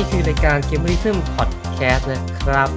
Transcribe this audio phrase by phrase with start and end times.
[0.00, 2.68] นี่คือรายการ Gamerism Podcast นะครับ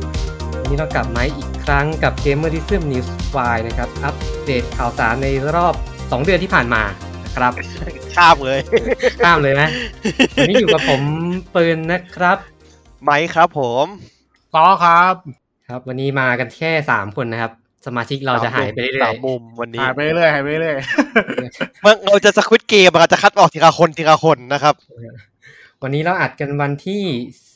[0.60, 4.16] วันนี้เรากลับมาอีกครั้งกับ Gamerism News File นะครับ อัป
[4.46, 6.82] เดตข่าวสารในรอบ 2 เดือนที่ผ่านมา
[7.24, 7.54] นะครับ
[8.16, 8.60] ข้ามเลย
[9.24, 9.68] ข้ามเลยนะ
[10.36, 11.02] วันนี้อยู่กับผม
[11.56, 12.38] ปืนนะครับ
[13.04, 13.86] ไหมครับผม
[14.56, 15.14] ต่อครับ
[15.68, 17.52] ครับ วันนี้มากันแค่3คนนะครับ
[17.86, 20.76] สมาชิกเราจะหายไปเรื่อสายมมุมวันนี้หายไปเรื่อยหายไปเรื่อย
[21.82, 25.33] เมื่อเราจะสควิตเกมเราจะคัดออกทีละคนทีละคนนะครับๆ
[25.84, 27.04] วันนี้เราอัดกันวันที่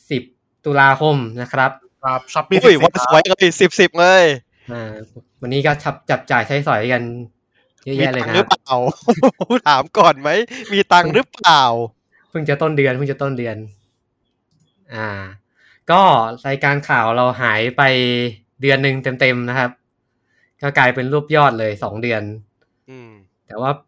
[0.06, 4.24] 10 ตุลาคมนะครับครับช้อปปี้อุ้ยวันสวยเลยสิบสิบเลย
[4.70, 4.94] อ่า
[5.40, 7.02] วันนี้ก็ชับจับจ่ายใช้สอยกัน
[7.84, 8.74] เยอะมีแยะเลยตังนะค์หครืรัอบเปล่า
[9.66, 10.28] ถามก่อนไหม
[10.72, 11.62] มีตังค์หรือเปล่า
[12.28, 13.56] เพิ่งจะต้นเดือนเพิ่งจะต้นเดือน
[14.94, 15.08] อ่า
[15.90, 16.00] ก็
[16.46, 17.82] รายการข่าวเราหายไป
[18.60, 19.70] เดือนหนึ่งเต็มๆนะครับ
[20.62, 22.22] ก็กลายเป็นรูปยอดเลยสองเดือน
[22.90, 23.10] อืม
[23.46, 23.70] แต่ว่า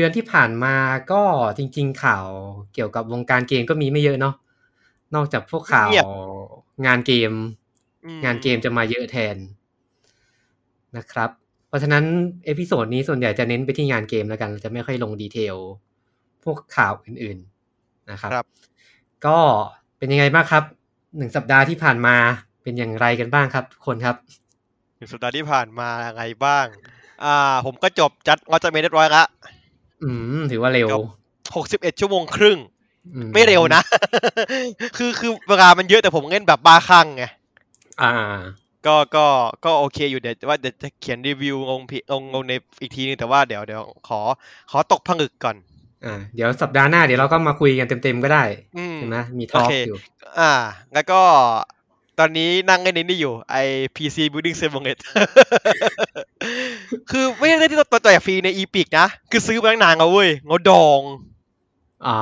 [0.00, 0.74] ดือนที่ผ่านมา
[1.12, 1.22] ก็
[1.58, 2.26] จริง ๆ ข่าว
[2.74, 4.34] เกี่ยวกับวงการเกมก็มีไม่เยอะเนาะ
[5.14, 6.06] นอกจากพวกข่าวเกี่ยว
[6.86, 7.32] งานเกม
[8.04, 9.36] อืงานเกมจะมาเยอะแทน
[10.96, 11.30] นะครับ
[11.68, 12.04] เพราะฉะนั้น
[12.44, 15.56] episode นี้ส่วนใหญ่จะเน้นไปที่งานเกมแล้วกันเราจะไม่ค่อยลง detail
[16.44, 18.46] พวกข่าวอื่นๆนะครับครับ
[19.26, 19.38] ก็
[19.98, 20.64] เป็นยังไงบ้างครับ
[21.16, 22.16] หนึ่งสัปดาห์ที่ผ่านมา
[22.62, 24.16] เป็นอย่างไรกันบ้างครับทุกคนครับ
[24.96, 26.66] หนึ่งสัปดาห์ที่ผ่านมาไงบ้าง
[27.24, 29.22] อ่า ผมก็จบจัดวอจะเมนเรียบร้อยละ
[30.02, 31.04] อืมถือว่าเร็วจบ
[31.56, 32.58] หกสิบเอ็ดชั่วโมงครึ่ง
[33.14, 33.82] อืไม่เร็วนะ
[34.96, 37.24] คือคือเวลามันเยอะแต่ผมเล่นแบบบ้าคลั่งไง
[38.02, 38.10] อ่า
[38.86, 39.26] ก็ก็
[39.64, 44.20] ก็โอเคอยู่เดี๋ยวว่าเดี๋ยวจะเขียนรีวิวลงเพลงลงในอีกทีนึงแต่ว่าเดี๋ยวเดี๋ยวขอ
[44.70, 45.56] ขอตกผลึกก่อน
[46.04, 48.44] อ่าเดี๋ยวสัปดาห์หน้าเดี๋ยวเราก็มาคุยกันเต็มๆก็ได้
[48.76, 49.98] อืมใช่ไหมมีทอล์กโอเคอยู่
[50.38, 50.52] อ่า
[50.94, 51.20] แล้วก็
[52.18, 53.56] ตอนนี้นั่งเล่นนี่อยู่ไอ
[53.96, 55.10] PC Building Simulator
[57.10, 61.00] คือไม่ได้เล่นที่ตัวตัวฟรีใน Epic นะ คือซื้อมาตั้งนานแล้วเว้ยงดดอง
[62.06, 62.16] อ่า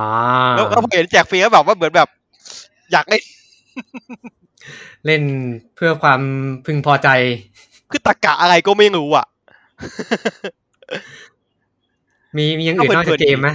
[0.57, 2.09] แล้วแล้วพอเห็นแจกฟรีก็แบบว่าเหมือนแบบ
[2.93, 3.23] อยากเล่น
[5.07, 5.23] เล่น
[5.75, 6.21] เพื่อความ
[6.67, 7.09] พึงพอใจ
[7.91, 9.27] คือตะกะอะไรก็ไม่รู้อะ
[12.37, 13.49] มีมีอย่างอื่นนอกจากเกมไหม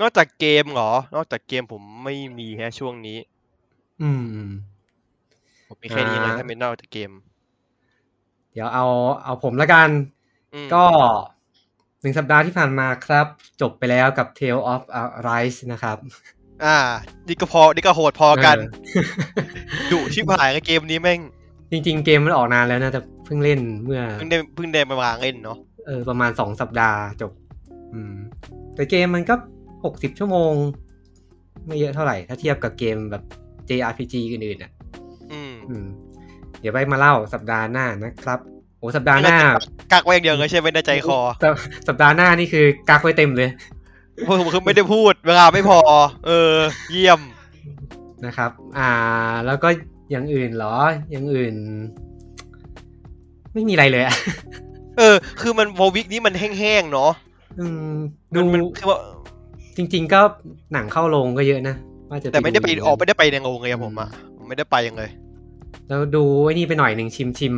[0.00, 3.18] นอกจากเกมเหรอ นอกจากเกมผมไม่มีแฮะช่วงนี้
[4.02, 4.46] อืม
[5.66, 8.86] ผมมีแค่นี้เลยอ่าถ้าไม่นอกจากเกมเดี๋ยวเอา
[9.24, 9.88] เอาผมละกัน
[10.54, 10.84] อืมก็
[12.00, 13.26] หนึ่งสัปดาห์ที่ผ่านมาครับ
[13.60, 15.96] จบไปแล้วกับ Tale of Arise นะครับ
[16.64, 16.76] อ่า
[17.28, 21.20] นี่ก็พอ นี่ก็โหดพอกันเออดุชิบหายกับเกมนี้แม่ง
[21.70, 27.32] จริง ๆ เกมมันออกนานแล้วนะ แต่เพิ่งเล่นเมื่อ เพิ่งได้เพิ่งได้มาวางเล่นเนาะ เออ ประมาณสองสัปดาห์จบ
[27.94, 28.14] อืม
[28.74, 29.34] แต่เกมมันก็
[29.84, 30.52] หกสิบชั่วโมง
[31.66, 33.22] ไม่เยอะเท่าไหร่ ถ้าเทียบกับเกมแบบ
[33.68, 34.72] JRPG อื่นๆอะ
[35.32, 35.86] อืมอืม
[36.60, 38.38] เดี๋ยวไปมาเล่าสัปดาห์หน้านะครับ
[38.78, 39.36] โอ้สัปดาห์หน้า
[39.92, 41.54] กักไว้อย่างเดียวเลยใช่ไหมในใจคอสัป
[41.88, 43.50] สัปดาห์หน้านี่คือกักไว้เต็มเลย
[44.28, 45.78] ผมคือไม่ได้พูดเวลาไม่พอ
[46.26, 46.52] เออ
[46.90, 47.20] เยี่ยม
[48.26, 48.90] นะครับ อ่า
[49.46, 49.68] แล้วก็
[50.10, 50.76] อย่างอื่นเหรอ
[51.10, 51.54] อย่างอื่น
[53.54, 54.14] ไม่มีอะไรเลยอะ
[54.98, 57.10] เออ คือมันโววิกนี้มันแห้งๆเนาะ
[57.60, 57.92] อืม
[58.32, 58.98] มัดูนมันคือว่า
[59.76, 60.20] จริง ๆ ก็
[60.72, 61.74] หนังเข้าโรงก็เยอะนะ
[62.10, 65.10] ว่าจะแต่ไม่ได้ไปดูออกไม่ได้ไปในโรงเลยอะผมอะผมไม่ได้ไปยังเลย
[65.88, 67.54] แล้วดูไอ้นี่ไปหน่อยหนึ่งชิมชิม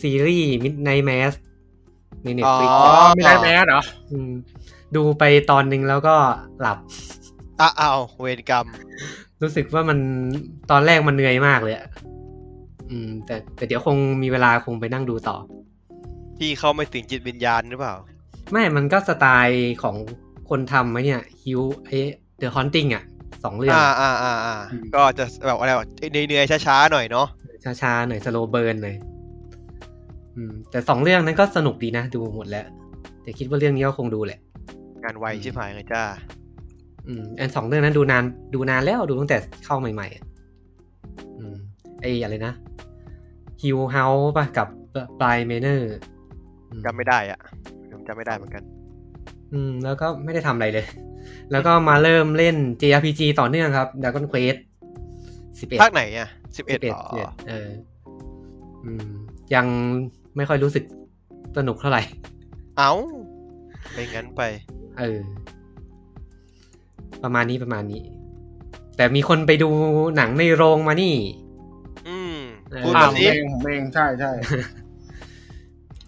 [0.00, 1.32] ซีรีส์ Midnight Mass
[2.24, 3.82] ใน Netflix อ๋อ๋ออมีได้แมสเหรอ
[4.28, 4.30] ม
[4.96, 6.14] ดูไปตอนหนึ่งแล้วก็
[6.60, 6.78] หลับ
[7.60, 8.66] อะอ้าวเวรกรรม
[9.42, 9.98] รู้สึกว่ามัน
[10.70, 11.86] ตอนแรกมันเหนื่อยมากเลยอะ
[12.90, 15.36] อืม แต่แต่เดี๋ยวคงมีเวลาคงไปนั่งดูต่อ
[16.38, 17.94] ที่เข้าไม่ถึงจิตวิญญาณหรือเปล่า
[18.50, 19.96] ไม่ มันก็สไตล์ของ
[20.48, 21.90] คนทำไหมเนี่ย Hill ไอ
[22.38, 23.04] The Haunting อะ
[23.44, 27.26] สองเรื่องอ่าอ่าอ่าอ่าอืมก็จะแบบอะไรแบบเหนื่อยๆช้าๆหน่อยเนาะ
[27.64, 28.96] ช้าๆหน่อย slow burn หน่อย
[30.36, 32.66] อืม แต่สองเรื่องนั้นก็สนุกดีนะดูหมดแล้ว
[33.22, 34.40] แต่คิดว่าเรื่องนี้ก็คงดูแหละ
[35.02, 36.02] งานไวชิบหายเลยจ้า
[37.06, 40.24] อืมอันสองเรื่องนั้นดูนานดูนานแล้วดูตั้งแต่เข้าใหม่ๆอะ
[41.38, 41.56] อืม
[42.00, 42.52] ไออะไรนะ
[43.62, 44.04] Hill House
[44.36, 44.68] ป่ะกับ
[45.20, 45.94] Bly Manor
[46.86, 47.40] จำไม่ได้อะ
[47.90, 48.62] ผมจำไม่ได้เหมือนกัน
[49.52, 50.86] อืม แล้วก็ไม่ได้ทำอะไรเลย
[51.52, 54.58] แล้วก็มาเริ่มเล่น JRPG ต่อเนื่องครับ Dragon Quest
[55.60, 57.02] สิบเอ็ดภาคไหนอะสิบเอ็ดหรอ
[57.48, 57.68] เออ
[58.84, 59.10] อืม
[59.54, 59.66] ยัง
[60.36, 60.84] ไม่ค่อยรู้สึก
[61.56, 62.02] สนุกเท่าไหร่
[62.78, 62.92] เอ้า
[63.92, 64.42] ไปงั้นไป
[64.98, 65.18] เออ
[67.22, 68.02] ประมาณนี้ประมาณนี้
[68.96, 69.70] แต่มีคนไปดู
[70.16, 71.14] หนังในโรงมานี่
[72.08, 72.36] อืม
[72.70, 74.30] เออพูดอ่ามาผมสิเองผมเองใช่ใช่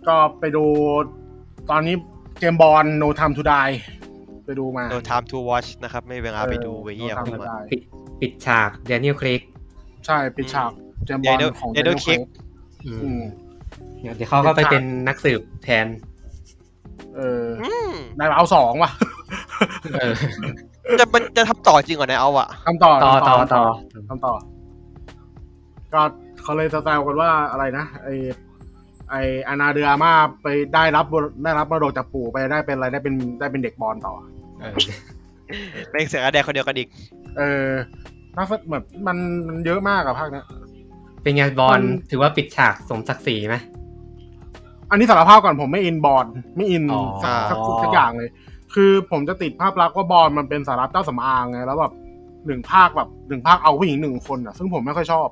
[0.07, 0.65] ก็ไปดู
[1.71, 1.97] ตอนนี้
[2.39, 7.39] เกมบอล No Time to Die ไปดูมา No time to watch นะครับ ไม่เวลาไปดูไปเยี่ยม No Time ดี to
[7.41, 7.81] กว่า Die ปิด
[8.21, 9.41] ปิดฉากแดเนียลเครก
[10.07, 10.71] ใช่ปิดฉาก
[11.07, 12.21] เกมบอล Daniel ของ Daniel Daniel Craig Craig
[12.87, 13.23] อืม
[14.01, 15.87] เดี๋ยวเขาก็ไปเป็นนักสืบแทน
[17.17, 18.91] เอออืมได้มาเอาสองว่ะ
[20.01, 20.15] เออ
[20.99, 23.63] จะมันจะทำต่อจริงเหรอเนี่ยเอาอะทำต่อต่อทำต่อต่อ
[24.09, 24.35] ทำต่อ
[25.95, 26.03] ก็
[26.43, 28.09] เขาเลยแซวๆกันว่าอะไรนะไอ
[29.11, 29.17] ไอ
[29.49, 30.13] อานาเดือมา
[30.43, 31.07] ไปได้รับ
[31.45, 34.15] ได้รับมรดกจากปู่ไปได้เป็นอะไรได้เป็นได้เป็นเด็กบอลต่อ
[34.65, 34.75] เออ
[35.91, 36.89] เป็นเสียงแดงคนเดียวกันอีก
[37.39, 37.71] เออ
[38.37, 39.17] นักเหมือนมัน
[39.49, 40.47] มันเยอะมากอะภาคเนี้ย
[41.23, 43.57] เป็นไงบอลมันถือว่าปิดฉากสมศักดิ์ศรีไหม
[44.91, 46.27] อันนี้สารภาพก่อนผมไม่อินบอล
[46.57, 48.31] ไม่อินอ๋อสักสักสักอย่างเลย
[48.75, 51.93] คือผมจะติดภาพลักษณ์ว่าบอลมันเป็นสาระเจ้าสำอางไงแล้วแบบ
[52.47, 55.29] หนึ่งภาคแบบหนึ่งภาคเอาผู้หญิงหนึ่งคนอะซึ่งผมไม่ค่อยชอบ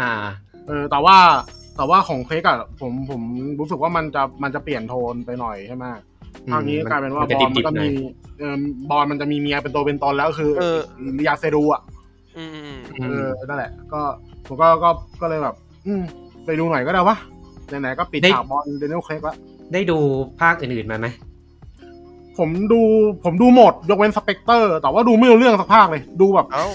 [0.00, 0.10] อ่า
[0.66, 1.16] เออ แต่ว่า
[1.76, 3.22] แต่ว่าของเพกอะผมผม
[3.58, 5.84] รู้สึกว่ามันจะมันจะเปลี่ยนโทนไปหน่อยใช่ไหม
[6.52, 7.88] ภาคนี้กลายเป็นว่าบอลมันก็มี
[8.38, 8.54] เออ
[8.90, 10.78] บอลมันจะมีเมียเป็นตัวเป็นตนแล้วคือเออ
[11.18, 11.82] Léa Seydoux อะ
[12.36, 14.00] อืมอืมอืเอมอนั่นแหละ ก็
[14.46, 14.90] ผมก็ก็
[15.20, 15.54] ก็เลยแบบ
[15.86, 16.02] อืม
[16.46, 17.16] ไปดูหน่อยก็ได้วะ
[17.68, 19.36] ไหนๆก็ปิดได้ฉาก Bond Daniel Craig แล้ว
[19.72, 19.98] ได้ดู
[20.40, 21.08] ภาคอื่นๆมาไหม
[22.38, 22.80] ผมดู
[23.24, 26.66] ผมดูหมด ยกเว้น Spectre แต่ว่าดูไม่รู้เรื่องสักภาคเลย ดูแบบเอ้า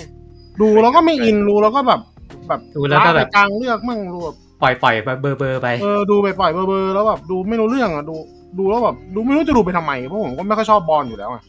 [0.61, 2.01] ดูแล้วก็ไม่อินดูแล้วก็แบบ
[2.47, 8.15] แบบดูแล้วก็แบบไปกลางเรื่องมั่งดูแบบปล่อยปล่อยเบอร์เบอร์ไปเออดูไปปล่อยเบลอๆแล้วแบบดูไม่รู้เรื่องอะดู
[8.57, 11.43] ดูแล้วแบบดูไม่รู้จะดูไปทำไมเพราะผมก็ไม่ค่อยชอบบอลอยู่แล้วอะ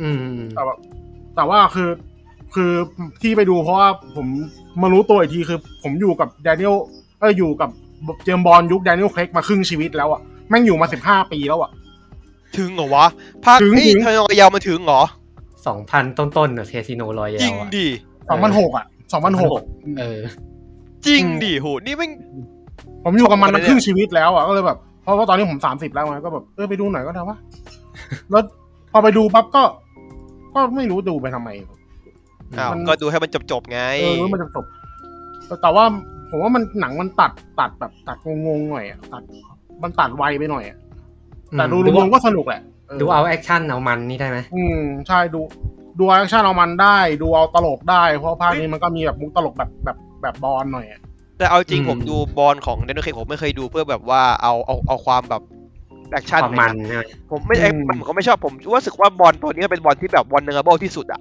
[0.00, 0.16] อืม
[0.54, 0.78] แต่แบบ
[1.36, 1.90] แต่ว่าคือ
[2.54, 2.72] คือ
[3.22, 4.26] ที่ไปดูเพราะว่าผม
[4.82, 6.74] มารู้ตัวอีกทีคือ ผมอยู่กับ Daniel
[7.20, 7.70] เอออยู่กับ
[8.24, 11.70] James Bond ยุค Daniel Craig มาครึ่งชีวิตแล้วอะแม่งอยู่มาสิบห้าปีแล้วอะ
[12.56, 13.06] ถึงเหรอวะ
[13.44, 15.02] ภาคถึงเอ้ยถึงทอยอยาวมาถึงเหรอ
[15.66, 17.86] สองพันต้นๆเนอะ Casino Royale จริงอะดิ
[18.30, 19.60] สองพันหกอะสองพันหก
[19.98, 20.20] เออ
[21.06, 22.10] จริงดิโหนี่แม่ง
[23.04, 27.38] ผมอยู่กับมันชอบมาเลยเนี่ยครึ่งชีวิตแล้วอะก็เลยแบบ เพราะว่าตอนนี้ผมสามสิบแล้วไงก็แบบเออไปดูหน่อยก็ได้วะ
[28.30, 28.42] แล้ว
[28.92, 29.62] พอไปดูปั๊บก็
[30.54, 31.50] ก็ไม่รู้ดูไปทำไม
[32.58, 34.64] อ้าวมันก็ดูให้มันจบๆไงเออมันจะจบ
[35.46, 35.84] แต่แต่ว่า
[36.30, 38.16] ผมว่ามันหนังมันตัดตัดแบบตัด
[38.46, 39.22] งงๆหน่อยอะตัด
[39.82, 40.78] มันตัดไวไปหน่อยอะ
[41.52, 42.60] แต่ดูดูรวมๆก็สนุกแหละ
[42.90, 45.40] อดูเอาแอคชั่นเอามันนี่ได้ไหมอืมใช่ดู
[45.98, 51.00] ดูแอคชั่นเอามันได้ ดูเอาตลกได้ เพราะภาคนี้มันก็มีแบบมุกตลกแบบแบบแบบบอลหน่อยอะ
[51.42, 55.42] แต่เอาจริงผมดู Bond ของ Daniel Craig ผมไม่เคยดูเพื่อแบบว่าเอาเอาเอาความแบบ
[56.10, 61.20] แอคชั่นความมันใช่ไหม ผมไม่ไอ้มันผมก็ไม่ชอบผมรู้สึกว่า Bond ตัวนี้เป็น Bond ที่แบบ vulnerable ที่สุดอะ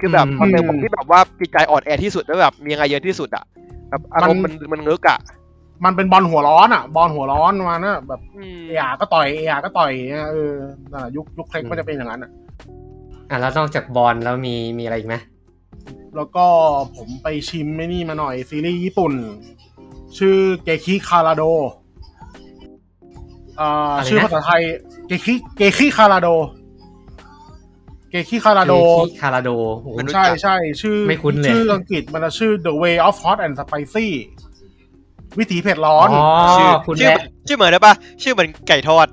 [0.00, 3.44] คือแบบอืม มันเป็นบอลที่แบบว่าจิตใจอ่อนแอที่สุดแล้วแบบมีอะไรเยอะที่สุดอะ
[3.90, 5.18] แบบอารมณ์มันมันเงือกอะ
[5.84, 10.52] มันเป็นบอลหัวร้อนอะ บอลหัวร้อนมานะแบบอืม เออาก็ต่อยเออาก็ต่อยเนี่ยเออ
[10.90, 12.30] นั่นแหละยุคยุคเคล็กมันจะเป็นอย่างนั้นอะ
[13.30, 15.16] อะแล้วนอกจากบอลแล้วมีมีอะไรอีกไหม
[16.16, 16.46] แล้วก็
[16.96, 19.12] ผมไปชิมไม่นี่มาหน่อยซีรีส์ญี่ปุ่น
[20.18, 21.42] ชื่อเกคิคาราโด
[23.60, 24.62] อ่าชื่อภาษาไทย
[25.06, 26.28] เกคิเกคิคาราโด
[28.10, 29.50] เกคิคาราโดที่คาราโด
[29.82, 34.06] โอ้โหใช่ใช่ชื่อไม่คุ้นเลยชื่ออังกฤษมันจะชื่อ The Way of Hot and Spicy
[35.38, 36.26] วิถีเผ็ดร้อนอ๋อ
[36.58, 39.06] ชื่อคุณชื่อและชื่อเหมือนได้ปะชื่อเหมือนไก่ทอด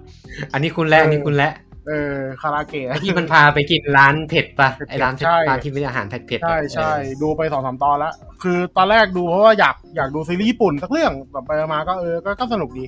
[0.54, 1.52] อันนี้คุณและอันนี้คุณและ
[1.88, 8.14] เออคาราเกะไอ้ที่มันพาไปกินร้านเผ็ดปะไอ้ร้านเผ็ดใช่ร้านที่มีอาหารเผ็ดๆใช่อะใช่เออดูไปสองสามตอนแล้ว
[8.44, 12.86] คือตอนแรกดูเพราะว่าอยากอยากดูซีรีส์ญี่ปุ่นสักเรื่องแบบไปมาก็เออก็ก็สนุกดี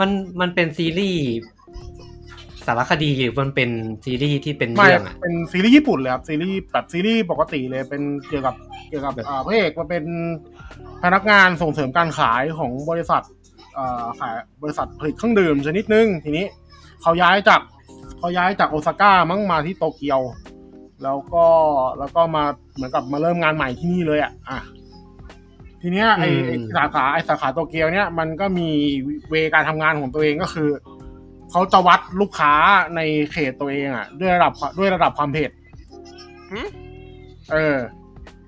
[0.00, 0.10] มัน
[0.40, 1.22] มันเป็นซีรีส์
[2.66, 3.70] สารคดีหรือมันเป็น
[4.04, 8.54] ซีรีส์ที่เป็นไม่เรื่องอะเป็นซีรีส์ญี่ปุ่นเลยครับซีรีส์แบบซีรีส์ปกติเลยเป็นเกี่ยวกับ
[8.88, 10.04] เกี่ยวกับแบบอ่าพระเอกมาเป็น
[11.02, 13.22] พนักงานส่งเสริมการขายของบริษัท
[13.78, 16.46] อ่าขายบริษัทผลิตเครื่องดื่มชนิดนึงทีนี้
[17.06, 17.60] เขาย้ายจาก
[18.18, 20.20] เขาย้ายจากโอซาก้ามั้งมาที่โตเกียว
[21.02, 21.46] แล้วก็
[21.98, 22.44] แล้วก็มา
[22.74, 24.58] เหมือนกับมาเริ่มงานใหม่ที่นี่เลยอะอะ
[25.82, 28.68] ทีเนี้ยไอไอ้สาขาไอสาขาโตเกียวเนี้ยมันก็มี
[29.30, 30.70] เวการทำงานของตัวเองก็คือ
[31.50, 32.52] เขาจะวัดลูกค้า
[32.96, 33.00] ใน
[33.32, 35.50] เขตตัวเองอะ ด้วยระดับด้วยระดับความเผ็ด
[36.52, 36.68] หืม
[37.52, 37.76] เออ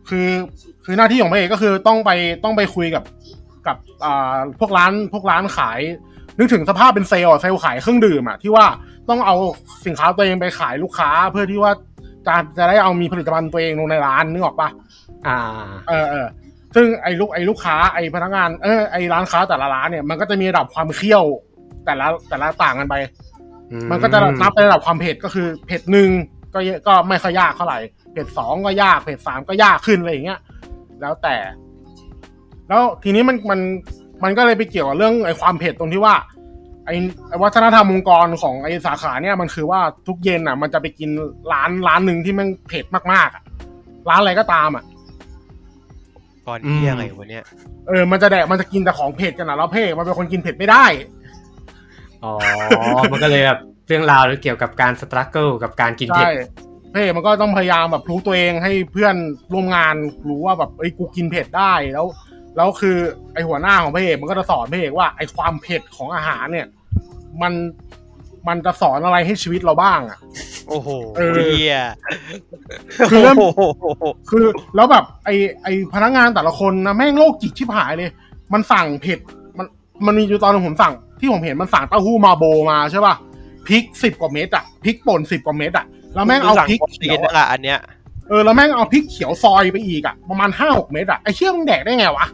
[0.09, 0.29] คือ
[0.85, 2.11] คือหน้าที่ของพระเอกก็คือต้องไป
[2.45, 3.05] ต้องไปคุยกับ
[3.67, 5.81] กับอ่าพวกร้านพวกร้านขาย
[6.39, 8.67] นึกถึงสภาพเป็นเซลล์อะเซลล์ขายเครื่องดื่มอะที่ว่า
[9.09, 9.37] ต้องเอา
[9.87, 11.73] สินค้าตัวเองไปขายลูกค้า เพื่อที่ว่า
[12.27, 14.69] จะจะได้เอามีผลิตภัณฑ์ตัวเองลงในร้านนึกออกปะ
[15.27, 15.39] อ่า
[15.89, 16.27] เออเออ
[16.75, 21.25] ซึ่งไอ้ลูกไอ้ลูกค้าไอ้พนักงานเออไอ้ร้านค้าแต่ละร้านเนี่ยมันก็จะมีระดับความเคี่ยว
[21.85, 22.95] แต่ละแต่ละต่างกันไป
[23.91, 26.09] มันก็จะนับในระดับความเผ็ดก็คือเผ็ดหนึ่ง
[26.55, 27.79] ก็เยอะก็ไม่ค่อยยากเท่าไหร่
[28.13, 30.41] เผ็ดสองก็ยากเผ็ดสามก็ยากขึ้นอะไรอย่างเงี้ย
[31.01, 31.37] แล้วแต่
[32.69, 33.61] แล้วทีนี้มันมัน
[34.25, 36.15] มันก็เลยไปเกี่ยวกับเรื่องไอ้ความเผ็ดตรงที่ว่า
[36.87, 36.95] ไอ้
[37.29, 41.11] ไอ้วัฒนธรรมองค์กรของไอ้สาขาเนี่ยมันคือว่าทุกเย็นอะ มันจะไปกิน
[41.53, 43.43] ร้านร้านหนึ่งที่มันเผ็ดมากๆอะ
[44.09, 44.85] ร้านอะไรก็ตามอะ
[46.47, 47.45] บอลที่ยังไงวะเนี่ย
[47.89, 50.85] เออมันจะแดกมันจะกินแต่ของเผ็ดกันนะแล้วเพ่มันเป็นคนกินเผ็ดไม่ได้
[52.25, 52.33] อ๋อ
[53.11, 56.29] มันก็เลยแบบเรื่องราวเกี่ยวกับการสตรัคเกิลกับการกินเผ็ใช่ด
[56.93, 59.15] เพ่มันก็ต้องพยายามแบบรู้ตัวเองให้เพื่อน
[59.53, 59.95] ร่วมงาน
[60.29, 62.07] รู้ว่าแบบเอ้ยกูกินเผ็ดได้แล้ว
[62.59, 62.97] แล้วคือ
[63.35, 66.67] ไอหัวหน้าของพระเอกมันก็จะสอนพระเอกว่าไอความเผ็ดของอาหารเนี่ย
[67.43, 67.53] มัน
[68.49, 70.19] มันจะสอนอะไรให้ชีวิตเราบ้างอะ
[70.69, 71.83] โอ้โหเออ เฮีย
[73.11, 73.61] คือเริ่ม โอ้โห
[74.31, 74.45] คือ
[74.77, 75.31] แล้วแบบไอ
[75.63, 78.11] ไอพนักงานแต่ละคนนะแม่งโรคจิตชิบหายเลย
[78.53, 79.19] มันสั่งเผ็ด
[79.59, 79.67] มัน
[80.07, 83.15] มันมีอยู่ตอนหนึงผมสั่ง ที่ผมเห็นมันสั่งเต้าหู้มาโบมาใช่ป่ะ
[83.67, 87.79] พริกสิบกว่าเม็ดอะพริกป่นสิบกว่าเม็ดอะแล้วแม่งเอาพริกเขีเขียยวนอะอะอันเนี้ย
[88.29, 92.27] เออแล้วแม่งเอาพริกเขียวซอยไปอีกอะประมาณห้าหกเม็ดอะไอเชี่ยมึงแดกได้ไงวะ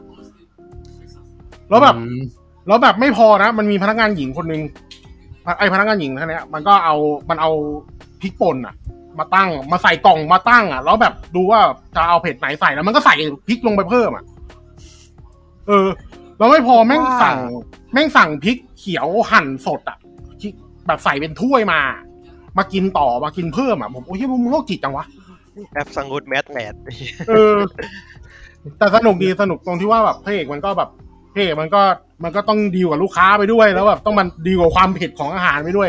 [1.70, 2.20] แล้วแบบอืม
[2.66, 4.62] แล้วแบบไม่พอนะ มันมีพนักงานหญิงคนหนึ่ง
[5.58, 6.94] ไอพนักงานหญิงท่านเนี้ยมันก็เอา
[7.30, 7.50] มันเอา
[8.20, 8.74] พริกป่นอะ
[9.18, 11.60] มาตั้งมาใส่กล่องมาตั้งอะแล้วแบบดูว่า
[11.96, 13.14] จะเอาเผ็ดไหนใส่แล้วมันก็ใส่
[13.48, 14.24] พริกลงไปเพิ่มอะ
[15.66, 15.88] เออ
[16.38, 17.38] แล้วไม่พอแม่งสั่ง
[17.92, 19.98] แม่งสั่งพริกเขียวหั่นสดอะ
[20.40, 20.50] ที่
[20.86, 21.80] แบบใส่เป็นถ้วยมา
[22.58, 25.04] มากินต่อมากินเพิ่มอะผมโอ้ยมึงโรคจิตจังวะ
[25.72, 26.74] แอปสังกุดแมสแมท
[27.28, 27.56] เออ
[28.78, 31.03] แต่สนุกดีสนุกตรงที่ว่าแบบพระเอกมันก็แบบพระ
[31.34, 31.82] เอกมันก็
[32.24, 35.88] มันก็ต้องดีลกับลูกค้าไปด้วยแล้วแบบต้องมันดีลกับความเผ็ดของอาหารไปด้วย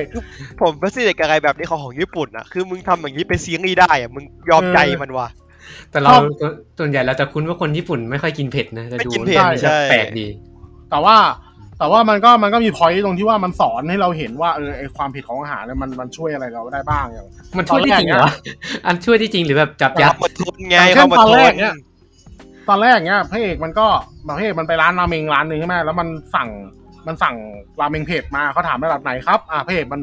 [0.61, 5.27] ผมเป็นสิเด็กอะไรแบบนี้ของของญี่ปุ่นอะคือมึงทำอย่างนี้เป็นเสียงนี้ได้อะมึงยอมใจมันว่ะ
[5.91, 10.27] แต่เราชอบส่วนใหญ่เราจะคุ้นว่าคนญี่ปุ่นไม่ค่อยกินเผ็ดนะแต่ไม่ดูกินเผ็ดมันจะใช่แปลกดี
[10.91, 11.17] แต่ว่า
[11.79, 18.27] แต่ว่ามันก็มันก็มีพอยต์ตรงที่ว่ามันสอนให้เราเห็นว่าเออไอความเผ็ดของอาหารเนี่ยมันมันช่วยอะไรเราได้บ้างอย่างมันช่วยได้จริงเหรอ
[18.85, 21.73] อันช่วยได้จริงหรือแบบจับยัดความอดทนไงอย่างเช่ความอดนตอนทแรนกเนี่ย
[22.69, 23.87] ตอนแรกเนี้ยพระเอกมันก็
[24.37, 26.49] พระเอกมันไปร้านราเมงร้านหนึ่งใช่ไหมแล้วมันสั่ง
[27.07, 27.35] มันสั่ง
[27.81, 30.01] ราเมงเผ็ดมาเขาถามระดับไหนครับ อ่าพระเอกมัน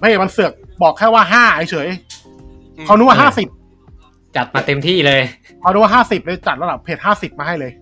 [0.00, 0.52] พระเอกมันเสือก
[0.82, 3.48] บอกแค่ว่าห้าเฉยๆเขานึกว่าห้าสิบ
[4.36, 5.20] จัดมาเต็มที่เลย
[5.60, 7.72] เขาดูว่าห้าสิบเลยจัดระดับเพจห้าสิบมาให้เลย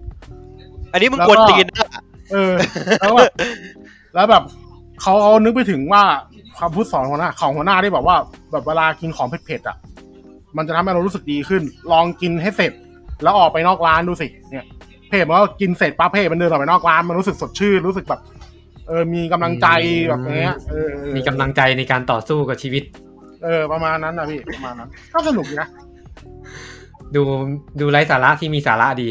[0.92, 1.88] อันนี้มึงแล้วกก็วนตีนนะ
[2.32, 2.52] เออ
[3.00, 3.32] แล้วแบบ
[4.14, 4.42] แล้วแบบ
[5.00, 6.02] เขาเขานึกไปถึงว่า
[6.56, 8.16] ความพูดสอนหัวหน้าของหัวหน้าที่บอกว่า
[8.50, 9.76] แบบเวลากินของเผ็ดๆอะ
[10.56, 12.72] มันจะทำให้เรารู้สึกดีขึ้น ลองกินให้เสร็จ
[13.22, 14.64] แล้วออกไปนอกร้านดูสิเนี่ย
[15.08, 18.20] เพจมันก็กินเสร็จปั๊บเพจมันเดินออกไปนอกร้านมันรู้สึกสดชื่นรู้สึกแบบ
[18.88, 19.66] เออมีกำลังใจ
[20.08, 22.82] แบบเนี้ยเออเออมีกำลังใจในการต่อสู้กับชีวิต
[23.44, 25.68] เออ ประมาณนั้นนะพี่ประมาณนั้นก็สนุกดีนะ
[27.14, 27.22] ดู
[27.80, 29.08] ดูไร้สาระที่มีสาระดี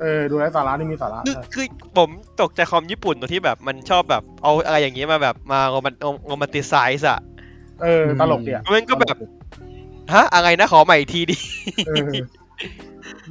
[0.00, 2.08] เออดูแลวสาระนี่มีสาระคือคือผม
[2.40, 5.94] ตกใจคอมญี่ปุ่นตรงที่แบบมันชอบแบบเอาอะไรอย่างเงี้ยมาแบบมาโรมัน
[6.26, 7.18] โรมันติไซส์อะ
[7.82, 9.16] เออตลกดีอะมันก็แบบ
[10.12, 11.36] ฮะอะไรนะขอใหม่อีกทีดิ
[11.88, 12.10] เออ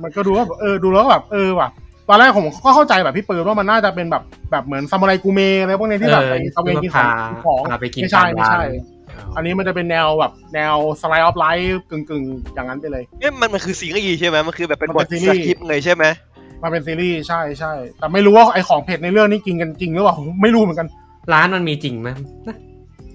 [0.03, 1.69] มันก็ดูว่าเออดูแล้วแบบเออว่ะ
[2.09, 8.63] ตอนแรกผมก็เข้าใจแบบพี่ปืนว่ามันน่าจะเป็นแบบแบบเหมือนซามูไรกูเมอะไรพวกนี้ที่แบบเออไปตระเวนกินของพาของพาไปกินไม่ใช่ตามไม่ร้านใช่
[9.35, 16.03] อันนี้มันจะเป็นแนวแบบแนว slice of life กึ่งกึ่งๆ อย่างนั้นไปเลยเนี่ยมันมันคือซีรีส์ใช่ไหมมันคือแบบเป็นมันเป็นซีรีส์บทสคริปต์เลยใช่ไหม
[16.61, 20.87] มาเป็นซีรีส์ใช่ใช่แต่ไม่รู้ว่าไอของเผ็ดในเรื่องนี้กินกันจริงหรือเปล่าผมไม่รู้เหมือนกัน
[21.33, 22.09] ร้านมันมีจริงไหม
[22.47, 22.57] นะ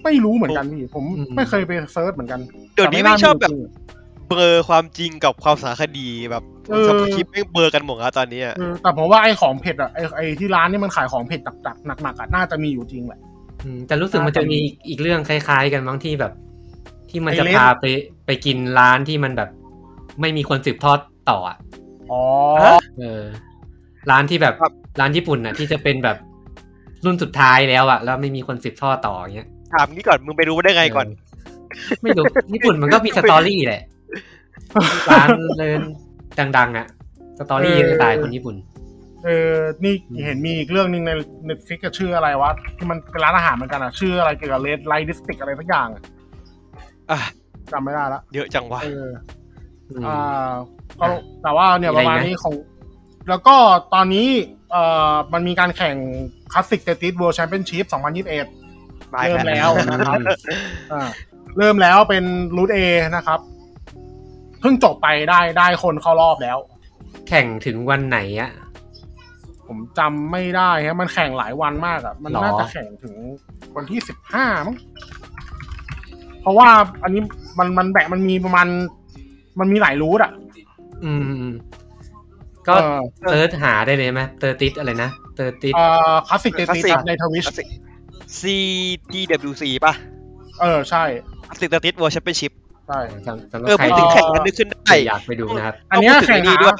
[0.05, 2.41] ไม่รู้เหมือนกันพี่ผมอืมไม่เคยไป search เหมือนกัน
[2.75, 3.61] เดี๋ยวนี้แต่ไม่ชอบาแบบจริง
[4.29, 13.21] เบลอความจริงกับความสารคดีแบบเออ สคริปต์ไม่งเบลอกันหมดแล้วตอนนี้อะเออแต่ผมว่าไอของเผ็ดอะไอไอที่ร้านนี่มันขายของเผ็ดจัดๆหนักๆอะน่าจะมีอยู่จริงแหละ
[13.65, 14.59] อืมแต่รู้สึกมันจะมี
[14.89, 16.33] อีกเรื่องคล้าย ๆ กันบางที่แบบ
[17.11, 17.85] ที่มันจะไอ้เล่นพาไป
[18.27, 19.51] ไปกินร้านที่มันแบบ
[20.21, 20.99] ไม่มีคนสืบทอด
[21.31, 21.57] ต่ออะ
[22.11, 22.23] อ๋อ
[22.99, 23.23] เออ
[24.11, 24.55] ร้านที่แบบ
[25.01, 26.17] ร้านญี่ปุ่นน่ะ ที่จะเป็นแบบ
[27.05, 32.25] รุ่นสุดท้ายแล้วอะแล้วไม่มีคนสืบทอดต่ออย่างเงี้ยถามนี้ก่อนมึงไปรู้ได้ไงก่อนเออไม่รู้
[32.55, 33.83] ญี่ปุ่นมันก็มี story แหละ
[35.11, 35.81] ร้านเดิน
[36.59, 36.87] ดังๆ อะ
[37.39, 38.57] story เยอะจะตายคนญี่ปุ่น
[39.25, 39.55] เออ
[39.85, 39.95] นี่
[40.25, 41.11] เห็นมีอีกเรื่องหนึ่งใน
[41.45, 46.03] Netflix ชื่ออะไรวะ ที่มันเป็นร้านอาหารเหมือนกันอะชื่ออะไรเกี่ยวกับ red light district อะไรสักอย่างอะ
[47.11, 47.21] อะ
[47.73, 49.09] จำไม่ได้ละเยอะจังวะเออ
[49.91, 50.53] อืมอ่า
[51.01, 51.07] ก็
[51.43, 52.55] แต่ว่าเนี่ยมีปอะไรระมาณไหมนี้ของ
[53.29, 53.57] แล้วก็
[53.95, 54.29] ตอนนี้
[54.73, 55.97] เอ่อมันมีการแข่ง
[56.53, 60.21] Classic Tetris World Championship 2021มาเริ่มแล้วแล้วนะครับ
[60.93, 61.09] อ่า
[61.59, 62.25] เริ่มแล้วเป็น
[62.57, 62.79] กรุ๊ป A
[63.17, 63.41] นะครับ
[64.61, 66.59] เพิ่งจบไปได้ได้คนเข้ารอบแล้ว
[67.29, 68.51] แข่งถึงวันไหนอะ
[69.67, 73.15] ผมจำไม่ได้ฮะมันแข่งหลายวันมากอะ่ะมันหรอน่าจะแข่งถึง
[73.77, 74.77] วันที่สิบห้ามั้ง
[76.43, 76.69] เพราะว่า
[77.03, 77.23] อันนี้
[77.59, 78.67] มันมันแบะมันมีประมาณ
[79.61, 80.33] มันมีหลายรูทอะ
[81.05, 81.13] อื
[81.49, 81.51] ม
[82.69, 83.01] ก็เออ
[83.31, 87.47] เซิร์ชหาได้เลยไหมเตอร์ติสอะไรนะเตอร์ติสเอ่อคลาสสิกเตติส Classic ในทวิช
[88.41, 89.95] CTWC ป่ะ
[90.61, 91.05] เออ ใช่
[91.61, 92.53] สิกติสเวิร์ชแชมเปี้ยนชิพ
[92.91, 96.77] ใช่สำสำหรับเออใครพูดถึที่งแข่งกันนึกขึ้นได้อยากไปดูนะครับ อันเนี้ยต้งพูดถึแข่งนี่หา ด้วย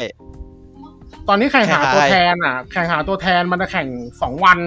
[1.29, 3.89] ตอนนี้แข่งหาแข่งหาตัวแทนอะ แข่งหาตัวแทนมันจะแข่ง
[4.23, 4.59] สองวัน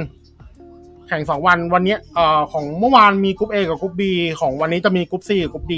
[1.08, 4.02] แข่งสองวันวันเนี้ยเอ่อของเมื่อวานมีกรุ๊ป A กับกรุ๊ป B
[4.42, 5.76] ของวันนี้จะมีกรุ๊ป C กับกรุ๊ป D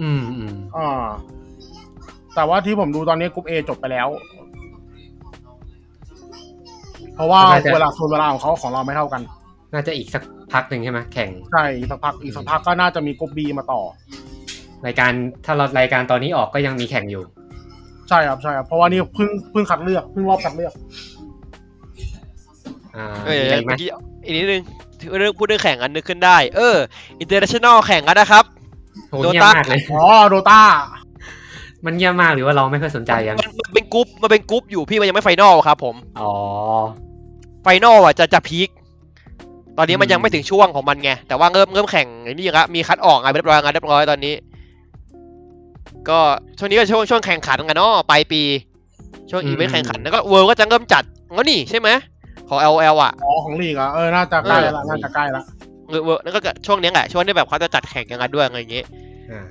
[0.00, 1.06] อืมอืมอ่า
[2.34, 4.08] แต่ว่าที่ผมดูตอนนี้กรุ๊ป A จบไปแล้ว
[7.14, 7.40] เพราะว่า
[7.74, 9.22] เวลาโซนเวลาของเขาของเราไม่เท่ากัน
[9.72, 10.22] น่าจะอีกสัก
[10.52, 13.80] พักหนึ่งใช่ไหมแข่งใช่อีกสักพักอีกสักพักก็น่าจะมีกรุ๊ป B มาต่อ
[14.86, 15.12] รายการ
[15.44, 17.22] ถ้าเรารายการตอนนี้ออกก็ยังมีแข่งอยู่
[18.08, 20.72] ใช่ครับใช่ครับเพราะว่านี่เพิ่งเพิ่งคัดเลือกเพิ่งรอบคัดเลือก
[22.96, 23.88] อ่าเออมีอะไรไหมเมื่อกี้
[24.24, 24.62] อีกนิดนึง
[25.18, 26.76] เรื่องพูดเรื่องแข่งกันนึกขึ้นได้ เออ
[27.22, 28.44] international แข่งกันนะครับ
[29.10, 30.62] โหเงียบ Dota มากเลยอ๋อ Dota
[31.84, 36.32] มันเงียบมากหรือว่าเราไม่ค่อยสนใจกันมันมันเป็นกรุ๊ปมันเป็นกรุ๊ปอยู่พี่มันยังไม่ final ครับ ผม อ๋อ
[37.62, 38.68] final อะจะจะ peak
[39.78, 44.34] ตอนนี้มันอืมยังไม่ถึงช่วงของมันไง แต่ว่าเริ่มเริ่มแข่งไอ้นี่ละมีคัดออกงานเรียบร้อยงานเรียบร้อยตอนนี้
[46.08, 46.18] ก็
[46.58, 48.42] ช่วงนี้ก็ช่วงช่วงแข่งขันกันเนาะปลายปี
[49.30, 51.02] ช่วงอีเวนต์แข่งขันแล้วก็ Worlds ก็จะเริ่มจัด
[51.34, 51.88] งั้นนี่ใช่ไหม
[52.48, 55.42] ของ LOL อะอ๋อของลีกอะเออน่าจะใกล้ละน่าจะใกล้ละ
[55.88, 58.86] เวิร์แล้วก็ช่วงนี้แหละช่วงที่แบบเขาจะจัดแข่งกันด้วยอะไรอย่างเงี้ย
[59.30, 59.46] อ่า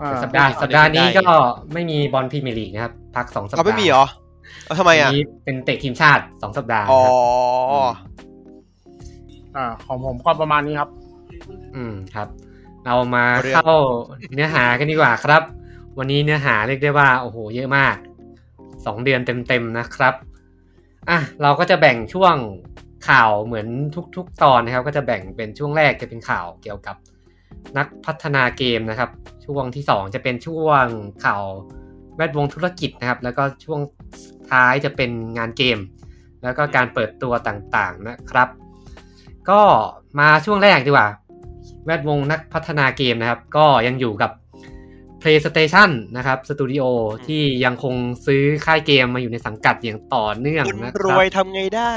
[0.00, 1.36] อ่าสัปดาห์ไม่มีสัปดาห์นี้ได้ก็
[1.72, 4.04] ไม่มีบอลพรีเมียร์ลีกนะครับพักสองสัปดาห์เขาห์ไม่มีเหรอ
[4.64, 8.27] เอาทำไมอะอันนี้เป็นเตะทีมชาติสองสัปดาห์อ๋อนะครับ
[9.56, 10.90] อ่าของผมก็ประมาณนี้ครับ
[11.74, 12.28] อืมครับ
[12.86, 13.70] เรามาเข้า
[14.34, 15.42] เนื้อหากันดีกว่าครับ
[15.98, 17.96] วันนี้เนื้อหาเรียกได้ว่าโอ้โหเยอะมาก
[18.86, 20.14] สองเดือนเต็มๆนะครับ
[21.08, 22.34] อะเราก็จะแบ่งช่วง
[23.08, 23.66] ข่าวเหมือน
[24.16, 26.96] ทุก ๆ ตอนนะครับ ก็จะแบ่งเป็นช่วงแรกจะเป็นข่าวเกี่ยวกับ
[27.76, 29.10] นักพัฒนาเกมนะครับ
[29.46, 30.84] ช่วงที่สองจะเป็นช่วง
[31.24, 31.42] ข่าว
[32.16, 33.80] แวดวงธุรกิจนะครับ แล้วก็ช่วง
[34.50, 35.78] ท้ายจะเป็นงานเกม
[36.42, 38.48] แล้วก็การเปิดตัวต่างๆนะครับ
[39.50, 39.60] ก็
[40.18, 41.08] มาช่วงแรกดีกว่า
[41.84, 44.30] แวดวงนักพัฒนาเกมนะครับ ก็ยังอยู่กับ
[45.20, 46.84] PlayStation นะครับ สตูดิโอ
[47.26, 47.94] ที่ยังคง
[48.26, 51.94] ซื้อค่ายเกมมาอยู่ในสังกัดอย่างต่อเนื่องนะครับ คนรวยทำไงได้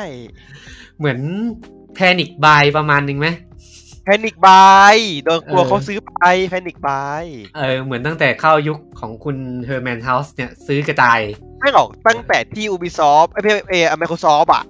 [0.97, 1.19] เหมือน
[1.95, 3.27] แพนิ c บายประมาณนึงไหม
[4.03, 6.13] แพนิคบายโดนกลัวเออเขาซื้อไป
[6.49, 7.23] panic buy
[7.57, 11.19] เออเหมือนตั้งแต่เข้ายุคของคุณ Hermen Hulst เนี่ยซื้อกระจาย
[11.59, 14.63] ไม่หรอกตั้งแต่ที่ Ubisoft IP เอไอ Microsoft อะ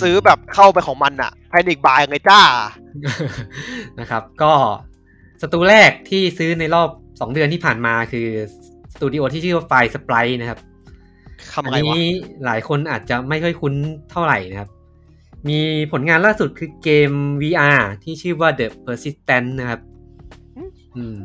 [0.00, 2.40] ซื้อแบบเข้าไปของมันอะ panic buyไงจ้า
[4.00, 4.52] นะครับ ก็
[5.42, 8.26] สตูแรกที่ซื้อในรอบ2เดือนที่ผ่านมาคือ
[8.94, 10.58] สตูดิโอที่ชื่อว่าไฟสป r นะครับ
[11.52, 12.08] คำอัอะนไรวะนี้
[12.44, 13.74] หลายคนอาจจะไม่ค่อยคุ้น
[14.10, 14.70] เท่าไหร่นะครับ
[15.48, 15.60] มี
[15.92, 17.10] ผลงานล่าสุดคือเกม
[17.42, 19.80] VR ที่ชื่อว่า The Persistence นะครับ
[20.96, 21.16] อืม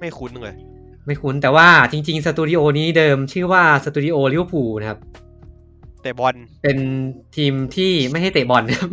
[0.00, 0.56] ไม่คุ้นเลย
[1.06, 4.98] ไม่คุ้นแต่ว่าจริง ๆ สตูดิโอนี้เดิมชื่อว่าสตูดิโอลิเวอร์พูลนะครับ
[6.02, 6.78] แต่บอล เป็น
[7.36, 8.90] ทีมที่ไม่ให้เตะบอลนะครับ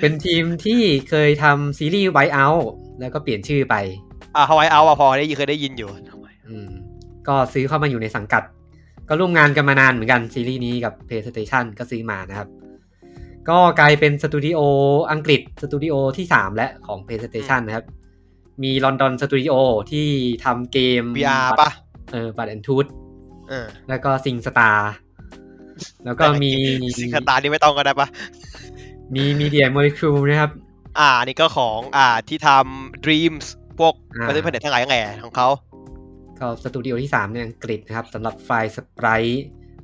[0.00, 2.46] เป็นทีมที่เคยทำซีรีส์ไวเอา
[3.00, 3.74] แล้วก็เปลี่ยนชื่อไป
[4.34, 5.90] อ่าฮะายเอาอะพอได้ยินเคยได้ยินอยู่
[6.48, 6.70] อืม
[7.28, 8.42] ก็ซื้อเข้ามาอยู่ในสังกัด
[9.08, 12.48] ก็ร่วมงานกันมานานเหมือนกันซีรีส์นี้กับ PlayStation ก็ซื้อมานะครับ
[13.48, 14.60] ก็กลายเป็นสตูดิโอ
[15.12, 17.86] อังกฤษสตูดิโอที่3และของ PlayStation นะครับ
[18.62, 19.54] มีลอนดอนสตูดิโอ
[19.90, 20.08] ที่
[20.44, 21.70] ทำเกม VR ปะ
[22.12, 22.86] เออ Blood & Truth
[23.48, 24.92] เออแล้วก็ SingStar
[26.04, 26.52] แล้วก็มี
[26.98, 28.08] สิงคตานี่ไม่ต้องก็ได้ปะ
[29.14, 30.50] มี Media Molecule นะครับ
[30.98, 33.46] อ่านี่ก็ของอ่าที่ทำ Dreams
[33.78, 35.48] พวกอ่าประเทศแผนกทั้งหลายทั้งแหล่ของเขา
[36.40, 39.22] ก็สตูดิโอที่3ในอังกฤษนะครับสำหรับ Firesprite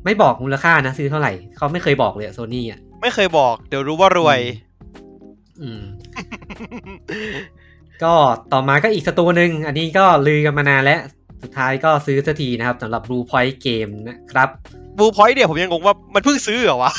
[0.04, 4.40] ไม่บอกมูลค่านะ ซื้อเท่าไหร่เขาไม่เคยบอกเลยโซนี่อะ ไม่เคยบอก เดี๋ยวรู้ว่ารวย
[5.62, 5.82] อืม
[8.02, 8.14] ก็
[8.52, 11.00] ต่อมาก็อีกสตูหนึ่งอันนี้ก็ลือกันมานานแล้ว
[11.42, 14.48] สุดท้ายก็ซื้อสักทีนะครับสำหรับ Blue Point Game นะครับ
[14.98, 16.92] บูพอยต์เนี่ยผมยังงงว่ามันเพิ่งซื้อเหรอวะ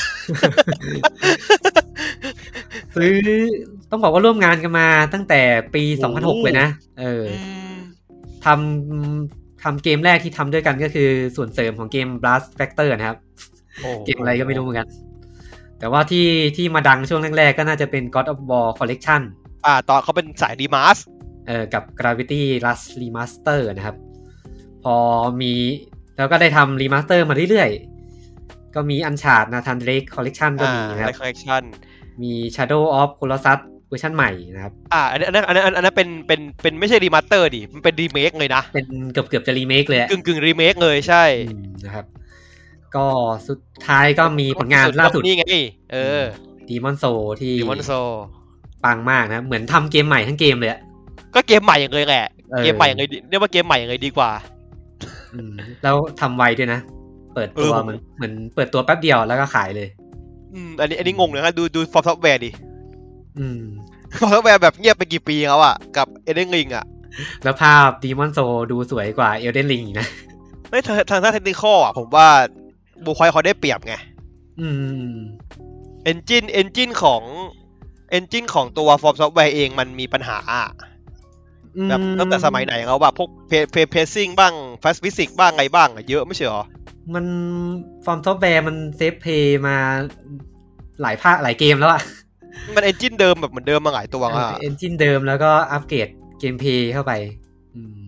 [2.96, 3.14] ซื้อ
[3.90, 5.40] ต้องบอกว่าร่วมงานกันมาตั้งแต่
[5.74, 6.68] ปีโอ้โห2006 เลยนะ
[7.00, 7.86] เออม
[8.44, 13.18] ทำทำเกมแรกที่ทำด้วยกันก็คือส่วนเสริมของเกม Blast Factor นะครับ
[13.80, 14.88] โอ้เกมอะไรก็ไม่รู้เหมือนกัน
[15.78, 19.22] แต่ว่าที่ที่มาดังช่วงแรกๆ ก็น่าจะเป็น God of War Collection
[19.66, 23.96] อ่า ตอนเขาเป็นสาย remaster กับ Gravity Rush Remaster นะครับ
[24.84, 24.96] พอ
[25.40, 25.52] มี
[26.16, 31.62] แล้วก็ได้ทำ remaster มาเรื่อยๆ ก็มี Uncharted Nathan Drake Collection ก็อ่ามีนะคในรับ
[32.22, 42.06] มี Shadow of Colossus เวอร์ชันใหม่นะครับ อ่าอันนั้นอันนั้นอันนั้นอันนั้นเป็นเป็นเป็นไม่ใช่ remaster ดิ มันเป็นรีเมคเลยนะ เป็นเกือบเกือบจะรีเมคเลยอะกึ่งกึ่งรีเมคเลยใช่อืมนะครับ
[42.96, 43.06] ก็
[43.48, 45.44] สุดท้ายก็มีผลงานล่าสุดนี่ไง
[45.92, 46.22] เออ
[46.68, 47.92] Demon Soul ที่ Demon Soul
[48.84, 50.80] ปังมากนะ เหมือนทำเกมใหม่ทั้งเกมเลยอะ
[51.34, 54.30] ก็เกมใหม่อย่างเลยแหละเออเกมใหม่อย่างเลยเรียกว่าเกมใหม่อย่างเลยดีกว่า
[54.63, 54.63] อืม
[55.82, 56.80] แล้วทำไวด้วยนะ
[57.34, 59.88] เปิดตัวเออเหมือนเหมือนเปิดตัวแป๊บเดียวแล้วก็ขายเลย
[60.54, 62.50] อืมอันนี้อันนี้งงเลยนะดูดู FromSoftware ดิ
[63.38, 63.62] อืม
[64.18, 66.84] FromSoftware แบบเงียบไปกี่ปีแล้วอะกับ Elden Ring อะ
[67.44, 70.08] แล้วภาพ Demon Soul ดูสวยกว่า Elden Ring อีกนะ
[70.70, 72.28] เฮ้ยทางทางด้านเทคนิคอะผมว่า
[73.04, 73.94] บูควายเขาได้เปรียบไง
[74.60, 74.68] อื
[75.12, 75.14] ม
[76.04, 77.22] engine engine ของ
[78.10, 80.66] engine ของตัว FromSoftware เองมันมีปัญหาอะ
[81.88, 84.54] แบบตั้งแต่สมัยไหนเขาแบบพวกเพเพเพซิ่งบ้าง
[84.84, 86.64] ฟ s สฟิสิกบ้างไงบ้างอะเยอะไม่ใช่เหรอ
[87.14, 87.26] มัน
[88.04, 89.76] FromSoftware มัน safe play มา
[91.02, 92.02] หลายภาคหลายเกมแล้วอะ
[92.74, 96.08] มัน engine เดิมแบบเหมือนเดิมมาหลายตัวอะ engine เดิมแล้วก็อัปเกรด
[96.40, 97.12] gameplay เข้าไป
[97.74, 97.98] อืม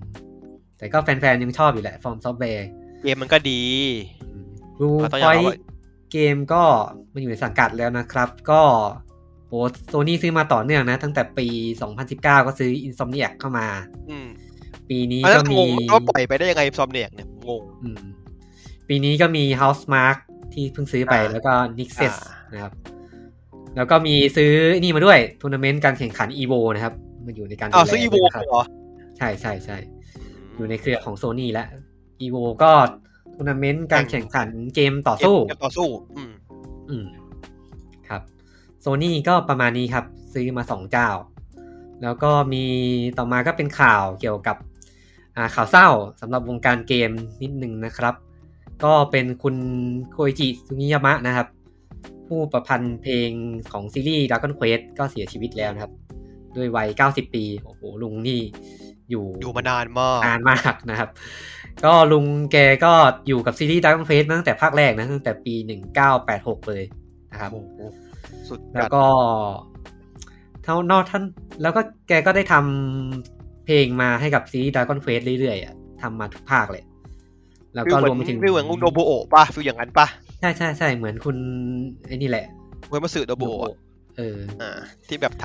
[0.79, 2.67] แต่ก็แฟนๆยังชอบอยู่แหละ FromSoftware
[3.03, 3.63] เกมมันก็ดี
[4.81, 5.59] รูก็ต้องพอยยอมรับว่า
[6.13, 6.63] เกมก็
[7.13, 8.63] มาอยู่ในสังกัดแล้วนะครับ ก็
[9.49, 9.59] โอ้
[9.89, 11.47] โซนี่ซื้อมาต่อเนื่องนะ ตั้งแต่ปี
[11.97, 13.67] 2019 ก็ซื้อ Insomniac เข้ามา
[14.11, 14.27] อืม
[14.91, 18.03] ปีนี้ก็มี อันก็นั้นงงว่าปล่อยไปได้ยังไง Insomniac เนี่ยงงอืม
[18.89, 20.17] ปีนี้ก็มี Housemarque
[20.53, 22.73] ที่เพิ่งซื้อไปอ่าแล้วก็ Nixes อ่านะครับ
[23.77, 24.51] แล้วก็มีซื้อ
[24.83, 26.95] นี่มาด้วยทัวร์นาเมนต์การแข่งขัน EVO นะครับ
[27.27, 28.63] มาอยู่ในการดูแล อ้าวซื้อ EVO ด้วยนะครับเหรอ
[29.19, 29.77] ใช่ใช่ใช่
[30.55, 31.65] อยู่ในเครือของโซนี่และ
[32.21, 32.73] EVO ก็
[33.35, 36.33] ทัวร์นาเมนต์การแข่งขันเกมต่อสู้เกมต่อสู้ อืม
[36.91, 37.07] อืม
[38.09, 38.23] ครับ
[38.81, 41.09] โซนี่ก็ประมาณนี้ครับ ซื้อมาสองเจ้า
[42.03, 42.65] แล้วก็มี
[43.19, 44.66] ต่อมาก็เป็นข่าวเกี่ยวกับอ่า
[45.55, 45.89] ข่าวเศร้า
[46.21, 47.11] สำหรับวงการเกม
[47.43, 48.15] นิดหนึ่งนะครับ
[48.85, 49.57] ก็เป็นคุณ
[50.11, 51.47] โคอิจิซุงิยามะนะครับ
[52.27, 53.31] ผู้ประพันธ์เพลง
[53.73, 55.93] ของซีรีส์ Dragon Quest ก็เสียชีวิตแล้วนะครับ
[56.57, 58.41] ด้วยวัย 90 ปี โอ้โห ลุงนี่
[59.11, 61.11] อยู่อยู่มานานมากนานมากนะครับ
[61.85, 62.93] ก็ลุงแกก็
[63.29, 65.55] อยู่กับซีรีส์ Dragon Quest มาตั้งแต่ภาคแรกนะ ตั้งแต่ปี
[66.11, 66.83] 1986 เลย
[67.33, 67.79] นะครับโอ้โห
[68.49, 69.05] สุดแล้วก็
[70.65, 71.23] เท่านอกท่าน
[71.63, 73.36] แล้วก็แกก็ได้ทำ
[73.67, 76.85] เพลงมาให้กับซีรีส์ Dragon Quest เรื่อยๆอะทำมาทุกภาคเลย
[77.75, 80.07] แล้วฟิก็ลเหรมืวอมนไปถึงฟิลเหมือนโดโบโอะป่ะฟิลอย่างนั้นป่ะ
[80.41, 81.37] ใช่ใช่ใช่เหมือนคุณ
[82.07, 82.47] ไอ้นี่แหละ
[82.87, 83.77] เหมือนมาสื่อโดโบโอะ
[84.17, 85.45] เอออ่าที่แบบท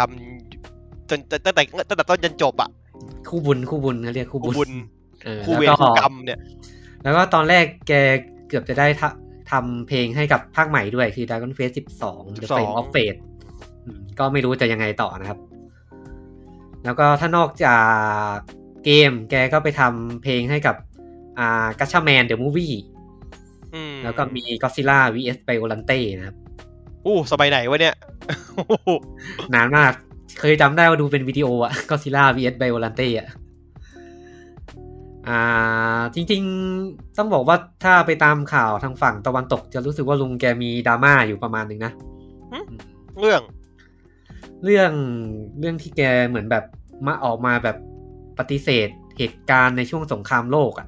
[0.56, 2.70] ำจนตั้งแต่ตั้งแต่ต้นจนจบอะ
[3.30, 4.72] คู่บุญคู่บุญเขาเรียกคู่คู่บุญบุญ
[5.24, 6.40] เออคู่เวแล้รวก็คู่กรรมเนี่ย
[7.04, 7.94] แล้วก็ตอนแรกแก
[8.48, 13.20] เกือบจะได้ทำทำเพลงให้กับภาคใหม่ด้วยคือ Dragon Quest 12 The Flame of Fate
[13.86, 15.40] อืมก็ไม่รู้จะยังไงต่อนะครับ
[16.86, 17.78] แล้วก็ถ้านอกจา
[18.34, 18.36] ก
[18.86, 20.76] เกมแกก็ไปทำเพลงให้กับ
[21.40, 22.74] อ่ากัชชาแมนเดอะมูวี่
[23.74, 26.36] อืมแล้วก็มี Godzilla vs Biolante นะครับ
[27.06, 27.96] อู้สมัยไหนวะเนี่ย
[28.56, 28.90] โอ้โห
[29.54, 29.94] นานมาก
[30.40, 33.28] เคยจำได้ว่าดูเป็นวิดีโออะ Godzilla vs Biolante อะ
[35.28, 41.92] อ่าจริงๆต้องบอกว่าถ้าไปตามข่าวทางฝั่งตะวันตก จะรู้สึกว่าลุงแกมีดราม่าอยู่ประมาณหนึ่งนะ
[43.20, 43.42] เรื่อง
[44.64, 44.92] เรื่อง
[45.60, 46.66] เรื่องที่แกเหมือนแบบ
[47.08, 47.78] มาออกมาแบบ
[48.40, 50.88] ปฏิเสธเหตุการณ์ในช่วงสงครามโลกอะ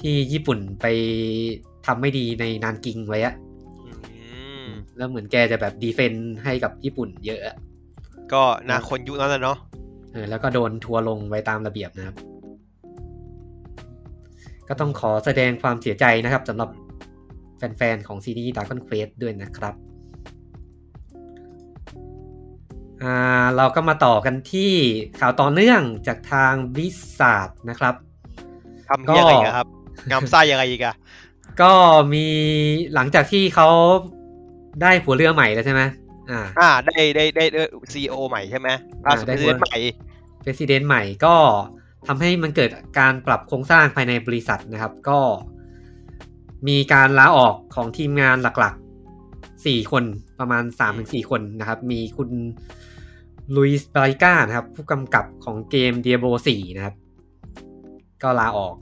[0.00, 0.86] ที่ญี่ปุ่นไป
[1.86, 3.34] ทำไม่ดีในนานกิงไว้อะ
[3.84, 3.90] อื
[4.64, 7.56] มแล้วเหมือนแกจะแบบดีเฟนต์ให้กับญี่ปุ่นเยอะอะ
[8.32, 9.58] ก็นาคนยุคนั้นแหละเนาะ
[10.12, 12.16] เออแล้วก็โดนทัวร์ลงไว้ตามระเบียบนะครับ
[14.68, 16.70] ก็ต้องขอแสดงความเสียใจนะครับสำหรับ
[17.58, 19.74] แฟนๆของซีรีส์ Dragon Quest ด้วยนะครับ
[23.56, 24.72] เราก็มาต่อกันที่
[25.20, 27.94] ข่าวต่อเนื่องจากทาง Blizzard นะครับ
[28.88, 29.68] ทำเหี้ยอะไรอีกันครับ
[30.10, 30.94] งามไส้ยังไงอีกอะ
[31.60, 31.72] ก็
[32.14, 32.26] มี
[32.94, 33.68] หลังจากที่เขา
[34.82, 35.82] ได้หัวเรือใหม่แล้วใช่ไหม
[36.30, 38.68] อ่าอ่าได้ได้ได้ได้ซีโอใหม่ใช่ไหม
[39.06, 39.76] ล่าสุดอ่าได้ได้เใหม่
[40.44, 41.34] President ใหม่ก็
[42.06, 45.18] ทำให้มันเกิดการปรับโครงสร้างภายในบริษัทนะครับ ก็
[46.68, 50.04] มีการลาออกของทีมงานหลักๆ 4 คน
[50.38, 50.64] ประมาณ
[50.96, 52.30] 3-4 คนนะครับ มีคุณ
[53.56, 56.94] ลุยส์บริก้านะครับ ผู้กำกับของเกม Diablo 4นะครับ
[58.22, 58.74] ก็ลาออก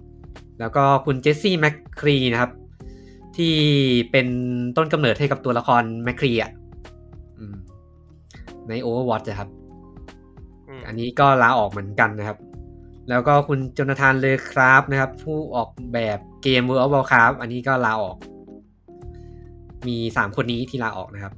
[0.61, 2.51] แล้วก็คุณเจสซี่แมคครีนะครับ
[3.37, 3.55] ที่
[4.11, 4.27] เป็น
[4.77, 6.51] ต้นกำเนิดให้กับตัวละครแมคครีอะ
[7.39, 7.57] อืม
[8.69, 9.51] ใน Overwatch นะครับ
[10.69, 12.39] อืมอันนี้ก็ลาออกเหมือนกันนะครับ
[13.09, 18.17] แล้วก็คุณโจนาธานเลอคราฟนะครับ ผู้ออกแบบเกม World of Warcraft อันนี้ก็ลาออก
[19.87, 21.33] มีสามคนนี้ที่ลาออกนะครับ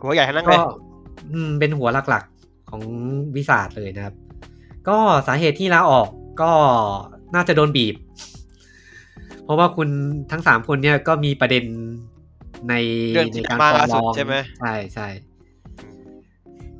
[0.00, 0.60] หัวใหญ่ทั้งนั้นเลก็ย
[1.32, 2.37] อืมเป็นหัวหลักๆ
[2.70, 2.82] ของ
[3.36, 4.14] วิสาดเลยนะครับ
[4.88, 6.08] ก็สาเหตุที่ลาออก
[6.42, 6.52] ก็
[7.34, 7.94] น่าจะโดนบีบ
[9.44, 9.88] เพราะว่าคุณ
[10.30, 11.64] ทั้งสามคนเนี่ยก็มีประเด็น
[12.68, 12.74] ใน
[13.14, 15.08] เรื่องที่ในการมาฟ้องล่าสุร้ดองใช่ไหมใช่ใช่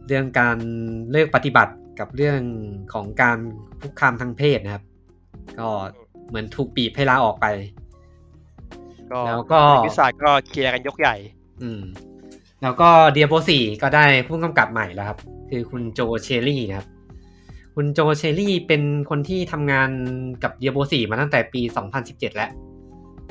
[0.07, 0.57] เรื่องการ
[1.11, 2.41] เลิกปฏิบัติกับเรื่อง
[2.93, 3.39] ของการ
[3.81, 4.85] คุกคามทางเพศนะครับ
[5.59, 5.69] ก็
[6.29, 7.47] เหมือนถูกบีบให้ลาออกไป
[9.13, 11.17] ก็แล้วก็วิสาก็เคลียร์กันยกใหญ่
[11.63, 11.81] อืม
[12.63, 15.19] แล้วก็เดียโบสี่ก็ได้ผู้กำกับใหม่แล้วครับ
[15.51, 16.89] คือคุณโจเชอรี่นะครับ
[17.75, 19.91] คุณโจเชอรี่เป็นคนที่ทำงาน
[20.43, 21.63] กับเดียโบสี่มาตั้งแต่ปี
[21.99, 22.51] 2017 แล้ว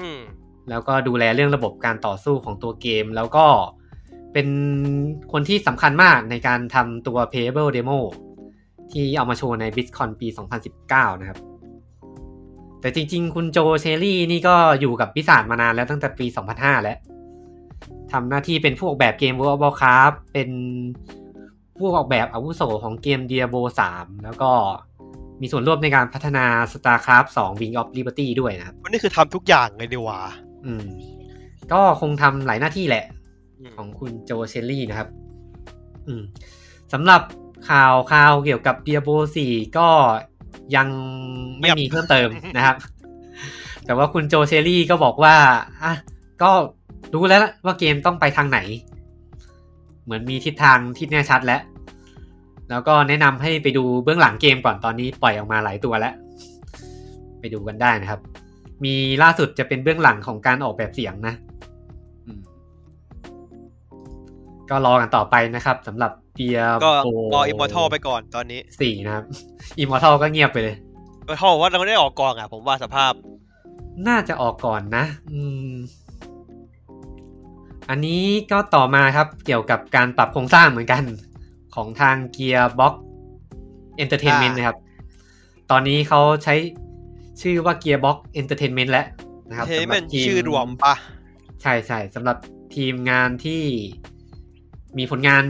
[0.02, 0.22] อืม
[0.70, 3.46] แล้วก็ดูแลเรื่องระบบการต่อสู้ของตัวเกม แล้วก็
[4.34, 4.48] เป็น
[5.32, 8.00] คนที่สำคัญมากในการทำตัว Playable Demo
[8.92, 10.28] ที่เอามาโชว์ใน BlizzCon ปี
[10.74, 11.40] 2019 นะครับ
[12.82, 16.26] แต่จริงๆ คุณโจเชอรี่นี่ก็อยู่กับพิศาจมานานแล้วตั้งแต่ปี
[16.56, 16.98] 2005 แล้ว
[18.12, 20.50] ทำหน้าที่เป็นผู้ออกแบบเกม World of Warcraft เป็น
[21.78, 23.62] ผู้ออกแบบอาวุโสของเกม Diablo
[23.94, 24.52] 3 แล้วก็
[25.42, 30.20] มีส่วนร่วมในการพัฒนา StarCraft 2 Wing of Liberty ด้วยนะครับวันนี้คือทำทุกอย่างเลยดีหว่า
[30.66, 30.86] อืม
[31.72, 33.06] ก็คงทำหลายหน้าที่แหละ
[33.60, 35.10] อืมของคุณโจเชลลี่นะครับ
[36.08, 36.22] อืม
[36.94, 37.22] สำหรับ
[37.70, 39.90] ข่าวข่าวเกี่ยวกับ Diablo 4 ก็
[40.76, 40.88] ยัง
[41.60, 42.76] ไม่มีเพิ่มเติมนะครับ
[43.86, 45.36] แต่ว่าคุณโจเชลลี่ก็บอกว่า
[45.84, 45.94] อะ
[46.42, 46.52] ก็
[47.14, 48.60] รู้แล้วว่าเกมต้องไปทางไหน
[50.08, 51.62] เหมือนมีทิศทางที่แน่ชัดแล้ว
[52.70, 56.14] แล้วก็แนะนำให้ไปดูเบื้องหลังเกมก่อนตอนนี้ปล่อยออกมาหลายตัวแล้ว
[57.40, 58.20] ไปดูกันได้นะครับ
[58.86, 61.34] มีล่าสุดจะเป็นเบื้องหลังของการออกแบบเสียงนะ
[64.70, 66.92] ก็รอกันต่อไปนะครับสำหรับ Diablo 4 นะครับ ก็
[67.34, 70.76] รอ Immortal ไปก่อนตอนนี้ Immortal ก็เงียบไปเลย
[71.20, 73.12] Immortal ว่าเราไม่ได้ออกกองอะ ผมว่าสภาพ
[74.08, 75.72] น่าจะออกก่อนนะ อืม
[77.90, 81.04] อันนี้ก็ต่อมาครับเกี่ยวกับการปรับโครงสร้างเหมือนกัน
[81.76, 82.94] ของทาง Gearbox
[84.04, 84.78] Entertainment นะครับ
[85.72, 86.56] ตอนนี้เขาใช้
[87.42, 89.08] ชื่อว่า Gearbox Entertainment แล้ว
[89.50, 90.94] นะครับเฮ้ยสำหมัรันบทีชื่อรวมปะ
[91.62, 92.38] ใช่ใช่สำหรับ
[92.76, 93.64] ทีมงานที่
[94.98, 95.44] มีผลงาน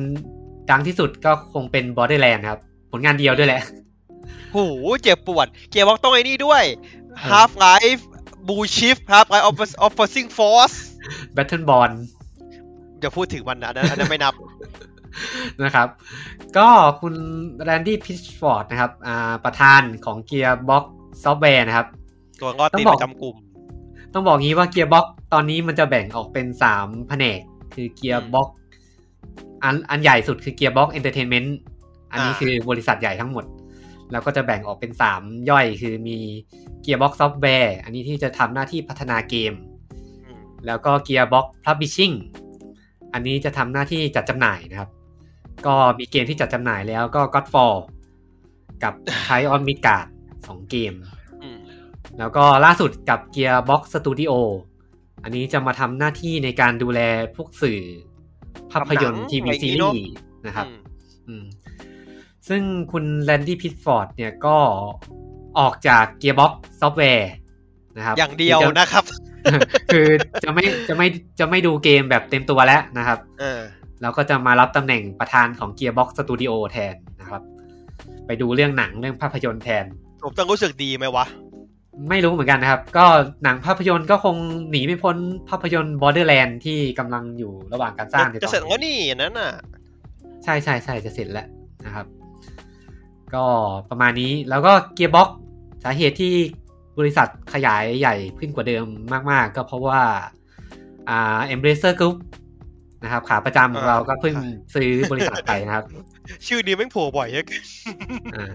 [0.72, 2.60] ดังที่สุดก็คงเป็น Borderland ครับ
[2.92, 3.62] ผลงานเดียวด้วยแหละ
[4.52, 4.58] โห
[5.04, 6.64] เจ็บปวดเกียร์บอกต้องไอ้นี่ด้วย
[7.30, 8.02] Half Life
[8.48, 9.46] Blue Shift Half Life
[9.86, 10.78] Opposing Force
[12.98, 14.34] Battleborn จะพูดถึงมันนะอันนั้นอันนั้นไม่นับ
[15.64, 15.88] นะครับ
[16.58, 16.68] ก็
[17.02, 17.14] คุณ
[17.64, 20.84] แรนดี้พิชฟอร์ดนะครับอ่าประธานของ Gearbox
[21.24, 21.88] Software นะครับ
[22.42, 23.36] ตัวงอตีต้องบอกประจำกลุ่ม
[24.14, 26.46] ต้องบอกงี้ว่า Gearbox ตอนนี้มันจะแบ่งออกเป็น
[26.78, 27.40] 3แผนก
[27.74, 28.48] คือ Gearbox
[29.64, 31.50] อันอันใหญ่สุดคือ Gearbox Entertainment
[32.12, 33.46] อันนี้อ่าคือบริษัทใหญ่ทั้งหมด
[34.12, 36.18] แล้วก็จะแบ่งออกเป็น3ย่อยคือมี
[36.86, 39.54] Gearbox Software อันนี้ที่จะทำหน้าที่พัฒนาเกม
[40.26, 42.47] อืมแล้วก็ Gearbox Publishing อั
[43.20, 44.90] นนี้จะทำหน้าที่จัดจำหน่ายนะครับ
[45.66, 47.76] ก็มีเกมที่จัดจำหน่ายแล้วก็ Godfall
[48.84, 48.94] กับ
[49.26, 50.08] Trion Midgard
[50.48, 50.94] สองเกม
[51.44, 51.58] อืม
[52.20, 54.34] แล้วก็ล่าสุดกับ Gearbox Studio
[55.24, 57.00] อันนี้จะมาทำหน้าที่ในการดูแล
[57.36, 57.82] พวกสื่อ
[58.72, 60.10] ภาพยนตร์ทีวีซีรีส์
[60.48, 60.80] นะครับอืม
[61.28, 61.46] อืม
[62.48, 64.58] ซึ่งคุณ Randy Pitchford เนี่ยก็
[65.60, 67.26] ออกจาก Gearbox Software
[67.98, 69.04] นะครับ อย่างเดียวคือจะนะครับ
[69.94, 70.08] คือ
[70.44, 71.08] จะไม่จะไม่
[71.40, 73.62] จะไม่ดูเกมแบบเต็มตัวแล้วนะครับเออ
[74.02, 77.42] แล้วก็จะมารับตำแหน่งประธานของ Gearbox Studio แทนนะครับ
[78.28, 79.86] ไปดูเรื่องหนังเรื่องภาพยนตร์แทน
[80.24, 81.26] ผมต้องรู้สึกดีไหมวะ
[82.10, 83.06] ไม่รู้เหมือนกันนะครับ ก็
[83.44, 84.36] หนังภาพยนตร์ก็คง
[84.70, 85.18] หนีไม่พ้น
[85.50, 89.52] ภาพยนตร์ Borderland ที่กำลังอยู่ระหว่างการสร้างในตอนจะเสร็จแล้วนี่อันนั้นน่ะ
[90.44, 91.48] ใช่ใช่ใช่จะเสร็จแล้ว
[91.86, 92.06] นะครับ
[93.34, 93.46] ก็
[93.90, 95.30] ประมาณนี้แล้วก็ Gearbox
[95.84, 96.34] สาเหตุที่
[97.00, 98.86] บริษัทขยายใหญ่ขึ้นกว่าเดิม
[99.32, 100.02] มาก ๆ ก็เพราะว่า
[101.10, 102.18] อ่า Embracer Group
[103.04, 104.36] นะครับ ขาประจำของเราก็เพิ่ง
[104.76, 105.86] ซื้อบริษัทไปนะครับ
[106.48, 107.64] ชื่อนี้แม่งโผล่บ่อยเหลือเกิน
[108.36, 108.52] อ่า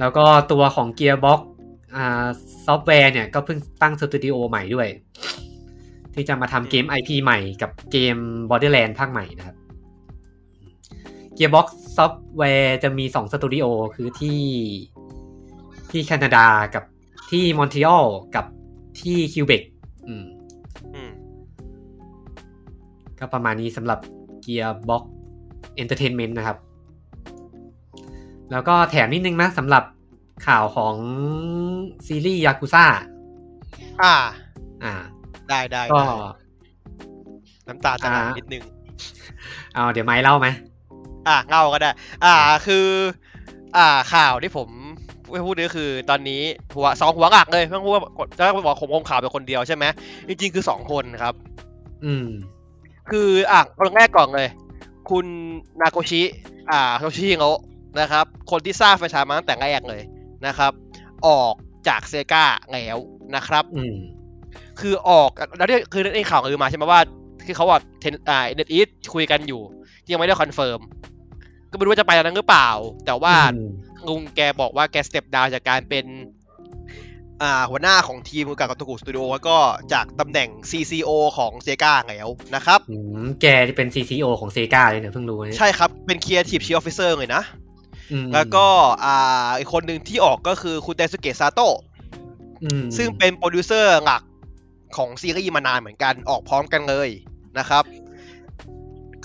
[0.00, 1.40] แล้วก็ตัวของ Gearbox
[1.96, 2.26] อ่า
[2.66, 4.88] ซอฟต์แวร์เนี่ยก็เพิ่งตั้งสตูดิโอใหม่ด้วย
[6.14, 8.16] ที่จะมาทำเกม IP ใหม่กับเกม
[8.50, 9.56] Borderland ภาคใหม่นะครับ
[11.38, 11.66] Gearbox
[11.96, 14.40] ซอฟต์แวร์จะมี2สตูดิโอคือที่
[15.90, 16.84] ที่แคนาดากับ
[17.30, 18.44] ที่มอนทรีออลกับ
[19.00, 19.62] ที่ควิเบก
[20.06, 20.24] อืม
[20.94, 21.10] อืม
[23.18, 23.98] ก็ประมาณนี้สำหรับ
[24.44, 25.02] Gearbox
[25.82, 26.58] Entertainment นะครับ
[28.50, 29.84] แล้วก็แถมนิดนึงนะสำหรับ
[30.46, 30.94] ข่าวของ
[32.06, 32.84] ซีรีส์ยากุซ่า
[34.02, 34.14] อ่า
[34.84, 34.94] อ่า
[35.48, 36.16] ได้ได้ก็ได้
[37.68, 38.62] น้ำตาจะไหลอ่านินิดนึง
[39.74, 40.48] เอาเดี๋ยวไม้เล่าไหม
[41.28, 41.90] อะเล่าก็ได้
[42.24, 42.34] อ่า
[42.66, 42.86] คือ
[43.76, 44.68] อ่าข่าวที่ผม
[45.46, 46.42] พูดนี่คือตอนนี้
[46.74, 48.02] หัวสองหัวหลักเลยไม่ต้องพูดว่า
[48.38, 49.84] จะบอกผมคงข่าวเป็นคนเดียวใช่ไหม
[50.28, 51.34] จริงๆคือสองคนครับ
[52.04, 52.26] อืม
[53.10, 54.48] คืออะคนแรกก่อนเลย
[55.10, 55.26] คุณ
[55.80, 56.22] นาโกชิ
[56.70, 57.60] อ่าโทชิฮิโระ
[58.00, 60.02] นะครับ คนที่สร้างแฟรนไชส์มาตั้งแต่แรกเลย
[60.46, 60.72] นะครับ
[61.26, 61.54] ออก
[61.88, 62.98] จาก Sega แล้ว
[63.34, 63.96] นะครับ อืม
[64.80, 67.00] คือออกแล้วเนี่ยคือในข่าวคือมาใช่ไหมว่า
[67.46, 69.60] ที่เขาว่า Ten อ่า NetEase คุยกันอยู่
[70.10, 70.80] ยังไม่ได้ confirm
[71.70, 72.70] ก็ไม่รู้ว่าจะไปตอนนั้นหรือเปล่า
[73.06, 73.70] แต่ว่าอืม
[74.08, 76.06] ลุงแกบอกว่าแก step down จากการเป็น
[77.42, 79.56] อ่าหัวหน้าของทีมกับกับ Gotoku Studio แล้วก็
[79.92, 87.42] จากตำแหน่ง CCO ของ Sega แล้วนะครับอืมแกที่เป็น CCO ของ Sega เลยเนี่ยเพิ่งรู้เนี่ยใช่ครับ เป็น Creative Chief Officer เลยนะ
[88.12, 88.66] อืมแล้วก็
[89.04, 91.76] อ่าอีกคนหนึ่งที่ออกก็คือคุณไดสุเกะซาโตะ
[92.64, 94.22] อืมซึ่งเป็นโปรดิวเซอร์หลัก
[94.96, 97.08] ของซีรีส์มานานเหมือนกันออกพร้อมกันเลย
[97.58, 97.84] นะครับ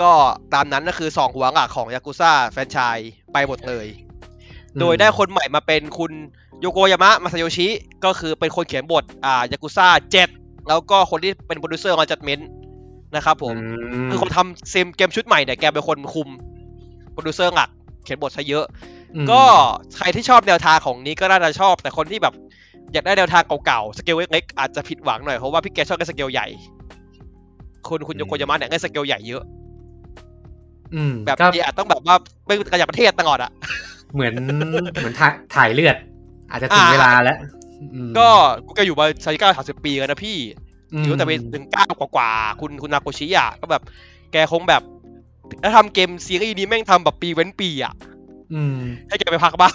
[0.02, 0.12] ก็
[0.54, 3.88] ตามนั้นก็คือสองหัวหลักของยากุซ่าแฟรนไชส์ไปหมดเลย
[4.80, 6.12] โดยได้คนใหม่มาเป็นคุณ
[6.60, 7.68] โยโกยามะมาซาโยชิ
[8.06, 10.30] ก็คือเป็นคนเขียนบทอ่ายากุซ่าเจ็ด
[10.68, 12.50] แล้วก็คนที่เป็นโปรดิวเซอร์ของ Judgment
[13.16, 13.56] นะครับผม
[14.10, 16.30] คือคนทำทีมเกมชุดใหม่เนี่ยแกเป็นคนคุม
[17.12, 17.70] โปรดิวเซอร์หลัก
[18.04, 18.66] เขียนบทซะเยอะ
[19.16, 19.42] อืมก็
[19.98, 22.34] ใครที่ชอบแนวทางของนี้ก็น่าจะชอบ แต่คนที่แบบ
[22.94, 26.48] อยากได้แนวทางเก่าๆ สเกลเล็กๆอาจจะผิดหวังหน่อยเพราะว่าพี่แกชอบเล่นสเกลใหญ่
[27.88, 29.44] คุณคุณโยโกยามะเนี่ยเล่นสเกลใหญ่เยอะ
[30.96, 33.52] อืมแบบก็นี้อาจต้องแบบว่าเป็นระดับประเทศตลอดอะ
[34.14, 34.34] เหมือน
[34.96, 35.98] เหมือนถ่ายถ่ายเลือด
[36.52, 37.38] อาจจะถึงอ่าเวลาแล้ว
[37.94, 38.28] อืมก็
[38.66, 40.38] กูแกอยู่มาซาจิก้าสามสิบปีแล้วนะพี่
[40.94, 43.84] อืมอยู่ตั้งแต่เป็นถึงเก้ากว่าๆคุณคุณนาโกชิอะก็แบบ
[44.32, 44.82] แกคงแบบ
[45.62, 47.94] แล้วทำเกมซีรีส์นี้แม่งทำแบบปีเว้นปีอะ
[48.54, 48.76] อืม
[49.08, 49.74] ให้แกไปพักบ้าง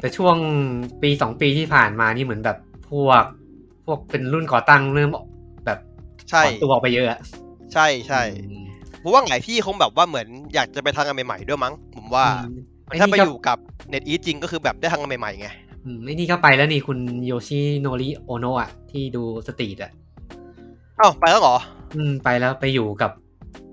[0.00, 0.36] แต่ช่วง
[1.02, 2.58] ปีสองปีที่ผ่านมานี่เหมือนแบบ
[2.90, 3.22] พวก
[3.84, 5.10] พวกเป็นรุ่นก่อตั้งเริ่ม
[5.66, 5.78] แบบ
[6.30, 7.20] ใช่ถอนตัวออกไปเยอะอะ
[7.72, 8.66] ใช่ใช่อืม
[9.02, 12.50] ผมว่าหลายที่คงแบบว่าเหมือนอยากจะไปทางงานใหม่ๆด้วยมั้ง ผมว่าอืม
[13.00, 15.48] ถ้าไปไนี่ก็อยู่กับเน็ตอีจริงก็คือแบบได้ทางงานใหม่ๆไง
[15.84, 19.92] อืมไอ้นี่ก็ไปแล้วนี่คุณโยชิโนริโอโนะอะที่ดูสตรีทอะ
[20.96, 21.56] เอ้าไปแล้วเหรอ
[21.96, 23.10] อืม ไปแล้วไปอยู่กับ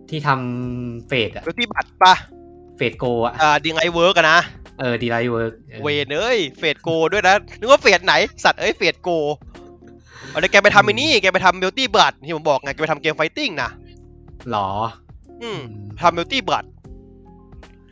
[0.09, 2.13] ที่ทำเฟดอะเวทีบัตรปะ
[2.77, 4.39] เฟดโกอะอ่าดีไงเวิร์กอะนะ
[4.79, 9.09] เออดีไลท์เวิร์กเวนเอ้ยเฟดโกด้วยนะ นึกว่าเฟดไหน สัตว์เอ้ยเฟดโก
[10.29, 13.69] เอาเลยแกไปทำไอ้นี่ แกไปทำ Melty Blood ที่ผมบอกไง แกไปทำเกม fighting นะ
[14.51, 14.69] หรอ
[15.41, 16.74] อืมอืมทำเบลตี้บัตแก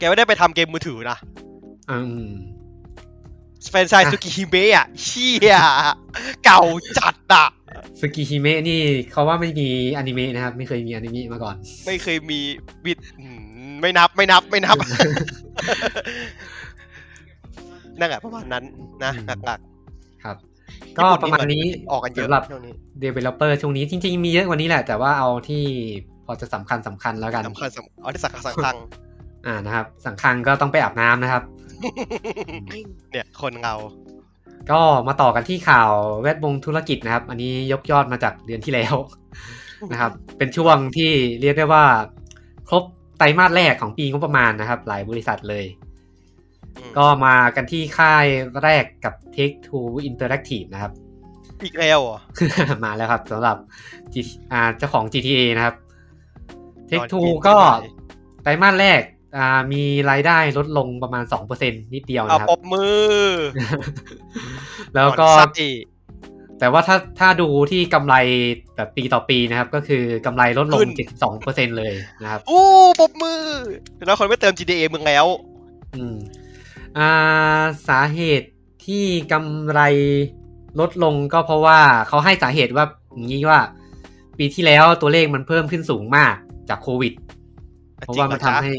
[0.10, 1.18] ไม่ได้ไปทำเกมมือถือนะ
[1.92, 2.30] อืม
[3.72, 5.56] แฟรนไชส์สึกิฮิเมะอะเชี่ย
[6.46, 6.62] เก่า
[6.98, 7.48] จัดอะ
[8.00, 8.80] สึกิฮิเมะนี่
[9.12, 12.40] เขาว่าไม่มีอนิเมะนะครับ ไม่เคยมีอนิเมะมาก่อน ไม่เคยมี
[12.86, 13.28] บิดอื
[13.70, 14.78] มไม่นับไม่นับไม่นับ
[18.00, 18.64] นั่นแหละประมาณนั้น
[19.04, 19.60] นะอืมหลัก
[20.24, 25.64] ครับๆก็ประมาณนี้ญี่ปุ่ออกกันเยอะสำหรับช่วงนี้ developer ช่วงนี้จริง ๆ มีเยอะกว่านี้แหละ แต่ว่าเอาที่
[26.26, 28.76] พอจะสำคัญสำคัญแล้วกันสำคัญสำเอาที่สักสังคัง
[29.46, 31.44] อ่านะครับ สังคังก็ต้องไปอาบน้ำนะครับ
[33.12, 33.76] เนี่ยคนเงา
[34.72, 38.96] ก็มาต่อกันที่ข่าวแวดวงธุรกิจนะครับ อันนี้ยกยอดมาจากเดือนที่แล้ว
[39.92, 41.86] นะครับ เป็นช่วงที่เรียกได้ว่า
[42.70, 42.84] ครบ
[43.18, 45.66] ไตรมาสแรกของปีงบประมาณนะครับ หลายบริษัทเลย
[46.78, 48.26] อืมก็มากันที่ค่าย
[48.64, 50.92] แรกกับ Take Two Interactive นะครับ
[51.64, 52.20] อีกแล้วเหรอ
[52.86, 53.58] มาแล้วครับสำหรับ
[54.14, 55.76] G- อ่าเจ้าของ GTA นะครับ
[56.90, 57.90] Take ตอน Two กินก็ที่ไหน
[58.44, 59.02] ไตรมาสแรก
[59.38, 63.24] อ่ามีรายได้ลดลงประมาณ2%นิดเดียวเอานะครับปรบมือ
[64.96, 65.72] แล้วก็อนซัดอี
[66.60, 68.16] แต่ว่าถ้าถ้าดูที่กำไร
[68.76, 70.92] แบบปีต่อปีนะครับ ก็คือกำไรลดลงขึ้น
[71.36, 71.94] 72%เลย
[72.24, 72.64] นะครับ อู้
[73.00, 73.42] ปรบมือ
[74.06, 75.26] แล้วคนไม่เติม GTA มึงแล้ว
[75.96, 76.16] อืม
[76.98, 78.50] อ่าสาเหตุ
[78.86, 79.82] ที่กำไร
[80.80, 83.62] ลดลงก็เพราะว่าเขาให้สาเหตุว่าอย่างนี้ว่า
[84.38, 86.34] ปีที่แล้วตัวเลขมันเพิ่มขึ้นสูงมาก
[86.70, 87.14] จากโควิด
[88.00, 88.74] เพราะว่ามันทำให้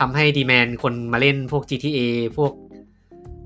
[0.00, 1.98] ทำให้ดีแมนคนมาเล่นพวก GTA
[2.36, 2.52] พวก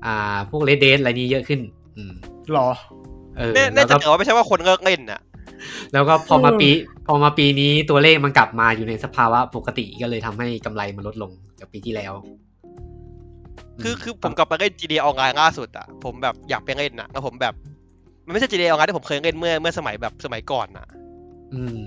[0.05, 1.59] อ่า พวก Red Dead อะไรนี้เยอะขึ้น
[1.97, 2.13] อืม
[2.53, 2.69] หรอ
[3.37, 5.21] เออแน่แล้แน่วจะก็เกิดว่าไม่ใช่ว่าคนเลิกเล่นน่ะ
[5.93, 6.69] แล้วก็พอมาเออปี
[7.07, 12.13] พอมาปีนี้ตัวเลขมันกลับมาอยู่ในสภาวะปกติก็เลยทำให้กำไรมันลดลงจากปีที่แล้ว
[13.81, 17.53] คือคือผมกลับไปเล่น GTA ออนไลน์ล่าสุดอะผมแบบอยากไปเล่นน่ะแล้วผมแบบ
[18.25, 20.87] มันไม่ใช่ GTA ออนไลน์ที่ผมเคยเล่นเมื่อเมื่อสมัยแบบสมัยก่อนน่ะ
[21.53, 21.79] อืม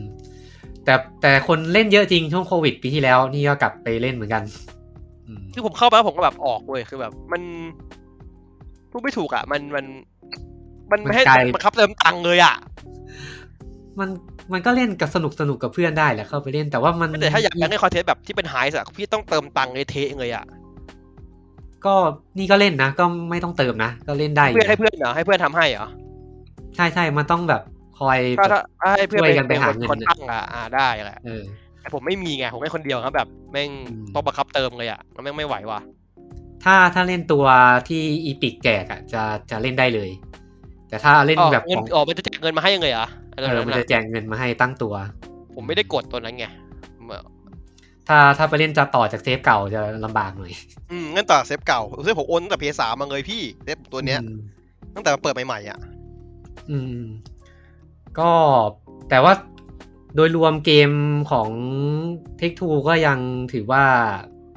[0.88, 4.42] แต่แต่คนเล่นเยอะจริงช่วงโควิดปีที่แล้ว นี่ก็กลับไปเล่นเหมือนกัน
[5.26, 7.42] อืมคือผมเข้าไปแล้วผมก็แบบออกเว้ยคือแบบ มัน
[8.90, 9.84] พูดไม่ถูกอะ มันมัน
[10.90, 11.24] มันไม่ให้
[11.54, 12.54] มันคับเติมตังค์เลยอะ
[13.98, 14.08] มัน
[14.52, 20.44] มันก็เล่นกับสนุกสนุกกับเพื่อนได้แหละเข้าไปเล่นแต่ว่ามันแต่ถ้าอยากเล่นคอนเทนต์แบบที่เป็นไฮส์อะพี่ต้องเติมตังค์เลยเทะเลยอะ
[21.86, 21.94] ก็
[22.38, 25.86] นี่ก็เล่นนะ ก็ไม่ต้องเติมนะ ก็เล่นได้อยู่เพื่อนให้นะเพื่อนเหรอให้เพื่อนทำให้เหรอ
[26.76, 27.62] ใช่ใช่มันต้องแบบ
[27.98, 31.44] คอยถ้าแบบถ้าให้เพื่อนช่วยกันไปหาคนเงินคนตั้งอะอ่าได้แหละเออ
[31.80, 35.80] แต่ผมไม่มีไงผมไม่คนเดียวครับแบบแม่งอืมต้องบังคับเติมเลยอะแล้วแม่งไม่ไหวว่ะ
[36.64, 37.44] ถ้าถ้าเล่นตัว
[37.88, 40.10] ที่ Epic แจกอะจะจะเล่นได้เลย
[40.88, 44.94] แต่ถ้าเล่นอ๋อแบบเงินของอ๋อมันจะแจกเงินมาให้ยังไงอะอะไรเออแบบมันนั้นจะอะแจกเงินมาให้ตั้งตัว
[45.54, 46.46] ผมไม่ได้กดตัวนั้นไง
[47.04, 47.20] เมื่อ
[48.08, 50.52] ถ้าถ้าไปเล่นจะต่อจาก save เก่าจะลำบากหน่อย
[50.90, 54.34] อืมงั้นต่อ save เก่า save ผมโอนตั้งแต่ Play สามมาเลยพี่ save ตัวเนี้ยอืม
[54.94, 55.78] ตั้งแต่มาเปิดใหม่ๆอะ
[56.70, 57.00] อืม
[58.18, 58.30] ก็
[59.10, 59.32] แต่ว่า
[60.14, 60.90] โดยรวมเกม
[61.30, 61.48] ของ
[62.38, 63.18] เทคทูก็ยัง
[63.52, 63.84] ถือว่า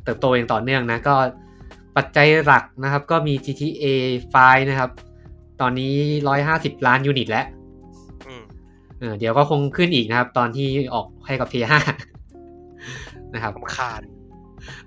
[0.03, 1.15] เติบโตอย่างต่อเนื่องนะ ก็
[1.97, 3.85] ปัจจัยหลักนะครับก็มี GTA
[4.33, 4.91] 5 นะครับ
[5.61, 5.93] ตอนนี้
[6.39, 7.45] 150 ล้านยูนิตแล้ว
[8.27, 8.43] อืม
[8.99, 11.73] เออเดี๋ยวก็คงขึ้นอีกนะครับ ตอนที่ออกให้กับ PS5
[13.33, 14.01] นะครับสำคาญ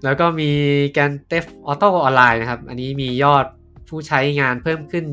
[0.04, 0.50] แล้วก็มี
[0.92, 3.46] แกนเตฟออโต้ออนไลน์นะครับ อันนี้มียอด
[3.88, 5.04] ผู้ใช้งานเพิ่มขึ้น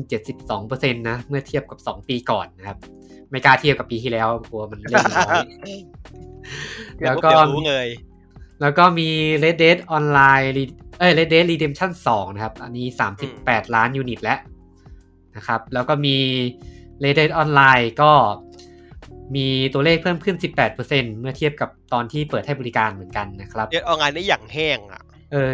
[0.46, 2.78] 72%นะ เมื่อเทียบกับ 2 ปีก่อนนะครับ
[3.32, 5.36] ไม่กล้าเทียบกับปีที่แล้วกลัวมันเล่นน้อย
[7.04, 7.88] แล้วก็เดี๋ยวรู้เลย
[8.60, 9.08] แล้วก็มี
[9.42, 12.86] Red Dead Online Re- เอ้ย Red Dead Redemption 2 นะครับ อันนี้
[13.30, 14.38] 38 ล้านยูนิตแล้ว
[15.36, 16.16] นะครับ แล้วก็มี
[17.02, 18.12] Red Dead Online ก็
[19.34, 20.36] มีตัวเลขเพิ่มขึ้น
[20.72, 25.02] 18%เมื่อเทียบกับตอนที่เปิดให้บริการเหมือนกันนะครับเดี๋ยวเอางานได้อย่างแห้งอะ
[25.32, 25.50] เออ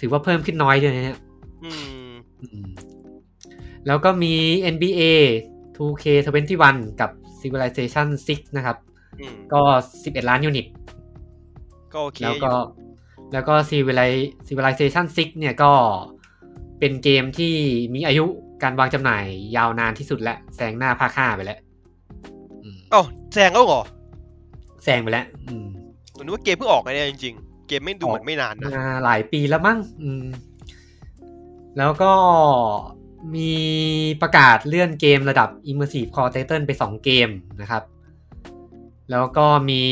[0.00, 1.18] ถือว่าเพิ่มขึ้นน้อยด้วยนะเนี่ย
[1.64, 1.70] อื
[2.08, 2.66] มอืม
[3.86, 4.34] แล้วก็มี
[4.74, 5.02] NBA
[5.76, 7.10] 2K21 กับ
[7.42, 8.76] Civilization 6 นะครับ
[9.20, 9.60] อืมก็
[9.96, 10.66] 11 ล้านยูนิต
[11.92, 15.72] ก็โอเค แล้วอก็ยู่แล้วก็ Civili- Civilization 6 เนี่ยก็
[16.78, 17.54] เป็นเกมที่
[17.94, 18.24] มีอายุ
[18.62, 19.24] การวางจำหน่าย
[19.56, 21.58] ยาวนานที่สุดแล้วแซงหน้าภาค5ไปแล้ว
[22.62, 23.02] อืมเอ้า
[23.34, 23.82] แซงแล้วเหรอ
[24.84, 25.66] แซงไปแล้ว อืม
[26.14, 27.34] ผมนึกว่าเกมเพิ่งออกไงเนี่ยจริง
[27.68, 30.24] เกมไม่ดูเหมือนไม่นานนะมาหลายปีแล้วมั้ง อืม
[31.78, 32.12] แล้วก็
[33.34, 33.54] มี
[34.22, 37.28] ประกาศเลื่อนเกมระดับ Immersive Core Title ไป 2 เกม
[37.60, 37.82] นะครับ
[39.10, 39.82] แล้วก็มี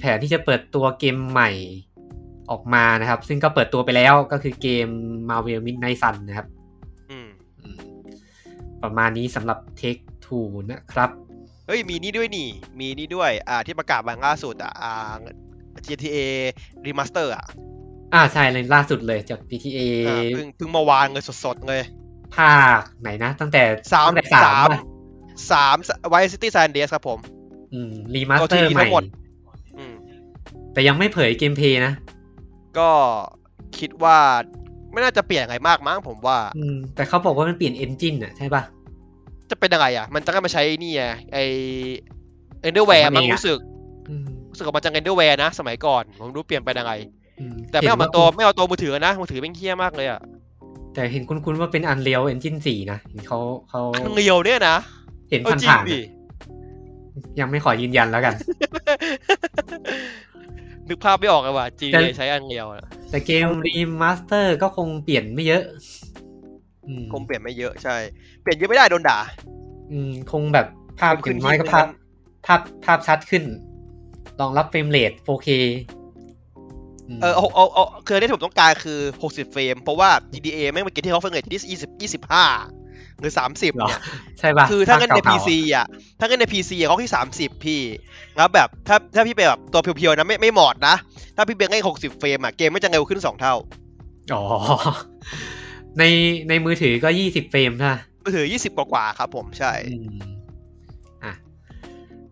[0.00, 1.50] แผนที่จะเปิดตัวเกมใหม่
[2.50, 4.88] ออกมานะครับ ซึ่งก็เปิดตัวไปแล้วก็คือเกม
[5.28, 6.46] Marvel Midnight Sun นะครับ
[7.10, 7.28] อืม
[7.62, 7.76] อืม
[8.82, 11.10] ประมาณนี้สำหรับ Take Two นะครับ
[11.66, 15.14] เฮ้ย มีนี่ด้วยนี่ มีนี่ด้วย อ่า ที่ประกาศวันล่าสุดอะอ่า
[15.86, 16.18] GTA
[16.86, 17.44] Remaster อะ
[18.14, 21.82] อ่า ใช่เลยล่าสุดเลยจาก GTA อ่าเพิ่งเพิ่งเมื่อวานเลยสดๆเลย
[22.36, 23.62] ภาคไหนนะ ตั้งแต่
[23.92, 24.80] สามตั้งแต่สาสามมป่ะ
[25.50, 25.76] สาม
[26.08, 27.18] Vice City San Andreas ครับผม
[27.74, 29.04] อืม remaster ตัวทีใหม่ทั้งหมด
[29.78, 29.94] อืม
[30.72, 31.92] แต่ยังไม่เผย gameplay นะ
[32.78, 32.90] ก็
[33.78, 34.18] คิดว่า
[34.92, 38.62] ไม่น่าจะเปลี่ยนอะไรมากมั้งผมว่า อืม แต่เขาบอกว่ามันเปลี่ยน engine อะใช่ป่ะ
[39.50, 41.38] จะเป็นยังไงอะ มันจะได้มาใช้นี่ไงไอ
[42.62, 43.58] เอนเดอร์แวร์ของมัมั้นงเองอะรู้สึก
[44.08, 46.92] อืมรู้สึกว่ามันจะเอนเดอร์แวร์นะ สมัยก่อน ผมรู้เปลี่ยนไปยังไง
[47.40, 50.20] อืมแต่ไม่เอาห็มานตัวไม่เอาตัวมือถือนะ มือถือเป็นเคี้ยมากเลยอะ
[50.94, 53.38] แต่เห็นคุ้นๆว่าเป็น Unreal Engine 4นะเห็นเขา
[53.70, 54.76] เขาอังเรียวเนี่ยนะ
[55.30, 56.22] เห็นเอาจริงผ่านๆดิอะ
[57.40, 58.34] ยังไม่ขอยืนยันแล้วกัน
[60.88, 65.62] นึกภาพไม่ออกเลยว่ะ G แต่ใช้อันเรียวอะแต่เกมรีมาสเตอร์ก็คงเปลี่ยนไม่เยอะ
[66.86, 67.96] อืมคงเปลี่ยนไม่เยอะใช่
[68.42, 69.18] เปลี่ยนเยอะไม่ได้โดนด่า
[69.92, 70.66] อืม คงแบบ
[71.00, 71.96] ภาพมันขึ้ถึนงน้อยก็ที่ภาพมัน
[72.46, 73.44] ภาพภาพชัดขึ้น
[74.40, 75.48] รองรับเฟรมเรท 4K
[76.01, 76.01] ม
[77.20, 84.00] เออเอาเอาเอาคือที่ผมต้องการคือ 60 เฟรม เพราะว่า GTA แม่งเป็นเกมที่เขาเฟรมเรทที่20 25 หรือ 30เหรอเนี่ย
[84.38, 85.86] ใช่ป่ะ คือถ้าเงินในภคก่ PC อะ
[86.20, 87.80] ถ้าเงินใน PC อะเขาที่ 30 พี่
[88.36, 90.94] แล้วแบบ ถ้าถ้าพี่ไปแบบตัวเพียวๆนะไม่ไม่หมอดนะ
[91.36, 93.54] ถ้าพี่เบงให้60 เฟรมอะ เกมไม่จะเร็วขึ้น 2 เท่า
[94.34, 94.42] อ๋อ
[95.98, 96.04] ใน
[96.48, 100.22] ในมือถือก็ 20 เฟรมใช่ปะมือถือ 20 กว่าๆครับผมใช่อืม
[101.24, 101.32] อะ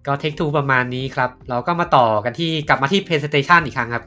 [0.06, 4.04] ก็เทคทูประมาณนี้ครับ เราก็มาต่อกันที่กลับมาที่ PlayStation อีกครั้งครับ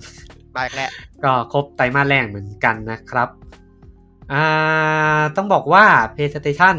[0.55, 0.91] มาอีกแล้ว
[1.23, 3.29] ก็ครบไตรมาสแรกเหมือนกันนะครับ
[4.33, 4.45] อ่า
[5.35, 5.85] ต้องบอกว่า
[6.15, 6.75] PlayStation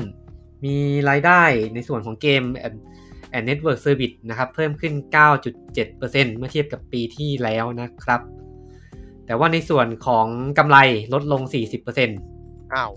[0.64, 0.76] มี
[1.08, 1.42] รายได้
[1.74, 2.78] ในส่วนของเกม and,
[3.34, 4.92] and Network Service นะครับ เพิ่มขึ้น
[5.64, 8.20] 9.7%เมื่อเทียบกับปีที่แล้วนะครับ
[9.26, 10.26] แต่ว่าในส่วนของ
[10.58, 10.78] กำไร
[11.12, 11.42] ลดลง
[12.08, 12.92] 40%อ้าว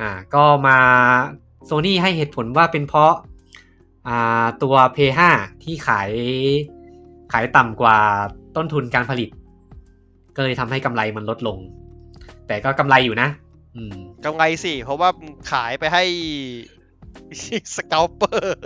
[0.00, 0.78] อ่าก็มา
[1.68, 3.14] Sony ให้เหตุผลว่าเป็นเพราะ
[4.08, 5.20] อ่าตัว P5
[5.62, 6.10] ที่ขาย
[7.32, 7.98] ขายต่ำกว่า
[8.56, 9.28] ต้นทุนการผลิต
[10.38, 11.58] ก็เลยทำให้กำไรมันลดลง
[12.48, 13.28] แต่ก็กำไรอยู่นะ
[13.76, 15.08] อืมกำไรสิ เพราะว่า
[15.52, 16.04] ขายไปให้
[17.76, 18.58] สเกลเปอร์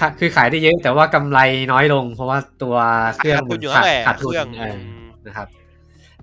[0.00, 1.38] ค่ะคือขายได้เยอะแต่ว่ากำไร
[1.72, 2.76] น้อยลง เพราะว่าตัว
[3.16, 5.48] เครื่องขาดทุนอยู่นั่นแหละขาดทุเคนรื่องเอออืมนะครับ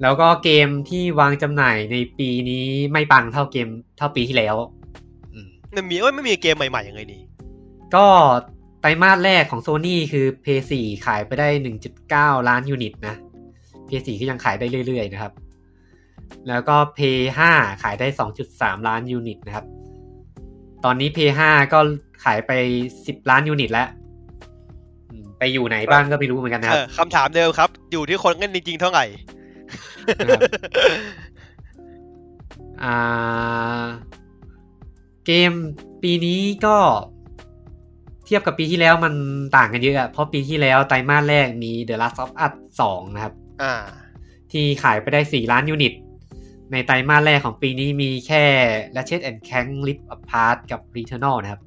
[0.01, 4.55] แล้วก็เกมที่วางจำหน่ายในปีนี้ไม่ปังเท่าเกมเท่าปีที่แล้ว
[5.33, 7.21] อืมมันมีเอ้ยไม่มีเกมใหม่ๆยังไงนี่
[7.95, 8.05] ก็
[8.81, 10.73] ไตรมาสแรกของ Sony คือ PS4
[11.05, 11.47] ขายไปได้
[11.97, 13.15] 1.9 ล้านยูนิตนะ
[13.89, 15.33] PS4 ก็ยังขายได้เรื่อยๆนะครับ
[16.47, 17.41] แล้วก็ PS5
[17.83, 18.07] ขายได้
[18.47, 19.65] 2.3 ล้านยูนิตนะครับ
[20.83, 21.41] ตอนนี้ PS5
[21.73, 21.79] ก็
[22.23, 22.51] ขายไป
[22.95, 23.87] 10 ล้านยูนิตแล้ว
[25.09, 29.05] อืมไปอยู่ไหนบ้างก็ไม่รู้เหมือนกันนะคเอรับอคำถามเดิมครับ อยู่ที่คนเล่นจริงๆเท่าไหร่
[30.17, 30.41] นะครับ
[32.83, 33.83] อ่า
[35.25, 35.51] เกม
[36.03, 36.77] ปีนี้ก็
[38.25, 39.13] เทียบกับปีที่แล้วมัน
[39.57, 43.48] ต่างกันเยอะอะ เพราะปีที่แล้วไตรมาสแรกมี The Last of Us 2 นะครับอ่า
[44.51, 45.93] ที่ขายไปได้ 4 ล้านยูนิต
[46.71, 48.43] ในไตรมาสแรกของปีนี้มีแค่
[48.95, 51.61] Ratchet and Clank Rift Apart กับ Returnal นะครับ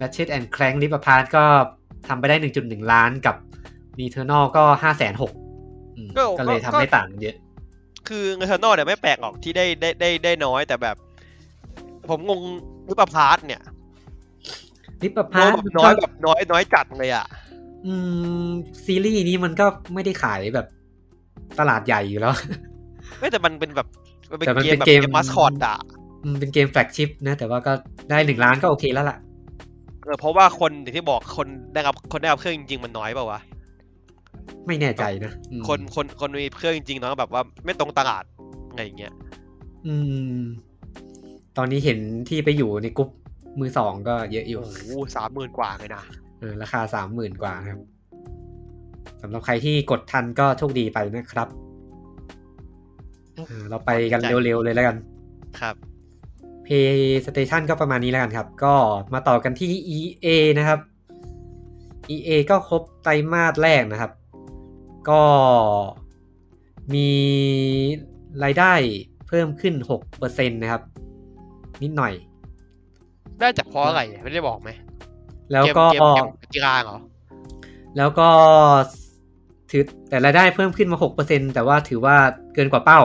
[0.00, 1.44] Ratchet and Clank Rift Apart ก็
[2.06, 3.36] ทำไปได้ 1.1 ล้านกับ
[3.98, 7.36] Returnal ก็ 5 6 0 0 0ก็ก็เลยก็ทำให้ต่างเยอะ
[8.08, 10.96] คือ Returnal เนี่ยไม่แปลกหรอกที่ได้ได้ได้ได้น้อยแต่แบบ
[12.08, 12.40] ผมงง
[12.88, 13.62] Rift Apart เนี่ย
[15.02, 17.26] Rift น้อย Apart แบบน้อยแบบน้อยน้อยจัดเลยอะ
[17.86, 17.94] อื
[18.46, 18.48] ม
[18.84, 20.66] ซีรีส์นี้มันก็ไม่ได้ขายแบบ
[21.58, 22.34] ตลาดใหญ่อยู่แล้ว
[23.18, 23.86] ไม่แต่มันเป็นแบบ
[24.30, 25.76] มันเป็นแต่มันเกเป็มนแบบเกมเกมมัสคอตอะ
[26.24, 27.72] อืมเป็นเกม flagship นะ แต่ว่าก็
[28.10, 29.16] ได้หนึ่งล้านก็โอเคแล้วล่ะ
[30.04, 33.40] เออเพราะว่าคนอย่างที่บอกคนได้รับคนได้รับเครื่องจริงๆมันน้อยเปล่าวะ
[34.66, 38.24] ไม่แน่ใจนะอืมคนคนคนมีเครื่องจริงๆเนาะแบบว่าไม่ตรงตลาด
[38.70, 39.12] อะไรอย่างเงี้ย
[39.86, 39.94] อื
[40.38, 40.40] ม
[41.56, 43.08] ตอนนี้เห็นที่ไปอยู่ในกรุ๊ป
[43.60, 46.02] มือสองก็เยอะอยู่โอ้โหสามหมื่นกว่าเลยนะ
[46.40, 47.80] เออราคาสามหมื่นกว่านะครับ
[49.22, 51.48] สำหรับใครที่กดทันก็โชคดีไปนะครับ
[53.46, 54.96] เออเราไปกันเร็วๆเลยแล้วกัน
[55.60, 55.74] ครับ
[56.66, 58.74] PlayStation ก็ประมาณนี้แล้วกันครับ ก็
[59.12, 60.26] มาต่อกันที่ EA
[60.58, 60.80] นะครับ
[62.10, 64.12] EA ก็ครบไตรมาสแรกนะครับ
[65.10, 65.22] ก็
[66.94, 67.10] มี
[68.44, 68.72] รายได้
[69.28, 69.74] เพิ่มขึ้น
[70.12, 70.82] 6%นะครับ
[71.82, 72.12] นิดหน่อย
[73.38, 74.70] ได้จากเพราะอะไรไม่ได้บอกไหม
[75.52, 76.96] แล้วก็เกมเกมเกมกีฬาเหรอ
[77.96, 78.28] แล้วก็
[79.70, 82.16] ถือแต่รายได้เพิ่มขึ้นมาหกเปอร์เซ็นแต่ว่าถือว่า
[82.54, 83.00] เกินกว่าเป้า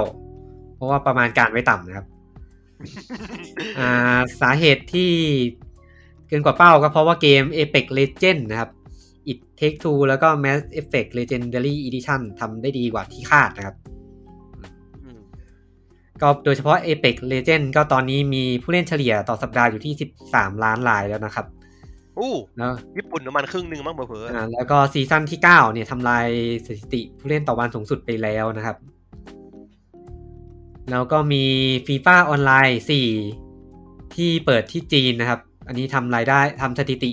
[0.76, 2.06] เพราะว่าประมาณการไว้ต่ำนะครับ
[3.80, 5.12] อ่าสาเหตุที่
[6.28, 8.70] เกินกว่าเป้าก็เพราะว่าเกม Apex Legends นะครับ
[9.32, 13.76] It Take Two แล้วก็ Mass Effect Legendary Edition ทำได้ดีกว่าที่คาดนะครับ
[15.04, 15.20] อืม
[16.22, 19.94] ก็โดยเฉพาะ Apex Legends ก็ตอนนี้มีผู้เล่นเฉลี่ยต่อสัปดาห์อยู่ที่
[20.28, 21.46] 13 ล้านรายแล้วนะครับ
[22.20, 26.28] อู้แล้วญี่ปุ่นประมาณครึ่งหนึ่งมั้งเผลออ่าแล้วก็ซีซั่นที่ 9 เนี่ยทำลาย
[26.66, 28.78] สถิติผู้เล่นต่อวันสูงสุดไปแล้วนะครับ
[30.92, 31.44] แล้วก็มี
[31.88, 32.82] ฟีฟ่าออนไลน์
[33.48, 37.12] 4 ที่เปิดที่จีนนะครับ อันนี้ทำรายได้ทำสถิติ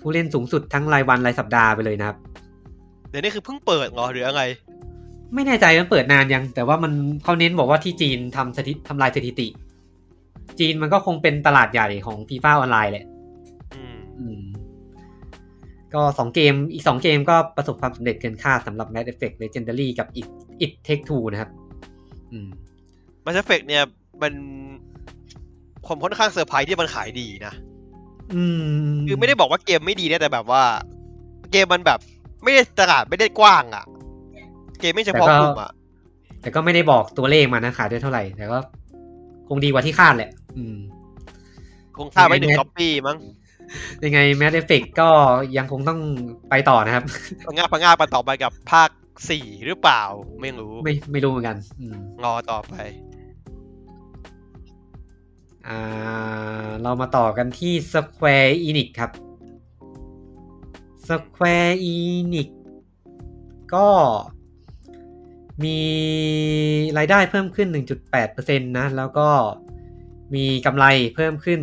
[0.00, 4.42] ผู้เล่นสูงสุดทั้งรายวันรายสัปดาห์ไปเลยนะครับๆเดี๋ยวนี้คือเพิ่งเปิดเหรอหรือยังไง
[5.34, 6.92] ไม่แน่ใจมันเปิดนานยัง แต่ว่ามัน
[7.24, 9.48] เขาเน้นบอกว่าที่จีนทำสถิติทำลายสถิติ
[10.58, 13.11] จีนมันก็คงเป็นตลาดใหญ่ของ FIFA Online แหละอืมอืม
[15.94, 20.26] ก็สองเกมอีกสองเกมก็ประสบความสำเร็จเกินคาดสำหรับ Mass Effect Legendary กับ It
[20.64, 21.50] It Take Two นะครับ
[22.32, 22.48] อืม
[23.24, 23.82] Mass Effect เนี่ย
[24.22, 24.32] มัน
[25.86, 27.54] ผมค่อนข้างเซอร์ไพรส์ที่มันขายดีนะ
[28.34, 28.42] อื
[28.90, 30.62] มคือไม่ได้บอกว่าเกมไม่ดีนะแต่แบบว่า
[31.52, 32.00] เกมมันแบบ
[32.42, 33.84] ไม่ได้ตลาดไม่ได้กว้างอะ่ะ
[34.80, 35.72] เกมไม่เฉพาะกลุ่มอะ
[36.42, 38.58] แต่ก็ไม่ได้บอกตัวเลขมานะขายได้เท่าไหร่ แต่ก็
[39.48, 40.76] คงดีกว่าที่คาดแหละ อืม
[41.96, 43.18] คงค่าไว้หนึ่งก๊อปปี้มั้ง
[44.04, 45.08] ยังไง Mass Effect ก็
[45.56, 46.00] ยังคงต้อง
[46.50, 47.04] ไปต่อนะครับ
[47.46, 48.90] พังงาบพังงาบมาต่อไปกับภาค
[49.30, 50.02] สี่หรือเปล่า
[50.40, 52.74] ไม่รู้ ไม่ไม่รู้เหมือนกันอืมงอต่อไป
[55.68, 55.80] อ่า
[56.82, 59.10] เรามาต่อกันที่ Square Enix ครับ
[61.08, 62.48] Square Enix
[63.74, 63.88] ก็
[65.64, 65.78] มี
[66.98, 67.68] รายได้เพิ่มขึ้น
[68.12, 69.28] 1.8%นะ แล้วก็
[70.34, 71.58] มีกำไรเพิ่มขึ้น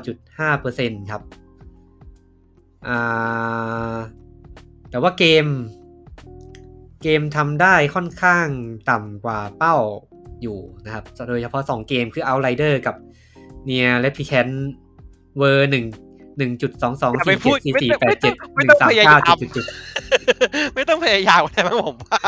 [0.00, 1.22] 29.5%ครับ
[2.86, 3.96] อ่า
[4.90, 5.46] แต่ว่าเกม
[7.02, 8.46] เกมทำได้ค่อนข้าง
[8.90, 9.76] ต่ำกว่าเป้า
[10.42, 12.96] อยู่นะครับ โดยเฉพาะ 2 เกมคือ Outrider กับ
[13.68, 14.54] Near Replicant
[15.38, 15.84] เวอร์หนึ่ง
[16.38, 19.64] หนึ่งจุดสองสองอย่าไปสี่พูเจ็ดดสี่ไม่สี่ต้องแปดไม่เจ็ต้ดองหนึ่งไม่สามต้องพยายามเก้าจุดจุด
[20.74, 22.20] ไม่ต้องพยายามอะไรมั้งผมว่า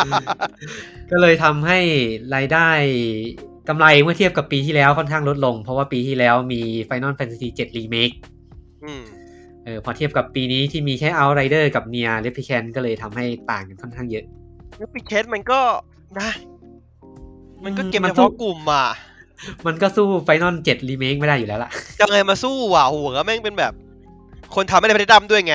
[1.10, 1.78] ก็เลยทำให้
[2.34, 2.70] รายได้
[3.68, 8.14] กำไรเมื่อเทียบกับปีที่แล้วค่อนข้างลดลง เพราะว่าปีที่แล้วมี Final Fantasy 7 Remake
[8.84, 9.02] อืม
[9.64, 14.24] เออพอเทียบกับปีนี้ที่มีแค่ Outrider กับ Near Replicant ก็เลยทำให้ต่างกันค่อนข้างเยอะ
[14.76, 15.60] แล้วปีเคสมันก็
[16.20, 16.30] นะ
[17.64, 18.86] มันก็เกมมันเฉสู้พาะกลุ่มอะ
[19.66, 23.72] มันก็สู้ Final 7 Remake ไม่ได้อยู่แล้วล่ะจะไงมาสู้อะโหแล้วแม่งเป็นแบบ
[24.54, 25.54] คนทำไม่ได้ไม่ได้ดำด้วยไง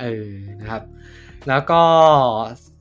[0.00, 0.28] เออ
[0.60, 0.82] นะครับ
[1.48, 1.82] แล้วก็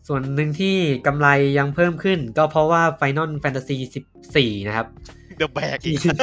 [0.07, 0.75] ส่วนหนึ่งที่
[1.07, 1.27] กำไร
[1.57, 3.77] ยังเพิ่มขึ้น ก็เพราะว่า Final Fantasy
[4.25, 4.87] 14 นะครับ
[5.37, 6.21] เดอะแบกอีที่ก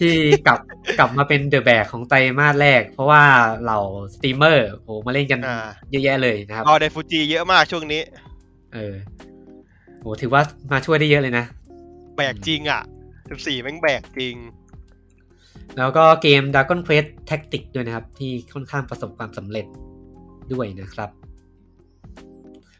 [0.00, 0.14] ที่
[0.46, 0.58] กลับ
[0.98, 3.22] กลับมาเป็นเดอะแบกของไตรมาสแรก เพราะว่า
[3.62, 3.80] เหล่า
[4.14, 5.56] สตรีมเมอร์โหมาเล่นกันอ่า
[5.90, 8.02] เยอะแยะเลยนะครับรอไดฟูจิเยอะมากช่วงนี้
[8.74, 8.94] เออ
[10.00, 11.44] โหถือว่ามาช่วยได้เยอะเลยนะ
[12.16, 12.82] แบกจริงอะ
[13.28, 14.36] สิบสี่แม่งแบกจริง
[15.78, 19.66] แล้วก็เกม Dragon Quest Tactics ด้วยนะครับ ที่ค่อนข้างประสบความสำเร็จ
[20.52, 21.10] ด้วยนะครับ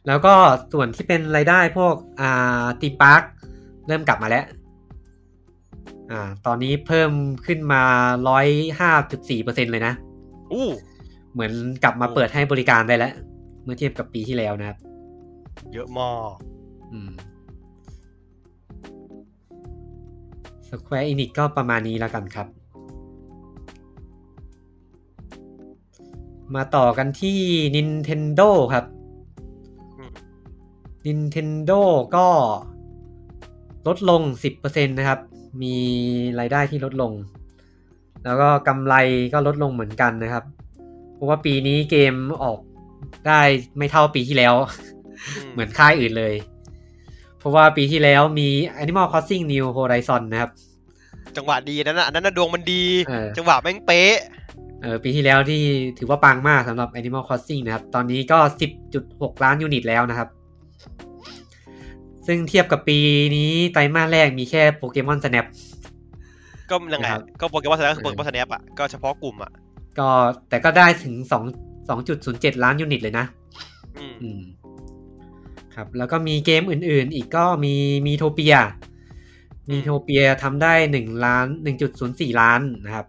[0.07, 0.35] แล้วก็
[0.73, 3.23] ส่วนที่เป็นรายได้พวกอ่า theme park
[3.87, 4.45] เริ่มกลับมาแล้ว
[6.11, 7.11] อ่าตอนนี้เพิ่ม
[7.47, 7.83] ขึ้นมา
[8.29, 8.47] ร้อย
[8.81, 9.95] ห้าจุดสี่เปอร์เซ็นเลยนะ
[10.53, 10.69] อู้
[11.33, 11.53] เหมือน
[11.85, 13.13] กลับมาเปิดให้บริการได้แล้ว
[13.65, 14.79] เมื่อเทียบกับปีที่แล้วนะครับ
[15.73, 16.33] เยอะมาก
[16.93, 17.13] อืม
[20.69, 22.47] Square Enix ก็ประมาณนี้แล้วกันครับ
[26.55, 27.39] มาต่อกันที่
[27.77, 28.85] Nintendo ครับ
[31.07, 31.81] Nintendo
[32.17, 32.27] ก็
[33.87, 34.23] ลดลง
[34.61, 35.21] 10%นะครับ
[35.63, 35.77] มี
[36.39, 37.13] รายได้ที่ลดลง
[38.25, 38.95] แล้วก็กำไร
[39.33, 40.45] ก็ลดลงเหมือนกันนะครับ
[41.15, 42.59] เพราะว่าปีนี้เกมออก
[43.27, 43.41] ได้
[43.79, 44.55] ไม่เท่าปีที่แล้ว
[45.53, 46.35] เหมือนค่ายอื่นเลย
[47.39, 48.49] เพราะว่าปีที่แล้วมี
[48.83, 50.51] Animal Crossing New Horizon นะครับ
[51.37, 54.17] จังหวะดีนั้นน่ะอันนั้นน่ะดวงมันดีเออจังหวะแม่งเป๊ะ
[54.83, 55.63] เออปีที่แล้วที่
[55.99, 58.39] ถือว่าปังมากสำหรับ Animal Crossing นะครับ ตอนนี้ก็
[58.91, 60.29] 10.6 ล้าน unit แล้วนะครับ
[62.27, 62.99] ซึ่งเทียบกับปี
[63.37, 65.47] นี้ไตรมาสแรกมีแค่ Pokémon Snap
[66.71, 69.53] ก็ยังไงนะครับก็ Pokémon Snap คือเออโปเกมอนสแนปอะก็เฉพาะกลุ่มอะ
[69.99, 70.09] ก็
[70.49, 73.27] แต่ก็ได้ถึง2 2.07ล้าน unit เลยนะ
[73.99, 74.43] อืมอืม
[75.75, 77.75] ครับ แล้วก็มีเกมอื่นๆ อีกก็มี
[78.07, 83.07] Miitopia Miitopia ทำได้หนึ่งล้านหนึ่งจุดศูนย์สี่ล้านนะครับ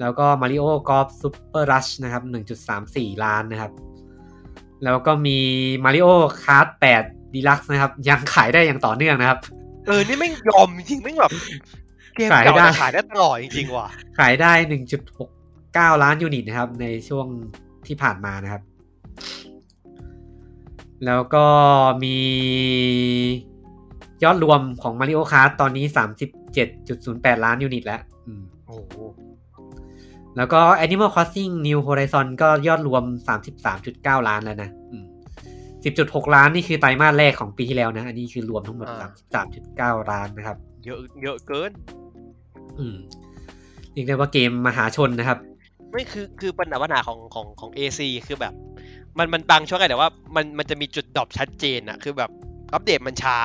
[0.00, 3.72] แล้วก็ Mario Golf Super Rush นะครับหนึ่งจุดสามสี่ล้านนะครับ
[4.84, 5.38] แล้วก็มี
[5.84, 7.02] Mario Kart แปด
[7.34, 9.38] Deluxe นะครับ ยังขายได้อย่างต่อเนื่องนะครับ
[9.86, 11.32] เออ นี่แม่งยอมจริงๆแม่งแบบ
[12.14, 13.86] เกมขายเก่าได้แต่ขายได้ตลอดจริงๆว่ะ
[14.18, 15.30] ขายได้หนึ่งจุดหก
[15.74, 17.26] เก้าล้าน unit นะครับ ในช่วง
[17.86, 18.62] ที่ผ่านมานะครับ
[21.06, 21.46] แล้วก็
[22.04, 22.16] มี
[24.24, 25.84] ยอดรวมของ Mario Kart ตอนนี้
[26.64, 28.94] 37.08 ล้าน unit แล้วอืมโอ้โห
[30.36, 33.04] แล้วก็ Animal Crossing New Horizon ก็ยอดรวม
[33.66, 35.04] 33.9 ล้านแล้วนะ อืม
[35.84, 38.88] 10.6 ล้านนี่คือไตรมาสแรกของปีที่แล้วนะ อันนี้คือรวมทั้งหมด
[39.48, 41.70] 33.9 ล้านนะครับ เยอะเยอะเกิน
[42.78, 42.96] อืม
[43.92, 45.38] เรียกได้ว่าเกมมหาชนนะครับ
[45.92, 48.52] ไม่คือคือปัญหาปัญหาของของของ AC คือแบบ
[49.18, 52.30] มันมันบางช่วงไงแต่ว่ามันมันจะมีจุด drop ชัดเจนอะคือแบบ
[52.74, 53.38] อัปเดตมันช้า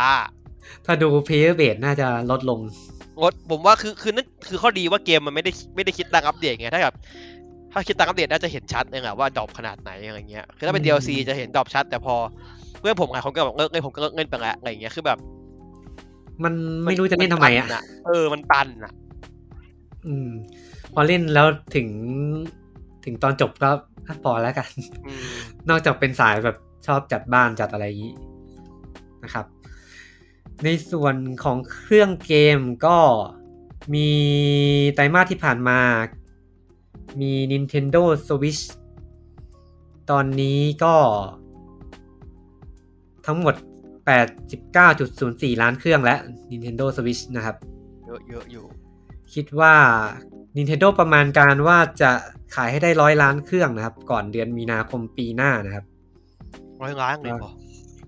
[0.85, 2.59] ถ้าดู Player Base น่าจะลดลง
[3.21, 6.95] งดผมว่าคือคือนั่นคือข้อดีว่าเกมมันไม่ได้ไม่ได้คิดตังค์อัปเดตไงถ้าแบบ
[7.71, 12.15] ถ้าคิดตังค์อัปเดตน่าจะเห็นชัดเองอะว่า drop ขนาดไหนอะไรเงี้ยคือถ้าเป็นอืม DLC จะเห็น drop ชัด แต่พอ
[12.79, 15.17] เพื่อนผมไงผมก็บอกเลิกเล่นผมก็เลิกเล่นไปแล้วอะไรเงี้ยคือแบบ
[16.43, 16.53] มัน
[16.85, 18.93] ไม่รู้จะเล่นทำไมอะมันตันเออมันตันอะ
[20.05, 20.29] อืม
[20.93, 21.87] พอเล่นแล้วถึง
[23.05, 23.69] ถึงตอนจบก็
[24.07, 24.69] อะพอแล้วกัน
[25.07, 25.35] อืม
[25.69, 26.57] นอกจากเป็นสายแบบ
[26.87, 28.13] ชอบจัดบ้านจัดอะไรอย่างนี้
[29.23, 29.45] นะครับ
[30.63, 32.97] ในส่วนของเครื่องเกมก็
[33.93, 34.09] มี
[34.95, 35.79] ไตรมาสที่ผ่านมา
[37.21, 38.63] มี Nintendo Switch
[40.09, 40.95] ตอนนี้ก็
[43.25, 43.55] ทั้งหมด
[44.77, 46.19] 89.04 ล้านเครื่องแล้ว
[46.51, 47.55] Nintendo Switch นะครับ
[48.05, 48.65] เยอะเยอะอยู่
[49.33, 49.75] คิดว่า
[50.57, 52.11] Nintendo ประมาณการว่าจะ
[52.55, 55.85] ขายให้ได้ร้อยล้านเครื่องนะครับ ก่อนเดือนมีนาคมปีหน้านะครับ
[56.81, 57.51] ร้อยล้านเลยเหรอ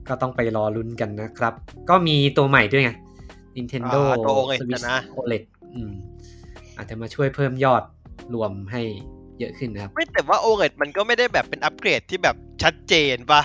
[0.07, 1.53] ก็ต้องไปรอลุ้นกันนะครับ
[1.89, 2.91] ก็มีตัวใหม่ด้วยไง
[3.57, 5.43] Nintendo อ่าตัว OLED Switch นะ OLED
[5.73, 5.91] อืม
[6.77, 7.83] อาจจะมาช่วยเพิ่มยอด
[8.33, 8.81] รวมให้
[9.39, 13.41] เยอะขึ้นนะครับ ไม่แต่ว่า OLED มันก็ไม่ได้แบบเป็นอัปเกรดที่แบบชัดเจนปะ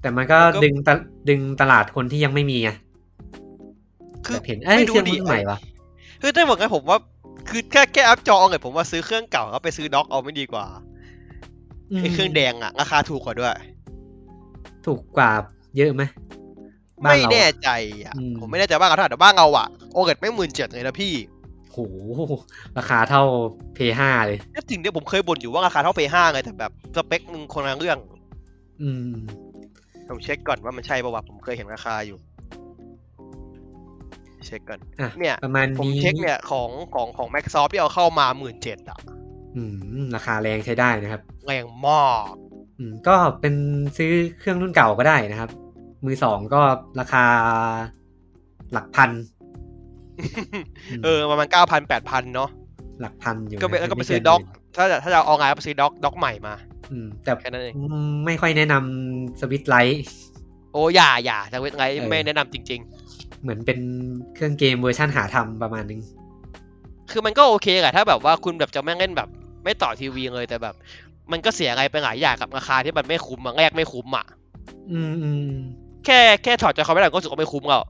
[0.00, 0.94] แต่มันก็มันก็ดึงตะ
[1.28, 2.70] ดึงตลาดคนที่ยังไม่มีไง
[4.24, 5.58] คือแบบเห็นเอ้ยไม่เคดูรื่องดีรุ่นใหม่วะ
[6.22, 6.98] คือถ้าบอกงั้นผมว่า
[7.48, 10.64] คือแค่แค่อัพจอเอาเลยผมว่าซื้อเครื่องเก่าแล้วไปซื้อด็อกเอาไม่ดีกว่า
[12.02, 13.52] ไอเครื่องแดงอะราคาถูกกว่าด้วย
[14.86, 15.30] ถูกกว่า
[15.76, 16.02] เยอะไหม
[17.04, 17.70] บ้านไม่เราแน่อะใจ
[18.04, 21.12] อะอืมผมไม่แน่ใจบ้านเขาเท่าไหร่แต่บ้านเราอะโอเกตไม่หมื่นเจ็ดเลยนะพี่
[21.70, 21.78] โห
[22.78, 23.22] ราคาเท่า
[23.76, 27.98] P5 เลยก็ถึงเนี่ยผมเคยบ่นอยู่ว่าราคาเท่าเฟห้าไงแต่แบบสเปคมึงคนละเรื่อง
[28.82, 29.12] อืม
[30.08, 32.18] ผมเช็คก่อนว่ามันใช่ป่าวะผมเคยเห็นราคาอยู่
[34.46, 38.98] เช็คก่อนอะเนี่ยประมาณผมนี้เช็คเนี่ยของของของแม็กซอฟที่เอาเข้ามาหมื่นเจ็ดอะ
[39.56, 42.34] อืมราคาแรงใช้ได้นะครับแรงมาก
[42.78, 43.54] อืมก็เป็น
[43.96, 45.50] ซื้อเครื่องรุ่นเก่าก็ได้นะครับ
[46.04, 46.62] มือสองก็
[47.00, 47.24] ราคา
[48.72, 49.10] หลักพัน
[51.04, 52.50] เออประมาณเก้าพันแปดพันเนาะ
[53.00, 56.54] หลักพันอยู่ก็ไปนะแล้วก็ไปม่ซื้อเนด็อกหมื่นถ้าจะถ้าจะเอาออนไลน์ก็ไปซื้อด็อกด็อกใหม่มา
[56.90, 57.74] อืมแต่แค่นั้นเอง
[58.26, 60.02] ไม่ค่อยแนะนำ Switch Lite
[60.72, 62.80] โอ้อย่าอย่าทางเว็บไงเออไม่แนะนำจริง
[63.42, 63.78] เหมือนเป็น
[64.34, 69.28] เครื่องเกมเวอร์ชั่นหาทำประมาณนึงๆคือมันก็โอเคแหละถ้าแบบว่าคุณแบบจะไม่เล่นแบบ
[69.64, 70.74] ไม่ต่อทีวีเลยแต่แบบ
[71.32, 74.26] มันก็เสียอะไรไปหลายอย่างกับราคาที่มันไม่คุ้มอะแรกไม่คุ้มอะ
[74.92, 75.52] อืมอืม
[76.04, 77.82] แค่แค่ถอด Joy-Con ไม่ได้ก็รู้สึกว่าไม่คุ้มแล้ว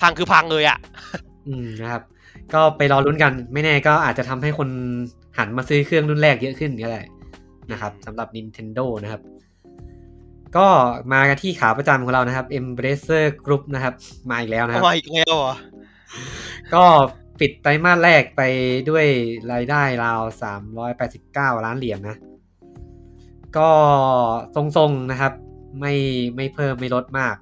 [0.00, 0.78] พังคือพังเลยอะ
[1.48, 2.02] อืมนะครับ
[2.54, 4.68] ก็ไปรอลุ้นกันไม่แน่ก็อาจจะทำให้คน
[5.38, 7.00] หันมาซื้อเครื่องรุ่นแรกเยอะขึ้นก็ได้
[7.72, 9.22] นะครับสำหรับ Nintendo นะครับ
[10.56, 10.66] ก็
[11.12, 13.94] มากันที่ขาประจำของเรานะครับ Embracer Group นะครับ
[14.30, 15.56] มาอีกแล้วนะครับทำไมอีกแล้วอะ
[16.74, 16.84] ก็
[17.40, 18.42] ปิดไตรมาสแรกไป
[18.90, 19.06] ด้วย
[19.52, 20.20] รายได้ราว
[20.92, 22.16] 389 ล้านเหรียญนะ
[23.58, 23.70] ก็
[24.54, 25.32] ทรงๆนะครับ
[25.80, 25.94] ไม่
[26.36, 27.36] ไม่เพิ่มไม่ลดมาก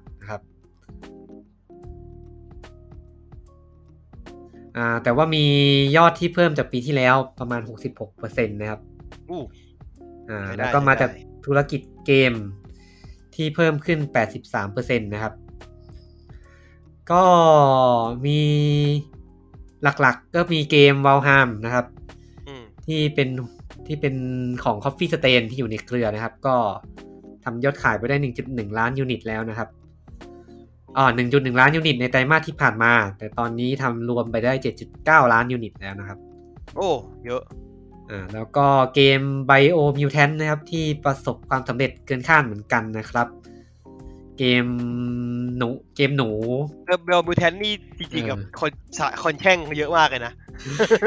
[4.77, 5.43] อ่าแต่ว่ามี
[5.97, 7.61] ยอดที่เพิ่มจากปีที่แล้วประมาณ
[8.05, 8.79] 66%นะครับ
[9.29, 9.41] อู้
[10.29, 11.11] อ่าใช้ได้แล้วก็มาใช้ได้จาก
[11.45, 12.33] ธุรกิจเกม
[13.35, 13.99] ที่เพิ่มขึ้น
[14.51, 15.33] 83%นะครับ
[17.11, 17.23] ก็
[18.25, 18.39] มี
[19.83, 21.85] หลักๆก็มีเกม v a l h a m นะครับ
[22.47, 23.29] อืมที่เป็น
[23.87, 24.15] ที่เป็น
[24.63, 26.55] ของ Coffee Stain ที่อยู่ในเครือนะครับ ก็
[27.43, 28.15] ทำยอดขายไปได้
[28.47, 29.69] 1.1 ล้านยูนิตแล้วนะครับ
[30.97, 34.53] อ๋อ1.1 ล้าน unit ในไตรมาสที่ผ่านมา แต่ตอนนี้ทำรวมไปได้
[34.93, 36.17] 7.9 ล้าน unit แล้วนะครับ
[36.75, 36.89] โอ้
[37.25, 37.41] เยอะ
[38.09, 38.65] อ่า แล้วก็
[38.95, 43.27] เกม Biomutant นะครับ ที่ประสบความสำเร็จเกินคาดเหมือนกันนะครับ
[44.37, 44.65] เกม
[45.57, 46.29] หนู เกมหนู
[46.85, 50.33] เบลเบลบูแทนนี่จริงๆกับเออคนสะคนแช่งเยอะมากเลยนะ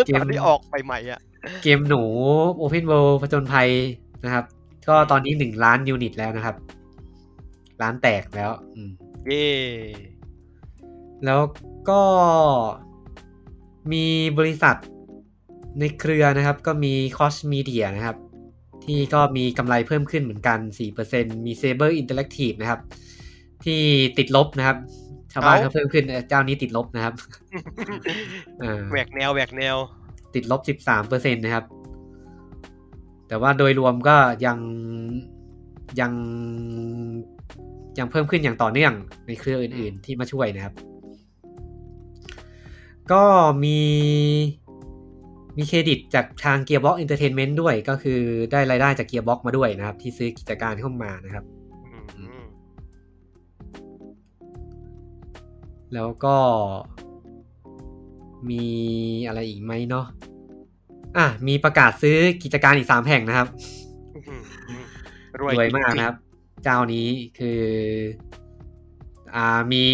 [0.06, 1.20] เกมตอนที่ออกไปใหม่อะ
[1.62, 2.02] เกมหนู
[2.60, 3.68] Open World ผจญภัย
[4.24, 4.44] นะครับ
[4.88, 6.56] ก็ตอนนี้หนึ่งล้าน unit แล้วนะครับ
[7.82, 8.90] ล้านแตกแล้ว อืม
[9.26, 9.46] เย่
[11.24, 11.40] แล้ว
[11.88, 12.02] ก็
[13.92, 14.04] มี
[14.38, 14.76] บริษัท
[15.78, 18.16] ในเครือนะครับ ก็มี Cost Media นะครับ
[18.84, 20.58] ที่ก็มีกำไรเพิ่มขึ้นเหมือนกัน
[21.02, 22.80] 4%มี Saber Interactive นะครับ
[23.64, 23.80] ที่
[24.18, 24.78] ติดลบนะครับ
[25.32, 27.14] ชาวบ้านเขาเพิ่มขึ้นเจ้านี้ติดลบนะครับ
[28.62, 29.76] อ่าแหวกแนวแหวกแนว
[30.34, 31.64] ติดลบ 13%นะครับ
[33.28, 34.16] แต่ว่าโดยรวมก็
[34.46, 34.58] ยัง
[36.00, 36.12] ยัง
[37.98, 38.92] ยังเพิ่มขึ้นอย่างต่อเนื่อง
[39.26, 40.74] ในเครืออื่น ๆ ที่มาช่วยนะครับ
[43.12, 43.22] ก็
[43.64, 43.80] มี
[45.56, 48.20] มีเครดิตจากทาง Gearbox Entertainment ด้วยก็คือ
[48.52, 51.44] ได้รายได้จาก Gearbox มาด้วยนะครับ ที่ซื้อกิจการเข้ามานะครับ
[52.16, 52.44] อืม
[55.94, 56.36] แล้วก็
[58.50, 58.66] มี
[59.26, 60.06] อะไรอีกไหมเนาะ
[61.16, 63.48] อะมีประกาศซื้อกิจการอีกสามแห่งนะครับ
[64.14, 64.84] อืมอืม
[65.40, 66.16] รวยมากนะครับ
[66.64, 67.08] เจ้านี้
[67.38, 67.62] คือ
[69.34, 69.86] อ่ามี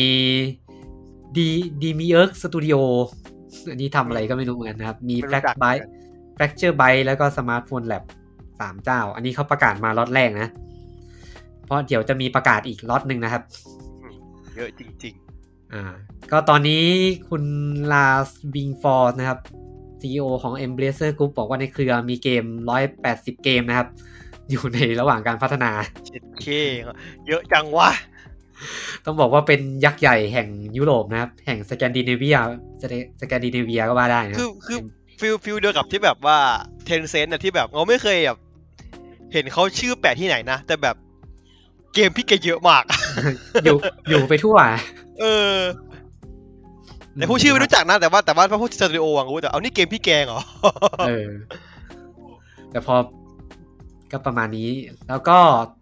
[1.37, 1.49] ดี
[1.83, 2.77] ดีมีเอิร์กสตูดิโอ
[3.71, 5.87] อันนี้ทำอะไรก็ไม่รู้เหมือนกันนะครับ มีไม่แฟลรู้กจักไบต์
[6.35, 8.05] แฟลกเจอร์ไบต์แล้วก็สมาร์ทโฟนแลบ
[8.61, 10.49] สามเจ้า อันนี้เขาประกาศมาล็อตแรกนะ
[11.65, 13.43] เพราะเดี๋ยวจะมีประกาศอีกล็อตหนึ่งนะครับ
[14.03, 14.17] อืม
[14.57, 15.15] เยอะจริง
[15.75, 15.85] อ่า
[16.31, 16.85] ก็ตอนนี้
[17.29, 17.45] คุณ
[17.93, 19.39] Lars Wingefors นะครับ
[20.01, 22.45] CEO ของ Embracer Group บอกว่าในเครือมีเกม
[22.95, 23.89] 180 เกมนะครับ
[24.51, 26.47] อยู่ในระหว่างการพัฒนาๆเช็ดเข้
[27.27, 27.91] เยอะจังวะ
[29.05, 32.37] ต้องบอกว่าเป็นยักษ์ใหญ่แห่งยุโรปนะครับ แห่งสแกนดิเนเวีย
[33.23, 34.79] สแกนดิเนเวียก็ว่าได้นะคือคือ
[35.21, 36.39] feel feel เดียวกับที่แบบว่า
[36.85, 38.39] Tencent อะที่แบบเราไม่เคยแบบ
[39.33, 40.97] เห็นเขาชื่อแปะที่ไหนนะ แต่แบบ
[41.95, 42.85] เกมพี่แกเยอะมาก
[43.65, 43.77] อยู่
[44.09, 44.57] อยู่ไปทั่ว
[45.21, 45.57] เออ
[47.15, 50.43] แต่ผู้ชื่อไม่รู้จักนะแต่ว่าแต่ว่าพอพูดสตูดิโอวังรู้แต่เอานี่เกมพี่แกงเหรอ
[51.09, 51.29] เออ
[52.71, 52.95] แต่พอ
[54.13, 54.71] ก็ประมาณนี้
[55.09, 55.39] แล้วก็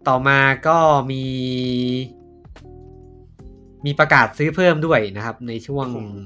[0.07, 0.77] ต่อมาก็
[1.11, 1.23] มี
[3.85, 6.17] มีประกาศซื้อเพิ่มด้วยนะครับ ในช่วงอืม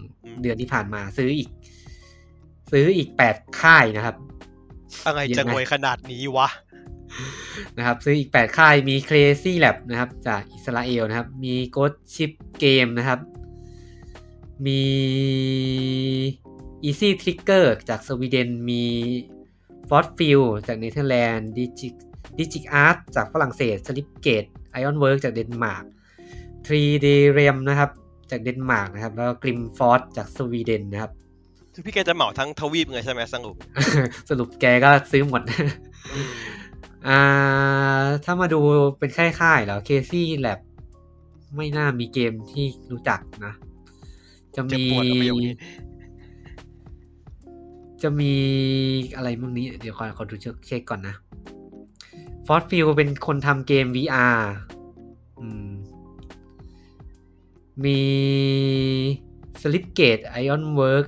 [0.41, 1.49] เดือนที่ผ่านมาซื้ออีก
[2.71, 4.15] ซื้ออีกแปดค่ายนะครับ
[5.05, 6.49] อะไรเยอะจะไหมรวยขนาดนี้วะ
[7.77, 12.31] นะครับ ซื้ออีกแปดค่ายมี Crazy Lab นะครับ จากอิสราเอลนะครับ มี Ghost Ship
[12.63, 13.19] Game นะครับ
[14.65, 14.83] มี
[16.87, 18.83] Easy Trigger จากสวีเดนมี
[19.89, 21.93] f o r t f i e l จากเนเธอร์แลนด์ Digic
[22.37, 25.83] Digic Art จากฝรั่งเศส Slipgate Ironwork จากเดนมาร์ก
[26.67, 27.07] 3D
[27.37, 27.89] Realm นะครับ
[28.31, 31.11] จากเดนมาร์กนะครับ แล้วก็ Grim Force จากสวีเดนนะครับ
[31.73, 33.55] คือพี่แกจะเหมาทั้งทวีปเลยใช่ไหมสรุป
[34.29, 35.41] สรุปแกก็ซื้อหมด
[37.07, 37.19] อ่า
[38.25, 38.59] ถ้ามาดู
[38.99, 40.59] เป็นค่ายๆแล้ว Casey Lab
[41.55, 43.53] ไม่น่ามีเกมที่รู้จักนะ
[44.55, 44.85] จะเจ็บมี
[48.03, 48.33] จะมี
[49.15, 51.15] อะไรมั่งนี้ เดี๋ยวขอขอดูเช็คเช็คก่อนนะ
[52.47, 54.37] f o r t f i e l เป็นคนทำเกม VR
[55.39, 55.71] อืม
[57.83, 57.99] มี
[59.61, 61.05] Slipgate Ironwork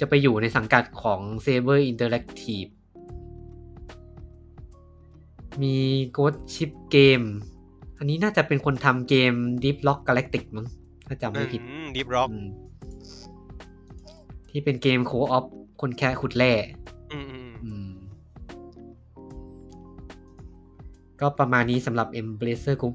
[0.00, 2.70] จะไปอยู่ในสังกัดของ Saber Interactive
[5.62, 5.76] มี
[6.16, 7.26] Ghost Ship Game
[7.98, 9.32] อันนี้น่าจะเป็นคนทำเกม
[9.62, 10.66] Deep Rock Galactic มั้ง
[11.06, 11.60] ถ้าจำไม่ผิด
[11.94, 12.48] Deep Rock อืม
[14.50, 15.44] ที่เป็นเกม co-op
[15.80, 16.52] คนแค่ขุดแร่
[17.12, 17.90] อืมอืมอืม
[21.20, 22.94] ก็ประมาณนี้สำหรับ Embracer Group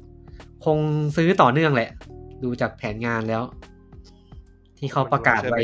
[0.66, 0.80] คง
[1.18, 1.90] ซื้อต่อเนื่องแหละ
[2.44, 3.44] ดูจากแผนงานแล้ว
[4.78, 5.62] ที่เขาประกาศไว้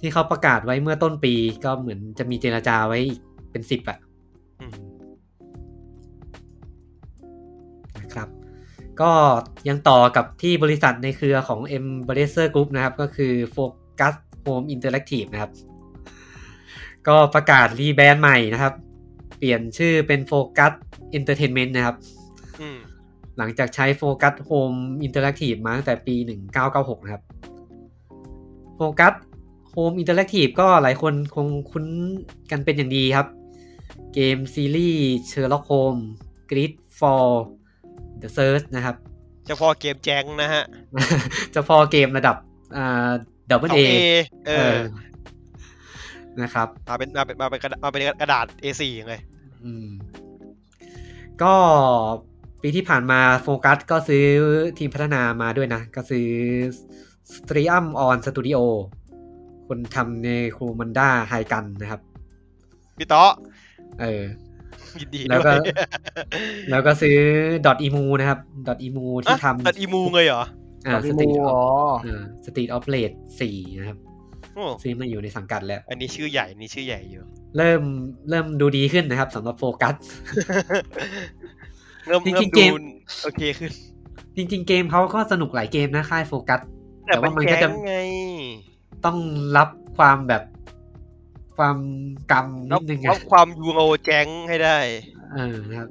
[0.00, 3.20] ที่เขาประกาศไว้เมื่อต้นปีก็เหมือนจะมีเจรจาไว้อีก
[3.50, 3.98] เป็นสิบอะ
[4.60, 4.72] อืม
[8.00, 8.28] นะครับ
[9.00, 9.12] ก็
[9.68, 14.14] ยังต่อกับที่บริษัทในเครือของ Embracer Group นะครับ ก็คือ Focus
[14.44, 15.52] Home Interactive นะครับ
[17.08, 18.74] ก็ประกาศรีแบรนด์ใหม่นะครับ
[19.38, 20.72] เปลี่ยนชื่อเป็น Focus
[21.18, 21.96] Entertainment นะครับ
[22.60, 22.78] อืม
[23.38, 26.14] หลังจากใช้ Focus Home Interactive มาตั้งแต่ปี
[26.60, 27.22] 1996 นะครับ
[28.78, 29.14] Focus
[29.74, 31.84] Home Interactive ก็หลายคนคงคุ้น
[32.50, 33.26] กันเป็นอย่างดีครับ
[34.14, 36.04] เกมซีรีส์ Sherlock Holmes
[36.50, 37.24] Grid for
[38.22, 38.96] The Search นะครับ
[39.46, 40.64] เจะพอเกมแจ้งนะฮะ
[41.52, 42.36] เจะพอเกมระดับ
[42.76, 43.10] อ่า
[43.50, 43.92] ดับเบิลสอเอง
[44.46, 44.76] เออ
[46.44, 49.20] นะครับมาเป็นมาเป็นมาเป็นกระดาษมาเป็นกระดาษ A4 เลย
[49.64, 49.88] อืม
[51.42, 51.54] ก็
[52.62, 54.26] ปีที่ผ่านมาโฟกัสก็ซื้อ
[54.78, 56.28] ทีมพัฒนามาด้วยนะ ก็ซื้อ
[57.32, 58.58] s t r e a m on Studio
[59.68, 62.00] คนทำในครูมันด้าไฮกันนะครับ
[62.98, 63.24] พี่ต๊อ
[64.00, 64.22] เออ
[65.00, 65.58] ยินดีแล้วด้ก็วย
[66.70, 67.16] แล้วก็ซื้อ
[67.66, 68.38] dot emu นะครับ
[68.68, 70.44] dot emu ที่อะทำตัดอีมูเลยเหรอ
[70.86, 71.60] อ่ารีสโมตรีทอ๋อ
[72.06, 74.09] อ่าสตรีทออฟเลดสี่นะครับโอ้
[74.82, 77.22] ซื้อมาอยู่ในสังกัดแล้ว อันนี้ชื่อใหญ่อันนี้ชื่อใหญ่อยู่
[77.56, 77.82] เริ่ม
[78.30, 79.94] เริ่มดูดีขึ้นนะครับสำหรับโฟกัส
[82.06, 82.74] เริ่มจริเริ่งมๆเกดูม
[83.22, 83.72] โอเคขึ้น
[84.36, 86.60] จริง ๆ เกมเขาก็สนุกหลายเกมนะค่ายโฟกัส
[87.06, 87.94] แต่แต่มัว่านมันก็แก๊จะงไง
[89.04, 89.18] ต้อง
[89.56, 90.42] รับความแบบ
[91.56, 91.78] ความ
[92.32, 94.78] กรรมนิรับดนึงรัอะบความยูโรแจ้งให้ได้
[95.34, 95.88] เออนะครับ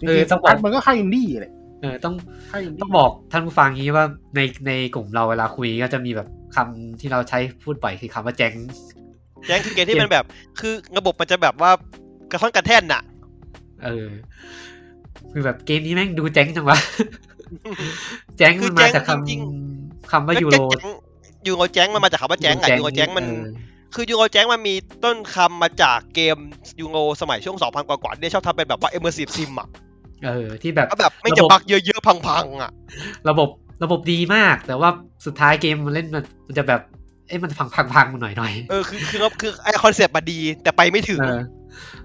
[0.00, 2.14] จเออริงๆต้โฟองบอกกัสมันก็ค่ายอินดี้แหละเออต้อง
[2.52, 8.52] ค่ายอินต้อดี้งบอกท่านผู้ฟังงี้ว่าในในกลุ่มเราเวลาคุยก็จะมีแบบ คำที่เราใช้พูดบ่อยคือคำว่าแจ้ง
[9.46, 10.24] แจ้งคือเกมที่มันแบบ
[10.60, 11.70] คือระบบมันจะแบบว่า
[12.30, 13.02] กระท่อนกระแท่นน่ะ
[13.84, 14.08] เออ
[15.32, 16.78] คือแบบเกมนี้แม่งดูแจ้งจังวะ
[18.38, 20.56] แจ้งมันมาจากคจริงำคำว่ายูโร
[21.46, 23.44] ยูโรแจ้งมันมาจากคำว่าแจ้งอะยูโรแจ้งมันเออ
[23.94, 24.74] คือ Eurojank มันมี
[25.04, 26.36] ต้นคำมาจากเกม
[26.80, 29.68] ยูโรสมัยช่วง2,000กว่าๆเนี่ยชอบทำเป็นแบบว่า immersive sim อะ
[30.24, 32.72] เออที่แบบก็แบบไม่จะบั๊กเยอะๆพังๆอะ
[33.28, 33.48] ระบบ
[33.82, 34.88] ระบบดีมาก แต่ว่า
[35.26, 36.80] สุดท้ายเกมมันเล่นมันมันจะแบบ
[37.28, 41.40] เอ้ยมันพังพังพังๆๆหน่อยหน่อยเออคือคือคือไอคอนเซ็ปต์มาดี แต่ไปไม่ถึงเออ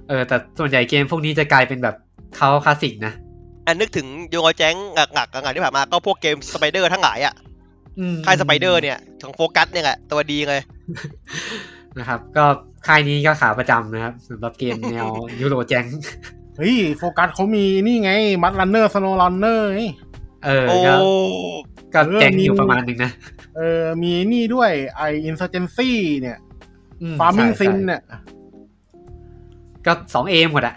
[0.07, 1.95] เออ แต่ส่วนใหญ่เกมพวกนี้จะกลายเป็นแบบ
[2.37, 3.13] cult classic นะ
[3.67, 7.33] อันนึกถึง Eurojank หงักๆงักๆที่ผ่านมาก็พวกเกม Spiders ทั้งหลายอะ
[7.99, 10.61] อืมค่ายสไปเดอร์เนี่ยของโฟกัสเนี่ยแหละตัวดีเลย
[11.99, 12.45] นะครับ ก็
[12.87, 15.07] ค่ายนี้ก็ขาประจำนะครับสำหรับเกมแนว
[15.41, 15.85] ยูโรแจง
[16.57, 18.11] เฮ้ยโฟกัสเขามีนี่ไง
[18.43, 19.69] มัดรันเนอร์สโนรันเนอร์
[20.45, 20.93] เออโอ้ก็
[21.93, 23.11] ก็เออแจงมีอยู่ประมาณหนึงนะ
[23.57, 26.37] เออ มีนี่ด้วยไออินเซอร์เจนซี่เนี่ย
[27.01, 28.01] อืฟาร์มิงใช่ซินใช่เนี่ย
[29.85, 30.75] ก็สองเอหมดอะ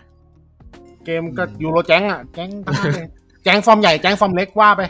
[1.04, 3.06] เกมก็อืมยูโรแจ้งอะแจ้งทั้งนั้นเลย
[3.44, 4.82] แจ้งฟอร์มใหญ่แจ้งฟอร์มเล็กว่าไป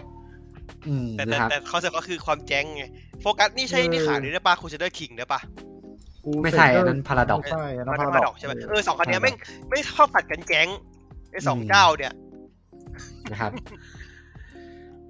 [0.87, 2.85] อืมแต่แต่นะครับแต่คอนเซ็ปต์ก็คือความแจ้งไง
[3.21, 5.41] โฟกัสนี่ใช่เออนี่ขายด้วยได้ปะคูเซเดอร์คิงได้ปะ
[6.43, 9.35] ไม่ใช่อันนั้นพาราดอกใช่อันมันั้นนพาพาราราดดออกกใช่ไหมเออสองคันเนี้ยไม่ง
[9.71, 10.67] ไม่ชอบผัดกันแจ้ง
[11.31, 12.13] ไอสองอืมเจ้าเนี่ย
[13.31, 13.53] นะครับ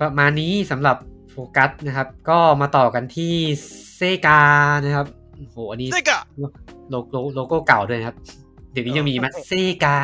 [0.00, 0.96] ประมาณนี้สำหรับ
[1.30, 3.34] โฟกัสนะครับ ก็มาต่อกันที่
[3.96, 4.40] เซกา
[4.84, 6.20] นะครับโอ้โหอันนี้เซกะ
[6.90, 8.16] โลโก้โลโก้เก่าด้วยนะครับ
[8.72, 9.52] เดี๋ยวนี้ยังมีไหมเซ
[9.84, 9.96] กา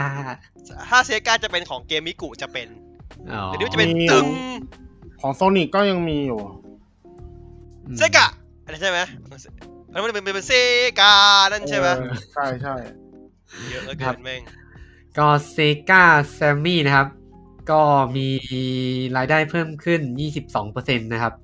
[0.88, 2.68] ถ้าเซกาจะเป็นของเกมมิกุจะเป็น
[3.32, 4.26] อ๋อแต่นี่จะเป็นตึง
[5.20, 6.40] ของโซนิกก็ยังมีอยู่
[7.86, 8.26] อืมเซกะ
[8.64, 8.98] อันนั้นใช่ไหม
[9.90, 10.52] แล้วมันเป็นเป็นเซ
[11.00, 11.12] กา
[11.52, 12.74] นั่นใช่ไหมเออใช่ใช่
[13.70, 14.40] เยอะเหลือเกินแม่ง
[15.18, 15.56] ก็เซ
[15.90, 17.06] กาแซมมี่นะครับ
[17.70, 17.80] ก็
[18.16, 18.28] มี
[19.16, 20.00] รายได้เพิ่มขึ้น
[20.52, 21.34] 22%นะครับ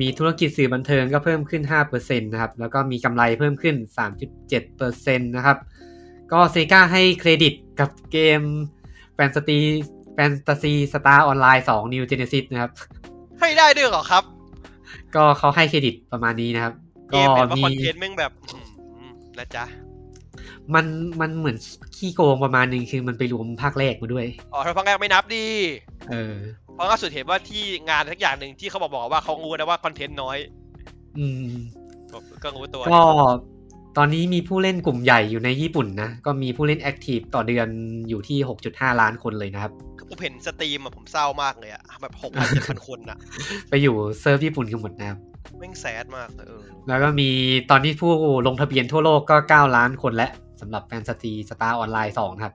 [0.00, 1.62] มีธุรกิจสื่อบันเทิงก็เพิ่มขึ้น
[1.92, 3.76] 5%นะครับ แล้วก็มีกำไรเพิ่มขึ้น
[4.46, 5.58] 3.7%นะครับ
[6.32, 8.40] ก็ Sega ให้เครดิตกับเกม
[9.14, 12.72] Phantasy Phantasy Star Online 2 New Genesis นะครับ
[13.40, 14.24] ให้ได้ด้วยเหรอครับ
[15.14, 16.74] ก็เขาให้เครดิตประมาณนี้นะครับ
[17.10, 18.32] เกก็มเห็นว่ามี contentแม่งแบบ
[18.96, 19.64] อืมนะจ๊ะ
[20.74, 20.86] มัน
[21.20, 21.56] มันเหมือน
[21.96, 25.46] ขี้โกงประมาณนึงคือมันไปรวมภาคแรกมาด้วย อ๋อถ้าภาคแรกไม่นับดี
[26.10, 26.34] เออ
[26.74, 30.38] เพราะล่าสุดเห็นว่าที่งานทักอย่างหนึ่งที่เขาบอกบอกว่าเขารู้นะว่า content น้อย
[31.18, 31.54] อืม
[32.12, 33.02] ก็ก็รู้ตัว ก็
[33.96, 37.68] ตอนนี้มีผู้เล่นกลุ่มใหญ่อยู่ในญี่ปุ่นนะ ก็มีผู้เล่น active ต่อเดือน
[38.08, 38.38] อยู่ที่
[38.70, 43.18] 6.5 ล้านคนเลยนะครับ คือผมเห็น stream อะผมเศร้ามากเลยอะแบบหกพันเจ็ดพันคนอะ
[43.68, 45.18] ไปอยู่เซิร์ฟญี่ปุ่นกันหมดนะครับ
[45.58, 47.28] แม่ง sad มากเลยเออแล้วก็มี
[47.70, 48.12] ตอนนี้ผู้
[48.46, 52.54] ลงทะเบียนทั่วโลกก็ 9 ล้านคนแล้วสำหรับ Phantasy Star Online 2นะครับ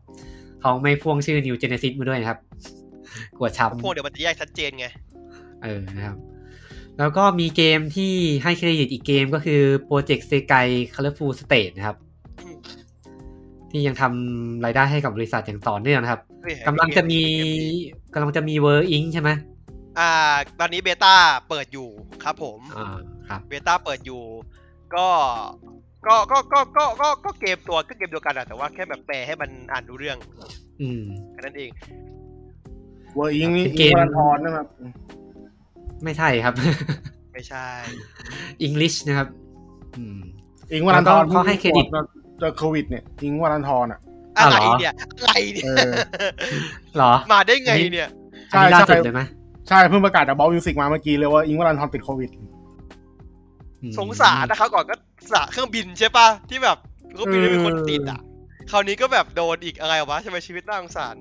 [0.62, 2.40] เขาไม่พ่วงชื่อ New Genesis มาด้วยนะครับ
[3.38, 4.86] กลัวช้ำพวกเดี๋ยวมันจะแยกชัดเจนไง
[5.64, 6.18] เออนะครับ
[7.00, 11.98] แล้วก็มีเกมที่ให้เครดิตอีกเกมก็คือโปรเจกต์เซก i Colorful State นะครับ
[12.44, 12.58] อืม
[13.70, 17.22] ที่ยังทำรายได้ให้กับบริษัทอย่างต่อเนื่องนะครับเฮ้ยกำลังจะมี
[18.14, 19.30] กำลังจะมี ver Eng ใช่ไหม
[20.00, 20.12] อ่า
[20.60, 21.16] ตอนนี้ beta
[21.50, 21.90] เปิดอยู่
[22.24, 22.98] ครับผมอ่า
[23.30, 24.22] ครับ beta เปิดอยู่
[24.96, 25.08] ก็
[26.08, 30.18] ก็ก็ก็ก็ก็ก็เกมตัวก็เกมเดียวกันอะแต่ว่าแค่แบบแปลให้มันอ่านรู้เรื่อง
[30.82, 31.72] อืมแค่นั้นเอง
[33.16, 34.68] เวอร์อิงนี่เป็นเกอิงมวันทอนนะครับ
[36.04, 36.54] ไม่ใช่ครับ
[37.34, 37.68] ไม่ใช่
[38.68, 39.28] English นะครับ
[39.98, 40.20] อืม
[40.72, 41.88] อิงวันทอนแล้วก็เขาให้เครดิต
[42.40, 44.00] เจอโควิดเนี่ยอิงวันทอนอะ
[44.38, 45.92] อ้าอะวไรเหรอเนี่ยอะไรเนี่ยเออ
[46.96, 48.10] เหรอ มาได้ไงเนี่ย
[48.52, 49.22] ใช่อันนี้ล่าใช่สุดเลยไหม
[49.70, 52.49] ใช่เพิ่งประกาศจากบอลมิวสิกมาเมื่อกี้เลยว่าอิงวันทอนติดโควิดอืม
[54.00, 54.96] สงสารนะครับก่อนก็
[55.32, 56.78] สระเครื่องบินใช่ปะที่แบบ
[57.14, 58.20] เครื่องบินไม่มีคนติดอะ
[58.72, 61.16] คราวนี้ก็แบบโดนอีกอะไรวะใช่ไหมชีวิตน่าสงสาร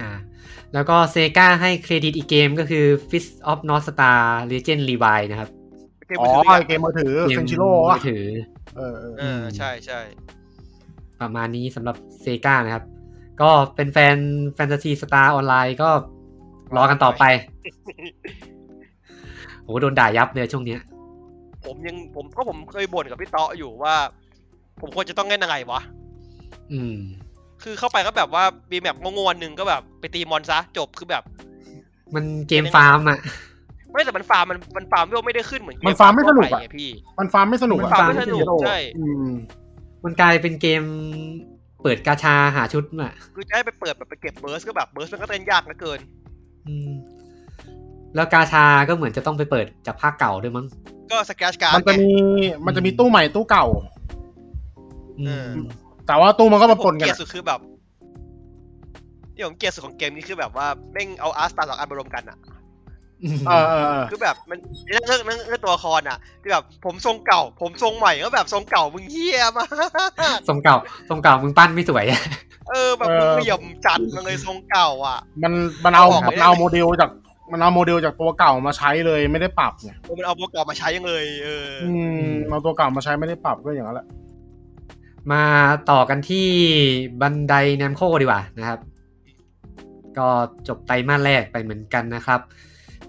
[0.00, 0.10] อ่า
[0.74, 4.18] แล้วก็เซกาให้เครดิตอีกเกมก็คือ Fist of North Star
[4.50, 5.50] Legend Revive นะครับ
[6.06, 8.24] เกมอ๋มืออถืออีกเกมมือถือเกเซมนชิโร่มือะอถือ
[8.76, 10.00] เออเออเออใช่ใช่
[11.20, 12.84] ประมาณนี้สำหรับเซกานะครับ
[13.42, 14.16] ก็เป็นแฟน
[14.54, 15.90] แฟนตาซีสตาร์ออนไลน์ก็
[16.76, 17.24] รอกันต่อไป
[19.62, 20.80] โหโดนด่ายับเลยช่วงเนี้ย
[21.64, 23.94] ผมยังผมก็ผมเคยบ่นกับพี่เตาะอยู่ว่า
[24.80, 25.80] ผมควรจะต้องเล่นอะไรวะ
[26.72, 26.96] อืม
[27.62, 31.22] คือเข้าไปก็แบบว่ามีแบบงงๆหนึ่งก็แบบไปตีมอนซะจบคือแบบ
[32.14, 33.18] มันเกมฟาร์มอะ
[33.92, 39.28] ไม่แต่มันฟาร์มมันมันฟาร์มเวลไม่ได้ขึ้นเหมือนเกมันฟาร์มไม่สนุกทั่วอะปงพี่ มันฟาร์มไม่สนุกมันอะฟาร์มไม่สนุกเซชิโร่ใช่อืม
[40.04, 40.82] มันกลายเป็นเกม
[41.82, 46.00] เปิดกาชาหาชุดอะ คือจะให้ไปเปิดแบบไปเก็บเบิร์สก็แบบเบิร์สมันก็เต้นยากเหลือเกิน
[46.66, 46.90] อืม
[48.14, 50.66] แล้วกาชาก็เหมือนจะต้องไปเปิดจากภาคเก่าด้วยมั้ง
[51.10, 52.10] ก็ scratch card มันจะมี
[52.66, 53.66] มันจะมีตู้ใหม่ตู้เก่า
[55.20, 55.48] อืม
[56.06, 57.60] แต่ว่าตู้มันก็มาปนกันเกลียดอะสุดคือแบบ
[59.34, 62.38] ที่ผมเกลียดสุดของเกมนี้คือแบบว่าแม่งเอา art style สองอันมารวมกันอะ
[63.48, 64.58] เออเออเออคือแบบมัน
[64.88, 69.68] เรื่องเรื่องเรื่องเรื่องตัวละครอะที่แบบผมทรงเก่า ผมทรงใหม่ก็แบบทรงเก่ามึงเฮี้ยมาก
[70.48, 70.76] ทรงเก่า
[71.08, 75.52] ทรงเก่ามึงปั้นไม่สวยเเออแบบเออเหลี่ยมจัดมันเลยทรงเก่า อะ มัน
[75.84, 77.10] มันเอาเอาออกมันไม่ได้เอาโมเดลจาก
[77.52, 81.92] มันเอาโมเดลจากตัวเก่ามาใช้เลยไม่ได้ปรับไงเออมันเอาประกอบมาใช้ยังเลยเออออื
[82.26, 84.06] มเอาตัวเก่ามาใช้ไม่ได้ปรับก็อย่างนั้นแหละ
[85.32, 85.42] มา
[85.90, 86.46] ต่อกันที่
[87.20, 88.80] บันไดแนมโคดีกว่านะครับ
[90.18, 90.28] ก็
[90.68, 92.40] จบไตรมาสแรกไปเหมือนกันนะครับ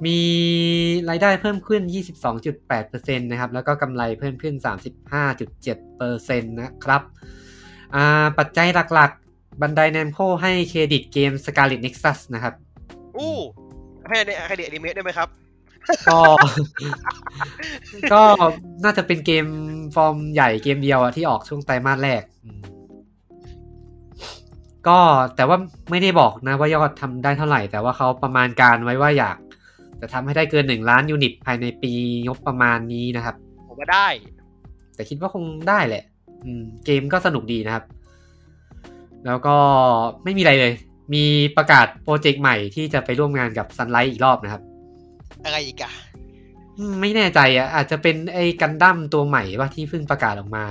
[0.06, 0.20] มี
[1.10, 1.82] รายได้เพิ่มขึ้น
[2.52, 4.56] 22.8%นะครับ แล้วก็กำไรเพิ่มขึ้น
[5.42, 7.02] 35.7%นะครับ
[7.96, 12.54] อ่าปัจจัยหลักๆ บันไดแนมโคให้เครดิตเกม Scarlet Nexus นะครับ
[13.18, 13.36] อู้
[14.10, 15.30] ให้เนี่ยให้เด็กอนิเมะได้ไหมครับ
[16.10, 16.20] ก็
[18.14, 18.22] ก็
[18.84, 19.46] น่าจะเป็นเกม
[19.96, 22.62] ฟอร์มใหญ่เกมเดียวอะที่ออกช่วงไตรมาสแรกอืม
[24.88, 25.00] ก็
[25.36, 25.58] แต่ว่า
[25.92, 29.38] ไม่ได้บอกนะว่ายอดทำได้เท่าไหร่ แต่ว่าเขาประมาณการไว้ว่าอยาก
[30.02, 31.92] จะทำให้ได้เกินหนึ่งล้านยูนิตภายในปี
[32.28, 33.36] งบประมาณนี้นะครับ
[33.68, 34.08] ผมว่าได้
[34.96, 36.04] แต่คิดว่าคงได้แหละ
[36.46, 37.84] อืม เกมก็สนุกดีนะครับ
[39.26, 39.56] แล้วก็
[40.24, 40.74] ไม่มีอะไรเลย
[41.14, 41.26] มี
[41.58, 44.62] ประกาศโปรเจกต์ใหม่ที่จะไปร่วมงานกับ Sunlight อีกรอบนะครับ
[45.44, 45.92] อะไรอีกอะ
[46.78, 50.66] อืมไม่แน่ใจอะ อาจจะเป็นไอ้กันดั้มตัวใหม่ว่าที่เพิ่งประกาศออกมา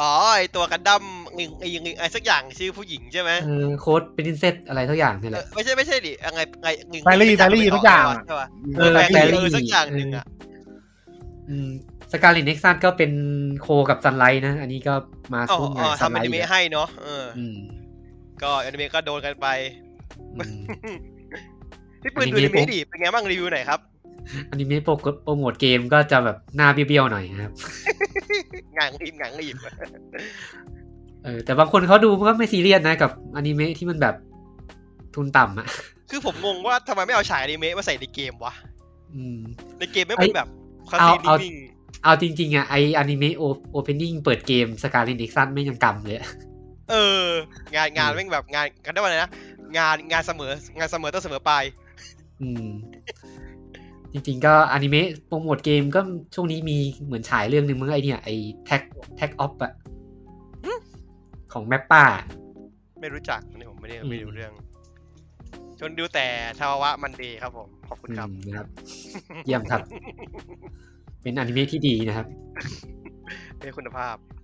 [0.00, 1.02] อ๋อไอตัวกันดั้ม
[1.36, 10.24] หนึ่งไอยังไอสักอย่างชื่อผู้หญิงใช่ไหมเออโค้ดเป็นเซตอะไรทุกอย่างนี่แหเออละไม่ใช่ไม่ใช่ดิอะไรไงหนึ่งแฟรี่แฟรี่ทุกอย่างอะใช่ปะเออแฟแฟรี่รี่เออสักอย่างหนึ่งอะ
[11.48, 11.70] อืม
[12.12, 13.12] สกาลินเน็กซัสก็เป็น
[13.60, 14.94] โคกับซันไลท์นะ อันนี้ก็
[15.34, 17.56] มาอ๋อช่วงอ๋งาอนซันทำไลอนิท์เมะให้เนาะเอออืม
[18.42, 19.46] ก็อนิเมะก็โดนกันไป
[20.36, 20.62] อืม
[22.02, 23.80] พี่ปืนอนิดูอเมะนิเมะดิเป็นไงบ้างรีวิวหน่อยครับ
[24.50, 24.92] อนิเมะโปร
[25.24, 27.54] โปรโมทเกมก็จะแบบหน้าเบี้ยวๆหน่อยนะครับ
[28.76, 29.56] งานรีบงานรีบ
[31.24, 34.14] เออแต่บางคนเขาดูก็ไม่ซีเรียสนะกับอนิเมะที่มันแบบ
[35.14, 35.66] ทุนต่ำอะ
[36.10, 38.54] คือผมงงว่าทำไมไม่เอาฉายอนิเมะมาใส่ในเกมวะ
[39.14, 39.38] อืม
[39.78, 40.48] ในเกมไม่เป็นแบบ
[40.90, 41.54] คาเอาซีนเอานิ่ง
[42.04, 46.47] เอาจริงๆอะไออนิเมะโอเพนนิ่งเปิดเกมสกาลินเน็กซัสไม่ยังกำเลยอะๆ
[46.90, 47.24] เออ
[47.74, 49.30] งานงานแม่งแบบงานกันได้ว่าไงนะ
[49.78, 51.64] งานงานเสมองานเสมอต้องเสมอปลาย
[52.40, 52.68] อืม
[54.12, 56.00] จริง ๆ ก็อนิเมะโปรโมทเกมก็
[56.34, 58.28] ช่วงนี้มีเหมือนฉายเรื่องหนึ่งมั้งไอเนี่ยไอ
[58.64, 58.82] แท็ก
[59.16, 59.72] แท็กออฟอะ
[61.52, 62.02] ของแมปป้า
[63.00, 64.52] ไม่รู้จักอันนี่ผมไม่ได้อืมไม่รู้เรื่อง
[65.80, 66.26] จนดูแต่
[66.58, 68.66] ทาวะมันเดย์ครับผม ขอบคุณครับอืมนะครับ
[69.46, 69.80] เยี่ยมครับ
[71.22, 72.26] เป็นอนิเมะที่ดีนะครับ
[73.58, 74.37] เป็นคุณภาพอ่า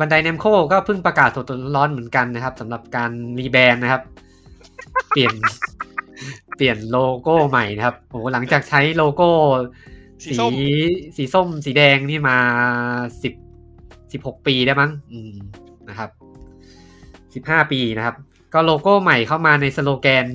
[0.00, 4.02] บันไดเนมโคก็เพิ่งประกาศสดๆร้อนๆเหมือนกันนะครับสำหรับการรีแบรนด์นะครับ
[5.10, 5.34] เปลี่ยน
[6.56, 9.28] เปลี่ยนโลโก้ใหม่นะครับโอ้โหหลังจากใช้โลโก้
[10.24, 10.52] สีสีส้ม
[11.16, 12.36] สีส้มสีแดงนี่มา
[13.22, 13.34] สิบ
[14.12, 15.34] สิบหกปีได้มั้งอืม
[15.88, 16.10] นะครับ
[17.34, 18.16] สิบห้าปีนะครับ
[18.52, 20.26] ก็โลโก้ใหม่เข้ามาในสโลแกน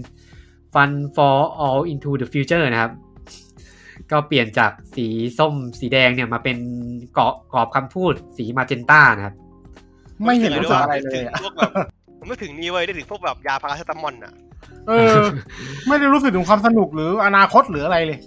[0.75, 2.91] Fun for all into the future นะครับ
[4.11, 5.07] ก็เปลี่ยนจากสี
[5.39, 6.57] ส้มสีแดงเนี่ยมาเป็น
[7.13, 9.35] เกาะกรอบคำพูดสีมาเจนต้านะครับ
[10.25, 11.71] ไม่เห็นรู้สึกอะไรเลยอะพวกแบบ
[12.19, 14.33] ผมไม่ถึงนี่เว้ยได้ถึงพวกแบบยาพาราเซตามอลอะ
[14.87, 15.15] เออ
[15.87, 18.19] ไม่ได้รู้สึกถึงความสนุกหรืออนาคตหรืออะไรเลย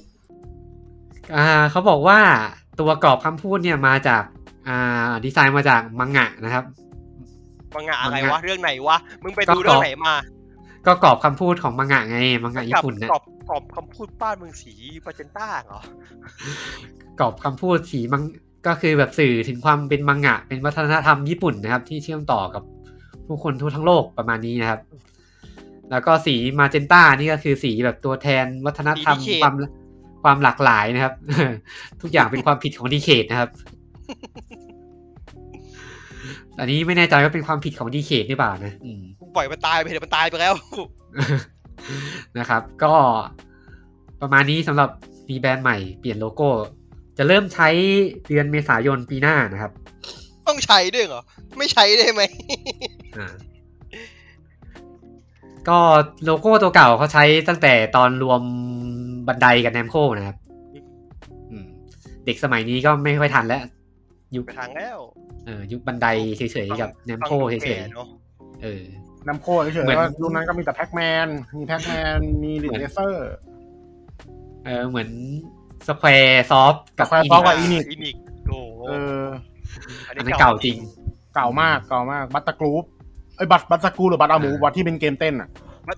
[1.36, 2.18] อ่าเขาบอกว่า
[2.80, 4.22] ตัวกรอบคำพูดเนี่ยมาจาก
[4.68, 6.64] อ่า ดีไซน์มาจากมังงะนะครับ
[7.74, 10.14] มังงะอะไรมังวะงะเรื่องไหนวะมึงไปก็ดูเรื่องไหนมา
[10.86, 14.74] ก็กรอบคำพูดของมังงะไงมังงะญี่ปุ่นกันะกรอบกรอบคำพูดป้านมึงสี
[15.04, 15.80] ปาเจนต้าเหรอ
[17.20, 18.22] กรอบคำพูดสีมัง
[18.66, 22.62] ก็คือแบบสื่อถึงความเป็นมังงะ เป็นวัฒนธรรมญี่ปุ่นนะครับ ที่เชื่อมต่อกับ
[23.26, 24.80] ผู้คนทั่วทั้งโลกประมาณนี้นะครับ
[25.90, 29.54] แล้วก็สีมาเจนต้านี่ก็คือสีแบบตัวแทนวัฒนธรรมสี Decade ความ
[30.22, 31.14] ความหลากหลายนะครับ
[32.00, 33.50] ทุกอย่างเป็นความผิดของ Decade นะครับ
[36.58, 39.02] อันนี้ไม่แน่ใจว่าเป็นความผิดของ Decade หรือเปล่านะอืม
[39.34, 40.54] ปล่อยมันตายไปเถอะมันตายไปแล้ว
[42.38, 42.92] นะครับ ก็
[44.20, 44.90] ประมาณนี้สำหรับ
[45.28, 46.48] rebrand ใหม่เปลี่ยนโลโก้
[47.18, 47.68] จะเริ่มใช้
[48.28, 49.72] เดือนเมษายนปีหน้านะครับ
[50.46, 51.22] ต้องใช้ด้วยเหรอ
[51.58, 52.22] ไม่ใช้ได้ไหม
[53.18, 53.26] อ่า
[55.68, 55.78] ก็
[56.24, 58.40] โลโก้ตัวเก่าเขาใช้ตั้งแต่ตอนรวม
[59.26, 60.36] บันไดกับแนมโคนะครับ
[61.50, 61.66] อืม
[62.24, 63.62] เด็กสมัยนี้ก็ไม่ค่อยทันแล้ว
[64.36, 64.98] ยุคไปทางแล้ว
[65.46, 66.06] เออ ยุคบันได
[66.36, 68.82] เฉยๆกับแนมโคฟังดูเฉแก่ยเนาะๆเออ
[69.28, 73.30] น้ำโคเฉยเหมือนๆว่ารุ่นนั้นก็มีแต่แพ็กแมน มีแพ็กแมน มีลิเหมือนเลเซอร์
[74.64, 75.08] เออเหมือน
[75.86, 78.16] สแควร์ซอฟกับ Square อี Soft กับนิ Enix อินิก
[78.46, 78.92] โอ้โหเอ
[79.22, 79.24] อ
[80.06, 80.76] อันนั้นเก่าจริง
[81.34, 82.84] เก่ามากเก่ามากบัตตากรูป
[83.36, 85.48] ไอ้ยบัตบัตตากรูหรือบัตอาหมูอ่าบัตที่เป็นเกมเต้นอะ
[85.88, 85.94] บั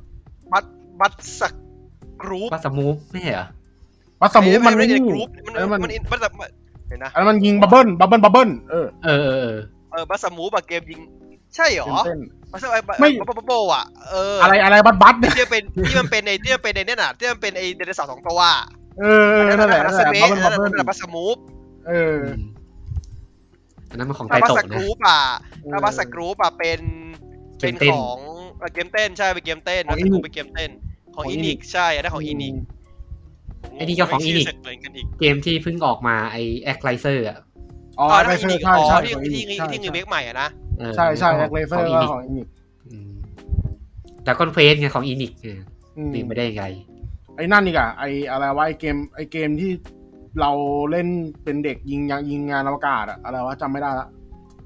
[0.63, 0.65] ต
[1.01, 1.53] บัตสัก
[2.23, 3.47] กรุ๊ปว่าสมูฟไม่ใช่เหรอ
[4.21, 6.33] บัตสมูมันไม่ไม่ได้นี่กรุ๊ปมันเออมันมันบัตสัก
[6.89, 9.59] เห็นนะอันนั้นมันยิงบับเบิ้ลบับเบิ้ลบับเบิ้ลเออเออเออเออ
[9.93, 11.01] เออบัตสมูบอะเกมยิง
[11.57, 12.19] ใช่เหรอเกมเต้น
[12.53, 18.57] บัตสักไอ้บัตไม่ บัตบัตโบอะเอออะไรอะไรบัตบัตเนี่ย ที่มันเป็นที่มันเป็นในที่มันเป็นในเนี่ยน่ะที่มันเป็นไอ้เดนเสาร์สองตัวอะ
[19.01, 21.37] เออเออนั่นแหละนั่นแหละเบบับสเบิ้ลบับเบิ้ลนั่นแหละบัตสมูฟ
[21.89, 22.43] เอออืม
[23.91, 25.21] อันนั้นมันของไตถ้าบัตโตะสกนะรูปอะ
[25.63, 26.81] เออถ้าบัตสกรูปอะเป็น
[27.61, 28.19] เป็นของ
[28.75, 30.71] เกมเต้นใช่เป็นเกมเต้นแล้วก็เป็นเกมเต้น
[31.15, 32.55] ของอินิกใช่อันนั้นของอินิก
[33.77, 37.39] ไอ้นี่ก็ของอินิกเหมือนกันอีก เกมที่เพิ่งออกมาไอแอคไลเซอร์อะ
[37.99, 40.64] อ๋ออ๋อแอที่คเลอิเซอนิกร์ใช่อ๋อใช่ที่ที่ใช่ที่รีเมคใหม่อะนะเออ
[40.97, 42.49] ใช่ใช่แอคเลเซอร์ของ Enix ของอินิก
[44.25, 45.33] แล้วก็เฟสไงของอินิก
[45.97, 46.65] อืมลืมไม่ได้ยังไง
[47.37, 49.71] ไอ้นั่นนี่กะไอ้อะไรวะไอ้เกม ไอ้เกมที่
[50.41, 50.51] เรา
[50.91, 51.09] เล่น
[51.45, 54.09] เป็นเด็กยิงยางยิงงานอวกาศอะอะไรวะจำไม่ได้ละ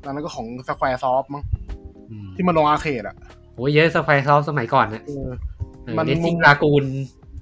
[0.05, 1.43] ตอนนั้นก็ของ Square Soft มั้ง
[2.11, 3.17] อืมที่มันลงอาร์เคดอะ
[3.55, 5.29] โอ้ยเยอะสไปซอฟสมัยก่อนนะเออ
[5.85, 6.85] เออมันเลสซิ่งมุมลากูน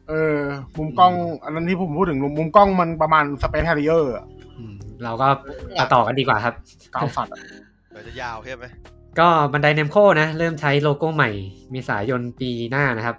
[0.08, 0.38] เออ
[0.78, 1.12] มุมกล้อง
[1.44, 4.12] อันนั้นที่ผมพูดถึงมุมกล้องมันประมาณสเปซแฮร์ริเออร์
[5.04, 5.28] เราก็
[5.78, 6.54] มาต่อกันดีกว่าครับ
[6.94, 7.40] กาวสัตว์อะ
[7.96, 8.66] เดี๋ยวจะยาวใช่ไหม
[9.18, 11.30] ก็บันไดเนมโคนะเริ่มใช้โลโก้ใหม่
[11.70, 13.16] เมษายนปีหน้านะครับ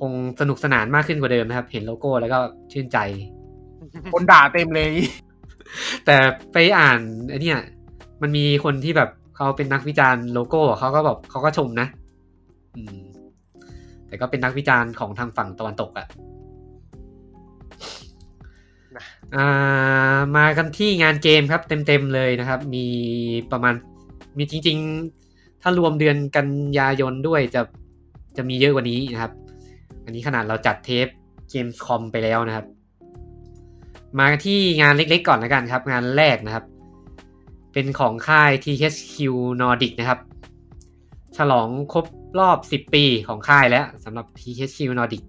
[0.00, 2.38] คงสนุกสนานมากขึ้นกว่าเดิมนะครับ เห็นโลโก้แล้วก็
[2.72, 2.98] ชื่นใจ
[4.12, 4.92] คนด่าเต็มเลย
[6.06, 6.16] แต่
[6.52, 7.00] ไปอ่าน
[7.30, 7.60] ไอ้เนี่ย
[8.22, 11.88] มันมีคนที่แบบเขาเป็นนักวิจารณ์โลโก้เขาก็แบบเขาก็ชมนะ
[12.76, 12.98] อืม
[14.06, 16.06] แต่ก็เป็นนักวิจารณ์ของทางฝั่งตะวันตกอะ่ะ
[19.36, 22.86] อ่ามากันที่งานเกมครับเต็มๆเลยนะครับ มี
[23.52, 23.74] ประมาณ
[24.38, 24.78] มีจริง
[25.20, 27.62] ๆ ถ้ารวมเดือนกันยายนด้วยจะ
[28.36, 29.32] จะมีเยอะกว่านี้นะครับ
[30.04, 31.06] อันนี้ขนาดเราจัดเทป
[31.50, 32.66] เกมคอมไปแล้วนะครับ
[34.18, 36.64] มาที่งานเล็กๆก่อนแล้วกันครับ งานแรกนะครับ
[37.72, 39.16] เป็นของค่าย THQ
[39.60, 40.20] Nordic นะครับ
[41.36, 42.06] ฉลองครบ
[42.38, 45.22] รอบ 10 ปีของค่ายแล้วสำหรับ THQ Nordic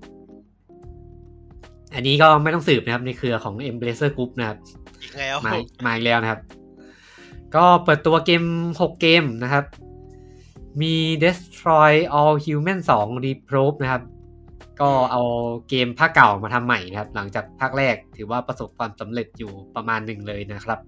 [1.93, 4.57] อันนี้ก็ไม่ต้องสืบนะครับในเครือของ Embracer Group นะครับ
[5.01, 5.51] อีกแล้วมา
[5.85, 6.39] มาอีกแล้วนะครับ
[7.55, 8.43] ก็เปิดตัวเกม
[8.79, 9.65] 6 เกมนะครับ
[10.81, 14.03] มี Destroy All Human 2 Reprobe นะครับ
[14.81, 15.21] ก็เอา
[15.69, 20.79] เกมภาคเก่ามาทำใหม่นะครับ หลังจากภาคแรกถือว่าประสบความสำเร็จอยู่ประมาณหนึ่งเลยนะครับ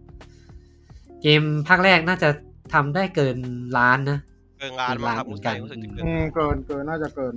[1.21, 2.29] เกมภาคแรกน่าจะ
[2.73, 3.37] ทำได้เกิน
[3.77, 4.19] ล้านนะ
[4.59, 7.35] เกินงานมาครับเหมืรู้อนสึกักนรู้สึกจะเกินอืมเกินเกินน่าจะเกิน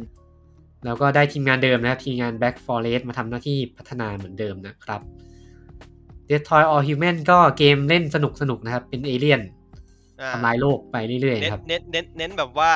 [0.84, 5.00] แล้วก็ได้ทีมงานเดิมนะครับทีมงาน Back Forest มาทำหน้าที่พัฒนาเหมือนเดิมนะครับ
[6.30, 9.40] Destroy All Human ก็เกมเล่นสนุกสนุกๆนะครับ เป็นเอเลี่ยน
[10.20, 12.70] อ่าทำลายโลกไปเรื่อยเน้นๆครับ เน้นเน้นเน้นแบบว่า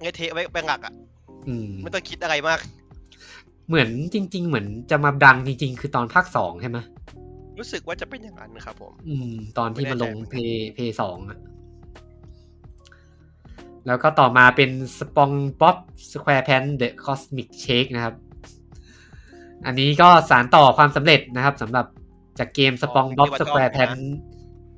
[0.00, 0.94] เงยเทไว้ไปหลักอะ
[1.48, 2.60] อืมไม่ต้องคิดอะไรมาก
[3.68, 6.78] เหมือนจริง ๆ เหมือนจะมาดังจริง ๆ คือตอนภาคสองใช่ไหม
[7.58, 11.38] รู้สึกว่าจะเป็นอย่างนั้นครับผม อืม ตอนที่มาลงไม่เพแน่ใจย์เพย์สองอะ
[13.86, 15.76] แล้วก็ต่อมาเป็น SpongeBob
[16.12, 18.14] SquarePants The Cosmic Shake นะครับ
[19.66, 21.86] อันนี้ก็สานต่อความสำเร็จนะครับสำหรับ
[22.38, 23.90] จากเกม SpongeBob SquarePants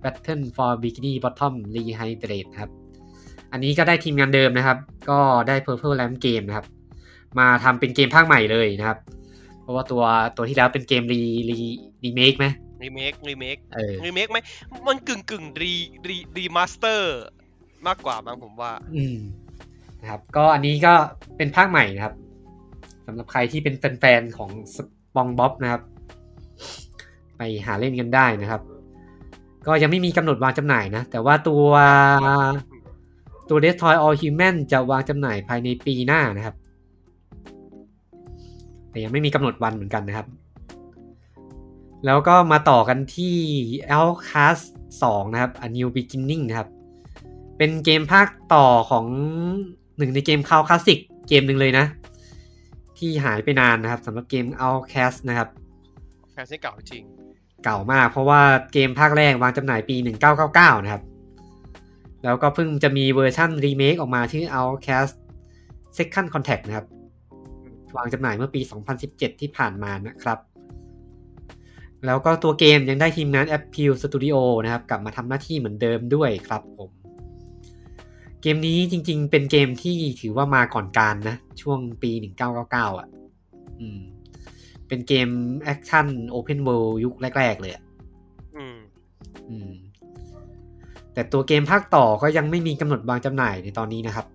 [0.03, 2.71] Battle for Bikini Bottom Rehydrate นะครับ
[3.53, 4.79] อันนี้ก็ได้ทีมงานเดิมนะครับ
[5.11, 6.67] ก็ได้ Purple Lamp Game นะครับ
[7.39, 8.99] มาทำเป็นเกมภาคใหม่เลยนะครับ
[9.61, 10.03] เพราะว่าตัว
[10.37, 11.59] ตัวที่แล้วเป็นเกมรีรี
[12.05, 12.47] รีเมคไหม
[12.83, 14.39] remake remake เออรีเมคไหม
[14.87, 15.73] มันกึ่งกึ่งรี
[16.09, 17.19] รี remaster
[17.87, 19.19] มากกว่ามั้งผมว่า อืม
[20.01, 20.95] นะครับก็อันนี้ก็
[21.37, 22.15] เป็นภาคใหม่นะครับ
[23.07, 24.79] สำหรับใครที่เป็นแฟนๆของส
[25.15, 25.83] ปองบ๊อบนะครับ
[27.43, 28.63] ไปหาเล่นกันได้นะครับ
[29.67, 31.65] ก็ยังไม่มีกำหนดวางจำหน่ายนะ แต่ว่าตัว
[33.49, 36.55] ตัว Destroy All Human จะวางจำหน่ายภายในปีหน้านะครับ
[38.91, 40.27] แต่ยังไม่มีกำหนดวันเหมือนกันนะครับ
[42.07, 43.37] แล้วก็มาต่อกันที่
[43.95, 44.65] Outcast
[45.03, 46.69] 2 นะครับ A New Beginning นะครับ
[47.59, 49.07] เป็นเกมภาคต่อของ
[49.99, 50.99] หนึ่งในเกม cult classic
[51.29, 51.85] เกมหนึ่งเลยนะ
[52.99, 55.49] ที่หายไปนานนะครับสำหรับเกม Outcast นะครับ
[56.33, 57.05] แฟรนไชส์เก่าจริง
[57.65, 58.41] เก่ามาก เพราะว่า
[58.73, 59.97] เกมภาคแรกวางจำหน่ายปี
[60.41, 61.03] 1999 นะครับ
[62.25, 65.15] แล้วก็เพิ่งจะมีเวอร์ชั่นรีเมคออกมาชื่อ Outcast
[65.97, 66.87] Second Contact นะครับ
[67.97, 68.61] วางจำหน่ายเมื่อปี
[69.01, 70.39] 2017 ที่ผ่านมานะครับ
[72.07, 76.91] แล้วก็ตัวเกมยังได้ทีมงาน Appeal Studio นะครับ กลับมาทำหน้าที่เหมือนเดิมด้วยครับผม
[78.43, 82.11] เกมนี้จริง ๆ เป็นเกมที่ถือว่ามาก่อนการนะ ช่วงปี
[82.55, 83.09] 1999 อะ
[83.81, 84.01] อืม
[84.91, 85.29] เป็นเกม
[85.65, 87.83] แอคชั่น open world ยุคแรก ๆ เลยอะ
[88.57, 88.79] อืม
[89.49, 89.71] อืม
[91.15, 94.27] แต่ตัวเกมภาคต่อก็ยังไม่มีกำหนดวางจำหน่ายในตอนนี้นะครับ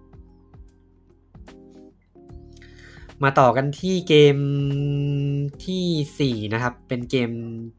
[3.23, 4.37] มาต่อกันที่เกม
[5.65, 5.85] ที่
[6.19, 7.29] สี่นะครับ เป็นเกม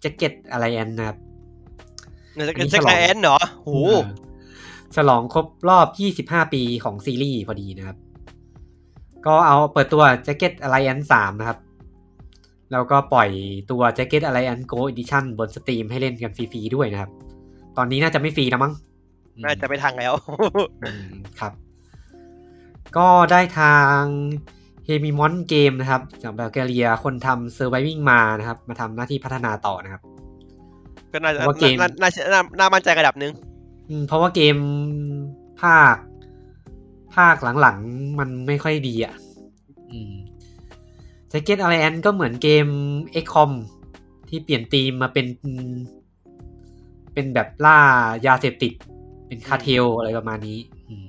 [0.02, 1.18] Jacket Alliance นะครับ
[2.34, 4.04] เนี่ยจะอันนี้จะฉลองแอนเหรอโหเออ
[4.96, 5.86] ฉลองครบรอบ
[6.36, 7.96] 25 ปีของซีรีส์พอดีนะครับ
[9.26, 11.58] ก็เอาเปิดตัว Jacket Alliance 3 นะครับ
[12.72, 13.28] แล้วก็ปล่อย
[13.70, 17.10] ตัว Jacket Alliance Go Edition บนสตรีมให้เล่นกันฟรีๆด้วยนะครับ
[17.76, 18.72] ตอนนี้น่าจะไม่ฟรีแล้วมั้ง
[19.44, 20.12] น่าจะไปทางแล้ว
[20.84, 21.08] อืม
[21.40, 21.52] ครับ
[22.96, 24.00] ก็ได้ทาง
[24.84, 30.02] เฮมิมอนเกมนะครับ จากแบลแกเรียคนทำ Surviving มานะครับ มาทำหน้าที่พัฒนาต่อนะครับ
[31.12, 33.32] ก็น่าจะว่าเกมน่าน่าน่าน่ามั่นใจระดับหนึ่ง
[33.88, 34.56] อืมเพราะว่าเกม
[35.60, 35.96] ภาค
[37.16, 39.14] ภาคหลังๆ มันไม่ค่อยดีอะ
[39.90, 40.12] อืม
[41.32, 42.66] Second Alliance ก็เหมือนเกม
[43.24, 43.50] XCOM
[44.28, 45.26] ที่เปลี่ยนธีมมาเป็น
[47.12, 47.78] เป็นแบบล่า
[48.26, 48.72] ยาเสพติด
[49.26, 50.58] เป็นคาเทลอะไรประมาณนี้
[50.88, 51.06] อืม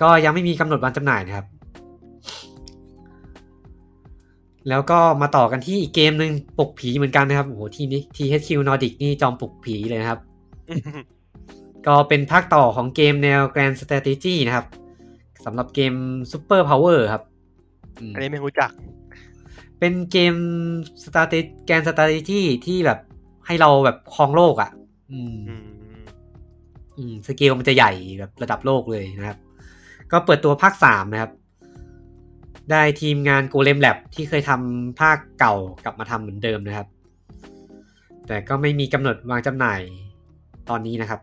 [0.00, 1.46] ก็ยังไม่มีกำหนดวันจำหน่ายนะครับ
[4.68, 10.20] แล้วก็มาต่อกันที่อีกเกมหนึ่งปลุกผีเหมือนกันนะครับ โอ้โห ที่นี้ THQ Nordic นี่จอมปลุกผีเลยนะครับ
[11.86, 14.66] ก็เป็นภาคต่อของเกมแนว Grand Strategy นะครับ
[15.44, 15.94] สำหรับเกม
[16.32, 17.22] Super Power ครับ
[18.08, 18.70] อันนี้ไม่รู้จัก
[19.78, 20.34] เป็นเกม
[21.02, 22.98] Strate Grand Strategy ที่แบบ
[23.46, 24.70] ให้เราแบบครองโลกอะ่ะ
[25.12, 25.68] อืมอืม
[26.96, 29.38] อืมสเกลมันจะใหญ่แบบระดับโลกเลยนะครับ
[30.12, 31.32] ก็เปิดตัวภาคสามนะครับ
[32.70, 35.54] ได้ทีมงานโกเลมแลบที่เคยทำภาคเก่า
[35.84, 36.88] กลับมาทำเหมือนเดิมนะครับ
[38.26, 39.80] แต่ก็ไม่มีกำหนดวางจำหน่าย
[40.68, 41.20] ตอนนี้นะครับ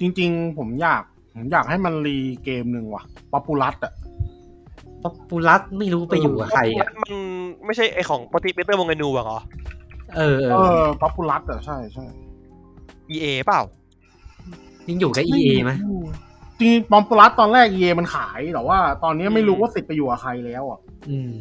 [0.00, 1.02] จริงๆ ผมอยาก
[1.34, 3.92] ผมอยากให้มันรีเกมหนึ่งว่ะป๊อปปูลัสอะ
[5.04, 7.12] ป๊อปปูลัสไม่รู้ไปอยู่กับใครอะมัน
[7.64, 9.40] ไม่ใช่ไอของปฏิเปเตอร์วงเกนูอะเหรอ
[10.16, 12.04] เออเอเอออป๊อปปูลัสอะใช่ใช่
[13.10, 13.62] EA เปล่า
[14.88, 15.72] ยังอยู่กับ EA ไหม
[16.60, 21.32] จริงป๊อปปูลัสตอนแรกเยมันขายแต่ว่า ตอนนี้ไม่รู้ว่าสิทธิ์ไปอยู่กับใครแล้วอะ อืม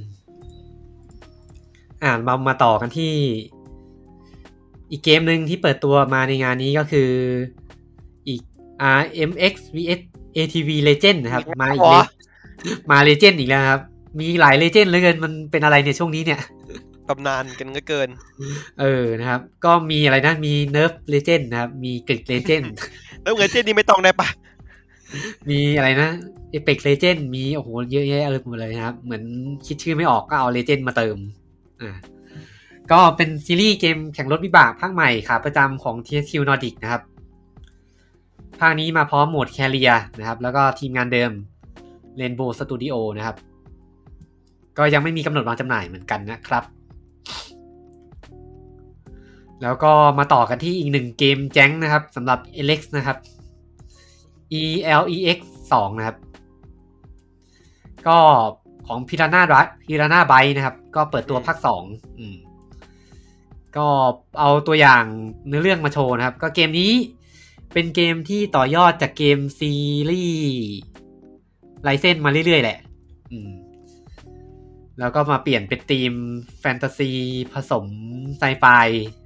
[2.04, 3.14] อ่านมามาต่อกันที่
[4.92, 7.10] อีกเกมหนึ่งที่เปิดตัวมาในงานนี้ก็คือ
[8.28, 8.42] อีก
[9.00, 10.02] RMX vs
[10.38, 12.08] ATV Legend นะครับ มาอีก
[12.62, 13.82] อ๋เลอมา Legend อีกแล้วนะครับ
[14.20, 16.42] มีหลาย Legend เหลือเกินมันเป็นอะไรเนี่ยช่วงนี้เนี่ย
[17.10, 18.10] ตำนานกันเหลือเกิน
[18.82, 22.66] เออนะครับ ก็มีอะไรนะมี Nerf Legend นะครับ มีกริด Legend
[23.22, 24.30] แล้วเงินเจนนี่ไม่ต้องได้ปะ
[25.50, 26.10] มีอะไรนะ
[26.54, 29.24] Apex Legend มีโอ้โหเยอะแยะเลยหมดเลยนะครับ เหมือน
[29.66, 31.18] คิดชื่อไม่ออกก็เอา Legend มาเติม
[31.82, 31.92] อ่า
[32.92, 37.02] ก็เป็นซีรีส์เกมแข่งรถวิบากภาคใหม่ขาประจำของ THQ Nordic นะครับ
[38.60, 41.32] ภาคนี้มาพร้อมโหมดแคเรียนะครับ แล้วก็ทีมงานเดิม
[42.20, 43.38] Rainbow Studio นะครับ
[44.78, 46.64] ก็ยังไม่มีกำหนดวางจำหน่ายเหมือนกันนะครับ
[49.62, 53.18] แล้วก็มาต่อกันที่อีกหนึ่งเกมแจ้งนะครับสำหรับ Alex นะครับ
[54.62, 54.64] E
[55.02, 55.40] L E X
[55.72, 56.18] 2 นะครับ
[58.08, 58.18] ก็
[58.88, 61.84] ของพิรานารัพิรานาไบนะครับ ก็เปิดตัวภาคสอง
[62.20, 62.36] อืม
[63.78, 63.88] ก็
[64.40, 65.04] เอาตัวอย่าง
[65.48, 66.92] เนื้อเรื่องมาโชว์นะครับ ก็เกมนี้
[67.74, 69.74] เป็นเกมที่ต่อยอดจากเกมซี
[70.10, 70.46] รีส์
[71.84, 72.78] ไลเซนมาเรื่อยๆ แหละ
[73.32, 73.52] อืม
[75.00, 76.14] แล้วก็มาเปลี่ยนเป็นธีม
[76.60, 77.12] แฟนตาซี
[77.54, 77.86] ผสม
[78.40, 78.66] ไซไฟ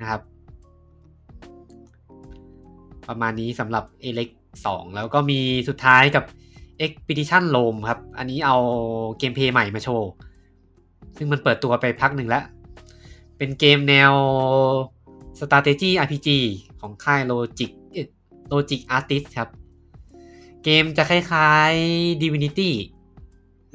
[0.02, 0.22] นะครับ
[3.08, 4.30] ประมาณนี้สำหรับ e l e c
[4.64, 5.40] 2แล้วก็มี
[5.70, 6.24] สุดท้ายกับ
[6.86, 8.58] Expedition Rome ครับ อันนี้เอา
[9.18, 10.10] เกมเพลย์ใหม่มาโชว์
[11.18, 12.44] ซึ่งมันเปิดตัวไปพักหนึ่งแล้ว
[13.38, 14.14] เป็นเกมแนว
[15.40, 16.30] strategy RPG
[16.80, 18.08] ของค่าย Logic เอ่อ
[18.52, 19.50] Logic Artist ครับ
[20.64, 22.72] เกมจะคล้ายๆ Divinity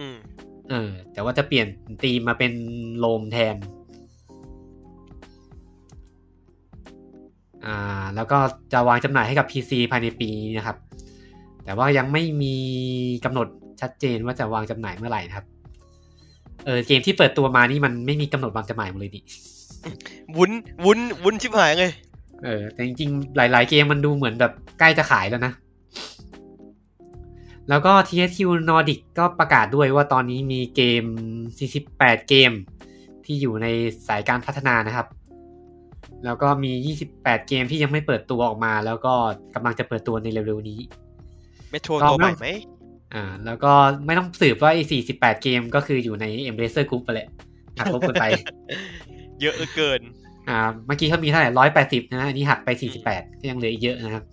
[0.01, 0.17] อืม
[0.71, 1.67] เออ แต่ว่าจะเปลี่ยน
[2.03, 2.53] ธีมมาเป็น
[2.99, 3.57] โลมแทน
[7.67, 8.39] อ่า แล้วก็
[8.73, 10.77] จะวางจำหน่ายให้กับ PC ภายในปีนี้นะครับ
[11.65, 12.57] แต่ว่ายังไม่มี
[13.25, 13.49] กำหนด
[13.81, 15.47] ชัดเจนว่าจะวางจำหน่ายเมื่อไหร่นะครับ
[16.65, 19.25] เออ เกมที่เปิดตัวมานี่มันไม่มีกำหนดวางจำหน่ายหมดเลยนี่
[20.37, 20.51] วุ้น
[20.85, 21.91] วุ้น วุ้นชิบหายเลย
[22.45, 25.53] เออ แต่จริงๆ หลาย ๆ เกมมันดูเหมือนแบบใกล้จะขายแล้วนะ
[27.69, 31.05] แล้วก็ THQ Nordic ก็ประกาศด้วยว่าตอนนี้มีเกม
[31.63, 32.53] 48 เกม
[33.25, 33.67] ที่อยู่ใน
[34.09, 35.07] สายการพัฒนานะครับ
[36.25, 39.15] แล้วก็มี 28 เกมที่ยังไม่เปิดตัวออกมา แล้วก็
[39.55, 40.81] กำลังจะเปิดตัวในเร็วๆนี้
[41.71, 42.49] เมโทรตัวใหม่ไหม
[43.15, 43.73] อ่า แล้วก็
[44.07, 44.85] ไม่ต้องสืบว่าไอ้
[45.15, 47.29] 48 เกมก็คืออยู่ใน Embracer Group ไปแหละ
[47.79, 48.25] หักลบกันไป
[49.41, 50.01] เยอะเหลือเกิน
[50.49, 54.25] อ่า เมื่อกี้เขามีเท่าไหร่ร้อยแปดสิบนะ อันนี้หักไปสี่สิบแปดก็ยังเหลืออีกเยอะนะครับ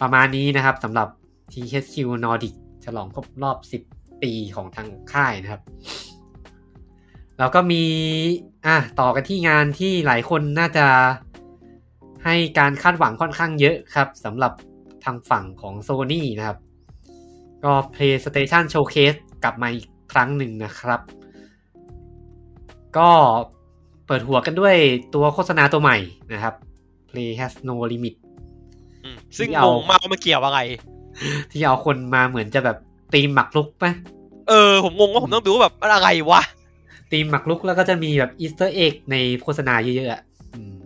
[0.00, 1.08] ประมาณนี้นะครับสำหรับ
[1.52, 2.54] THQ Nordic
[2.84, 3.82] ฉลองครบรอบสิบ
[4.22, 5.62] ปีของทางค่ายนะครับ
[7.38, 7.84] แล้วก็มี
[8.66, 10.86] อะต่อกันที่งานที่หลายคนน่าจะ
[12.24, 14.52] ให้การคาดหวังค่อนข้างเยอะครับสำหรับ
[15.04, 16.58] ทางฝั่งของ Sony นะครับ
[17.64, 21.00] ก็ PlayStation Showcase กลับมาอีกครั้งหนึ่งนะครับ
[22.98, 23.10] ก็
[24.06, 24.76] เปิดหัวกันด้วย
[25.14, 25.98] ตัวโฆษณาตัวใหม่
[26.32, 26.54] นะครับ
[27.08, 28.14] Play has no limit
[29.36, 30.60] ซึ่งที่งเอางมากว่ามันเกี่ยวอะไร
[31.50, 32.76] ที่เอาคนมาเหมือนจะแบบ
[33.14, 33.92] ตีมหมักลุกปะ
[34.48, 36.42] เออ ผมงงว่าผมต้องดูว่าแบบมันอะไรวะ
[37.12, 40.22] ธีมหมากรุกแล้วก็จะมีแบบ Easter egg ในโฆษณาเยอะๆอะ
[40.54, 40.76] อืม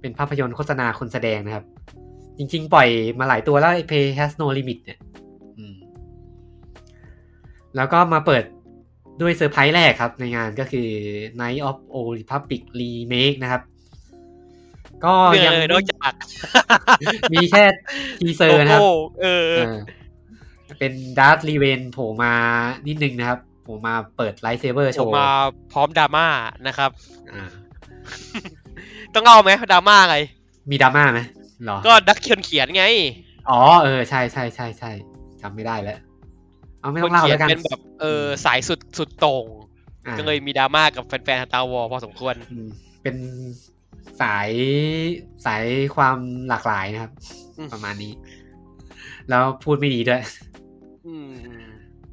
[0.00, 1.64] เป็นภาพยนตร์โฆษณาคนแสดงนะครับ
[2.38, 2.88] จริงๆ ปล่อย
[3.18, 4.98] มาหลายตัวแล้วไอ้ Play has no limit เนี่ย
[5.58, 5.74] อืม
[7.76, 8.44] แล้วก็มาเปิด
[9.20, 10.88] ด้วยเซอร์ไพรส์แรกครับในงานก็คือ
[11.40, 13.62] Knight of Old Republic Remake นะครับ
[15.04, 16.12] ก็เรื่องยังเลยนอกจาก
[17.32, 17.64] มีแค่
[18.20, 18.90] ทีเซอร์นะครับโลโก้
[19.22, 19.74] เออเออ
[20.78, 22.32] เป็นดาร์ r รีเวนโผล่มา
[22.86, 25.28] นิดนึงนะครับโผล่มาเปิดไลท์เซเบอร์โชผมว์มา
[25.72, 26.26] พร้อมดราม่า
[26.66, 26.90] นะครับ
[27.32, 27.50] อ่า
[29.14, 30.16] ต้องเอาไหมดราม่าไง
[30.70, 31.20] มีดราม่าไหม
[31.66, 32.84] หรอ ก็ดักเขียนเขียนไง
[33.50, 34.90] อ๋อเออใช่ใช่ใช่ใช่
[35.42, 35.98] จำไม่ได้แล้ว
[36.80, 39.46] เอาไม่คต้อนงเล่าเขียแล้นวกันเป็นแบบเออสายสุดสุดโต่ง
[40.06, 42.68] อ่าก็เลยมีดราม่ากับแฟนๆตาวอพอสมควรอืม
[43.02, 43.16] เป็น
[44.20, 44.50] สาย
[45.46, 45.64] สาย
[45.94, 46.16] ความ
[46.48, 47.12] หลากหลายนะครับ
[47.58, 48.12] อืมประมาณนี้
[49.28, 50.22] แล้วพูดไม่ดีด้วย
[51.06, 51.32] อืม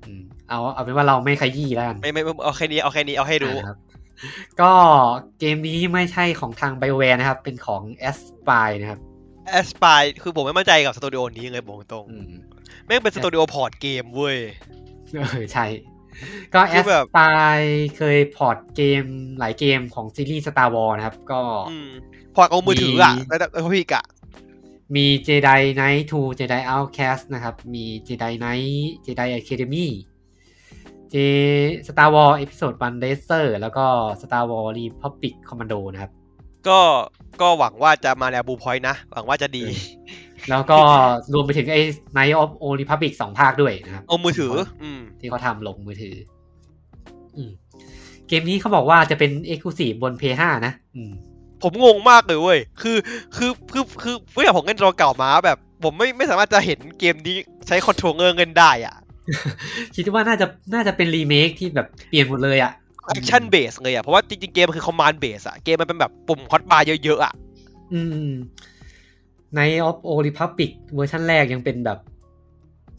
[0.06, 3.78] อืมเอาเอาเป็นว่าเราไม่ขยี้แล้วกันไม่ไม่ไม่เอาแค่นี้เอาแค่นี้เอาให้รู้อ่าครับ
[4.62, 4.72] ก็
[5.40, 9.00] เกมนี้ไม่ใช่ของทาง BioWare นะครับ เป็นของ Aspyr นะครับ
[9.52, 14.38] Aspyr คือผมไม่มั่นใจกับสตูดิโอนี้เลยบอกตรงอืมๆแม่งเป็นสตูดิโอ port เกมเว้ย
[15.16, 15.66] เออใช่
[16.54, 17.68] ก็คือแบบ Aspyr
[17.98, 19.04] เคย port เกม
[19.40, 21.42] หลายเกมของซีรีส์ Star Wars นะครับ ก็
[21.72, 21.90] อืม
[22.36, 24.04] port เอามือถืออะมีแล้วแต่เออพี่กะ
[24.96, 28.72] มี Jedi Knight 2 Jedi Outcast นะครับ มี Jedi Knight
[29.06, 29.88] Jedi Academy
[31.14, 31.16] J
[31.88, 33.86] Star Wars Episode 1 Racer แล้วก็
[34.22, 36.12] Star Wars Republic Commando นะครับ
[36.68, 36.80] ก็
[37.42, 39.78] ก็หวังว่าจะมาแนว Bluepoint นะ หวังว่าจะดีเออ
[40.50, 40.78] แล้วก็
[41.34, 41.82] รวมไปถึงไอ้
[42.16, 44.54] Knight of Old Republic สองภาคด้วยนะครับเอามือถือ
[44.84, 46.16] อืมที่เขาทำลงมือถือ
[47.38, 47.52] อืม
[48.28, 51.12] เกมนี้เขาบอกว่าจะเป็น Exclusive บน PS5 นะ อืม
[51.64, 52.98] ผมงงมากเลยเว้ย คือ
[53.36, 57.38] คือ คือ คือเมื่อผมเล่นจอเก่ามาแบบ ผมไม่ ไม่สามารถจะเห็นเกมนี้
[57.68, 58.96] ใช้คอนโทรลเงอร์เงินได้อะ
[59.96, 62.72] คิดว่าน่าจะ น่าจะเป็นรีเมคที่แบบเปลี่ยนหมดเลยอะ
[63.08, 67.34] action base เลยอะ เพราะว่าจริงๆ เกมมันคือ command base อะ เกมมันเป็นแบบปุ่ม hotbar เยอะๆอะ
[67.94, 68.32] อืม
[69.56, 72.00] ใน of Old Republic เวอร์ชันแรกยังเป็นแบบ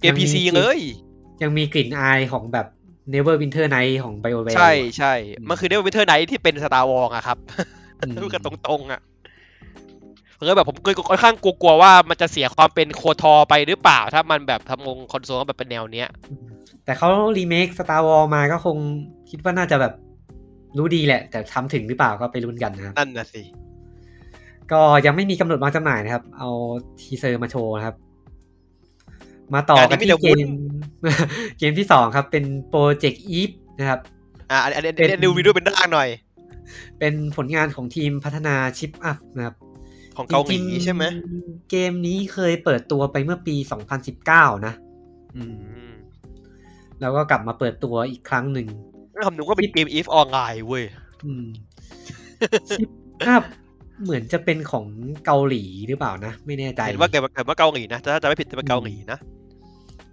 [0.01, 0.79] เกม PC เลย
[1.43, 2.67] ยังมีกลิ่นอายของแบบ
[3.13, 5.13] Neverwinter Night ของ BioWare ใช่อยู่อะใช่
[5.49, 7.39] มันคือ Neverwinter Night ที่เป็น Star Wars อะครับ
[8.01, 9.01] อืมพูดกันตรงๆอะ
[10.35, 16.09] เพราะแบบผมก็ค่อนข้างกลัวๆว่ามันจะเสียความเป็น KOTOR ไปหรือเปล่า ถ้ามันแบบทำลงคอนโซลแบบเป็นแนวเนี้ย
[16.85, 18.77] แต่เขา remake Star Wars มาก็คง
[19.31, 19.93] คิดว่าน่าจะแบบ
[20.79, 23.43] รู้ดีแหละ แต่ทำถึงหรือเปล่าก็ไปลุ้นกันนะครับนั่นน่ะสิ
[24.73, 26.49] ก็ยังไม่มีกำหนดวางจำหน่ายนะครับ เอา
[27.01, 27.97] ทีเซอร์มาโชว์นะครับ
[29.55, 30.53] มาต่อกันที่การนี้มีแต่เกวุ้นม
[31.59, 34.01] เกมที่สองครับ เป็นโปรเจกต์อีฟนะครับ
[34.51, 36.09] อะอันอันอันเป็นอันดูวิดีโอเป็นร่างหน่อย
[36.99, 39.57] เป็นผลงานของทีมพัฒนาชิปอัพนะครับ
[40.17, 41.05] ของเกาหลีจริงๆใช่ไหม
[41.71, 43.57] เกมนี้เคยเปิดตัวไปเมื่อปี
[44.11, 44.75] 2019 นะ
[45.37, 45.93] อืมอืม
[47.01, 48.67] แล้วก็กลับมาเปิดตัวอีกครั้งหนึ่ง
[49.15, 50.85] นั่นคำนึงว่าเป็นเกมอีฟออนไลน์เว้ย
[51.25, 51.47] อืม
[52.71, 52.91] ชิป
[53.27, 53.43] อัพ
[54.03, 54.87] เหมือนจะเป็นของ
[55.25, 59.19] เกาหลีหรือเปล่านะ ไม่แน่ใจเห็นว่าเกิดเกิดว่าเกาหลีนะถ้าจะไม่ผิดจะเป็นเกาหลีนะ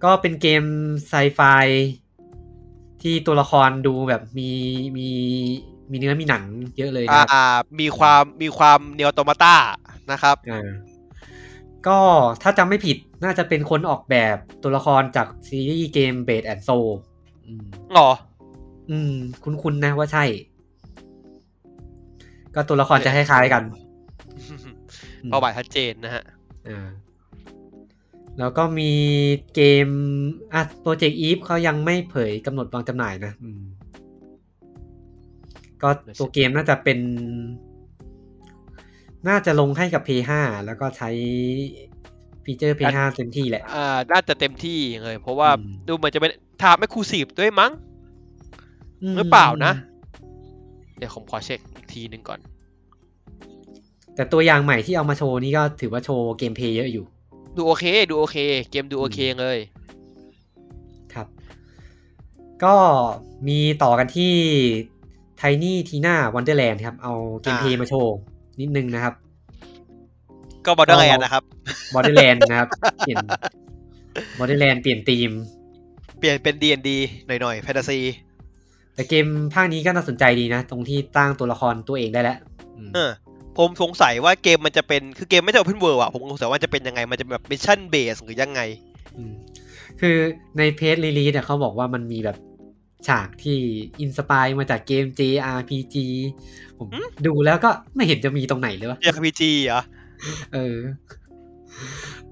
[0.03, 0.63] ก็เป็นเกม
[1.07, 1.41] ไซไฟ
[3.01, 4.51] ที่ตัวละครดูแบบมี
[4.97, 5.09] มี
[5.91, 6.43] มีเนื้อมีหนัง
[6.77, 7.43] เยอะเลยอ่านะครับอ่า
[7.79, 9.55] มีความมีความเนโอโตมาต้า
[10.11, 10.69] นะครับอ่า
[11.87, 11.99] ก็
[12.41, 16.69] ถ้าจำไม่ผิดน่าจะเป็นคนออกแบบตัวละครจากซีรีส์เกมเบดแอนโซ
[17.45, 18.11] อืมหรอ
[18.89, 19.13] อืม
[19.43, 20.23] คุ้นๆนะว่าใช่
[22.55, 23.63] ก็ตัวละครจะคล้ายๆกัน
[24.49, 24.55] อื
[25.27, 26.23] มเป้าหมายชัดเจนนะฮะ
[26.69, 26.87] อ่า
[28.39, 28.91] แล้วก็มี
[29.55, 29.87] เกม
[30.53, 33.61] อะ Project Eve เขายังไม่เผยกำหนดวางจำหน่ายนะอืม
[35.81, 36.99] ก็ตัวเกมน่าจะเป็น
[39.27, 40.31] น่าจะลงให้กับ P5
[40.65, 41.09] แล้วก็ใช้
[42.43, 46.31] ฟีเจอร์ P5 เต็มที่แหละ อ่า น่าจะเต็มที่เลย เพราะว่าอืมดูเหมือนจะเป็น
[46.63, 47.71] timed exclusive ด้วยมั้ง
[49.17, 49.73] หรือเปล่านะ
[50.97, 52.39] เดี๋ยวผมขอเช็คอีกทีหนึ่งก่อน
[54.15, 57.05] แต่ตัวอย่างใหม่ที่เอามาโชว์นี่ก็ถือว่าโชว์ gameplay เยอะอยู่
[57.57, 58.37] ดูโอเค ดูโอเค
[58.71, 59.57] เกมดูโอเคเลย
[61.13, 61.27] ครับ
[62.63, 62.75] ก็
[63.47, 64.33] มีต่อกันที่
[65.41, 68.15] Tiny Tina Wonderland ครับ เอาเกมเพลย์อ่ามาโชว์
[68.59, 69.13] นิดนึงนะครับ
[70.65, 71.43] ก็ Borderland นะครับ
[71.93, 72.69] Borderland นะครับ
[72.99, 73.17] เปลี่ยน
[74.37, 75.31] Borderland เปลี่ยนธีม
[76.19, 76.89] เปลี่ยนเป็น D&D
[77.27, 77.99] หน่อยๆแฟนตาซี
[78.95, 82.37] แต่เกมภาคนี้ก็น่าสนใจดีนะ ตรงที่ตั้งตัวละครตัวเองได้แล้ว
[82.77, 83.11] อืมเออ
[83.57, 88.61] ผมสงสัยว่าเกมมันจะเป็นคือเกมไม่ใช่ Open World อะผมสงสัยว่าจะเป็นยังไง มันจะแบบ Mission Base หรือยังไง
[89.29, 89.31] ม
[90.01, 90.17] คือ
[90.57, 92.37] ใน press release เขาบอกว่ามันมีแบบ
[93.07, 93.57] ฉากที่
[94.01, 95.95] inspire มาจากเกม JRPG
[96.77, 99.81] ผมหืมดูแล้วก็ไม่เห็นจะมีตรงไหนเลยวะ RPG เหรอ
[100.53, 100.77] เออ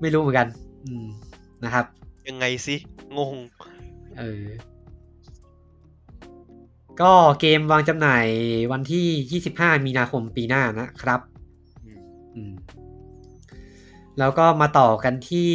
[0.01, 0.47] ไม่รู้เหมือนกัน
[0.85, 1.05] อืม
[1.63, 1.85] นะครับ
[2.27, 2.75] ยังไงสิ
[3.17, 3.35] งง
[4.19, 4.43] เออ
[7.01, 8.27] ก็เกมวางจำหน่าย
[8.71, 11.21] วันที่ 25 มีนาคมปีหน้านะครับ
[11.85, 11.99] อืม
[12.35, 12.53] อืม
[14.19, 15.51] แล้วก็มาต่อกันที่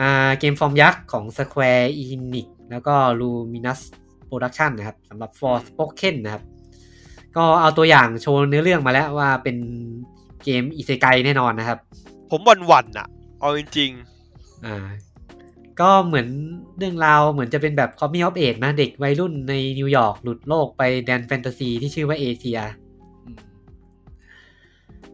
[0.00, 3.80] อ่าเกมฟอร์มยักษ์ของ Square Enix แล้วก็ Luminous
[4.28, 6.42] Production นะครับสำหรับ Forspoken นะครับ
[7.36, 9.56] ก็เอาตัวอย่างโชว์เนื้อเรื่องมาแล้วว่าเป็น
[10.44, 11.78] เกมอิเซไกแน่นอนนะครับ
[12.30, 13.06] ผมวันวันๆอะ
[13.40, 13.90] เอาจริง
[14.66, 14.86] อ่า
[15.80, 16.28] ก็เหมือน
[16.78, 22.58] เรื่องราวเหมือนจะเป็นแบบ coming of age นะเด็กวัยรุ่นในนิวยอร์กหลุดโลกไปแดนแฟนตาซีที่ชื่อว่าเอเชีย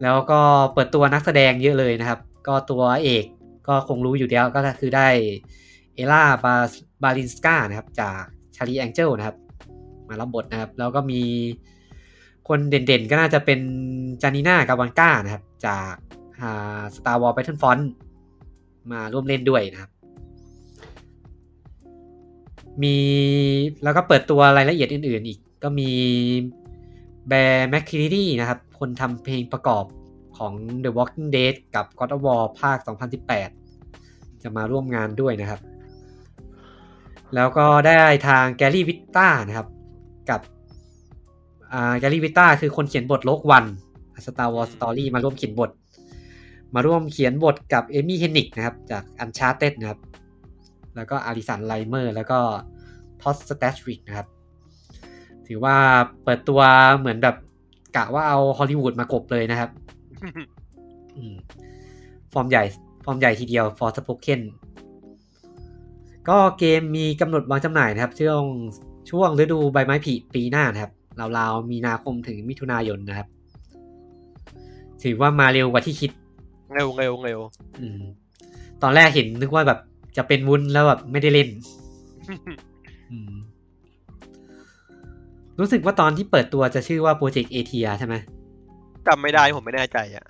[0.01, 0.39] แล้วก็
[0.73, 3.25] เปิดตัวนักแสดงเยอะเลยนะครับ ก็ตัวเอก
[3.67, 5.07] ก็คงรู้อยู่แล้วก็คือได้
[5.95, 8.21] Ella Balinska นะครับ จาก
[8.55, 9.37] Charlie's Angels นะครับ
[10.07, 11.21] มารับบทนะครับ แล้วก็มี
[12.47, 13.59] คนเด่นๆ ก็น่าจะเป็น
[14.21, 15.93] Janina Gavankar นะครับ จาก
[16.41, 17.83] อ่า Star Wars Battlefront
[18.91, 19.91] มาร่วมเล่นด้วยนะครับ
[22.81, 22.95] มี
[23.83, 25.91] แล้วก็เปิดตัวรายละเอียดอื่นๆอีก ก็มี
[27.27, 29.85] Bear McCreary นะครับ คนทำเพลงประกอบ
[30.37, 32.77] ของ The Walking Dead กับ God of War ภาค
[33.59, 35.61] 2018 จะมาร่วมงานด้วยนะครับ
[37.35, 37.93] แล้วก็ได้
[38.27, 39.67] ทาง Gary Whitta นะครับ
[40.29, 40.41] กับ
[41.99, 43.65] Gary Whitta คือคนเขียนบทโลกวัน
[44.25, 45.71] สตาร์วอ s สตอรี่มาร่วมเขียนบท
[46.75, 49.99] มาร่วมเขียนบทกับ Amy Hennig นะครับ จาก Uncharted นะครับ
[50.95, 52.39] แล้วก็ Allison Rymer แล้วก็
[53.21, 54.27] Todd Stashwick นะครับ
[55.47, 55.75] ถือว่า
[56.23, 56.61] เปิดตัว
[56.97, 57.35] เหมือนแบบ
[57.95, 61.35] กะว่าเอาฮอลลีวูดมากบเลยนะครับๆอืม
[62.33, 62.63] ฟอร์มใหญ่
[63.05, 64.41] ฟอร์มใหญ่ทีเดียว For Spoken
[66.29, 68.45] ก็เกมมีกำหนดวางจำหน่ายนะครับ ช่วง
[69.09, 70.91] ช่วงฤดูใบไม้ผลิปีหน้านะครับ
[71.37, 73.27] ราวๆมีนาคมถึงมิถุนายนนะครับ
[75.03, 76.11] ถือว่ามาเร็วกว่าที่คิด
[76.73, 77.39] เร็วเร็วเร็ว
[77.79, 78.01] อืม
[78.81, 79.79] ตอนแรกเห็นนึกว่าแบบ
[80.17, 81.49] จะเป็นวุ้นแล้วแบบไม่ได้เล่น
[83.11, 83.33] อืม
[85.59, 88.15] รู้สึกว่าตอนที่เปิดตัวจะชื่อว่า Project Athia ใช่ไหม
[89.07, 90.25] จำไม่ได้ผมไม่แน่ใจอะ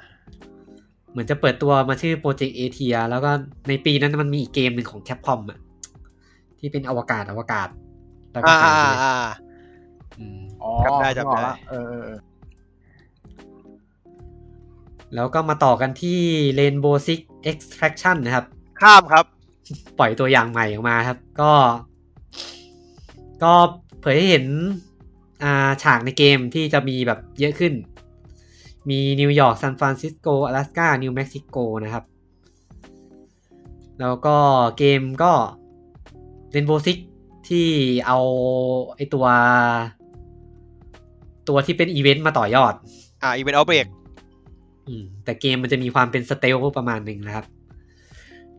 [1.11, 3.31] เหมือนจะเปิดตัวมาชื่อ Project Athia แล้วก็
[3.67, 5.59] ในปีนั้นมันมีอีกเกมหนึ่งของ Capcom อะ
[6.59, 7.67] ที่เป็นอวกาศอวกาศ
[8.33, 9.15] แล้วก็อ่าหายไปอ่าเลยอ่า
[10.19, 12.19] อืมอ๋อจำได้จำได้นึกออกละเออเออเออ
[15.15, 16.19] แล้วก็มาต่อกันที่
[16.59, 17.19] Rainbow Six
[17.51, 18.45] Extraction นะครับ
[18.81, 19.25] ข้ามครับ
[19.99, 21.51] ปล่อยตัวอย่างใหม่ออกมาครับ ก็
[23.43, 23.53] ก็
[24.01, 24.45] เผยให้เห็น
[25.43, 27.73] อ่าฉากในเกมที่จะมีแบบเยอะขึ้น
[28.89, 32.03] มีนิวยอร์กซานฟรานซิสโกอะแลสกานิวเม็กซิโกนะครับ
[33.99, 34.37] แล้วก็
[34.77, 35.31] เกมก็
[36.53, 36.97] Rainbow Six
[37.49, 37.67] ที่
[38.07, 38.19] เอา
[38.95, 39.25] ไอตัว
[41.49, 42.73] ตัวที่เป็นอีเวนต์มาต่อยอด
[43.21, 43.87] อ่าอีเวนต์ Outbreak
[44.87, 47.45] อืมแต่เกมมันจะมีความเป็นสเตลประมาณหนึ่งนะครับ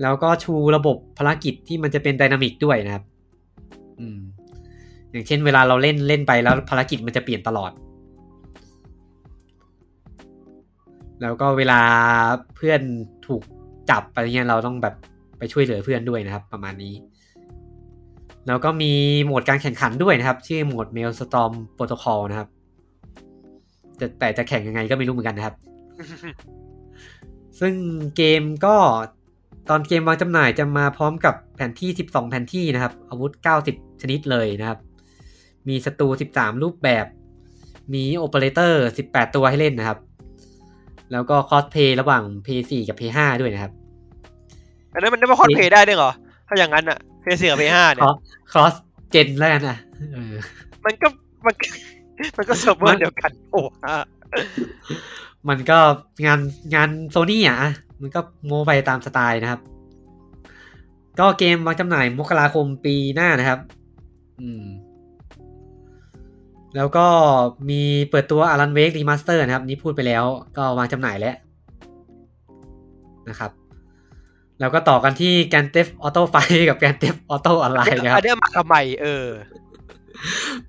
[0.02, 3.04] แล้วก็ชูระบบภารกิจที่มันจะเป็นไดนามิกด้วยนะครับ
[4.00, 4.18] อืม
[5.10, 7.72] อย่างเช่นเวลาเราเล่นเล่นไปแล้วภารกิจมันจะเปลี่ยนตลอด
[11.22, 11.80] แล้วก็เวลา
[12.56, 12.80] เพื่อน
[13.26, 13.42] ถูก
[13.90, 14.94] จับอะไรเงี้ยเราต้องแบบ
[15.38, 16.94] ไปช่วยเหลือเพื่อนด้วยนะครับ ประมาณนี้
[18.46, 18.92] แล้วก็มี
[19.24, 22.48] โหมดการแข่งขันด้วยนะครับ ชื่อโหมด Maelstrom Protocol นะครับ
[23.96, 25.54] แต่แต่จะแข่งยังไงก็ไม่รู้เหมือนกันนะครับ
[27.60, 27.74] ซึ่ง
[28.16, 28.76] เกมก็
[29.70, 33.32] ตอนเกมวางจำหน่ายจะมาพร้อมกับแผนที่ 12 แผนที่นะครับ อาวุธ
[33.66, 34.78] 90 ชนิดเลยนะครับ
[35.68, 37.06] มีศัตรู 13 รูปแบบ
[37.94, 39.98] มีโอเปอเรเตอร์ 18 ตัวให้เล่นนะครับ
[41.12, 43.72] แล้วก็คอสเพย์ระหว่าง P4 กับ P5 ด้วยนะครับ
[44.92, 46.10] อันนั้นมันได้มาคอนเพย์ได้ด้วยเหรอ
[46.48, 48.04] ถ้าอย่างนั้นอะเพย์สี่กับเพย์ห้าเนี่ย
[48.52, 48.74] ครอส
[49.10, 49.78] เจนแล้วกันอะ
[50.12, 50.34] เออ
[50.84, 51.08] มันก็
[51.46, 51.66] มันก็
[52.36, 53.96] มันก็เซิร์ฟเวอมัร์นเดียวกันโอ้โหอะ
[55.48, 55.78] มันก็
[56.26, 56.40] งาน
[56.74, 57.58] งานโซนี่อะ
[58.04, 59.60] มันก็โมไปตามสไตล์นะครับ
[61.20, 63.60] ก็เกมวางจำหน่ายมกราคมปีหน้านะครับ
[64.40, 64.64] อืม
[66.76, 67.06] แล้วก็
[67.70, 70.24] มีเปิดตัวอารันเวกรีมาสเตอร์นะครับ นี่พูดไปแล้ว
[70.56, 71.36] ก็วางจำหน่ายแล้ว
[73.28, 73.50] นะครับ
[74.60, 76.36] แล้วก็ต่อกันที่ Grand Theft Auto V
[76.68, 79.26] กับ Grand Theft Auto Online นะคอันเนี้ยมาทำไมเออ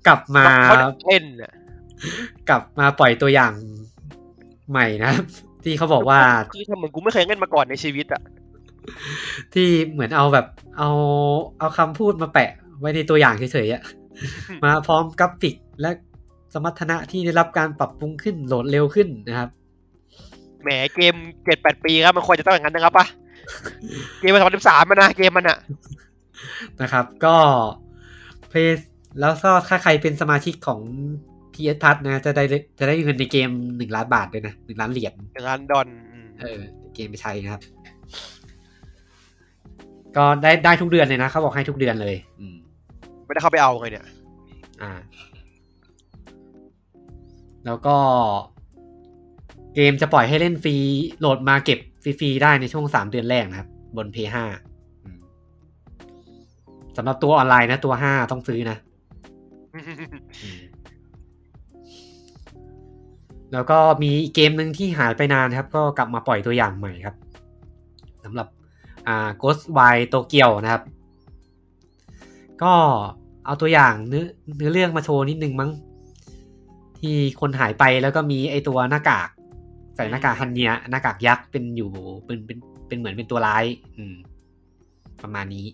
[0.06, 1.52] กลับมาเขาเล่นอะ
[2.48, 3.52] กลับมาปล่อยตัวอย่าง
[4.70, 5.24] ใหม่นะครับ
[5.66, 6.20] ที่เขาบอกว่า
[6.54, 8.22] คือทำเหมือนกูไม่เคยเล่นมาก่อนในชีวิตอะ
[9.54, 10.46] ที่เหมือนเอาแบบ
[10.78, 10.90] เอา
[11.58, 13.82] เอาคำพูดมาแปะไว้ในตัวอย่างเฉยๆอะ
[14.64, 15.90] มาพร้อมกราฟิกและ
[16.52, 19.48] สมรรถนะที่ได้รับการปรับปรุงขึ้นโหลดเร็วขึ้นนะครับ
[20.62, 21.14] แหมเกม
[21.44, 23.06] เจ็ดแปดปีครับมันควรจะต้องอย่างนั้นนะครับปะ
[24.20, 25.58] เกมมาสองพันสิบสามมันนะเกมมันอะ
[26.82, 27.36] นะครับ ก็
[28.50, 28.58] เพล
[29.20, 30.80] แล้วก็ถ้าใครเป็นสมาชิกของ
[31.56, 32.44] PS Plus นะ จะได้
[32.78, 36.60] จะได้เงินในเกมหนึ่งล้านบาทด้วยนะหนึ่งล้านเหรียญอย่างนั้นดอนอืมเออ
[36.94, 37.62] เกมไปใช้นะครับ
[40.16, 42.56] ก็ได้ได้ทุกเดือนเลยนะเขาบอกให้ทุกเดือนเลย อืม
[43.24, 44.04] ไม่ได้เข้าไปเอาไงเนี่ย
[44.82, 44.92] อ่า
[47.66, 47.96] แล้วก็
[49.74, 50.76] เกมจะปล่อยให้เล่นฟรี
[51.20, 54.36] โหลดมาเก็บฟรีๆได้ในช่วงสามเดือนแรกนะครับ บน P5
[55.04, 55.18] อืม
[56.96, 58.76] สำหรับตัวออนไลน์นะ ตัวห้าต้องซื้อนะ
[60.42, 60.58] อืม
[63.52, 67.16] แล้วก็มีเกมหนึ่งที่หายไปนานครับ ก็กลับมาปล่อยตัวอย่างใหม่ครับ
[68.24, 68.46] สำหรับ
[69.06, 70.82] อ่า Ghost Wire Tokyo นะครับ
[72.62, 72.74] ก็
[73.46, 75.70] เอาตัวอย่างเนื้อเนื้อเรื่องมาโชว์นิดนึงมั้ง
[77.00, 79.28] ที่คนหายไปแล้วก็มีไอตัวหน้ากาก
[79.96, 81.90] ใส่หน้ากากฮันเนียหน้ากากยักษ์เป็นอยู่
[82.24, 82.58] เป็นเป็น
[82.88, 83.64] เป็นเหมือนเป็นตัวร้าย
[83.96, 84.14] อืม
[85.22, 85.66] ประมาณนี้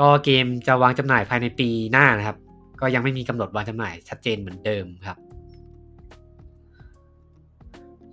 [0.00, 2.36] ก็เกมจะวางจำหน่ายภายในปีหน้านะครับ
[2.80, 5.18] ก็ยังไม่มีกำหนดวางจำหน่ายชัดเจนเหมือนเดิมครับ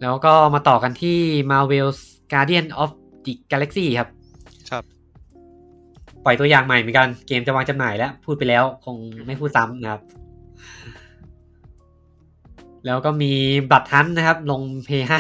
[0.01, 1.17] แล้วก็มาต่อกันที่
[1.51, 1.99] Marvel's
[2.31, 2.89] Guardian of
[3.25, 4.09] the Galaxy ครับ
[4.69, 4.83] ครับ
[6.23, 8.95] ปล่อยตัวอย่างใหม่เหมือนกัน เกมจะวางจำหน่ายแล้ว พูดไปแล้วคง
[9.25, 10.01] ไม่พูดซ้ำนะครับ
[12.85, 13.31] แล้วก็มี
[13.71, 15.19] บัตรทันนะครับ ลงเพย์ห้า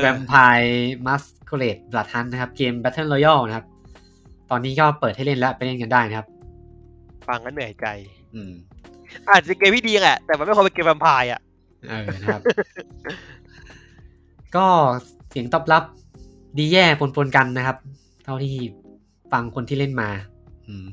[0.00, 3.66] แวมไพร์มัสโคเลตบัตรทันนะครับ เกม Battle Royale นะครับ
[4.50, 6.26] ตอนนี้ก็เปิดให้เล่นแล้ว ไปเล่นกันได้นะครับ
[7.28, 7.86] ฟังก็เหนื่อยใจ
[8.34, 8.52] อืม
[9.28, 11.40] อาจจะเกมที่ดีแหละแต่มันไม่ควรเป็นเกมแวมไพร์อะ
[11.88, 12.42] เออนะครับ
[14.56, 14.66] ก็
[15.30, 15.84] เสียงตอบรับ
[16.58, 17.76] ดีแย่ปนๆกันนะครับ
[18.24, 18.54] เท่าที่
[19.32, 20.08] ฟังคนที่เล่นมา
[20.68, 20.86] อืม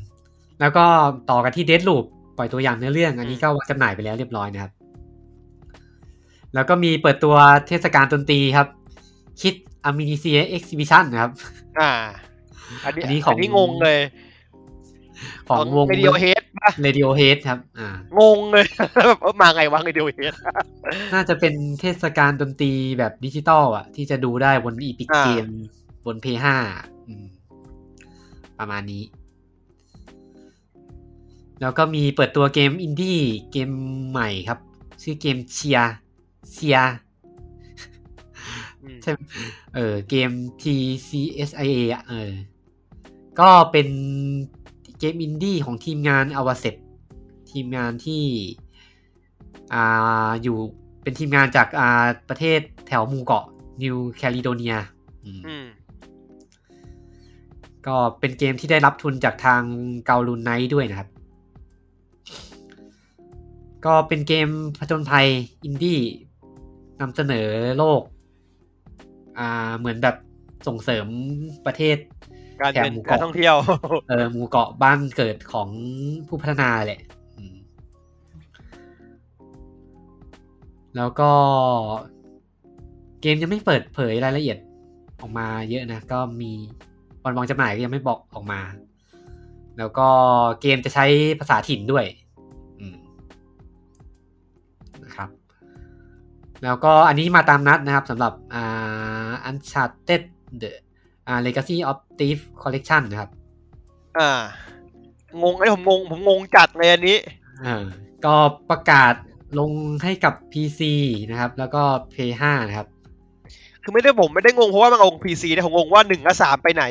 [0.60, 0.86] แล้วก็
[1.30, 2.06] ต่อกันที่เด d ลูป
[2.38, 4.72] ปล่อยตัวอย่างเนื้อเรื่อง อันนี้ก็วางจำหน่ายไปแล้วเรียบร้อยนะครับ
[6.54, 7.36] แล้วก็มีเปิดตัว
[7.68, 8.68] เทศกาลดนตรีครับ
[9.42, 9.54] คิด
[9.86, 11.32] อ m มินิเซียเอ็กซิบิชันนะครับ
[11.80, 11.92] อ่า
[12.86, 14.00] อันนี้อันนี้ของอันนี้งงเลย
[15.50, 18.66] ของวง Radiohead ป่ะ Radiohead ครับ อ่างงเลย
[18.96, 20.34] แบบเออมาไงวะ Radiohead
[21.14, 25.46] น่าจะเป็นเทศกาลดนตรีแบบดิจิตอลอะ ที่จะดูได้บน Epic อ่าเกม
[26.06, 26.48] บน PS5
[27.08, 27.26] อืม
[28.60, 29.04] ประมาณนี้
[31.62, 33.20] แล้วก็มีเปิดตัวเกมอินดี้
[33.52, 33.70] เกม
[34.10, 34.60] ใหม่ครับ
[35.02, 35.80] ชื่อเกมเชีย
[36.52, 36.78] เชีย
[39.04, 39.20] ใช่ไหม
[39.76, 40.64] เออเกม T
[41.08, 41.10] C
[41.50, 42.32] H I A อะเออ
[43.40, 43.88] ก็เป็น
[45.02, 46.76] เกมอินดี้ของทีมงาน Awaceb
[47.52, 48.24] ทีมงานที่
[49.74, 50.58] อ่าอยู่
[51.04, 53.46] เป็นทีมงานจากอ่าประเทศแถวหมู่เกาะ
[53.82, 54.76] นิวแคลิโดเนีย
[55.26, 55.66] อืมอืม
[57.88, 59.62] ก็เป็นเกมที่ได้รับทุนจากทาง
[60.06, 61.10] Kowloon Nights ด้วยนะครับ
[63.86, 64.48] ก็เป็นเกม
[64.80, 65.28] ผจญภัย
[65.64, 66.00] อินดี้
[67.00, 67.48] นำเสนอ
[67.78, 68.02] โลก
[69.38, 70.16] อ่าเหมือนแบบ
[70.68, 71.08] ส่งเสริม
[71.66, 71.98] ประเทศ
[72.62, 73.56] การแถบเป็นหมู่การเกาะท่องเที่ยว
[74.10, 75.70] เออหมู่เกาะบ้านเกิดของ
[76.28, 77.02] ผู้พัฒนาแหละ
[77.38, 77.56] อืม
[80.96, 81.32] แล้วก็
[83.22, 84.58] เกมยังไม่เปิดเผยรายละเอียด
[85.22, 86.52] ออกมาเยอะนะ ก็มี
[87.24, 88.62] วันวางจำหน่ายก็ยังไม่บอกออกมา
[89.78, 90.08] แล้วก็
[90.62, 91.06] เกมจะใช้
[91.40, 92.06] ภาษาถิ่นด้วย
[92.80, 92.96] อืม
[95.04, 95.30] นะครับ
[96.64, 100.22] แล้วก็อันนี้มาตามนัดนะครับสำหรับอ่า Uncharted
[100.62, 100.72] The
[101.28, 103.30] อ่า Legacy of Thief Collection นะครับ
[104.18, 104.42] อ่า
[105.42, 107.18] งงไอ้ผมงง ผมงงจัดเลยอันนี้
[107.66, 107.84] อ่า
[108.26, 108.36] ก็
[108.70, 109.14] ประกาศ
[109.60, 109.72] ลง
[110.04, 110.82] ให้กับ PC
[111.30, 111.82] นะครับ แล้วก็
[112.14, 112.88] PS5 นะครับ
[113.84, 116.84] คือไม่ได้ผมไม่ได้งงเพราะว่ามันงงพีซีนะผมงงว่าหนึ่งกับสามไปไหน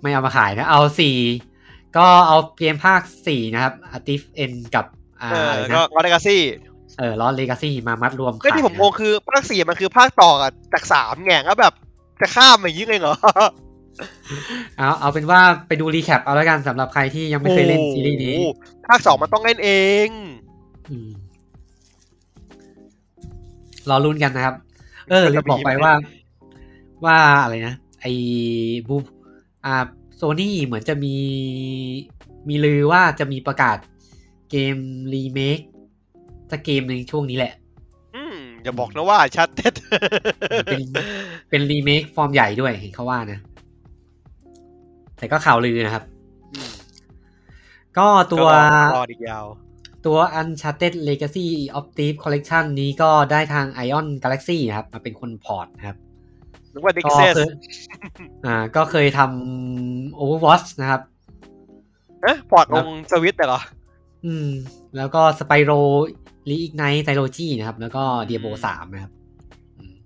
[0.00, 1.16] ไม่เอามาขายนะ เอาสี่
[1.96, 4.86] ก็เอาเกมภาคสี่นะครับ a t i f N กับ
[5.20, 6.42] อ่าเอออะไรก็นะก็เลกาซี่
[6.98, 11.74] เออลอ Legacy มามัดรวมก็ขายที่ผมนะงงคือภาคสี่มันคือภาคต่อกับจากสามไงก็แบบ
[12.20, 13.14] จะข้ามอย่างนี้เลยเหรอ
[14.78, 18.50] เอาเอาเป็นว่าไปดูรีแคปเอาแล้วกันสำหรับใครที่ยังไม่เคยเล่นซีรีส์นี้โอ้โห
[18.86, 19.70] ภาคสองมันต้องเล่นเอ
[20.06, 20.08] ง
[20.88, 21.10] อืม
[23.88, 24.54] รอลุ้นกันนะครับ
[25.10, 25.92] เออลืมบอกไปว่า
[27.04, 28.12] ว่าอะไรนะ ไอ้
[28.88, 28.96] บู
[29.64, 29.74] อ่า
[30.16, 31.16] โซนี่เหมือนจะมี
[32.48, 33.78] มีลือว่าจะมีประกาศ
[34.50, 34.76] เกม
[35.12, 35.58] รีเมค
[36.50, 37.52] สักเกมหนึ่งช่วงนี้แหละ
[38.66, 39.74] อืมอย่าบอกนะว่าชัดเท็ด
[40.66, 40.82] เป็น
[41.50, 43.38] เป็นรีเมคฟอร์มใหญ่ด้วยเห็นเขาว่านะ
[45.18, 46.04] แต่ก็ข่าวลือนะครับ
[47.98, 48.46] ก็ตัว
[48.96, 49.44] รออีกยาว
[50.06, 51.46] ตัว Uncharted Legacy
[51.78, 55.96] of Thief Collection นี้ก็ได้ทาง Ion Galaxy นะครับ มาเป็นคนพอร์ตนะครับ
[56.72, 57.48] นึกว่าดิกก็เซสเคย
[58.46, 61.00] อ่า ก็เคยทำ Overwatch นะครับ
[62.22, 63.60] เอ๊ะพอร์ตลงสวิตเหรอ
[64.24, 64.48] อืม
[64.96, 65.80] แล้วก็ Spyro
[66.50, 69.12] Reignite Trilogy นะครับ แล้วก็ Diablo 3นะครับ
[69.78, 69.96] อืม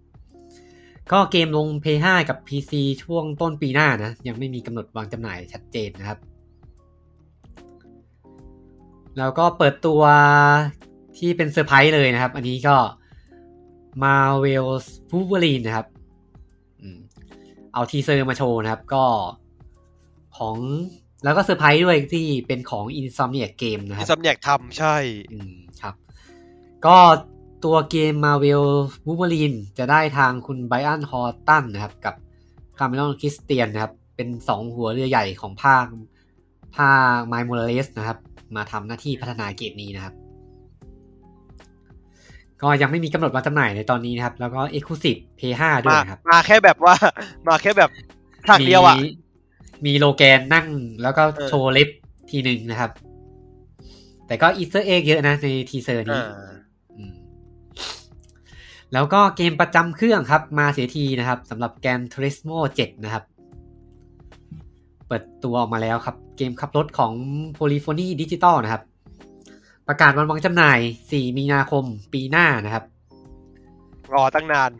[1.12, 2.73] ก็เกมลง PS5 กับ PC
[3.03, 6.19] ช่วงต้นปีหน้านะ ยังไม่มีกำหนดวางจำหน่ายชัดเจนนะครับ
[9.19, 10.03] แล้วก็เปิดตัว
[11.19, 12.77] ที่เป็นเซอร์ไพรส์เลยนะครับ อันนี้ก็
[14.03, 15.87] Marvel's Wolverine นะครับ
[16.81, 16.99] อืม
[17.73, 19.05] เอา teaser มาโชว์นะครับ ก็
[20.39, 20.57] ของ
[21.25, 24.97] แล้วก็เซอร์ไพรส์ด้วยที่เป็นของ Insomniac Game นะคที่รับสำเนียกทำใช่
[25.33, 25.70] อืมครับ
[26.86, 26.98] ก็
[27.65, 28.65] ตัวเกม Marvel
[29.07, 32.15] Wolverine จะได้ทางคุณ Brian Horton นะครับ กับ
[32.78, 35.85] Cameron Christian นะครับ เป็นสองหัวเรือใหญ่ของภาค
[36.77, 38.19] ภาค m y m o r a l e s นะครับ
[38.57, 40.15] มาทำหน้าที่พัฒนาเกมนี้นะครับ
[42.62, 46.94] ก็ยังไม่มีกำหนดวันจำหน่ายในตอนนี้นะครับ แล้วก็ Exclusive Play 5ด้วยมานะครับ มาแค่แบบว่า
[47.48, 47.90] มาแค่แบบ
[48.48, 49.02] ฉากเดียวอะ มี
[49.86, 50.66] มีโลแกนนั่ง
[51.02, 51.89] แล้วก็เออโชว์เล็บ
[52.31, 52.90] ทีหนึ่งนะครับ
[54.27, 56.49] แต่ก็ Easter egg เยอะนะใน teaser นี้อ่าอืม
[58.93, 63.25] แล้วก็เกมประจำเครื่องครับ มาเสียทีนะครับสำหรับแกน Turismo 7 นะครับ
[65.07, 67.12] เปิดตัวออกมาแล้วครับ เกมขับรถของ
[67.59, 68.83] Polyphony Digital นะครับ
[69.89, 72.85] ประกาศวันวางจำหน่าย 4 มีนาคมปีหน้านะครับ
[74.15, 74.71] รอตั้งนาน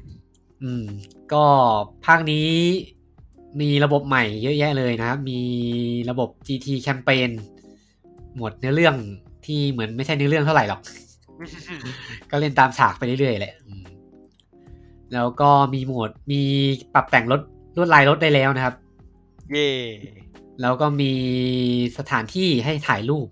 [0.63, 0.85] อืม
[1.33, 1.45] ก็
[2.07, 2.49] ภาคนี้
[3.61, 5.41] มีระบบใหม่เยอะแยะเลยนะครับ มี
[6.11, 7.31] ระบบ GT Campaign
[8.35, 8.97] หมวดเนื้อเรื่อง
[9.47, 10.81] ที่เหมือนไม่ใช่เนื้อเรื่องเท่าไหร่หรอก
[12.31, 13.85] ก็เล่นตามฉากไปเรื่อยๆแหละอืม
[15.15, 16.41] แล้วก็มีโหมดมี
[16.95, 17.41] ปรับแต่งรถ
[17.77, 18.75] ลวดลายรถได้แล้วนะครับ
[19.53, 19.71] เย่
[20.61, 21.13] แล้วก็มี
[21.99, 23.27] สถานที่ให้ถ่ายรูป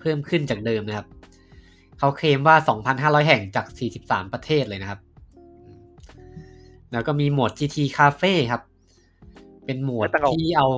[0.00, 1.06] เพิ่มขึ้นจากเดิมนะครับ
[1.98, 2.56] เขาเคลมว่า
[2.92, 3.66] 2,500 แห่งจาก
[4.00, 5.00] 43 ประเทศเลยนะครับ
[6.92, 8.62] แล้วก็มีโหมด GT Cafe ครับ
[9.64, 10.68] เป็นโหมดที่เอา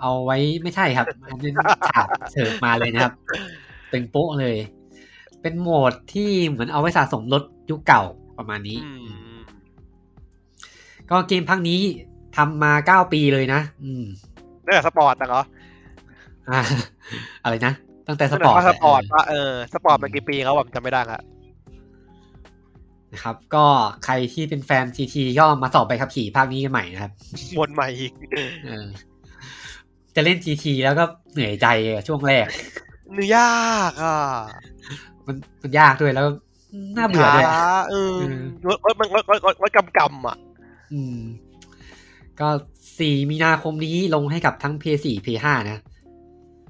[0.00, 1.50] เอาไว้ไม่ใช่ครับอันนี้
[1.88, 3.12] ฉากเสิร์ฟมาเลยนะครับ
[3.92, 4.56] ตึงโป๊ะเลย
[5.42, 8.02] เป็นโหมดที่เหมือนเอาไว้สะสมรถยุคเก่า
[8.38, 9.23] ประมาณนี้อืม
[11.10, 11.80] ก็เกมพักนี้
[12.36, 14.04] ทำมาเก้าปีเลยนะ อืม
[14.64, 15.42] นั่นแหละสปอร์ตนะเหรอ
[16.50, 16.60] อ่า
[17.42, 17.72] อะไรนะ
[18.06, 21.20] ตั้งแต่สนั่นปอร์ตแหละสปอร์ตเว่าเออสปอร์ตมันกี่ปีเขาแบบจำไม่ได้ละ
[23.12, 23.64] นะครับ ก็
[24.04, 27.12] ใครที่เป็นแฟน GT ก็มาสอบใบขับขี่ภาคนี้กันใหม่นะครับ
[27.58, 28.12] วนใหม่อีก
[28.64, 28.86] เออ
[30.14, 32.46] จะเล่น GT แล้วก็เหนื่อยใจอะช่วงแรก
[33.14, 34.16] เนื้อยากอะ
[35.26, 36.26] มันมันยากด้วยแล้ว
[36.96, 38.14] น่าเบื่อด้วยช้าเออ
[38.68, 40.36] รถรถมันรถรถรถรถกำกำอะ
[40.94, 41.20] อืม
[42.40, 42.48] ก็
[42.98, 45.78] สี่มีนาคมนี้ลงให้กับทั้ง PS4 PS5 นะ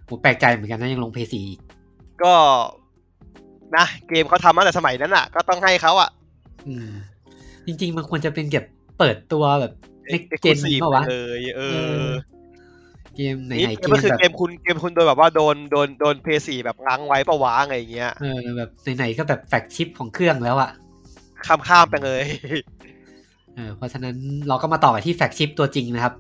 [0.09, 1.61] ผมแปลกใจเหมือนกันนะยังลง PS4 อีก
[2.23, 2.35] ก็
[3.77, 6.11] นะเกมเขาทำมาตั้งแต่สมัยนั้นอะ ก็ต้องให้เขาอะ
[6.67, 6.91] อืม
[7.67, 8.65] จริง ๆ มันควรจะเป็นเก็บ
[8.99, 9.73] เปิดตัวแบบ
[10.11, 12.13] เน็กเจน Exclusive เปล่าวะเลยเอเอออ
[13.17, 20.71] เกมไหนนี่ๆเกก็มคือแบบเกมคุณเกมคุณโดนแบบว่าโดนโดนโดนเพย์สี่แบบง้างไว้ปะวะอะไรอย่างเงี้ยเออแบบไหนๆก็แบบแฟกชิปของเครื่องแล้วอะ
[21.47, 22.23] ข้ามข้ามไปเลย
[23.57, 24.17] เออเพราะฉะนั้น
[24.49, 26.15] เราก็มาต่อกันที่แฟกชิปตัวจริงนะครับ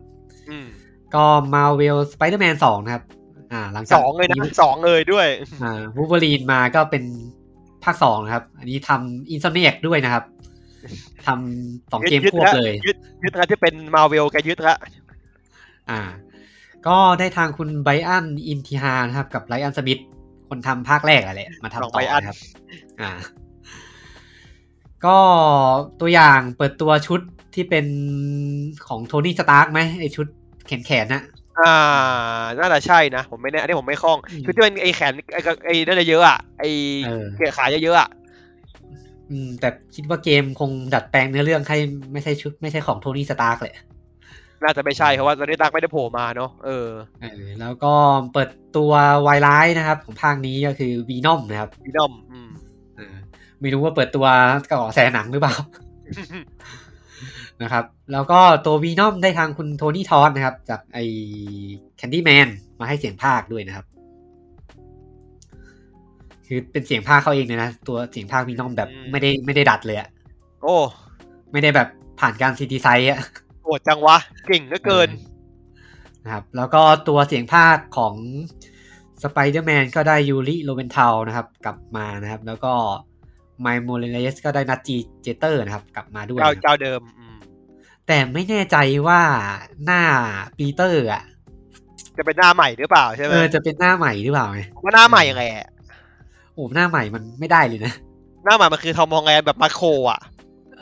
[0.50, 0.66] อืม
[1.14, 1.24] ก็
[1.54, 3.04] Marvel Spider-Man 2นะครับ
[3.52, 5.28] อ่า หลังสจากองเลยนะสองเลยด้วย
[5.62, 7.04] อ่าวู l เ e อรีนมาก็เป็น
[7.84, 10.24] ภาคสองนะครับ อันนี้ทำอิน o เนียกด้วยนะครับ
[11.26, 14.76] ทำสองเกมควบเลย ยึดยึดนะที่เป็นมาเวลแกยึดละ
[15.90, 16.00] อ่า
[16.86, 20.00] ก็ได้ทางคุณไบอันอินทิฮานะครับ กับไลอันสมิธ
[20.48, 22.38] คนทำภาคแรกอะแหละมาทำลองต่ไปออันนะครับ
[23.00, 23.10] อ่า
[25.06, 25.18] ก็
[26.00, 27.20] ตัวอย่างเปิดตัวชุด
[27.54, 27.86] ที่เป็น
[28.88, 30.26] ของโทนี่สตาร์กไหมไอชุด
[30.66, 31.22] แขนแขนๆนะ
[31.60, 31.74] อ่า
[32.58, 36.64] น่าจะใช่นะ ผมไม่แน่อันนี้ผมไม่คล่องอืมคือที่มันไอแขนไอไอนั่นจะเยอะอะ ไอ
[37.06, 38.08] เออเกลียขาเยอะๆอะ
[39.30, 41.78] อืม แต่คิดว่าเกมคงดัดแปลงเนื้อเรื่องให้
[42.12, 43.74] ไม่ใช่ชุดไม่ใช่ของโทนี่สตาร์กเลย
[44.62, 46.88] น่าจะไม่ใช่เพราะว่าตอนนี้ตักไม่ได้โผล่มาเนาะเออ
[47.20, 47.92] เออแล้วก็
[48.32, 48.92] เปิดตัว
[49.26, 52.23] วายร้ายนะครับ ของภาคนี้ก็คือ Venom นะครับ Venom อืมเออ
[53.64, 54.26] ไม่รู้ว่าเปิดตัว
[54.72, 55.54] เกาะกระแสหนังหรือเปล่า
[57.62, 61.04] นะครับ แล้วก็ตัว Venom ได้ทางคุณ Tony Todd นะครับ จากไอ้
[61.96, 62.48] Candyman
[62.80, 63.86] มาให้เสียงพากย์ด้วยนะครับ
[66.46, 70.08] คือเป็นเสียงพากย์เขาเองเลยนะ ตัวเสียงพากย์ Venom แบบอืมไม่ได้ไม่ได้ดัดเลยอะ
[70.62, 70.76] โอ้
[71.52, 71.88] ไม่ได้แบบ
[72.20, 73.20] ผ่านการ sound design อะ
[73.62, 74.16] โหดจังวะ
[74.46, 75.08] เก่งเหลือเกิน
[76.24, 78.14] นะครับ แล้วก็ตัวเสียงพากย์ของ
[79.22, 82.72] สไปเดอร์แมนก็ได้ Yuri Lowenthal นะครับ กลับมานะครับ แล้วก็
[83.60, 87.36] Miles Morales ก็ได้ Nadji Jeter นะครับ กลับมาด้วยเจ้านะครับเจ้าเดิมอืม
[88.06, 88.76] แต่ไม่แน่ใจ
[89.06, 89.20] ว่า
[89.84, 90.02] หน้า
[90.58, 91.22] ปีเตอร์อะ
[92.16, 95.68] จะเป็นหน้าใหม่หรือเปล่าใช่ไหมเออจะเป็นหน้าใหม่หรือเปล่าไงว่าหน้าใหม่ยังไงอะ
[96.54, 97.92] โอ้หน้าใหม่มันไม่ได้เลยนะ
[98.44, 100.20] หน้าใหม่มันคือ Tom Holland แบบมาโครอะ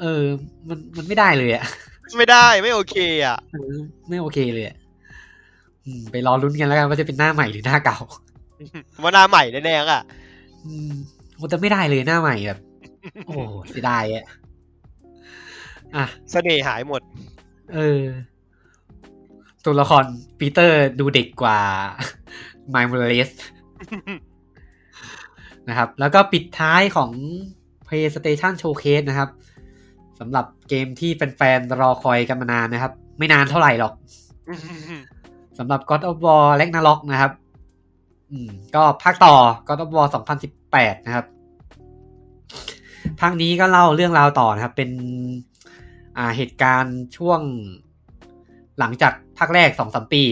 [0.01, 0.23] เออ
[0.69, 1.65] มันมันไม่ได้เลยอะ
[2.17, 2.97] ไม่ได้ไม่โอเค
[3.27, 3.77] อะเออ
[4.09, 4.77] ไม่โอเคเลยอะ
[5.85, 7.99] อืมไปรอลุ้นกันแล้วกันว่าจะเป็นหน้าใหม่หรือหน้าเก่า
[9.03, 10.03] ว่าหน้าใหม่แน่ๆอะ
[10.65, 10.73] อื
[11.43, 12.61] มโอ้แต่ไม่ได้เลยหน้าใหม่แบบ
[13.27, 13.35] โอ้
[13.71, 14.25] เสียดายอะ
[15.97, 17.03] อะเสน่ห์หายหมด
[17.75, 18.03] เออ
[19.65, 20.05] ตัวละคร
[20.39, 21.59] ปีเตอร์ดูเด็กกว่า
[22.71, 23.31] ไมล์ม r เลส
[25.69, 27.11] นะครับ แล้วก็ปิดท้ายของ
[27.87, 29.31] PlayStation Showcase นะครับ
[30.19, 33.93] สำหรับเกมที่แฟนๆรอคอยกันมานานนะครับ ไม่นานเท่าไหร่หรอก
[35.59, 37.42] สำหรับ God of War Ragnarok นะครับอืม
[38.75, 39.35] ก็ภาคต่อ
[39.69, 40.07] God of War
[40.57, 41.27] 2018นะครับ
[43.21, 44.91] ภาคนี้ก็เล่าเรื่องราวต่อนะครับ เป็น
[46.17, 47.41] อ่าเหตุการณ์ช่วง
[48.79, 50.25] หลังจากภาคแรกสองสามปี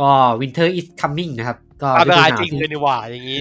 [0.00, 0.10] ก็
[0.40, 3.40] Winter is coming นะครับ ก็อาฤเวดูหนาวจริงที่เลยนี่หว่าอย่างนี้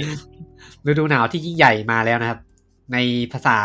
[0.88, 2.40] ฤดูหนาวที่ยิ่งใหญ่มาแล้วนะครับ
[2.94, 2.98] ใน
[3.34, 3.60] ภาษา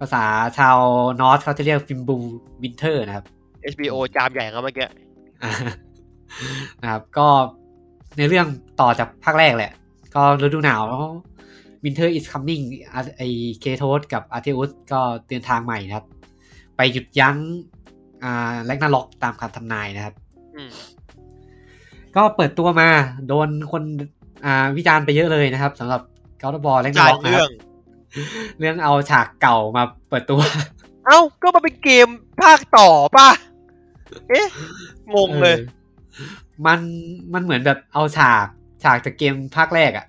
[0.00, 0.24] ภาษา
[0.58, 0.78] ชาว
[1.20, 3.24] Norse เขาจะเรียก Fimbulwinter นะครับ
[3.72, 4.88] HBO จามใหญ่ครับเมื่อกี้
[5.42, 5.52] อ่า
[6.82, 7.28] นะครับ ก็
[8.16, 8.46] ในเรื่อง
[8.80, 9.72] ต่อจากภาคแรกแหละ
[10.14, 11.04] ก็ฤดูหนาวแล้ว
[11.84, 13.22] Winter is coming อะไอ
[13.60, 16.06] Kratos กับ Atreus ก็เดินทางใหม่นะครับ
[16.76, 17.36] ไปหยุดยั้ง
[18.22, 20.14] อ่าแลกนาล็อกตามคำทำนายนะครับ
[20.56, 20.70] อืม
[22.16, 22.88] ก็เปิดตัวมา
[23.28, 23.82] โดนคน
[24.44, 26.00] อ่าวิจารณ์ไปเยอะเลยนะครับสำหรับ
[26.40, 27.52] กอล์ฟบอลแลกนาจ่ายล็อกนะคเรื่อรังบ
[28.58, 30.40] เรื่องเอาฉากเก่ามาเปิดตัว
[31.06, 32.08] เอ้า ก็มาเป็นเกม
[32.40, 33.28] ภาคต่อป่ะ
[34.28, 34.46] เอ๊ะ
[35.14, 36.80] งงเลยออ มัน
[37.34, 38.46] มันเหมือนแบบเอาฉาก
[38.84, 40.06] ฉากจากเกมภาคแรกอะ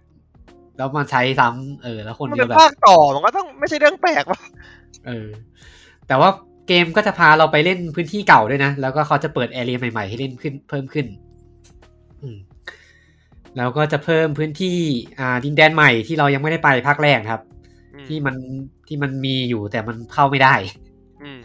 [0.78, 4.40] แล้วมาใช้ซ้ำเออ แล้วคนมันก็เป็นแบบภาคต่อมันก็ต้องไม่ใช่เรื่องแปลกป่ะ
[5.08, 5.28] เออ
[6.08, 6.30] แต่ว่า
[6.68, 11.06] เกมก็จะพาเราไปเล่นพื้นที่เก่าด้วยนะ แล้วก็เขาจะเปิด area ใหม่ๆให้เล่นขึ้นเพิ่มขึ้น
[12.22, 12.38] อืม
[13.58, 14.78] แล้วก็จะเพิ่มพื้นที่
[15.20, 17.44] อ่าดินแดนใหม่ที่เรายังไม่ได้ไปภาคแรกนะครับ
[17.96, 18.36] อืมที่มัน
[18.88, 20.54] ที่มันมีอยู่แต่มันเข้าไม่ได้
[21.24, 21.40] อืม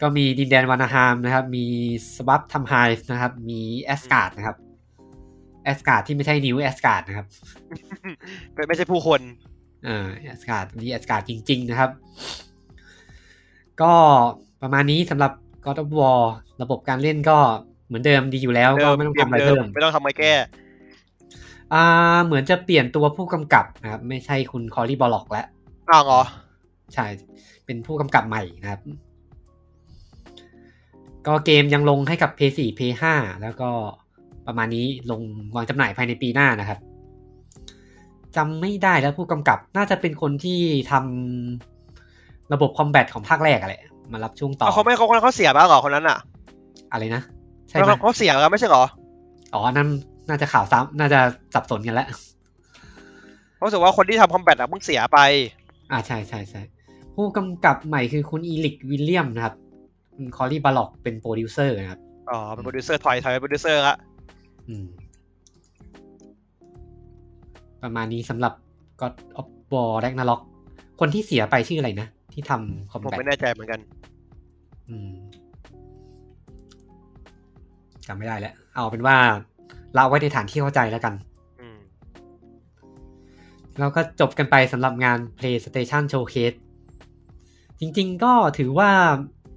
[0.00, 1.64] ก็มีดินแดน Vanaheim นะครับ มี
[2.16, 4.56] Svartalfheim นะครับ มีแอสการ์ดนะครับ
[5.64, 7.26] แอสการ์ดที่ไม่ใช่ New Asgard นะครับ
[8.54, 9.20] ไม่ไม่ใช่ผู้คน
[9.84, 11.90] เออแอสการ์ดมีแอสการ์ดจริง ๆ นะครับ
[13.82, 13.92] ก็
[14.62, 15.32] ประมาณนี้สำหรับ
[15.64, 16.20] God of War
[16.62, 17.38] ระบบการเล่นก็
[17.86, 20.32] เหมือนเดิมดีอยู่แล้วเดิก็มไม่ต้องเตรียทำมอะไรเดิมเพิ่มไม่ต้องทำอะไรแก้
[21.72, 21.84] อ่า
[22.24, 25.46] เหมือนจะเปลี่ยนตัวผู้กำกับนะครับ ไม่ใช่คุณ Cory Barlog แล้ว
[25.90, 26.22] อ้าวเหรอ
[26.94, 27.06] ใช่
[27.66, 28.80] เป็นผู้กำกับใหม่นะครับ
[31.26, 33.04] ก็เกมยังลงให้กับ PS4 PS5
[33.42, 33.70] แล้วก็
[34.46, 35.20] ประมาณนี้ลง
[35.54, 36.78] วางจำหน่ายภายในปีหน้านะครับ
[38.36, 43.74] จำไม่ได้แล้วผู้กำกับน่าจะเป็นคนที่ทำระบบคอมแบทของภาคแรกอะไร
[44.12, 46.18] มารับช่วงต่อเอาเขาไม่เขาคนนั้นเขาเสียบ้างเหรอคนนั้นอะ
[46.92, 47.22] อะไรนะ
[47.68, 48.84] ใช่ไหมเขาเขาเสียแล้วไม่ใช่เหรอ
[49.54, 49.88] อ๋ออันนั่น
[50.28, 51.20] น่าจะข่าวซ้ำน่าจะ
[51.54, 52.08] สับสนกันแล้ว
[53.54, 55.18] เขารู้สึกว่าคนที่ทำคอมแบทอะเพิ่งเสียไป
[55.90, 56.60] อ่าใช่ใช่ใช่
[57.14, 59.54] ผู้กำกับใหม่คือคุณอีลิกวิลเลียมนะครับ
[60.20, 62.00] คุณ Cory Barlog เป็นโปรดิวเซอร์นะครับ
[62.30, 63.96] อ๋อ เป็นโปรดิวเซอร์ถอยถอยเป็นโปรดิวเซอร์ละ
[64.68, 64.86] อืม
[67.82, 68.52] ประมาณนี้สำหรับ
[69.00, 70.40] God of War Ragnarok
[71.00, 73.80] คนที่เสียไปชื่ออะไรนะ ที่ทำ combat ผมไม่แน่ใจเหมือนกัน
[74.88, 75.12] อืม
[78.06, 79.16] จำไม่ได้แล้ว เอาเป็นว่า
[79.94, 81.14] เราไว้ในฐานที่เข้าใจแล้วกัน
[81.60, 81.78] อืม
[83.78, 86.56] แล้วก็จบกันไปสำหรับงาน PlayStation Showcase
[87.80, 88.90] จริง ๆ ก็ถือว่า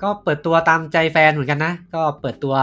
[0.03, 2.55] ก็เปิดตัวตามใจแฟนเหมือนกันนะ ก็เปิดตัว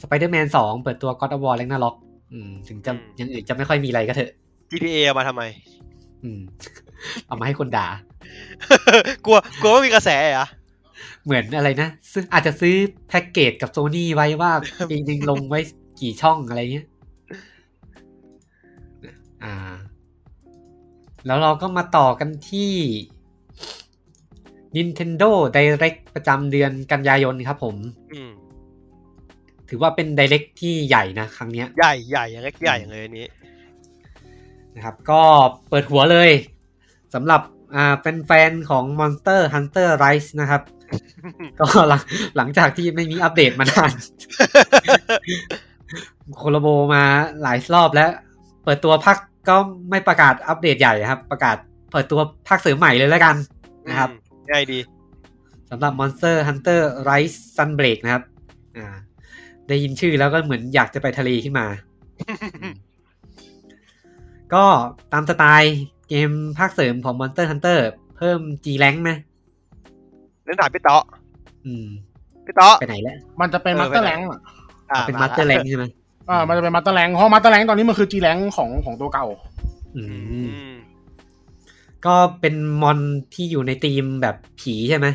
[0.00, 1.96] Spider-Man 2เปิดตัว God of War Ragnarok
[2.32, 4.30] อืมถึงจะอืมอยังอื่นจะไม่ค่อยมีอะไรก็เถอะ
[4.70, 5.42] GTA เอามาทำไม
[6.22, 6.40] อืม
[7.26, 7.86] เอามาให้คนด่า
[9.26, 10.46] กลัวกลัวว่ามีกระแสเหรอ
[11.24, 12.74] เหมือนอะไรนะซึ่งอาจจะซื้อ
[13.08, 14.52] แพ็กเกจกับโซนี่ไว้ว่า
[14.90, 15.60] ปีนึงลงไว้
[16.00, 16.86] กี่ช่องอะไรเงี้ย
[19.44, 19.54] อ่า
[21.26, 22.72] แล้วเราก็มาต่อกันที่
[24.76, 27.76] Nintendo Direct ประจำเดือนกันยายนครับผม
[28.14, 28.32] อืม
[29.68, 33.28] ถือว่าเป็น Direct ที่ใหญ่นะ ครั้งเนี้ยใหญ่ใหญ่อย่างเล็กใหญ่อย่างเลยอันนี้
[34.74, 35.22] นะครับ ก็
[35.68, 36.30] เปิดหัวเลย
[37.14, 37.42] สำหรับ
[37.74, 37.94] อ่า
[38.26, 40.62] แฟนๆของ Monster Hunter Rise นะครับ
[41.60, 42.02] ก็หลัง
[42.36, 43.92] หลังจากที่ไม่มีอัปเดตมานาน
[46.36, 47.04] โคโลโบมา
[47.42, 48.10] หลายรอบแล้ว
[48.64, 49.18] เปิดตัวพัก
[49.48, 49.56] ก็
[49.90, 51.56] ไม่ประกาศอัปเดตใหญ่ครับ ประกาศ
[51.92, 53.36] เปิดตัวภาคเสริมใหม่เลยแล้วกัน
[53.88, 54.78] นะครับอืม ง่ายดี
[55.70, 58.22] สำหรับ Monster Hunter Rise Sunbreak นะครับ
[58.76, 58.86] อ่า
[59.68, 61.66] ได้ยินชื่อแล้วก็เหมือนอยากจะไปทะเลขึ้นมา
[64.54, 64.64] ก็
[65.12, 65.76] ตามสไตล์
[66.08, 67.78] เกมภาคเสริมของ Monster Hunter
[68.16, 69.10] เพิ่ม G rank ไหม
[70.44, 71.02] เล่นถามพี่เต๊ะ
[71.66, 71.86] อืม
[72.46, 74.20] พี่เต๊ะไปไหนแล้ว มันจะเป็นเออมาสเตอร์ไปแลไหนง
[74.90, 75.84] อ่าเป็นมา Master Rank ใช่ไหม
[76.30, 79.26] อ่า มันจะเป็นมาสเตอร์แลงเพราะมาสเตอร์แลงตอนนี้มันคือจีแลงของของตัวเก่า
[79.96, 80.72] อือืมม
[82.06, 82.98] ก็เป็นมอน
[83.34, 85.06] ที่อยู่ในธีมแบบผีใช่ไหม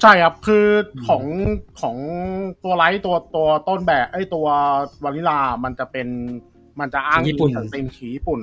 [0.00, 1.24] ใช่ครับ คืออมของ
[1.80, 1.96] ของ
[2.64, 4.46] ตัวไลท์ตัวตัวต้นแบบไอ้ตัว
[5.04, 6.08] วานิลามันจะเป็น
[6.80, 8.40] มันจะอ้างอิงจากเป็นผีญี่ปุ่น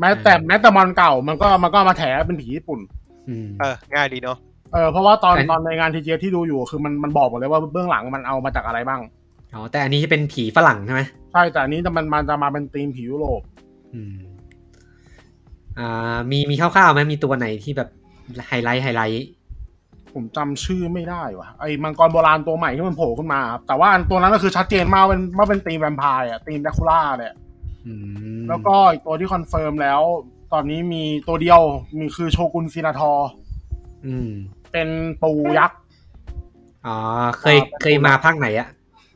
[0.00, 2.80] แม้แต่แม้แต่มอนเก่ามันก็มันก็เอามาแถเป็นผีญี่ปุ่น
[3.28, 4.38] อืมเออง่ายดีเนาะ
[4.72, 9.00] เออเพราะว่าตอนอันตอนในงาน TGS ที่ดูอยู่คือมันมันบอกหมดเลยว่าเบื้องหลังมันเอามาจากอะไรบ้าง
[9.54, 11.02] อ๋อแต่อันนี้จะเป็นผีฝรั่งใช่ไหม
[11.32, 13.42] ใช่แต่อันนี้จะมันมันจะมาเป็นธีมผียุโรป
[13.94, 14.14] อืม
[15.80, 17.88] อ่ามีมีคร่าวๆไหมมีตัวไหนที่แบบ
[18.48, 19.26] ไฮไลท์ไฮไลท์
[20.14, 27.34] ผมจำชื่อไม่ได้ว่ะไอ้มังกรโบราณตัวใหม่ที่มันโผล่ขึ้นมาครับแต่ว่าอันตัวนั้นก็คือชัดเจนมากว่าเป็นว่าเป็นธีมแวมไพร์อะธีมแดคูล่าเนี่ย
[27.86, 27.94] อื
[28.38, 30.00] มแล้วก็อีกตัวที่ confirm แล้ว
[30.52, 31.60] ตอนนี้มีตัวเดียว
[31.98, 33.28] มีคือ Shogun Ceanataur
[34.06, 34.30] อืม
[34.72, 34.88] เป็น
[35.22, 35.78] ปูยักษ์
[36.86, 36.96] อ๋อ
[37.40, 38.68] เคยเคยมาภาคไหนอะ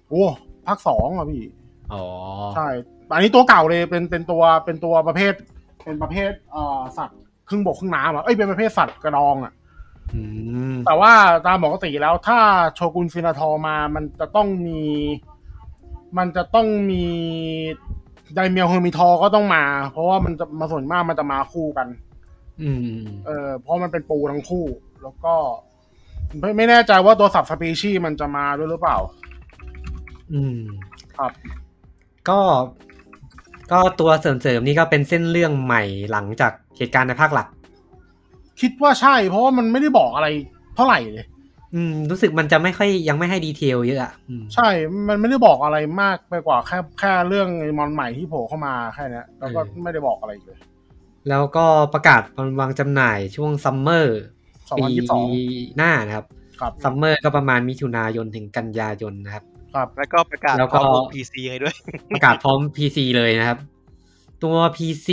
[0.08, 0.24] โอ้
[0.66, 1.44] ภาคสองอะพี่
[1.92, 2.04] อ๋อ
[2.54, 2.68] ใช่
[3.14, 5.34] อันนี้ตัวเก่าเลยเป็นเป็นตัวเป็นตัวประเภท
[5.84, 9.52] เป็นประเภทเอ่อสัตว์ครึ่งบกครึ่งน้ำอะเอ้ยเป็นประเภทสัตว์กระดองอะ
[10.14, 10.22] อื
[10.74, 11.12] มแต่ว่า
[11.46, 12.38] ตามปกติแล้วถ้า
[12.74, 14.80] Shogun Ceanataur มามันจะต้องมี
[16.18, 17.04] มันจะต้องมี
[18.34, 21.86] Daimyo Hermitaur ก็ต้องมา เพราะว่ามันจะมาส่วนมากมันจะมาคู่กัน
[22.62, 24.64] อืม เออเพราะมันเป็นปูทั้งคู่
[25.02, 25.34] แล้วก็
[26.40, 28.98] ไม่ไม่แน่ใจว่าตัว subspecies มันจะมาด้วยหรือเปล่า
[30.32, 30.58] อืม
[31.18, 31.32] ครับ
[32.28, 32.40] ก็
[33.72, 35.82] ก็ตัวเสริมๆนี่ก็เป็นเส้นเรื่องใหม่
[36.12, 37.46] หลังจากเหตุการณ์ในภาคหลัก
[38.60, 40.28] คิดว่าใช่ เพราะว่ามันไม่ได้บอกอะไร
[40.76, 41.26] เท่าไหร่เลย
[41.74, 44.68] อืมรู้สึกมันจะไม่ค่อยยังไม่ให้ detail เยอะอะอืมใช่
[45.08, 50.58] มันไม่ได้บอกอะไรมากไปกว่าแค่แค่เรื่องไอ้มอนใหม่ที่โผล่เข้ามาแค่เนี้ยแล้วก็เออไม่ได้บอกอะไรอีกเลย
[51.28, 52.22] แล้วก็ประกาศ
[52.60, 54.20] วางจำหน่ายช่วง summer
[54.70, 55.26] สองปีพันยี่สิบสอง
[55.76, 56.26] หน้านะครับ
[56.60, 59.44] ครับ summer ก็ประมาณมิถุนายนถึงกันยายนนะครับ
[59.74, 61.74] ครับแล้วก็ประกาศแล้วก็ พร้อมลง PC ไงด้วย
[62.14, 63.58] ประกาศพร้อม PC เลยนะครับ
[64.42, 65.08] ตัว PC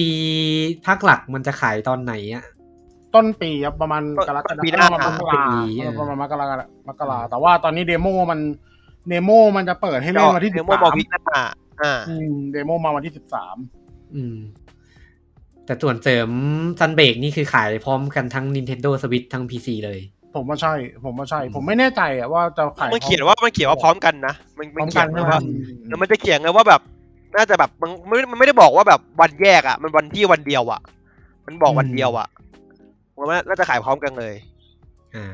[0.85, 2.43] ภาคหลักมันจะขายตอนไหนอะ
[3.15, 6.45] ต้นปีครับประมาณต้นกรกฎาปีคหน้ามประมาณมกราปีเออ ประมาณมกรา
[6.87, 8.39] มกราแต่ว่าตอนนี้เดโมมัน
[9.09, 11.41] เดโมมันจะเปิดให้เล่นวันที่เดสิบโมสาบอกมวิกหน้า
[11.81, 11.99] อ่า
[12.51, 13.57] เดโมมาวันที่สิบสาม
[14.15, 14.37] อืม
[15.65, 16.29] แต่ส่วนเสริม
[16.79, 19.99] ซันเบกนี่คือขายพร้อมกันทั้ง Nintendo Switch ทั้ง PC เลย
[20.35, 20.73] ผมว่าใช่
[21.05, 25.39] ผมว่าใช่ ผมไม่แน่ใจอะว่าจะขายมันเขียนว่ามันเขียนว่าพร้อมกันนะมันพร้มัอนมเขีกัยนนใช่ไว้ไหมว่า
[25.87, 26.81] แล้วมันจะเขียนไงว่าแบบ
[27.35, 30.81] น่าจะแบบมันไม่มันไม่ได้บอกว่าแบบวันแยกอะมันวันที่วันเดียวอะ
[31.45, 32.27] มันบอกวันเดียวอะ
[33.15, 34.33] ผมว่าน่าจะขายพร้อมกันเลย
[35.15, 35.25] อ่า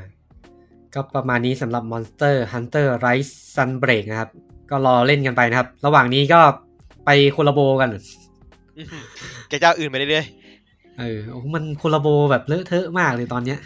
[0.94, 4.30] ก็ประมาณนี้สำหรับ Monster Hunter Rise Sunbreak นะครับ
[4.70, 6.40] ก็รอเล่นกันไปนะครับ ระหว่างนี้ก็
[7.06, 7.90] ไปโคลาโบกัน
[8.78, 8.86] อืม
[9.48, 10.26] แกเจ้าอื่นไปเรื่อย
[10.98, 13.58] เออโอ้โหมันโคลาโบแบบเลอะเทอะมากเลยตอนเนี้ย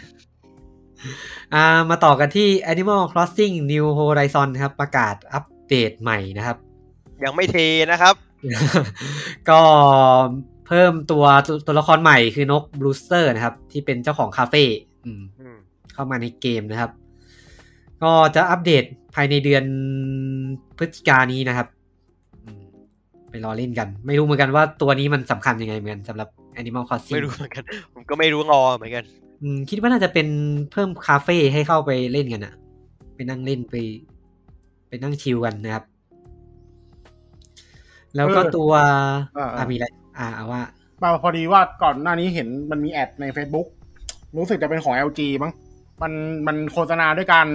[1.53, 7.57] อ่ามาต่อกันที่ Animal Crossing New Horizon นะครับประกาศอัปเดตใหม่นะครับๆยังไม่เท
[7.91, 8.15] นะครับ
[9.49, 9.59] ก็
[10.67, 14.63] เพิ่มตัวตัวตัวละครใหม่คือนกบลูสเตอร์นะครับ ที่เป็นเจ้าของคาเฟ่
[15.05, 15.57] อืมอืม
[15.93, 16.91] เข้ามาในเกมนะครับ
[18.03, 18.83] ก็จะอัปเดต
[19.15, 19.63] ภายในเดือน
[20.77, 21.67] พฤศจิกายนนี้นะครับ
[22.43, 22.63] อืม
[23.29, 26.27] ไปรอเล่นกัน ไม่รู้เหมือนกันว่าตัวนี้มันสำคัญยังไงเหมือนกันสำหรับ
[26.59, 27.63] Animal Crossing ไม่รู้เหมือนกัน
[27.93, 29.22] ผมก็ไม่รู้งอเหมือนกันอืม
[29.69, 30.27] คิดว่าน่าจะเป็น
[30.71, 32.53] เพิ่มคาเฟ่ให้เข้าไปเล่นกันอะ
[33.15, 33.75] ไปนั่งเล่นไป
[34.87, 35.83] ไปนั่งชิลกันนะครับ
[38.15, 38.71] แล้วก็ตัว
[39.37, 39.85] อ่ามีอะไร
[40.17, 40.61] อ่าเอาว่า
[41.01, 43.67] มาพอดีว่าก่อนหน้านี้เห็นมันมีแอดใน Facebook
[44.37, 45.51] รู้สึกจะเป็นของ LG มั้ง
[46.01, 46.13] มัน
[46.47, 47.47] มันโฆษณาด้วยการ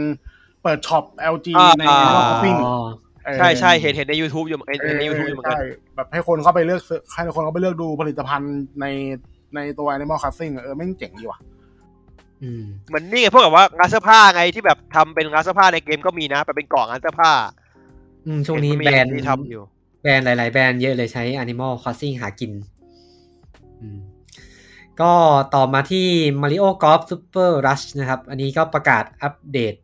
[0.63, 1.05] เปิดช็อป
[1.35, 2.59] LG อ่าในอ่า Animal Crossing
[3.25, 5.65] เออใช่ใช่เห็นเห็นใน YouTube อยู่เห็นเออใน YouTube อยู่เหมือนกันใช่
[5.97, 8.87] แบบให้คนเข้าไปเลือกซื้อให้คนเข้าไปเลือกดูผลิตภัณฑ์ใน
[9.55, 11.58] ในตัว Animal Crossing อะเออไม่งเจ๋งดีว่ะอืม
[12.89, 17.33] เหมือนนี่ไงพวกแบบว่างานเสื้อผ้าไงที่แบบทำเป็นงานเสื้อผ้าในเกมก็มีนะแบบเป็นกล่องงานเสื้อผ้า
[18.27, 19.63] อืมช่วงนี้เห็มัมีแบรนด์ที่ทำอยู่
[20.03, 22.53] แบรนด์หลายๆแบรนด์เยอะเลยใช้ Animal Crossing หากิน
[23.81, 23.99] อืม
[25.01, 25.13] ก็
[25.55, 26.07] ต่อมาที่
[26.43, 29.75] Mario Golf Super Rush นะครับ อันนี้ก็ประกาศอัปเดต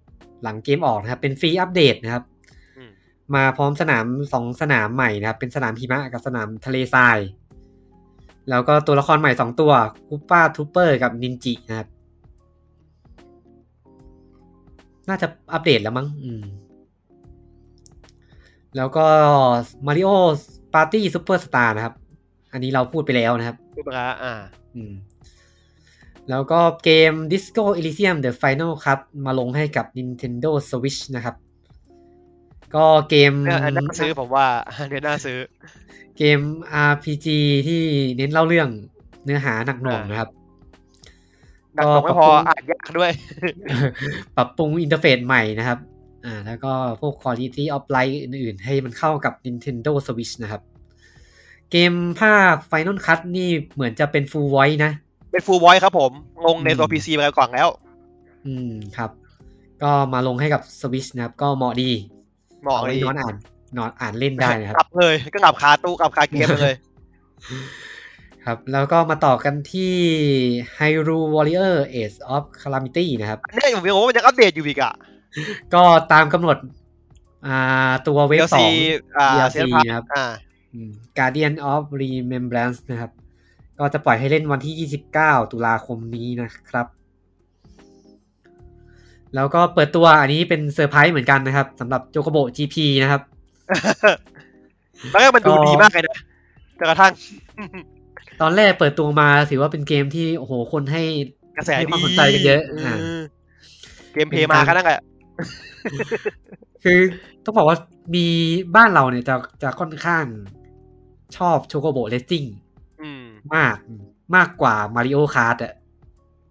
[0.43, 2.25] หลังเกมออกนะครับ เป็นฟรีอัปเดตนะครับ
[2.79, 2.91] อืม
[3.35, 7.19] มาพร้อมสนามสองสนามใหม่นะครับ เป็นสนามหิมะกับสนามทะเลทราย
[8.51, 9.73] แล้วก็ตัวละครใหม่สองตัว
[10.07, 11.89] คูป้าทูเปอร์กับนินจินะครับ
[15.09, 16.43] น่าจะอัปเดตแล้วมั้งอืม
[18.77, 19.07] แล้วก็
[19.87, 20.13] Mario
[20.75, 21.95] Party Superstar นะครับ
[22.53, 24.35] อันนี้เราพูดไปแล้วนะครับรูปนะอ่า
[24.75, 24.93] อืม
[26.31, 31.35] แล้วก็เกม Disco Elysium The Final Cut มาลงให้กับ Nintendo Switch นะครับ
[32.75, 34.47] ก็เกมเนี่ยอันน่าซื้อผมว่า
[34.89, 35.39] เดี๋ยวน่าซื้อ
[36.19, 36.39] เกม
[36.91, 37.27] RPG
[37.67, 37.83] ที่
[38.17, 38.69] เน้นเล่าเรื่อง
[39.25, 40.31] เนื้อหาหนักหน่วงอ่านนะครับ
[41.75, 43.11] หนักหน่วงไม่พออ่านยากด้วย
[44.37, 45.79] ปรับปรุงอินเทอร์เฟซใหม่นะครับ
[46.25, 50.63] อ่า แล้วก็พวก Quality of Life อื่นๆ ให้มันเข้ากับ Nintendo Switch นะครับ
[51.71, 54.93] เกมภาค Final Cut นี่เหมือนจะเป็น Full Voice นะ
[55.31, 56.13] เป็นฟูลไว c ครับผม
[56.47, 57.69] ลงในตัวอืม PC มาก่อนแล้ว
[58.47, 59.11] อืม ครับ
[59.83, 61.91] ก็มาลงให้กับ Switch นะครับ ก็เหมาะดี
[62.63, 63.35] เหมาะเอาไว้ดีนอนอ่าน
[63.79, 66.75] นอนอ่านเล่นได้นะคกลัรับบเลย ก็กลับคาตู้กลับคาเกมไปเลย
[68.47, 69.95] ครับ แล้วก็มาต่อกันที่
[70.79, 74.95] Hyrule Warrior Age of Calamity นะครับเนี่ยผมยังว่ามันจะอัปเดตอยู่อีกอะ
[75.75, 76.57] ก็ตามกำหนด
[77.47, 77.59] อ่า
[78.07, 78.71] ตัวเวฟ DLC สอง
[79.19, 80.25] อ่า DLC เซนพันะครับอ่า
[80.73, 83.11] อืม Guardian of Remembrance นะครับ
[83.79, 86.87] ก็จะปล่อยให้เล่นวันที่ 29 ตุลาคมนี้นะครับ
[89.35, 93.23] แล้วก็เปิดตัวอันนี้เป็นเซอร์ไพรส์เหมือนกันนะครับสำหรับโจโกโบ GP นะครับ
[95.11, 96.17] แล้วก็มันดูก็ดีมากเลยนะ
[96.79, 97.13] จนกระทั่ง
[98.41, 101.03] ตอนแรกเปิดตัวมาถือว่าเป็นเกมที่โอ้โหคนให้
[101.57, 102.99] กระแสให้คดีวามสนใจกันเยอะอ่า
[104.13, 105.01] เกมเพลย์มาก็นั่นแหละ
[106.85, 106.99] คือ
[107.45, 107.79] ต้องบอกว่า
[108.15, 108.27] มี
[108.77, 110.25] บ้านเราเนี่ยจะจะค่อนข้าง
[111.37, 112.45] ชอบ Chocobo Racing
[113.03, 113.25] อืม
[113.55, 113.77] มาก
[114.37, 115.73] มากกว่า Mario Kart อะ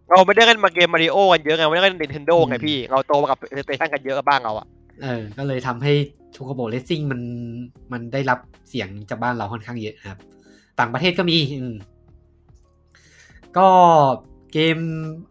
[0.09, 4.67] เราไม่ได้เล่นมาเกมมาริโอกันเยอะไงไม่ได้เล่น Nintendo ไงพี่ เราโตมากับ PlayStation กันเยอะบ้างเราอะ
[5.03, 5.93] เออ ก็เลยทำให้
[6.31, 7.21] Chocobo Racing มัน
[7.91, 8.39] มันได้รับ
[8.69, 10.19] เสียงจากบ้านเราค่อนข้างเยอะนะครับ
[10.79, 11.75] ต่างประเทศก็มีอืม
[13.57, 13.67] ก็
[14.53, 14.77] เกม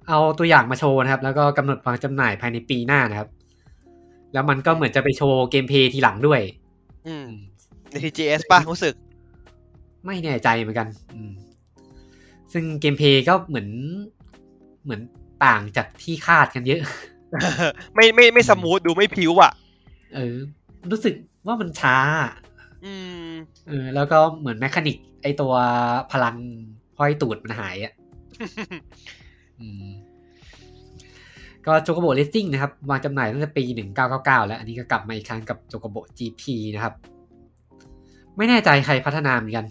[0.09, 3.29] เอาตัวอย่างมาโชว์นะครับ แล้วก็กำหนดวางจำหน่ายภายในปีหน้านะครับ
[4.33, 6.41] แล้วมันก็เหมือนจะไปโชว์ gameplay ทีหลังด้วย
[7.07, 7.29] อืม
[7.91, 8.95] ใน TGS ป่ะรู้สึก
[10.07, 11.33] ไม่แน่ใจเหมือนกัน อืม
[12.53, 13.69] ซึ่ง gameplay ก็เหมือน
[14.85, 15.01] เหมือน
[15.45, 16.81] ต่างจากที่คาดกันเยอะ
[17.95, 19.53] ไม่ไม่ไม่ smooth ดูไม่พลิ้วอะ
[20.15, 20.37] เออ
[20.91, 21.15] รู้สึก
[21.47, 21.97] ว่ามันช้า
[22.85, 22.93] อื
[23.27, 23.31] ม
[23.69, 25.53] เออแล้วก็เหมือน mechanic ไอตัว
[26.13, 26.37] พลัง
[26.99, 27.93] ห้อยตูดมันหายอะ
[29.61, 29.87] อืม
[31.67, 33.65] ก็ Chocobo Racing นะครับ วางจำหน่ายตั้งแต่ปี
[34.07, 36.43] 1999 แล้ว อันนี้ก็กลับมาอีกครั้งกับโจโกโบ GP
[36.75, 36.95] นะครับ
[38.37, 39.67] ไม่แน่ใจใครพัฒนาเหมือนกัน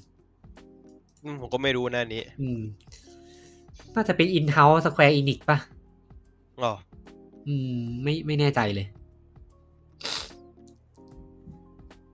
[1.23, 2.61] อืมผมก็ไม่รู้นะอันนี้ อืม
[3.95, 5.57] น่าจะเป็น in-house Square Enix ป่ะ
[6.63, 6.73] อ๋อ
[7.47, 8.87] อืม ไม่ไม่แน่ใจเลย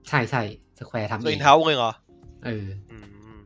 [0.08, 0.42] ใช่ใช่
[0.78, 1.92] สแควร์ทำตัเอวอิงนเท้าเลยเหรอ
[2.44, 2.96] เอออื
[3.34, 3.38] ม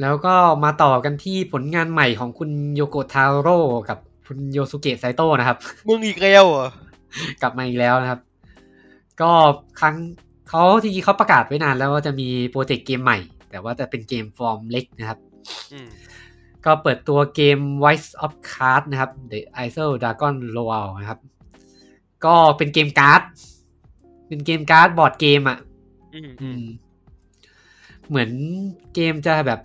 [0.00, 3.58] แล้วก็มาต่อกันที่ผลงานใหม่ของคุณโยโกทาโร่
[3.88, 6.68] กับคุณโยสุเกะไซโตะนะครับ มึงอีกแล้วเหรอ
[7.42, 8.20] กลับมาอีกแล้วนะครับ
[9.20, 9.30] ก็
[9.80, 9.96] ครั้ง
[10.48, 13.18] เขาจริงๆเขาประกาศไว้นานแล้วว่าจะมี project เกมใหม่
[13.50, 15.18] แต่ว่าจะเป็นเกมฟอร์มเล็กนะครับ
[15.72, 15.88] อืม
[16.64, 21.20] ก็เปิดตัวเกม Voice of Card นะครับ The Isle Dragon Roars นะครับ
[22.24, 23.22] ก็เป็นเกมการ์ด
[24.28, 25.58] เป็นเกมการ์ด board game อะ
[26.14, 26.62] อืมอืม
[28.08, 28.30] เหมือน
[28.94, 29.60] เกมจะแบบ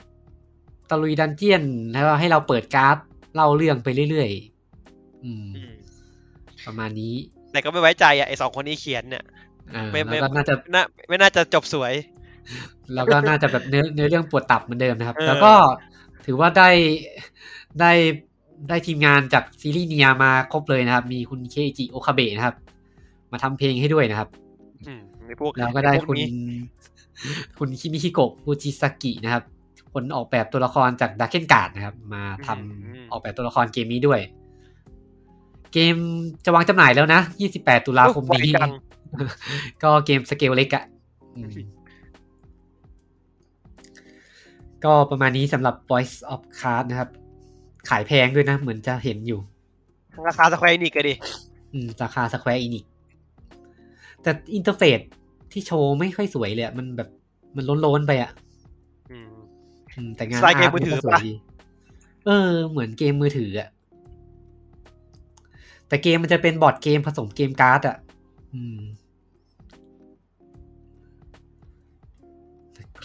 [0.89, 2.97] ตะลุย dungeon แล้วให้เราเปิดการ์ด
[3.35, 5.73] เล่าเรื่องไปเรื่อยๆอืมอืม
[6.65, 7.15] ประมาณนี้
[7.51, 9.23] แต่ก็ไม่ไว้ใจอะไอสองคนนี้เขียนเนี่ย
[9.71, 11.93] เออไม่แล้วไม่ก็น่าจะน่าไม่น่าจะจบสวย
[12.95, 15.53] แล้วก็น่าจะแบบเนื้อเนื้อเรื่องปวดตับเหมือนเดิมนะครับเออแล้วก็
[16.25, 16.69] ถือว่าได้
[17.79, 17.91] ได้
[18.69, 22.55] ได้ทีมงานจากซีรีส์ NieR มาครบเลยนะครับ มีคุณเคอิจิโอคาเบะนะครับ
[23.31, 24.50] มาทำเพลงให้ด้วยนะครับอืม
[25.31, 26.29] ในพวกแล้วก็ได้ในพวคุณนี้
[27.57, 29.43] คุณคิมิฮิโกะฟูจิซากะนะครับ
[29.93, 34.19] คนออกแบบตัวละครจาก Drakengard นะครับ มาทำออกแบบตัวละครเกมนี้ด้วย
[35.73, 35.95] เกม
[36.45, 37.21] จะวางจำหน่ายแล้วนะ
[37.53, 38.71] 28 ตุลาคมไวนี้จัง
[39.83, 40.83] ก็เกมสเกลเล็กอะ
[41.35, 41.49] อืม
[44.83, 47.09] ก็ประมาณนี้สำหรับ Voice of Card นะครับ
[47.89, 49.39] ขายแพงด้วยนะ เหมือนจะเห็นอยู่
[50.27, 51.13] ราคา Square Enix ก็ดิ
[51.73, 52.85] อืม ราคา Square Enix
[54.21, 54.99] แต่ interface
[55.53, 57.09] ที่โชว์ไม่ค่อยสวยเลยอะมันแบบ
[57.55, 58.31] มันล้นๆไปอะ
[59.11, 59.29] อืม
[59.95, 61.31] อืมแต่งานสไตล์เกมร์ตมือถือก็สวยปะดี
[62.25, 63.69] เออ เหมือนเกมมือถืออะ
[65.87, 67.97] แต่เกมมันจะเป็น board game ผสมเกมการ์ดอะ
[68.53, 68.79] อืม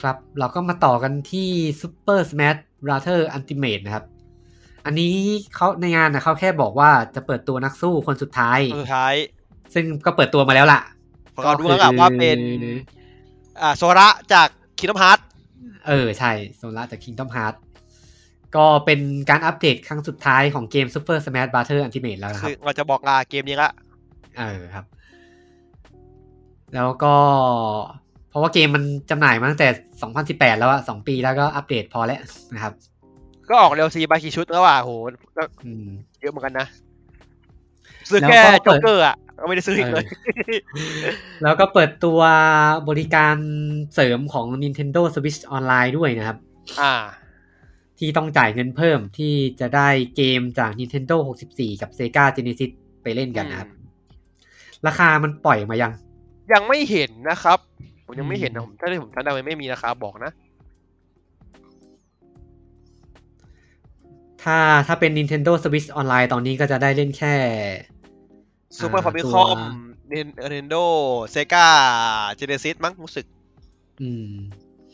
[0.01, 1.48] ครับ เราก็มาต่อกันที่
[1.81, 4.05] Super Smash Brothers Ultimate นะครับ
[4.85, 5.14] อันนี้
[5.55, 9.14] เขาในงานนะเขาแค่บอกว่าจะเปิดตัวนักสู้คนสุดท้ายคนสุดท้าย
[9.74, 10.95] ซึ่งก็เปิดตัวมาแล้วล่ะผม
[11.45, 12.39] ก็รู้แล้วอะว่าเป็น
[13.61, 14.49] อ่าโซระจาก
[14.79, 15.25] คิงดอมฮาร์
[15.87, 17.59] เออ ใช่โซล่าจาก Kingdom Hearts
[18.57, 19.01] ก็เป็น
[19.31, 23.71] การอัปเดตครั้งสุดท้ายของเกม Super Smash Brother Ultimate แล้วนะคคืรัอบเราจะบอกลาเกมนี้ละ
[24.39, 24.85] เออครับ
[26.75, 27.15] แล้วก็
[28.29, 29.69] เพราะว่าเกมมันจำหน่ายมาตั้งแต่
[30.15, 32.21] 2018 แล้วอะสองปีแล้วก็อัปเดตพอแล้ว
[32.55, 32.73] นะครับ
[33.49, 34.91] ก็ออกเร็วซีบากี่ชุดแล้วอะโห
[35.37, 35.87] ก็อืม
[36.21, 36.67] เยอะเหมือนกันนะ
[38.09, 40.07] ซื้อแล้วแค่ก็เปิจ็อดกเกอร์อะ ก็ไม่ได้ซื้ออีกเลย
[41.43, 42.21] แล้วก็เปิดตัว
[42.89, 43.37] บริการ
[43.95, 46.39] เสริมของ Nintendo Switch Online ด้วยนะครับ
[46.81, 46.95] อ่า
[47.99, 51.17] ที่ต้องจ่ายเงินเพิ่มที่จะได้เกมจาก Nintendo
[51.49, 52.71] 64 กับ Sega Genesis
[53.03, 53.71] ไปเล่นกันนะครับ
[54.87, 55.93] ราคามันปล่อยมายัง
[56.53, 57.59] ยังไม่เห็นนะครับ
[58.05, 60.33] ผมยังไม่เห็นอืนะมผมถ้าที่ผมจำได้มันไม่มีราคาบอกนะ
[64.43, 67.35] ถ้าถ้าเป็น Nintendo Switch Online ตอนนี้ก็จะได้เล่นแค่
[68.78, 70.76] ซูเปอร์อ่าฟามิคอมตัวเนนโด
[71.30, 71.68] เซกา
[72.36, 73.26] เจเนซิสมั้งรู้สึก
[74.01, 74.30] อืม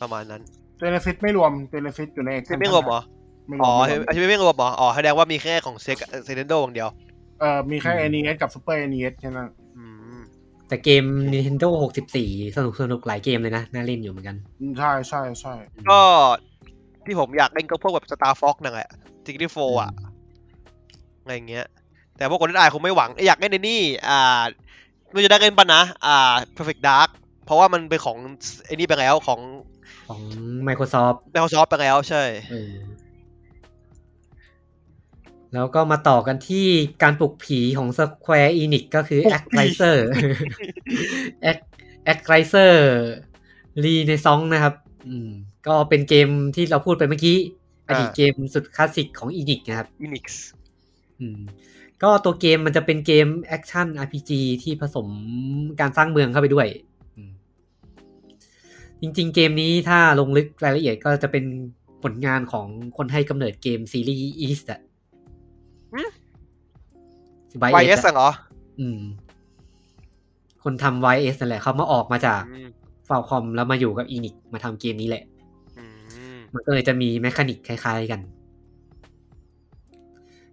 [0.01, 0.41] ประมาณนั้น
[0.77, 3.01] เจเนซิสไม่รวมเจเนซิสอยู่ในไม่ไม่รวมเหรอ
[3.47, 6.89] ไม่รวอ๋อมไม่รวมใช่ไหมไม่รวมเหรออ๋อแสดงว่ามีแค่ของเซกเซนโดอย่างเดียว
[7.39, 9.47] เออมีแค่ NES กับ Super NES แค่นั้น
[9.77, 9.83] อื
[10.19, 10.21] ม
[10.67, 11.69] แต่เกม Nintendo
[12.13, 14.37] 64 สนุกสนุกหลายเกมเลยนะ น่าเล่นอยู่เหมือนกัน
[14.77, 15.53] ใช่ใช่ใช่
[15.89, 15.99] ก็
[17.05, 18.89] ที่ผมอยากเล่นก็พวกแบบ Star Fox นั่นแหละ
[19.25, 19.91] sixty-four อะ
[21.21, 21.65] อะไรอย่างเงี้ย
[22.17, 24.41] แต่พวกคนที่อายคงไม่หวังอยากเล่นในนี่อ่า
[25.11, 27.09] ไม่จะได้เล่นปะนะอ่า Perfect Dark
[27.45, 28.17] เพราะว่ามันเป็นของ
[28.65, 29.39] ไอ้นี่ไปแล้วของ
[30.07, 30.21] ของ
[30.67, 32.73] Microsoft Microsoft ไปแล้วใช่เออ
[35.53, 36.65] แล้วก็มาต่อกันที่
[37.03, 39.97] การปลุกผีของ Square Enix ก็คือ a c t r i s e r
[42.11, 42.73] a c t r i s e r
[43.83, 44.73] Renaissance นะครับ
[45.07, 45.29] อืม
[45.67, 47.37] ก็เป็นเกมที่เราพูดไปเมื่อกี้
[47.85, 50.19] ไอดีตเกมสุดคลาสสิกของ Enix นะครับอินิ
[52.01, 54.31] กส์อืมก็ตัวเกมมันจะเป็นเกมแอคชั่น RPG
[54.63, 55.07] ที่ผสม
[55.79, 56.67] การสร้างเมืองเข้าไปด้วย
[57.15, 57.31] อืม
[59.01, 61.43] จริงๆ เกมนี้ถ้าลงลึกรายละเอียดก็จะเป็น
[62.03, 62.67] ผลงานของ
[62.97, 64.79] คนให้กำเนิดเกมซีรีส์ Ys อะ
[67.59, 68.29] Y S YS อะเหรอ
[68.79, 69.01] อืม
[70.63, 72.69] คนทำ YS นั่นแหละ เขามาออกมาจากอืม
[73.07, 75.23] Falcom แล้วมาอยู่กับ Enix มาทำเกมนี้แหละ
[75.77, 75.85] อื
[76.35, 78.19] มมันก็เลยจะมี mechanic คล้ายๆกัน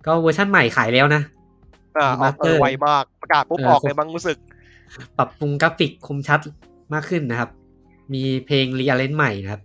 [0.07, 1.23] ก็เวอร์ชั่นใหม่ขายแล้วนะ
[1.99, 4.37] อ่าออกเออไวมากประกาศปุ๊บเออออกเลยมั้งรู้สึก
[5.19, 6.41] ปรับปรุงกราฟิกคมชัด
[6.95, 7.51] มากขึ้นนะครับ
[8.13, 9.63] มีเพลงรี a เลนใหม่นะครับ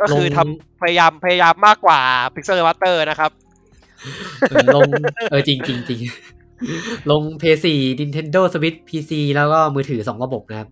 [0.00, 2.00] ก็คือลงทำพยายามพยายามมากกว่า
[2.34, 3.30] Pixel Master นะครับ
[4.50, 4.88] เออลง
[5.30, 6.00] เออจริงจริงจริง
[7.10, 7.66] ลง PS4
[8.00, 10.68] Nintendo Switch PC แล้วก็มือถือสองระบบนะครับ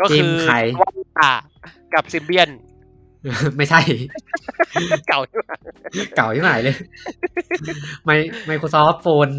[0.00, 1.30] ก็คือเกมขายว่า
[1.94, 2.48] กับ Symbian
[3.56, 3.80] ไม่ใช่
[5.08, 5.56] เก่าที่ว่า
[6.16, 6.76] เก่าที่ไหนเลย
[8.04, 8.10] ไม
[8.48, 9.32] Microsoft Phone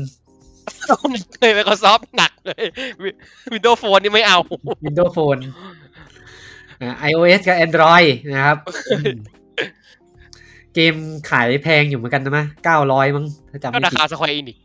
[1.38, 2.64] เคย Microsoft หนักเลย
[3.53, 4.38] Windows Phone นี่ไม่เอา
[4.85, 5.41] Windows Phone
[6.81, 8.57] อ่า iOS กับ Android นะครับ
[8.91, 9.18] อืม
[10.73, 10.95] เกม
[11.30, 14.57] ขายแพงอยู่เหมือนกันนะมั้ยเก้าร้อยมั้งถ้าจำก็ไม่ราผิดคาสควออินิก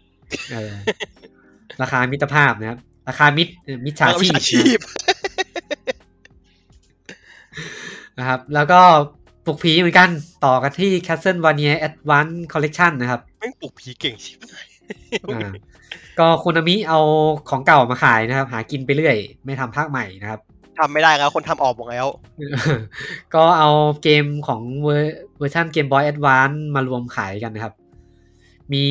[0.51, 0.73] เออ
[1.83, 2.79] ราคามิตรภาพนะครับ
[3.09, 4.79] ราคามิตรเออมิจฉาชีพอาชีพ
[8.19, 8.81] นะครับ แล้วก็
[9.47, 10.09] ปลุกผีเหมือนกัน
[10.45, 14.67] ต่อกันที่ Castlevania Advance Collection นะครับแม่งปลุกผีเก่งชิบหาย
[15.31, 15.51] อ่า
[16.19, 17.01] ก็คุณอามิเอา
[17.51, 20.41] ของเก่ามาขายนะครับ หากินไปเรื่อย ไม่ทำภาคใหม่นะครับ
[20.79, 22.07] ทำไม่ได้แล้วคนทำออกหมดแล้ว
[23.35, 23.71] ก็เอา
[24.03, 27.75] เกมของเวอร์เวอร์ชันเกมบอยแอดวานมารวมขายกันนะครับ
[28.73, 28.85] มี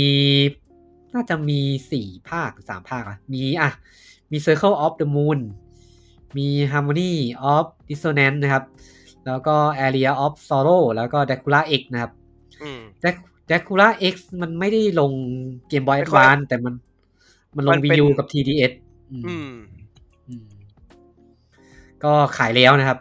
[1.13, 1.59] น่าจะมี
[1.91, 3.69] สี่ภาคสามภาคอะมีอะ
[4.31, 5.39] มี Circle of the Moon
[6.37, 7.11] มี Harmony
[7.53, 8.63] of Dissonance นะครับ
[9.27, 9.55] แล้วก็
[9.87, 12.11] Area of Sorrow แล้วก็ Dracula X นะครับ
[12.63, 15.11] อืม Drac- Dracula X มันไม่ได้ลง
[15.69, 16.73] เกมบอยไม่แอดค่อยวานแต่มัน
[17.55, 18.71] มันลมังนเป็น Wii U กับ TDS
[19.11, 19.51] อืมอืม
[20.27, 20.45] อืม
[22.03, 22.99] ก็ขายแล้วนะครับ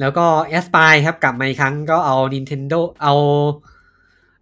[0.00, 0.26] แล้วก็
[0.58, 3.14] a s p i ครับกลับมาอีกครั้งก็เอา Nintendo เอา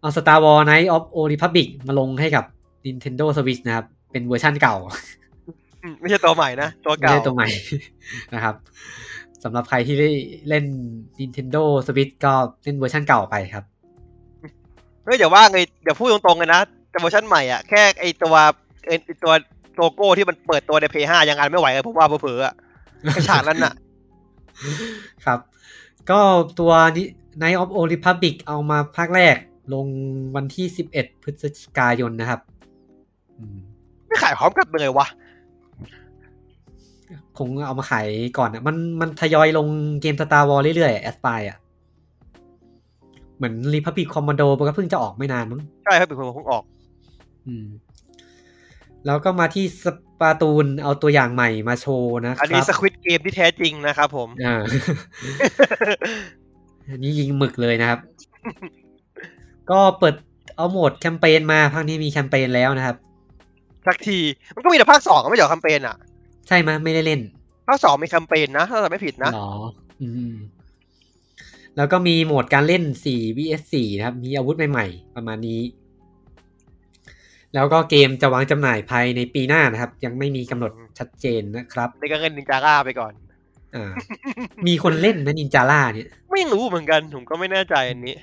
[0.00, 2.44] เอา Star Wars Knight of Old Republic มาลงให้กับ
[2.86, 5.21] Nintendo Switch นะครับ เป็นเวอร์ชั่นเก่าอืม
[6.00, 7.48] ไม่ใช่ตัวใหม่นะ ตัวไม่เก่าใช่ตัวใหม่
[8.34, 8.54] นะครับ
[9.44, 10.10] สำหรับใครที่ได้
[10.48, 10.64] เล่น
[11.18, 12.32] Nintendo Switch ก็
[12.64, 13.64] เล่นเวอร์ชั่นเก่าไปครับ
[15.04, 16.60] เฮ้ยอย่าว่าไงเดี๋ยวพูดตรงๆเลยนะ
[16.90, 18.34] แต่เวอร์ชันใหม่อะแค่ไอตัว
[18.86, 18.92] ไอ
[19.24, 19.32] ตัว
[19.76, 22.54] โลโก้ที่มันเปิดตัวใน Play 5ยังอันไม่ไหวเลยผมว่าเผลอๆอะ
[23.12, 23.72] แค่ฉากนั้นน่ะ
[25.26, 25.38] ครับ
[26.10, 26.20] ก็
[26.60, 27.06] ตัวนี้
[27.42, 29.36] Night of Old Republic เอามาภาคแรก
[29.74, 29.86] ลง
[30.36, 32.40] วันที่ 11 พฤศจิกายนนะครับ
[33.38, 33.58] อืม
[34.06, 35.06] ไม่ขายพร้อมกันเลยวะ
[37.38, 38.08] คงเอามาขาย
[38.38, 39.66] ก่อนอะ มันมันทยอยลง
[40.00, 41.58] เกม Star Wars เรื่อยๆแอสปายอะ
[43.36, 46.64] เหมือน Republic Commando มันก็เพิ่งจะออกไม่นานมั้ง ใช่ครับเป็นคนเพิ่งออก
[47.46, 47.66] อืม
[49.06, 49.86] แล้วก็มาที่ส
[50.20, 54.54] ปาตูนเอาตัวอย่างใหม่มาโชว์นะคอันนี้รับสควิตเกมที่แท้จริงนะครับผม อ่า
[56.88, 58.00] อันนี้ยิงหมึกเลยนะครับ
[59.70, 60.14] ก็เปิด
[60.56, 62.96] เอาโหมดแคมเปญมาภาคนี้มีแคมเปญแล้วนะครับ
[63.86, 64.18] สักที
[64.54, 65.96] มันก็มีแต่ภาคสองไม่เหรอแคมเปญอะ
[66.48, 67.20] ใช่ไหมยไม่ได้เล่น
[67.66, 69.52] ภาคสองมีแคมเปญนะ ถ้าจำไม่ผิดนะหรอ
[70.02, 70.34] อืม
[71.76, 75.62] แล้วก็มีโหมดการเล่น 4 vs 4 นะครับ มีอาวุธใหม่ๆ ประมาณนี้
[77.54, 83.12] แล้วก็เกมจะวางจำหน่ายภายในปีหน้านะครับ ยังไม่มีกำหนดชัดเจนนะครับในการเงินนินจาร่าไปก่อน
[83.74, 83.90] อ่า
[84.66, 88.16] มีคนเล่นนะนินจาร่าเนี่ย ไม่รู้เหมือนกัน ผมก็ไม่แน่ใจอันนี้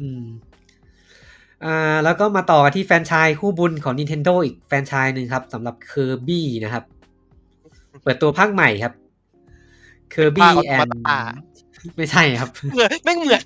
[0.00, 0.24] อืม
[1.64, 6.84] อ่าแล้วก็มาต่อกันที่แฟรนไชายคู่บุญของ Nintendo อีกแฟรนไชายหนึ่งครับสำหรับ Kirby นะครับ
[8.02, 8.94] เปิดตัวภาคใหม่ครับ
[10.14, 11.18] Kirby ภาค and Automata
[11.96, 13.42] ไม่ใช่ครับ เหมือนไม่งเหมือน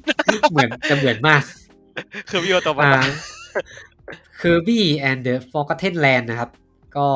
[0.52, 1.42] เหมือนจะเหมือนมาก
[2.30, 3.02] คือวิโอตัวมันอ่า
[4.40, 6.50] Kirby and the Forgotten Land นะครับ
[6.96, 7.08] ก็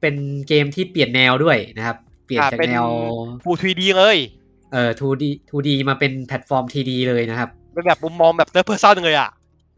[0.00, 0.14] เป็น
[0.48, 1.96] เกมที่เปลี่ยนแนวด้วยนะครับ
[2.26, 2.88] เปลี่ยนจากเป็นแนว
[3.42, 4.16] 2D เลย
[4.72, 9.30] เอ่อ 2D 2D มาเป็นแพลตฟอร์ม 3D เลยนะครับเป็นแบบมุมมองแบบ third person เลยอะ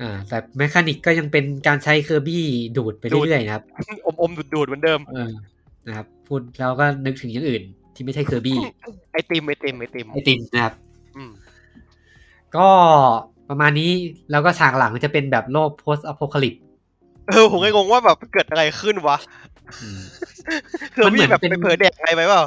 [0.02, 2.38] อ่าแต่ mechanic ก็ยังเป็นการใช้ Kirby
[2.76, 3.64] ดูดไปดูดเรื่อยๆนะครับ
[4.06, 5.30] อมอมๆดูดๆเหมือนเดิมเออ
[5.86, 7.62] นะครับ พูดแล้วก็นึกถึงอย่างอื่น
[7.94, 8.54] ที่ไม่ใช่ Kirby
[9.12, 10.74] ไอติมไอติมไอติมไอติมนะครับ
[11.16, 11.30] อืม
[12.56, 12.68] ก็
[13.48, 13.90] ประมาณนี้
[14.30, 16.60] แล้วก็ฉากหลังจะเป็นแบบโลก post apocalypse
[17.28, 19.18] เออผมก็งงว่าแบบเกิดอะไรขึ้นวะ
[19.82, 20.00] อืม
[20.94, 22.42] คือมันเหมืมีอนแบบเป็นไปเผยเด็กอะไรไปเปล่า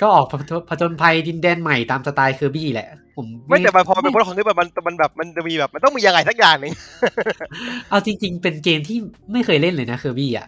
[0.00, 0.26] ก็ออก
[0.68, 6.72] ผจญภัยดินแดนใหม่ตามสไตล์ Kirby แหละ ผมไม่แต่พอเป็นพลของที่แบบมันมันแบบมันจะมีแบบ มันต้องมีอะไรสักอย่างหนึ่ง
[7.88, 8.98] เอาจริง ๆ เป็นเกมที่
[9.32, 10.46] ไม่เคยเล่นเลยนะ Kirby อะ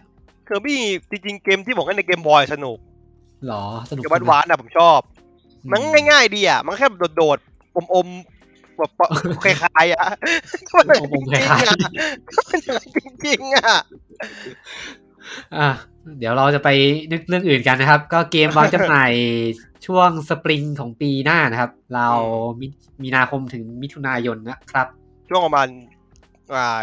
[0.49, 0.79] คือพี่
[1.11, 2.77] จริงๆเกมที่ผมเล่นในเกมบอยสนุก
[3.47, 4.99] หรอสนุกเกมหวานๆนะผมชอบ
[5.71, 8.91] มันง่ายๆดีอะ มันแค่โดดๆอมๆแบบ
[9.43, 10.07] คล้ายๆอะ
[10.73, 11.79] อมๆคล้ายๆมัน
[12.95, 13.77] จริงๆอะ
[15.57, 15.69] อะ
[16.19, 16.69] เดี๋ยวเราจะไป
[17.11, 19.11] นึกเรื่องอื่นกันนะครับ ก็เกมวางจำหน่าย
[19.85, 22.07] ช่วงสปริงของปีหน้านะครับ เรา
[22.59, 22.67] มี
[23.03, 24.87] มีนาคมถึงมิถุนายนนะครับ
[25.29, 25.67] ช่วงประมาณ
[26.55, 26.79] อ่า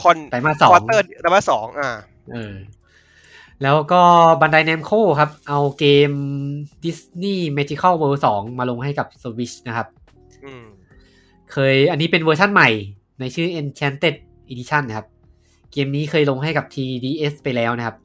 [0.00, 1.90] คอนไตรมาสสองควอเตอร์ไตรมาสสองอ่า
[2.32, 2.54] เออ
[3.62, 4.02] แล้วก็
[4.40, 4.90] Bandai Namco
[5.20, 6.12] ครับ เอาเกม
[6.84, 9.86] Disney Magical World 2 มาลงให้กับ Switch นะครับ
[10.44, 10.64] อืม
[11.52, 12.68] เคยอันนี้เป็นเวอร์ชั่นใหม่
[13.20, 14.14] ในชื่อ Enchanted
[14.50, 15.06] Edition นะครับ
[15.72, 17.96] เกมนี้เคยลงให้กับ 3DS ไปแล้วนะครับ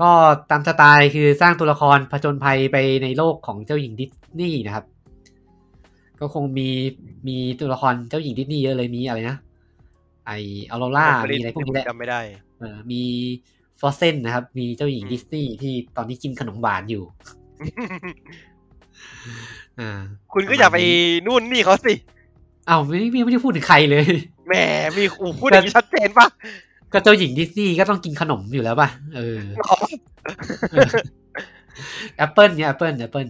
[0.00, 0.10] ก็
[0.50, 4.84] ตามสไตล์คือสร้างตัวละครผจญภัยไปในโลกของเจ้าหญิงดิสนีย์นะครับ
[6.20, 6.68] ก็คงมี
[7.28, 9.36] มีตัวละครเจ้าหญิงดิสนีย์เยอะเลยมีอะไรนะ
[10.26, 10.30] ไอ
[10.70, 12.20] ออโรล่ามีอะไรพวกนี้แหละจำไม่ได้
[12.58, 13.02] เออมี
[13.80, 17.02] Frozen นะครับ มีเจ้าหญิงอืมดิสนีย์ที่ตอนนี้กินขนมหวานอยู่
[19.80, 19.90] อ่า
[20.32, 20.78] คุณก็อย่าไป
[21.26, 21.94] นู่นนี่เขาสิ
[22.68, 24.06] อ้าวไม่ไม่ไม่ได้พูดถึงใครเลย
[24.46, 24.52] แหม
[24.96, 26.26] มีอูพูดอย่างนี้ชัดเจนปะ
[26.92, 29.38] ก็เจ้าหญิงดิสนีย์ก็ต้องกินขนมอยู่แล้วป่ะเออ
[32.16, 33.26] แอปเปิลเนี่ยแอปเปิลแอปเปิล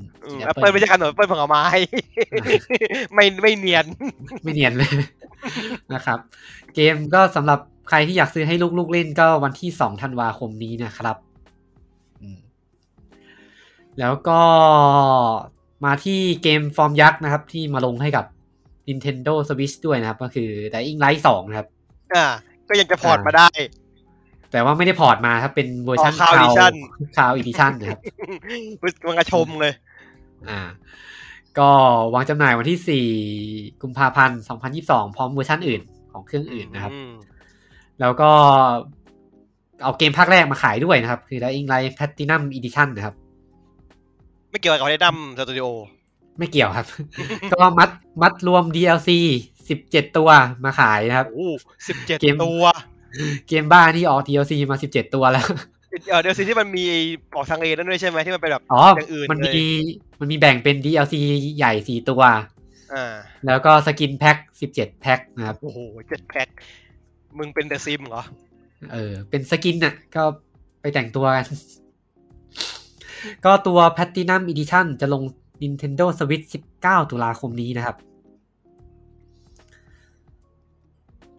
[0.47, 1.65] แอปเปิลไม่ใช่ขนมแอปเปิลผลไม้
[3.15, 3.87] ไม่ไม่เนียน
[4.43, 4.91] ไม่เนียนเลย
[5.95, 6.19] นะครับ
[6.75, 11.17] เกมก็สำหรับ ใครที่อยากซื้อให้ลูกๆเล่นก็วันที่สองธันวาคมนี้นะครับ
[12.23, 12.39] อืม
[13.99, 14.41] แล้วก็
[15.85, 18.25] มาที่เกมฟอร์มยักษ์นะครับ ที่มาลงให้กับ
[18.89, 21.69] Nintendo Switch ด้วยนะครับ ก็คือ Dying Light 2 นะครับ
[22.15, 22.27] อ่า
[22.69, 23.49] ก็ยังจะ port มาได้
[24.53, 26.75] แต่ว่าไม่ได้ port มาครับ เป็นเวอร์ชันอ๋อ Cloud Edition
[27.17, 28.01] Cloud Edition นะครับ
[28.83, 29.73] มันกระชมเลย
[30.51, 30.61] อ่า
[31.59, 31.71] ก็
[32.15, 33.11] วางจำหน่ายวันที่
[33.73, 34.41] 4 กุมภาพันธ์
[34.79, 35.83] 2022 พร้อมเวอร์ชันอื่น
[36.13, 37.13] ของเครื่องอื่นนะครับอืม
[38.01, 38.31] แล้วก็
[39.83, 43.15] เอาเกมภาคแรกมาขายด้วยนะครับ คือ Dying Light Platinum Edition นะครับ
[44.51, 45.67] ไม่เกี่ยวกับไอ้ดัมสตูดิโอ
[46.39, 46.87] ไม่เกี่ยวครับ
[47.53, 47.91] ก็มัด
[48.23, 49.11] มัดรวม DLC
[49.63, 50.29] 17ตัว
[50.65, 51.49] มาขายนะครับโอ้
[51.89, 52.67] สิบเจ็ดเกมตัว
[53.49, 55.47] เกมบ้าที่ออก DLC มา17ตัวแล้ว
[56.11, 56.85] เออเดี๋ยวสิที่มันมี
[57.35, 59.67] ออกทางเอนั่นด้วยใช่ไหมที่มันเป็นแบบอ๋ออย่างอื่นมันเลยมี
[60.21, 61.15] มันมีแบ่งเป็น DLC
[61.57, 62.23] ใหญ่4ตัว
[62.95, 63.15] อ่า
[63.47, 64.37] แล้วก็ skin pack
[64.71, 65.79] 17แพ็คนะครับ โอ้โห
[66.09, 66.49] เจ็ดแพ็ค
[67.39, 68.23] มึงเป็น The Sims เหรอ
[68.93, 70.23] เออ เป็น skin น่ะ ก็
[70.81, 71.47] ไปแต่งตัวกัน
[73.45, 75.23] ก็ตัว Platinum Edition จะลง
[75.63, 76.47] Nintendo Switch
[76.79, 77.97] 19 ตุลาคมนี้นะครับ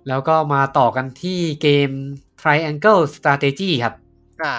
[0.08, 1.90] แล้วก็มาต่อกันที่เกม
[2.42, 3.94] Triangle Strategy ครับ
[4.44, 4.56] อ่า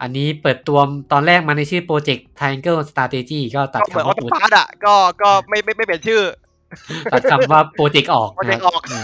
[0.00, 0.78] อันนี้เปิดตัว
[1.12, 6.22] ตอนแรกมาในชื่อโปรเจกต์ Triangle Strategy ก็ตัดก็เหมือนคำออว่าโตพาร์ตอะ ก็ ก็ไม่ไม่ไม่เปลี่ยนชื่อ
[7.12, 9.02] ตัดคำว่า Project ออกนะ Project ออก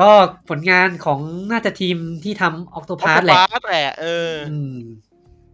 [0.00, 0.10] ก็
[0.48, 1.20] ผลงานของ
[1.50, 4.76] น่าจะทีมที่ทำออ Octopath โตแหละพาร์ตแหละเอออืม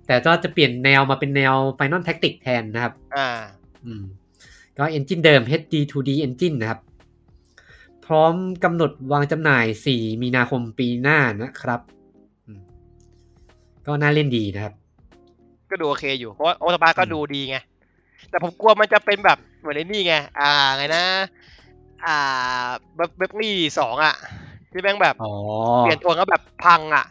[0.06, 3.28] แต่ก็จะเปลี่ยนแนวมาเป็นแนว Final Tactics แทนนะครับ อ่า
[3.84, 4.02] อืม
[4.78, 6.80] ก็ Engine เดิม HD 2D Engine นะครับ
[8.06, 8.34] พร้อม
[8.64, 11.80] กำหนดวางจำหน่าย 4 มีนาคมปีหน้านะครับ
[12.46, 12.60] อืม
[13.86, 14.74] ก็น่าเล่นดีนะครับ
[15.70, 17.56] ก็ดูโอเคอยู่ เพราะว่าออโตพาร์ตก็ดูดีไง
[18.30, 21.04] แต่ผมกลัวมันจะเป็นแบบเหมือนไอ้นี่ไง อ่า ไงนะ
[22.04, 22.18] อ่า
[22.96, 24.14] เบบเบบลี่สองอะ
[24.70, 25.32] ที่แม่งแบบอ๋อ
[25.78, 27.06] เปลี่ยนตัวก็แบบพังอะ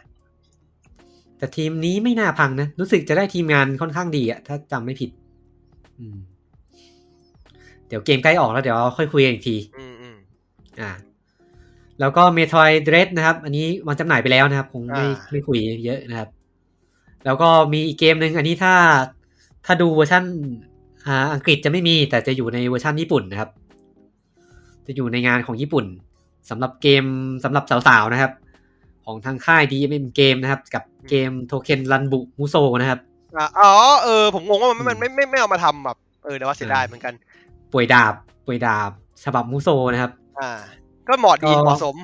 [1.38, 5.10] แต่ทีมนี้ไม่น่าพังนะ รู้สึกจะได้ทีมงานค่อนข้างดีอะถ้าจำไม่ผิด
[5.98, 6.18] อืม
[7.88, 10.16] เดี๋ยวเกมใกล้ออกแล้วเดี๋ยวค่อยคุยกันอีกทีอืมอืม
[10.80, 10.90] อ่า
[12.00, 16.28] แล้วก็ Metroid Dread นะครับ อันนี้วางจำหน่ายไปแล้วนะครับ คงไม่อ่าไม่คุยเยอะนะครับ
[17.24, 18.74] แล้วก็มีอีกเกมหนึ่งอันนี้ถ้า
[19.66, 20.24] ถ้าดูเวอร์ชัน
[21.06, 23.50] อ่าอังกฤษจะไม่มี แต่จะอยู่ในเวอร์ชันญี่ปุ่นนะครับ
[24.86, 25.84] จะอยู่ในงานของญี่ปุ่น
[26.50, 27.04] สำหรับเกม
[27.44, 28.32] สำหรับสาวๆนะครับ
[29.04, 33.00] ของทางค่าย DMM เกมนะครับ กับเกมโทเค็นรันบุมุโซนะครับ
[33.36, 33.72] อ่าอ๋อ
[34.04, 37.14] เออผมงงว่ามันมันไม่ไม่ไม่เอามาทำแบบเออแต่ว่าเสียดายเหมือนกัน
[37.72, 38.14] ป่วยดาบ
[38.46, 38.90] ป่วยดาบ
[39.24, 40.50] ฉบับมุโซนะครับ อ่า
[41.08, 41.96] ก็เหมาะดีก็เหมาะสม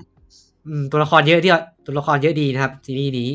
[0.66, 1.52] อืมตัวละครเยอะที่
[1.86, 3.31] ตัวละครเยอะดีนะครับซีรีส์นี้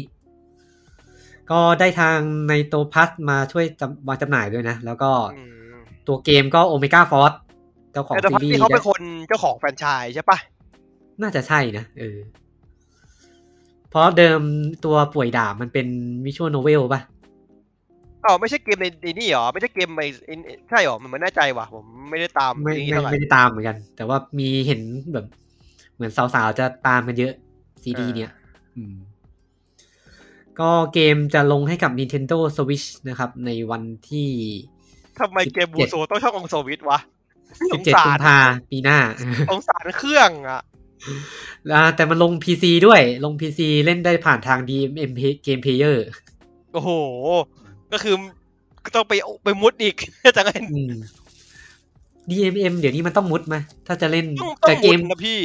[1.52, 2.18] ก็ได้ทาง
[2.50, 7.30] ในโตพัสมาช่วยจำวางจำหน่ายด้วยนะ แล้วก็อืมตัวเกมก็โอเมก้าฟอร์
[7.96, 10.38] เจ้าของแต่ซีพักรีส์ที่เขาเป็นคนเจ้าของแฟรนไชส์ใช่ปะ
[11.22, 12.18] น่าจะใช่นะเออ
[13.90, 14.42] เพราะเดิม
[14.86, 15.88] ตัวป่วยดาบมันเป็น
[16.26, 17.02] วิชวลโนเวลป่ะ
[18.26, 20.04] อ๋อไม่ใช่เกมในในนี่หรอ ไม่ใช่เกมใน
[20.70, 24.82] ใช่หรอ มันไม่แน่ใจว่ะ ผมไม่ได้ตามไม่นี่ไม่เท่าไหร่ไม่ได้ตามเหมือนกัน แต่ว่ามีเห็น
[25.14, 25.26] แบบ
[25.96, 27.34] เหมือนสาวๆ จะตามกันเยอะ
[27.84, 28.32] ซีดีอ่าเนี่ย
[28.78, 28.96] อืม
[30.60, 34.30] ก็เกมจะลงให้กับ Nintendo Switch นะครับ ในวันที่
[35.20, 37.00] ทำไมเกมบูโซต้องชอบของโซวิตวะ
[37.72, 38.38] สง17สากุมรภา
[38.72, 39.00] ปีหน้า
[39.50, 40.62] สงสารเครื่องอะ
[41.74, 45.12] อ่าแต่มันลง PC ด้วยลง PC เล่นได้ผ่านทาง DMM
[45.46, 45.98] Game Player
[46.74, 46.90] โอ้โห
[47.92, 48.16] ก็คือ
[48.84, 49.14] ก็ต้องไป
[49.44, 49.96] ไปมุดอีก
[50.36, 50.94] จะไงอืม
[52.30, 53.56] DMM เดี๋ยวนี้มันต้องมุดไหม
[53.88, 55.40] ถ้าจะเล่นต้องต้อแต่งเกมุดมนะพี่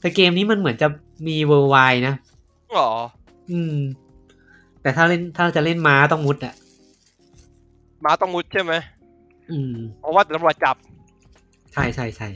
[0.00, 0.88] แต่เกมนี้มันเหมือนจะ
[1.26, 2.14] มี worldwide นะ
[2.74, 2.92] หรอ
[3.52, 3.76] อืม
[4.82, 6.54] แต่ถ้าเล่นถ้าจะเล่นม้าต้องมุดอะ
[8.04, 8.72] ม้าต้องมุดใช่ไหม
[9.50, 10.76] อืมเพราะว่าตำรวจจับ
[11.74, 12.28] ใช่ใช่ใช่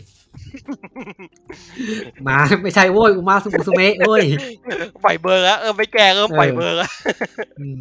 [2.27, 4.25] ม้าไม่ใช่โว้ยอุมาสุมุสุเมะโว้ย
[5.05, 6.91] ปล่อยเบอร์แล้วเออไม่แก้เออปล่อยเออเบอร์แล้ว
[7.59, 7.79] อืม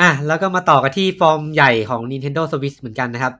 [0.00, 3.34] อะแล้วก็มาต่อกันที่ฟอร์มใหญ่ของ Nintendo Switch เหมือนกันนะครับ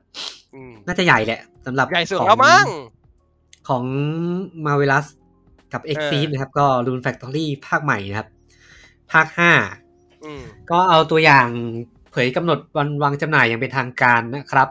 [0.55, 2.67] อืมน่าจะใหญ่แหละสำหรับใหญ่สุดของแล้วมั้ง
[3.69, 3.85] ของ
[4.65, 5.07] Marvelous
[5.73, 8.29] กับเอ Exceed อนะครับ ก็ Rune Factory ภาคใหม่นะครับ
[9.13, 9.53] ภาคห้า
[10.25, 11.49] อืมก็เอาตัวอย่าง
[12.11, 14.69] เผยกำหนดวันวางจำหน่ายอย่างเป็นทางการนะครับ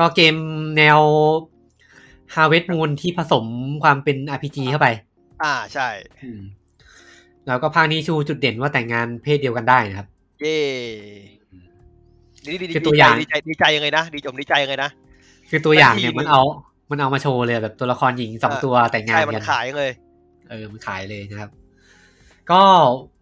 [0.00, 0.36] ก็เกม
[0.78, 1.00] แนว
[2.34, 3.44] Harvest Moon ที่ผสม
[3.82, 4.88] ความเป็น RPG เข้าไป
[5.42, 5.88] อ่าใช่
[7.46, 10.08] แล้วก็ภาคนี้ชูจุดเด่นว่าแต่งงานเพศเดียวกันได้นะครับ
[10.40, 10.58] เย่
[12.46, 14.90] ดีดีดีคือตัวอย่างดีใจดีใจยังไงนะดีจมดีใจยังไงนะ
[15.50, 16.42] คือตัวอย่างเนี่ยนาทีมันเอา
[16.90, 19.90] มันเอามาโชว์เลยแบบตัวละครหญิงสองเออตัวแต่งงาใช่นมันกันขายเลย
[20.50, 21.50] เออมันขายเลยนะครับ
[22.50, 22.62] ก็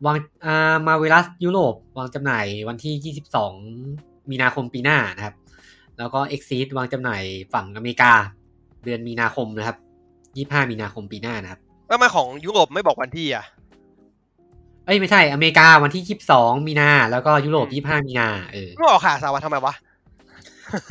[0.06, 3.14] วางอ่ามาเวลัสยุโรปวางจำหน่ายวันที่
[3.70, 5.34] 22มีนาคมปีหน้านะครับ
[5.98, 7.22] แล้วก็ Exceed วางจำหน่าย
[7.52, 8.12] ฝั่งอเมริกา
[8.84, 9.76] เดือนมีนาคมนะครับ
[10.24, 13.44] 25 มีนาคมปีหน้านะครับแล้วทำไมาของยุโรปไม่บอกวันที่อะ
[14.86, 19.74] เอ้ยไม่ใช่อเมริกาวันที่ 22 มีนาแล้วก็ยุโรป 25 มีนาเออไม่ออกข่าวสาววันทำไมวะ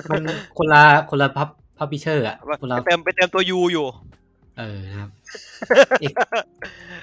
[0.09, 0.23] มัน
[0.57, 3.85] คนละคนละพับพับพิเชอร์อะคนละไปเติมไปเติมตัวยูอยู่
[4.57, 5.09] เออนะครับ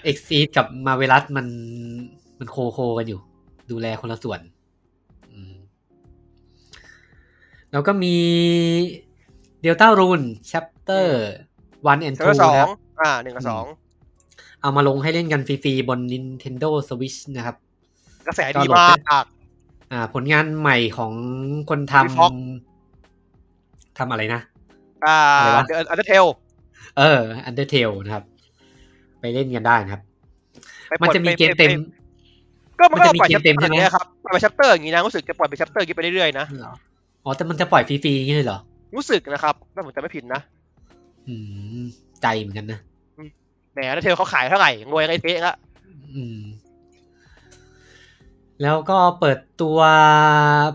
[0.04, 1.46] เอ็กซีดกับมาเวลัสมัน
[2.38, 3.20] มันโคโคกันอยู่
[3.70, 4.40] ดูแลคนละส่วน
[7.74, 8.16] แล้วก็มี
[9.62, 10.20] เดลต้ารูน
[10.50, 11.06] chapter
[11.90, 12.68] one and เซอ two ร์สอนะคงรับ
[13.00, 13.64] อ่าหนึ่งกับสอง
[14.60, 17.56] เอามาลงให้เล่นกันฟรีๆบน Nintendo Switch นะครับ
[18.26, 19.24] กระแสก็ดีโหลดมาได้ก
[19.92, 21.12] อ่า ผลงานใหม่ของ
[21.70, 22.32] คนท Fox
[23.10, 24.40] ำทำอะไรนะ
[25.06, 26.24] อ่าอะไรวะเดอะอันเดอร์เทล
[26.98, 28.24] เออ Undertale นะครับ
[29.20, 30.02] ไปเล่นกันได้นะครับ
[31.02, 31.70] มันจะมีเกมเต็ม
[32.78, 36.46] ก็มันก็มันจะมีปล่อยเกมเต็มใช่ไหมชัปตอร์อย่างเงี้ยครับปล่อยเป็นชัปเตอร์อย่างงี้นะรู้สึกจะปล่อยเป็นชัปเตอร์อย่างงี้ไปเรื่อยๆนะ
[37.24, 38.58] อ๋อแต่มันจะปล่อยฟรีๆอย่างนี้เลยเหรอ
[38.96, 40.40] รู้สึกนะครับถ้าผมจำไม่ผิดนะ
[41.28, 41.34] อื
[41.80, 41.84] ม
[42.22, 42.78] ใจเหมือนกันนะ
[43.72, 45.54] แหมอันเดอร์เทลเขาขายเท่าไหร่รวยไงเทะละ
[46.14, 46.38] อืม
[48.62, 49.78] แล้วก็เปิดตัว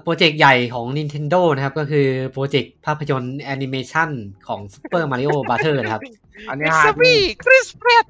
[0.02, 4.10] โปรเจกต์ใหญ่ของ Nintendo นะครับ ก็คือโปรเจกต์ภาพยนตร์แอนิเมชัน
[4.48, 6.02] ของ Super Mario Brother นะครับ
[6.50, 8.06] อันเอ็นี้ก็ฮาจริง Chris Pratt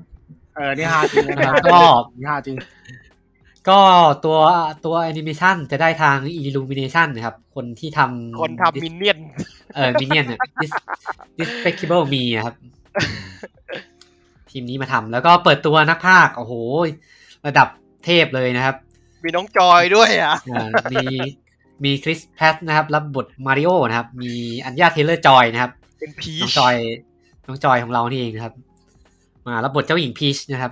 [0.56, 1.82] เออนี่ฮาจริงนะแล้วก็ก็
[2.20, 2.56] นี่ฮาจริง
[3.70, 3.80] ก็
[4.26, 4.38] ตัว
[4.86, 6.18] ตัวแอนิเมชันจะได้ทาง
[6.48, 9.20] Illumination นะครับ คนที่ทำคนทำ Minion
[9.76, 10.26] เออ Minion
[10.62, 10.84] Dis-
[11.40, 12.56] Despicable Me อะครับ
[14.50, 16.54] ทีมนี้มาทำแล้วก็เปิดตัวนักพากย์โอ้โห
[17.48, 17.68] ระดับ
[18.06, 18.76] เทพเลยนะครับ
[19.24, 21.06] มีน้องจอยด้วยอะอ่ามี
[21.84, 24.34] มี Chris Pratt นะครับ รับบทมาริโอนะครับ มี
[24.66, 26.76] Anya Taylor-Joy นะครับ เป็นพีน้องชจอย
[27.48, 28.54] น้องจอยของเรานี่เองนะครับ
[29.48, 30.72] มารับบทเจ้าหญิงพีชนะครับ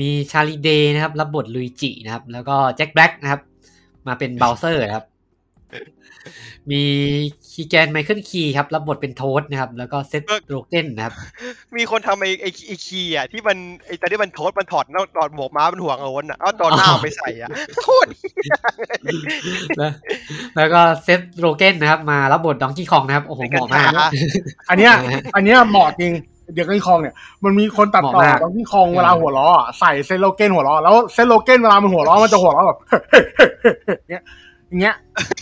[0.00, 3.40] มี Charlie Day นะครับ รับบท Luigi นะครับ แล้วก็ Jack Black นะครับ
[4.06, 5.06] มาเป็น Bowser นะครับ
[6.70, 6.82] มี
[7.52, 11.14] Keegan-Michael Key ครับ รับบทเป็น Toad นะครับ แล้วก็ Sethโรเกนนะครับ
[11.78, 13.56] มีคนทำไอ้ไอ้ไอ้คีย์อะที่มัน
[13.86, 18.10] ไอ้ตอนที่มันโทษมันถอดนอกถอดหมวกม้ามันห่วงเอาวนอะเอาตอนหน้าเอาไปใส่อะโคตร
[19.78, 19.92] แล้ว
[20.56, 23.90] แล้วก็เซตโรเกนนะครับ มารับบทดองกี้คองนะครับโอ้โหเหมาะมาก
[24.68, 24.92] อันเนี้ย
[25.34, 26.12] อันเนี้ยเหมาะจริง
[26.54, 27.14] เด็กไอ้คองเนี่ย
[27.44, 32.78] มันมีคนตัดต่อเหมาะมากตอนที่คองเวลาหัวล้ออะใส่เซนโลเกนหัวล้อแล้วเซนโลเกนเวลามันหัวล้อมันจะหัวล้อแบบ
[34.10, 34.22] เงี้ย
[34.68, 34.94] อย่างเงี้ย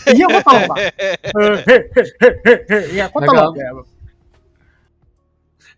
[0.03, 0.77] ไอ้เหี้ยก็ตลกอะ
[1.35, 3.87] เออเฮ้เฮ้เฮ้เฮ้เฮ้เงี้ยก็ตลกเลยอะแบบ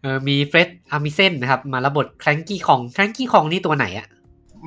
[0.02, 4.08] เออมีเฟร็ดอามิเซนนะครับ มารับบทแคลงกี้คองแคลงกี้คองนี่ตัวไหนอะ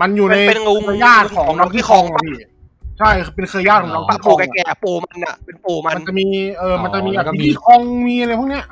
[0.01, 2.37] มันอยู่ในมันเป็นงูเครือญาติของของน้องที่คองอะพี่
[2.99, 6.27] ใช่เป็นเครือญาติของน้องปาที่คปูองอะแก่ๆปูมันอะเป็นปูมันมันจะมี
[6.59, 8.65] เออมันจะมีอ๋อแล้วก็แบบมีที่คองมีอะไรพวกเนี้ย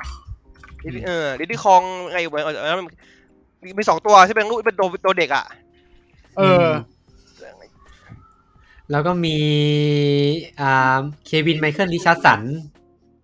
[1.07, 1.81] เออดิดี้คอง
[2.11, 2.75] ไงเออเออ
[3.63, 5.45] มีมีสองตัวที่เป็นลูกเป็นตัวเป็นตัวเด็กอะ
[6.37, 6.67] เออ
[8.91, 9.37] แล้วก็มี
[10.59, 12.41] อ่า Kevin Michael Richardson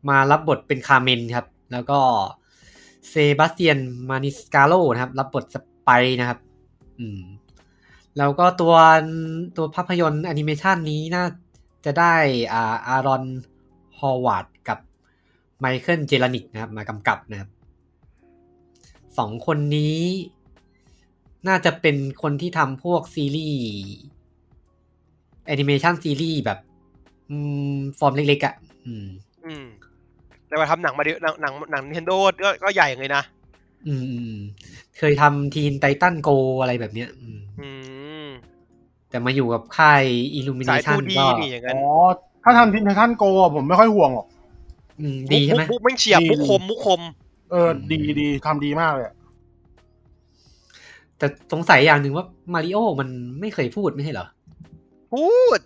[0.10, 2.00] มารับบทเป็น Kamek ครับ แล้วก็
[3.10, 3.78] Sebastian
[4.10, 6.40] Maniscalco นะครับ รับบท Spike นะครับ
[7.00, 7.22] อืม
[8.18, 8.76] แล้วก็ตัว
[9.58, 11.26] ตัวภาพยนตร์แอนิเมชันนี้น่า
[11.86, 12.14] จะได้
[12.54, 13.24] อ่า Aaron
[14.00, 14.59] Horvath กับ
[15.60, 17.50] Michael Jelenic นะครับ มากำกับนะครับ
[19.18, 20.00] สองคนนี้
[21.48, 23.60] น่าจะเป็นคนที่ทำพวกซีรีส์
[25.46, 26.60] แอนิเมชันซีรีส์แบบ
[27.30, 27.36] อื
[27.76, 28.56] มฟอร์มเล็กๆอะ่ะ
[28.86, 29.08] อืม
[29.46, 29.66] อืม
[30.48, 33.24] แต่ว่าทำหนังมาดิหนังหนังหนัง Nintendo ก็ก็ใหญ่เลยนะ
[33.88, 34.42] อืมอืมอืม
[34.98, 36.30] เคยทำทีนไททันโก
[36.62, 37.70] อะไรแบบเนี้ย อืมอื
[38.26, 38.30] ม
[39.10, 40.04] แต่มาอยู่กับค่าย
[40.68, 41.82] สาย Illumination 2D ก็นี่อย่างนั้อ๋นอ
[42.44, 44.39] ถ้าทำทีมไททันโกอะผมไม่ค่อยห่วงหรอกอืม
[45.32, 47.02] ดีใช่ไหมมุกไม่งเฉียบดีมุกคมมุกคม
[47.52, 49.16] เออ ดีดีทำดีมากเลยอะ
[51.18, 53.10] แต่สงสัยอย่างหนึ่งว่ามาริโอมัน
[53.42, 54.28] ไม่เคยพูดไม่ใช่เหรอ
[55.14, 55.28] พู
[55.58, 55.60] ด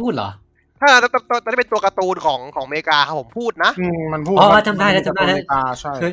[0.00, 0.30] พูดเหรอ
[0.80, 6.12] ถ้าตอนตอนตอนนี้เป็นตัวการ์ตูนของของอเมริกาครับผมพูดนะอืมมันพูดอ๋อมันจำได้แล้วจำได้แล้วอเมริกาใช่เคย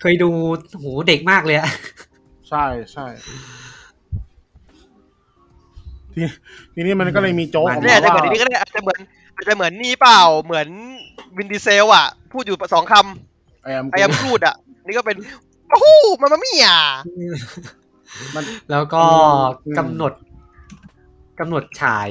[0.00, 0.30] เคยดู
[0.78, 1.68] โหเด็กมากเลยอะ
[2.48, 3.06] ใช่ใช่
[6.14, 6.20] ที
[6.74, 9.00] ทีนี้มันก็เลยมีโจ๊กออกเนี่ยมาอาจจะเหมือนว่านี้ก็ได้อาจจะเหมือน
[9.36, 10.68] อาจจะเหมือนนี่เปล่าเหมือน
[11.36, 12.94] วินดีเซลอะ พูดอยู่สองค
[13.62, 14.54] ไอ้แอมำไอแอมพูดอะ
[14.86, 15.16] นี่ก็เป็น
[15.70, 15.86] โอ้โห
[16.20, 16.80] มามามี่อะ
[18.34, 19.02] มันแล้วก็
[19.66, 20.12] อืมกำหนด
[21.40, 22.10] กำหนดฉาย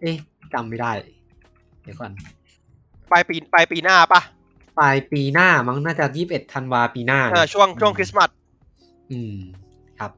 [0.00, 0.16] เอ๊ะ
[0.52, 0.92] จำไม่ได้
[1.82, 2.12] เดี๋ยวก่อน
[3.10, 4.20] ปลายปีปลายปีหน้าปะ
[4.78, 8.30] ปลายปีหน้ามั้งน่าจะยี่สิบเอ็ดธันวาปีหน้าเออช่วงช่วงคริสต์มาส
[9.10, 9.36] อืม
[9.98, 10.12] ครับ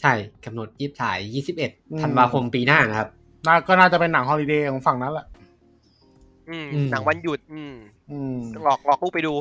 [0.00, 0.12] ใช่
[0.44, 1.70] กำหนดยิบฉายยี่สิบเอ็ด
[2.02, 3.08] ธันวาคมปีหน้านะครับ
[3.46, 5.26] น่าก็น่าจะเป็นหนังฮอลิเดย์ของฝั่งนั้นแหละ
[6.48, 7.74] อืม อืม หนังวันหยุด อืม
[8.10, 9.34] อืมหลอกหลอกลูกไปดู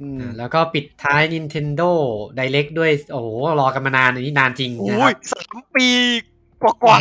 [0.00, 1.90] อืมอ่าแล้วก็ปิดท้าย Nintendo
[2.38, 3.28] Direct ด้วย โอ้โห
[3.60, 5.88] รอกันมานานอันนี้นานจริงนะโอ้ครัยบ สามปี
[6.62, 6.98] กว่ากว่า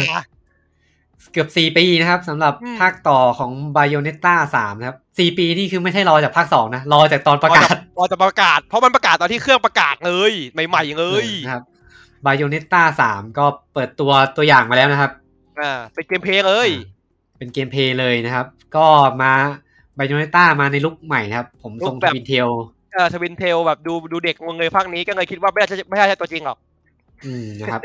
[1.31, 11.63] เกือบสี่ปีนะครับสำหรับอืม ภาคต่อของ Bayonetta 3 นะครับสี่ปีนี่คือไม่ใช่รอจากภาคสองนะ รอจากตอนประกาศพอจะประกาศ เพราะมันประกาศตอนที่เครื่องประกาศเลย ใหม่ๆเลย นะครับ
[12.25, 15.11] Bayonetta 3 ก็เปิดตัวตัวอย่างมาแล้วนะครับ
[15.59, 16.69] อ่าเป็น gameplay เลย
[17.37, 18.45] เป็น gameplay เลยนะครับ
[18.75, 18.85] ก็
[19.21, 19.33] มา
[19.97, 22.49] Bayonetta มาในลุคใหม่นะครับ ผมทรง twintail
[22.93, 26.57] เออ twintail แบบดูดูเด็กงงเลยภาคนี้ก็เลยคิดว่าไม่ใช่ไม่ใช่ตัวจริงหรอก
[27.25, 27.81] อืมนะครับ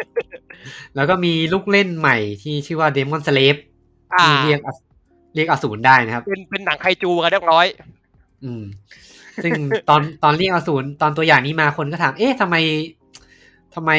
[0.96, 3.60] แล้วก็มีลูกเล่นใหม่ที่ชื่อว่า Demon Slave
[4.14, 4.78] อ่าที่เรียกอสูร
[5.34, 7.66] เรียกอสูรได้นะครับ เป็นเป็นหนังไคจูกันเรียบร้อย
[8.44, 8.62] อืม
[9.42, 9.52] ซึ่ง
[9.88, 12.56] ตอนตอนเรียกอสูรตอนตัวอย่างนี้มาคนก็ถาม เอ๊ะทำไม
[13.74, 13.90] ทำไม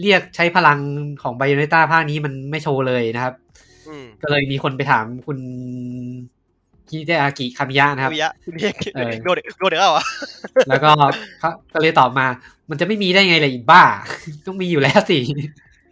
[0.00, 0.78] เรียกใช้พลัง
[1.22, 3.34] ของไบโอเนต้าภาคนี้มันไม่โชว์เลยนะครับ
[3.88, 5.38] อืมก็เลยมีคนไปถามคุณ
[6.90, 10.04] ฮิเดอากิคามิยะนะครับวิยะเรียกเออโดนโดนเด็กแล้วเหรอ
[10.68, 10.90] แล้วก็
[11.40, 12.26] เขาก็เลยตอบมา
[12.70, 13.82] มันจะไม่มีได้ไงเลยอีบ้า
[14.46, 15.18] ต้องมีอยู่แล้วสิ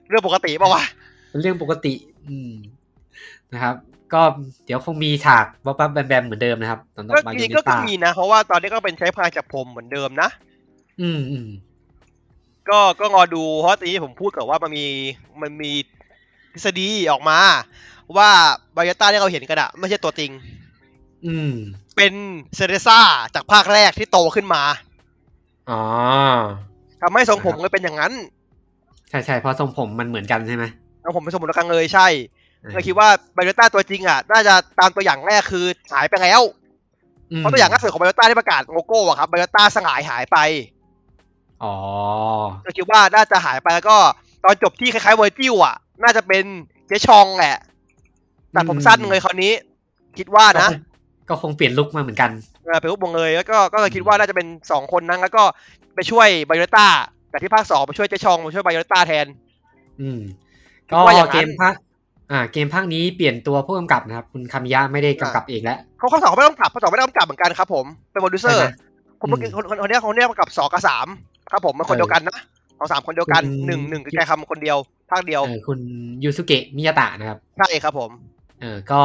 [0.09, 0.85] เรื่องปกติป่าวะ
[1.29, 1.95] เป็นเรื่องปกติ
[2.29, 2.51] อืม
[3.53, 3.77] นะครับ
[4.15, 4.23] ก็
[4.67, 10.29] เดี๋ยวคงมีฉากวับวับแบมแบมเหมือนเดิมนะครับสำหรับก็ไบโอมีเนก็ก็ต้ามีนะ เพราะว่าตอนนี้ก็เป็นใช้พลังจากผมเหมือนเดิมนะ
[11.01, 11.49] อืมอืม
[12.69, 14.87] ก็ก็รอดูเพราะตอนนี้ผมพูดกับว่ามันมี
[15.43, 15.73] มันมี
[16.53, 17.39] ทฤษฎีออกมา
[18.17, 18.29] ว่า
[18.77, 20.31] บายต้าที่เราเห็นกันอะไม่ใช่ตัวจริง
[21.27, 21.53] อืม
[21.97, 22.13] เป็น
[22.57, 23.01] เซเรซ่า
[23.35, 24.63] จากภาคแรกที่โตขึ้นมา
[25.71, 25.83] อ๋อ
[27.03, 28.13] ทำให้ทรงผมเลยเป็นอย่างนั้น
[29.11, 30.65] ใช่ใช่เพราะทรงผมมันเหมือนกันใช่ไหม
[31.05, 32.07] ทรงผมเป็นทรงผมตะกังเลยใช่
[32.65, 36.41] อ่าเลยคิดว่าบายต้าตัวจริงอะน่าจะตามตัวอย่างแรกคือหายไปแล้ว
[37.33, 40.39] อืมเพราะตัวอย่างล่าสุดของบายต้าที่ประกาศโลโก้อะครับบายต้าสลายหายไป
[41.65, 41.75] อ๋อ
[42.65, 43.97] ก็คิดว่าน่าจะหายไปแล้วก็
[44.45, 46.45] ตอนจบที่คล้ายๆเวอร์จิวอะน่าจะเป็น
[46.87, 47.57] เจชองแหละ
[48.53, 49.53] แต่ผมสั้นเลยคราวนี้
[50.19, 50.81] คิดว่านะ ก็คง
[51.31, 52.31] ก็คงเปลี่ยนลุคมาเหมือนกัน
[52.65, 55.43] เออเป็นรูปวงเลยแล้วก็ก็เลยคิดว่าน่าจะเป็นสองคนนั้นแล้วก็
[55.95, 56.87] ไปช่วยไบโอต้า
[57.31, 59.27] แต่ที่ภาคสองไปช่วยเจชองไปช่วยไบโอต้าแทน
[60.01, 60.21] อืม
[60.89, 61.75] คิดก็ว่าอย่างนั้นเกมภาค
[62.31, 68.65] อ่า เกมภาคนี้เปลี่ยนตัวผู้กำกับนะครับ คุณคามิยะไม่ได้กำกับเองแล้วเขาข้อสองเขาไม่ต้องกลับข้อสองไม่ต้องกลับเหมือนกันครับ ผมเป็นโปรดิวเซอใช่ร์ไหม
[69.21, 71.07] คนเมื่อกี้อืมคนคนคนเนี้ยคนเนี้ยกำกับสองกับสาม
[71.53, 72.39] ครับผมเป็นคนเออเดียวกันนะ
[72.79, 74.77] ของสามคนเดียวกันคุณหนึ่งหนึ่งคือแกคำคนเดียว
[75.11, 75.79] ภาคเดียวเออคุณ
[76.25, 78.11] ยูสุเกะมิยาตะนะครับ ใช่ครับผม
[78.61, 79.01] เออก็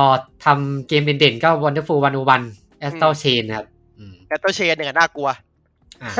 [0.45, 1.99] ทำเกมเด่นๆก็ Wonderful
[2.43, 3.65] 101 Astral Chain นะครับ
[3.97, 5.29] อืมแอตเตอร์เชนเนี่ยน่ากลัว
[6.03, 6.11] อ่า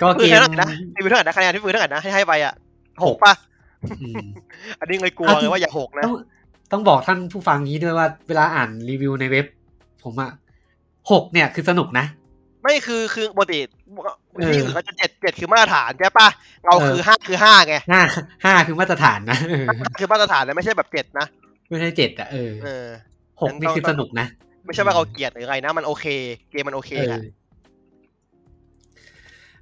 [0.00, 2.54] ก็เกฟื้นมเท่าไหร่นะที่ฟื้นเท่าไหร่นะคะแนนที่ฟื้นเท่าไหร่นะให้ให้ไปอะ
[3.04, 3.32] หกป่ะ
[4.00, 4.24] อืม
[4.80, 6.16] อันนี้เลยกลัวอะเลยว่าอย่าหกนะต้อง
[6.72, 9.46] ต้องบอกท่านผู้ฟังนี้ด้วยว่าเวลาอ่านรีวิวในเว็บ
[10.04, 10.30] ผมอะ
[11.10, 12.04] หกเนี่ยคือสนุกนะ
[12.62, 13.77] ไม่คือคือปกติเออ
[14.36, 16.28] ที่อื่นเขาจะเจ็ดเจ็ดคือมาตรฐานใช่ป่ะ
[16.64, 18.00] เราเออคือห้าคือห้าไงห้า
[18.44, 19.66] ห้าคือมาตรฐานนะเออ
[19.98, 21.26] คือมาตรฐานนะไม่ใช่แบบเจ็ดนะ
[21.68, 22.86] ไม่ใช่เจ็ดอะเออเออ
[23.42, 24.26] หกนี่คือสนุกนะ
[24.64, 26.06] ไม่ใช่ว่าเราเกลียดหรืออะไรนะ มันโอเค
[26.50, 27.20] เกมมันโอเคเอแหอละ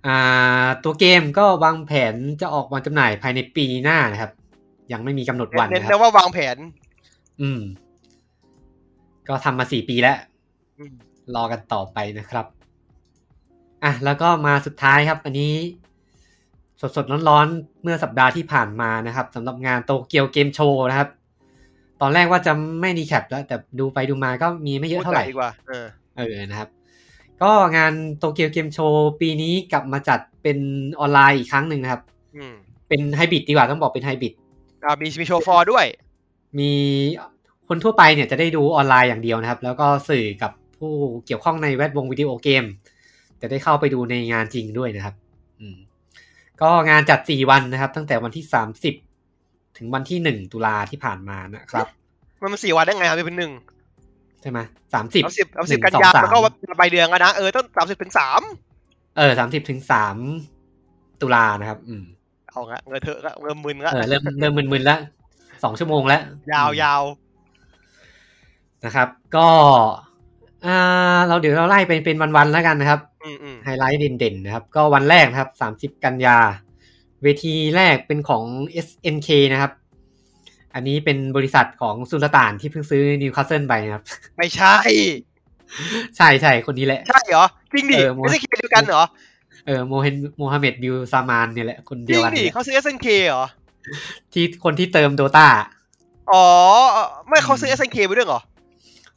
[0.06, 4.32] อ่า ตัวเกมก็วางแผนจะออกวางจำหน่ายภายในปีหน้านะครับ
[4.92, 6.56] ยังไม่มีกำหนดวันเน้นนะคเน้รับนว่าวางแผน
[7.40, 7.60] อืม
[9.28, 10.18] ก็ทำมาสี่ปีแล้ว
[10.78, 10.94] อืม
[11.34, 12.46] รอกันต่อไปนะครับ
[13.84, 15.54] อะแล้วก็มาสุดท้ายครับ อันนี้
[16.80, 21.08] สดสดๆร้อนๆ เมื่อสัปดาห์ที่ผ่านมานะครับสำหรับงาน Tokyo Game Show นะครับ
[22.00, 25.86] ตอนแรกว่าจะไม่ recap แล้ว แต่ดูไปดูมาก็มีไม่เยอะเท่าไหร่พูดดีกว่าเออ
[26.16, 26.68] เออนะครับ
[27.42, 30.58] ก็งาน Tokyo Game Show ปีนี้กลับมาจัดเป็น
[31.00, 32.02] ออนไลน์อีกครั้งหนึ่งนะครับ
[32.36, 32.54] อืม
[32.88, 34.32] เป็นไฮบริดดีกว่าต้องบอกเป็นไฮบริด
[34.84, 35.86] อ่ามีมี show floor้วย
[36.58, 36.72] มี
[37.68, 40.92] คนทั่วไปเนี่ยจะได้ดูออนไลน์อย่างเดียวนะครับ แล้วก็สื่อกับผู้
[41.26, 42.64] เกี่ยวข้องในแวดวงวิดีโอเกม
[43.40, 45.14] จะได้เข้าไปดูในงานจริงด้วยนะครับ
[45.60, 45.76] อืม
[46.62, 48.94] ก็งานจัดสี่วันนะครับ ตั้งแต่วันที่สามสิบ
[49.78, 51.86] ถึงวันที่หนึ่งตุลาที่ผ่านมานะครับ
[52.40, 53.52] มันมันสี่วันได้ไงครับเป็นหนึ่ง
[54.42, 54.58] ใช่ไหม
[54.94, 56.38] สามสิบสามสิบสามสิบกันยามันก็
[56.78, 58.42] ใบเดือนกันนะเออต้องสามสิบถึงสาม
[59.16, 60.16] เออสามสิบถึงสาม
[61.22, 62.04] ตุลานะครับ อืม
[62.48, 64.98] เอาละเงินเถอะก็เงินมึนละเออเริ่มเริ่มมึนๆแล้ว
[65.64, 66.22] สองชั่วโมงแล้ว
[66.52, 67.02] ยาวยาว
[68.84, 69.48] นะครับ ก็
[70.66, 70.78] อ่า
[71.28, 73.15] เราเดี๋ยวเราไล่เป็นเป็นวันๆแล้วกันนะครับอืมอืม
[73.64, 76.38] ไฮไลท์เด่นๆนะครับ ก็วันแรกนะครับสามสิบกันยา
[77.22, 78.44] เวทีแรกเป็นของ
[78.86, 79.72] SNK นะครับ
[80.74, 84.04] อันนี้เป็นบริษัทของสุลต่านที่เพิ่งซื้อนิวคาสเซิลไปนะครับ
[84.36, 84.76] ไม่ใช่
[86.16, 89.04] ใช่ใช่คนนี้แหละ ใช่เหรอ จริงดิเออโมไม่ใช่เคเดียวกันเหรอ
[89.66, 93.46] เออโมเฮนโมฮัมเหม็ดบิวซามานเนี่ยแหละคนจเดีริยวงกันดิเนี่ยเขาซื้อ SNK เหรอ
[94.32, 95.48] ที่คนที่เติมโดตา
[96.30, 96.44] อ๋อ
[97.28, 98.40] ไม่เขาซื้อ SNK ไปด้วยเหรอ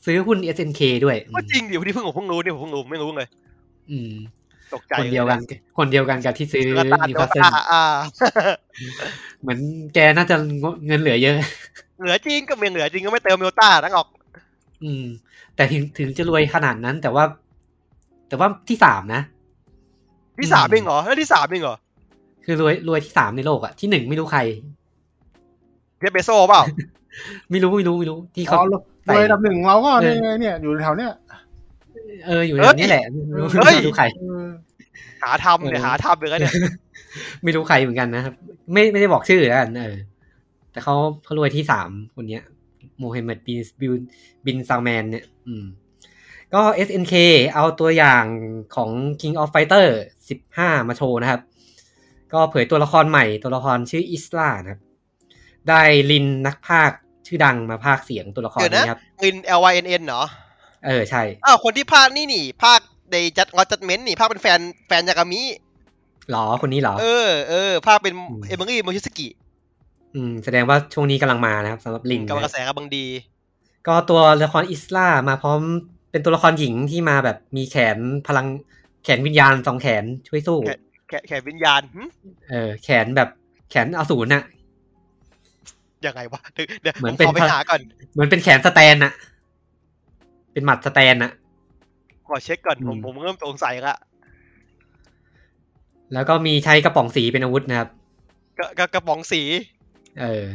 [0.05, 3.27] ซื้อหุ้น SNK ด้วย ก็จริงดิวันนี้เพิ่งผมเพิ่งรู้เนี่ยผมเพิ่งรู้ไม่รู้เลย
[3.91, 4.13] อืม
[4.73, 5.39] ตกใจคนเดียวกัน
[5.77, 7.83] คนเดียวกันกับที่ซื้อก็ตานิวโดคาสเซิลตาอ่า
[9.41, 9.59] เหมือน
[9.93, 10.35] แกน่าจะ
[10.87, 11.35] เงินเหลือเยอะ
[11.99, 14.07] เหลือจริงก็เมียเหลือจริงก็ไม่เติมเมลต้าทั้งออก
[14.83, 15.05] อืม
[15.55, 17.23] แต่ถึงถึงจะรวยขนาดนั้น แต่ว่า
[18.29, 19.21] แต่ว่าที่สามนะ
[20.39, 21.77] ที่สามเองเหรอแล้วที่สามเองเหรอ
[22.45, 24.41] คือรวยรวยที่สามในโลกอะที่หนึ่งไม่รู้ใคร
[25.99, 26.63] เจฟเบโซ่เปล่า
[27.49, 31.11] ไม่รู้ไม่รู้ไม่รู้ ที่อ๋เขาอเลยอันดับหนึ่งเราก็นี่ไงเนี่ยอยู่แถวเนี้ย
[32.25, 34.47] เอออยู่แถวนี้แหละไม่รู้เฮ้ยไม่รู้ใครเออ
[35.23, 36.53] หาทำเนี่ยหาทำเลยเนี่ย
[37.43, 38.33] ไม่รู้ใครเหมือนกันนะครับ
[38.73, 39.97] ไม่ไม่ได้บอกชื่อแล้วกันเออ
[40.71, 42.43] แต่เขาเขารวยที่สามคนเนี้ย
[42.99, 43.91] โมฮัมเหม็ดบินบิน
[44.45, 45.65] บินซาวแมนเนี่ย อืม
[46.53, 47.13] ก็ SNK
[47.55, 48.25] เอาตัวอย่าง
[48.75, 48.89] ของ
[49.21, 49.87] King of Fighter
[50.37, 51.41] 15 มาโชว์นะครับ
[52.33, 54.81] ก็เผยตัวละครใหม่ตัวละครชื่ออิสลานะครับ
[55.69, 55.81] ได้
[56.11, 60.23] ลินนักพากย์ชื่อดังมาพากย์เสียงตัวละครเดี๋ยวนะนี้ครับวิน L Y N N เหรอ
[60.85, 62.79] เออใช่อ้าวคนที่พากย์นี่นี่พากย์
[63.11, 65.41] ใน Judg เออ Judgment นี่พากย์เป็นแฟนแฟนยากามิ
[66.31, 69.27] หรอคนนี้หรอ เออเออพากย์เป็นอืมเอมิรี่โมชิสกิ
[70.15, 73.05] อืมแสดงว่าช่วงนี้กำลังมานะครับสำหรับลินกำลังกนะระแสกำลังดี
[73.87, 75.59] ก็ตัวละครอิสลามาพร้อม
[76.11, 77.97] เป็นตัวละครหญิงที่มาแบบมีแขน
[78.27, 78.47] พลัง
[79.03, 80.79] แขนวิญญาณสองแขนช่วยสู้ แขน
[81.09, 82.01] แขแขนวิญญาณหึ
[82.49, 83.29] เออ แขนแบบ
[83.69, 84.43] แขนอสูรน่ะ
[86.05, 87.79] ยังไงวะเดี๋ยวเดี๋ยวเหมืผอนมเป็นขอไปหาก่อน
[88.13, 89.13] เหมือนเป็นแขนสแตนน่ะ
[90.53, 91.31] เป็นหมัดสแตนน่ะ
[92.27, 93.95] ขอเช็คก่อนผมอืมผมเริ่มสงสัยละ
[96.13, 97.89] แล้วก็มีใช้กระป๋องสีเป็นอาวุธนะครับ
[98.57, 99.41] กระกระกระป๋องสี
[100.21, 100.45] เออ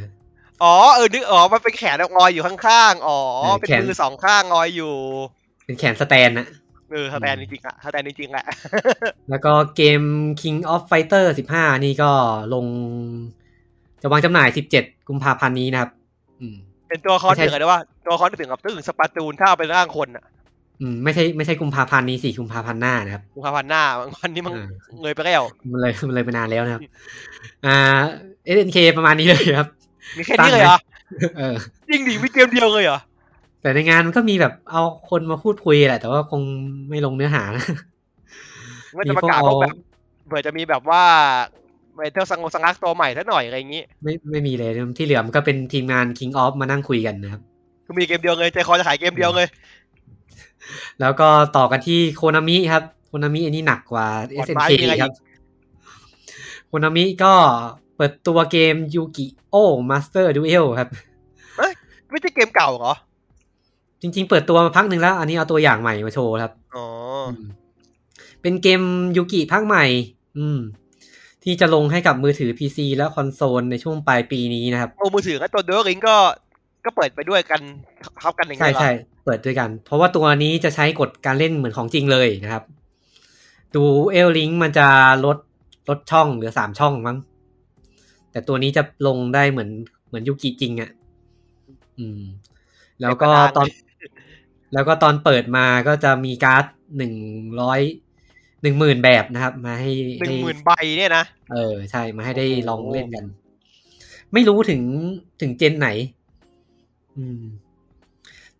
[0.62, 4.94] อ๋อเออนึกอ๋อมันเป็นแขนงอยอยู่ข้างๆอ๋อเออเป็นแขนมือสองข้างงอยอยู่
[5.64, 6.46] เป็นแขน Stand น่ะ
[6.90, 8.46] เออ Stand จริงๆอะ Stand จริงๆแหละ
[9.30, 10.02] แล้วก็เกม
[10.40, 12.10] King of Fighter 15 นี่ก็
[12.54, 12.66] ลง
[14.02, 14.48] จะวางจำหน่าย
[14.78, 15.90] 17 กุมภาพันธ์นี้นะครับ
[16.40, 16.56] อืม
[16.94, 20.24] เป็นตัวละคอนไม่ใช่ถึงอะไรว่าตัวละครถึงกับถึง Splatoon ถ้าเอาเป็นร่างคนอะ
[20.80, 23.82] อืมไม่ใช่ไม่ใช่กุมภาพันธ์นี้สี่กุมภาพันธ์หน้านะครับกุมภาพันธ์หน้า
[24.14, 24.68] วันนี้มันอ่า
[25.00, 26.82] เงยไปแล้วมันเลยมันเลยไปนานแล้วนะครับ
[27.66, 27.76] อ่า
[28.54, 29.68] SNK ประมาณนี้เลยครับ
[30.16, 30.78] มีแค่นี้เลยเหรอ
[31.38, 31.54] เออ
[31.90, 33.00] จริงดิมีเกมเดียวเลยเหรอ
[33.62, 36.40] แต่ในงานมันก็มีแบบเอาคนมาพูดคุยแหละ แต่ว่าคง
[36.90, 37.64] ไม่ลงเนื้อหานะ
[38.96, 39.74] มันจะประกาศมีพวกว่าเอาแบบ
[40.26, 41.02] เผื่อจะมีแบบว่า
[41.96, 47.42] เมทัลสังสังกักตัวใหม่สักหน่อยอะไรอย่างงี้ ไม่ไม่มีเลยที่เหลือมันก็เป็นทีมงาน King of มานั่งคุยกันนะครับ
[47.86, 49.46] ก็มีเกมเดียวเลยใจคอจะขายเกมเดียวเลย
[51.00, 54.06] แล้วก็ต่อกันที่ Konami ครับ Konami อันนี้หนักกว่า
[54.46, 54.72] SNK
[55.02, 55.12] ครับ
[56.68, 57.32] Konami ก็
[57.96, 60.88] เปิดตัวเกม Yu-Gi-Oh Master Duel ครับ
[62.10, 62.94] ไม่ใช่เกมเก่าเหรอ
[64.00, 66.84] จริง ๆ เปิดตัวมาพักหนึ่งแล้ว อันนี้เอาตัวอย่างใหม่มาโชว์ครับ อ๋อ
[68.42, 68.80] เป็นเกม
[69.16, 69.84] ยูกิภาคใหม่
[70.38, 70.58] อืม
[71.44, 76.16] ที่จะลงให้กับมือถือ PC และคอนโซลในช่วงปลายปีนี้นะครับโอ้มือถือก็ตัว Duel Links
[76.84, 77.60] ก็เปิดไปด้วยกัน
[78.20, 78.90] ทับกันอย่างใช่เงี้ยเหรอใช่
[79.24, 82.64] เปิดด้วยกัน เพราะว่าตัวนี้จะใช้กฎการเล่นเหมือนของจริงเลยนะครับ
[83.74, 84.88] ดูเอลลิงมันจะ
[85.24, 85.38] ลด
[85.88, 87.18] ลดช่องเหลือสามช่องมั้ง
[88.30, 89.70] แต่ตัวนี้จะลงได้เหมือน
[90.08, 90.90] เหมือนยูกิจริงอะ่ะ
[91.98, 92.22] อืม
[93.00, 93.66] แล้วก็ตอน
[94.72, 96.64] แล้วก็ตอนเปิดมาก็จะมีการ์ด
[96.96, 97.14] หนึ่ง
[97.60, 97.80] ร้อย
[98.64, 103.24] หนึ่งหมื่นแบบนะครับ มาให้หนึ่งให้หมื่นใบเนี่ยนะ เออ ใช่ มาให้ได้โอ้โหลองเล่นกัน
[104.32, 104.80] ไม่รู้ถึง
[105.40, 105.88] ถึง gen ไหน
[107.18, 107.42] อืม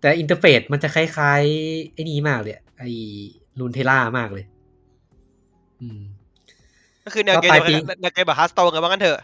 [0.01, 2.91] แต่ interface มันจะคล้ายๆ ไอ้นี้มากเลยอะไอ้
[3.59, 4.45] Runeterra มากเลย
[5.81, 6.01] อืม
[7.05, 9.19] ก็คือแนวเกมก็ปลายปีแนวเกมแบบ Hearthstone กันว่างั้นเถอะ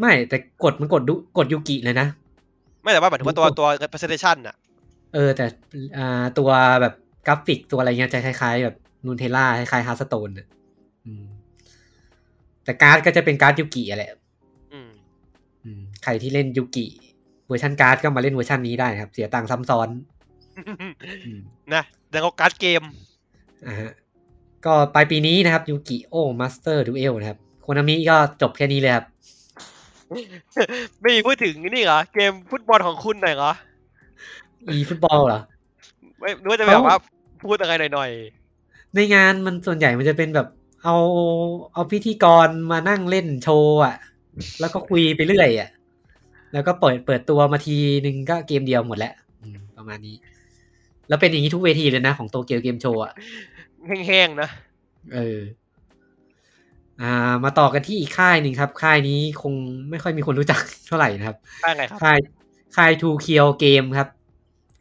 [0.00, 2.06] ไม่แต่กดมันกดดูกฎยูกิเลยนะ
[2.82, 4.56] ไม่แต่ว่าหมายถึงว่าตัวตัว presentation อะ
[5.14, 5.46] เออ แต่
[5.96, 6.50] อ่าตัว
[6.80, 6.94] แบบ
[7.26, 10.46] กราฟิกตัวอะไรเงี้ยจะคล้ายๆแบบ Runeterra คล้ายๆ Hearthstone อะ
[11.06, 11.24] อืม
[12.64, 14.12] แต่การ์ดก็จะเป็นการ์ดยูกิอะแหละ
[14.72, 14.90] อืม
[15.64, 16.86] อืมใครที่เล่นยูกิ
[17.46, 19.88] เวอร์ชันการ์ดก็มาเล่นเวอร์ชันนี้ได้นะครับ เสียตังค์ซ้ำซ้อน
[21.26, 21.40] อืม
[21.74, 22.82] นะแล้วก็การ์ดเกม
[23.66, 23.92] อ่าฮะ
[24.64, 29.06] ก็ปลายปีนี้นะครับ Yu-Gi-Oh Master Duel นะครับ Konami ก็จบแค่นี้เลยครับ
[31.00, 33.52] ไม่มีพูดถึงนี่เหรอ เกมฟุตบอลของคุณหน่อยเหรอ
[34.68, 35.40] eFootball เหรอ
[36.18, 36.96] ไม่นึกว่าจะแบบว่า
[37.42, 38.10] พูดอะไรหน่อย
[38.94, 40.48] ในงานมันส่วนใหญ่มันจะเป็นแบบ
[40.84, 40.96] เอา
[41.72, 43.96] เอาพิธีกรมานั่งเล่นโชว์อะ
[44.60, 45.68] แล้วก็คุยไปเรื่อยอะ
[46.52, 50.16] แล้วก็เปิดเปิดตัวมาทีนึงก็เกมเดียวหมดแล้วอืมประมาณนี้
[51.08, 54.48] แล้วเป็นอย่างนี้ทุกเวทีเลยนะ ของโตเกียวเกมโชว์อะๆแห้งๆนะ
[55.14, 55.38] เออ
[57.02, 57.12] อ่า
[57.44, 59.54] มาต่อกันที่อีกค่ายหนึ่งครับ ค่ายนี้คง
[59.90, 62.18] ไม่ค่อยมีคนรู้จักเท่าไหร่นะครับได้ไงครับ ค่าย
[62.76, 64.08] ค่ายทูเคียวเกมครับ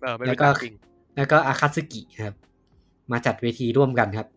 [0.02, 0.76] เออไม่แล้วรู้ก็จักจริง
[1.16, 2.36] แล้วก็อาคาซึกิครับ
[3.12, 4.28] มาจัดเวทีร่วมกันครับ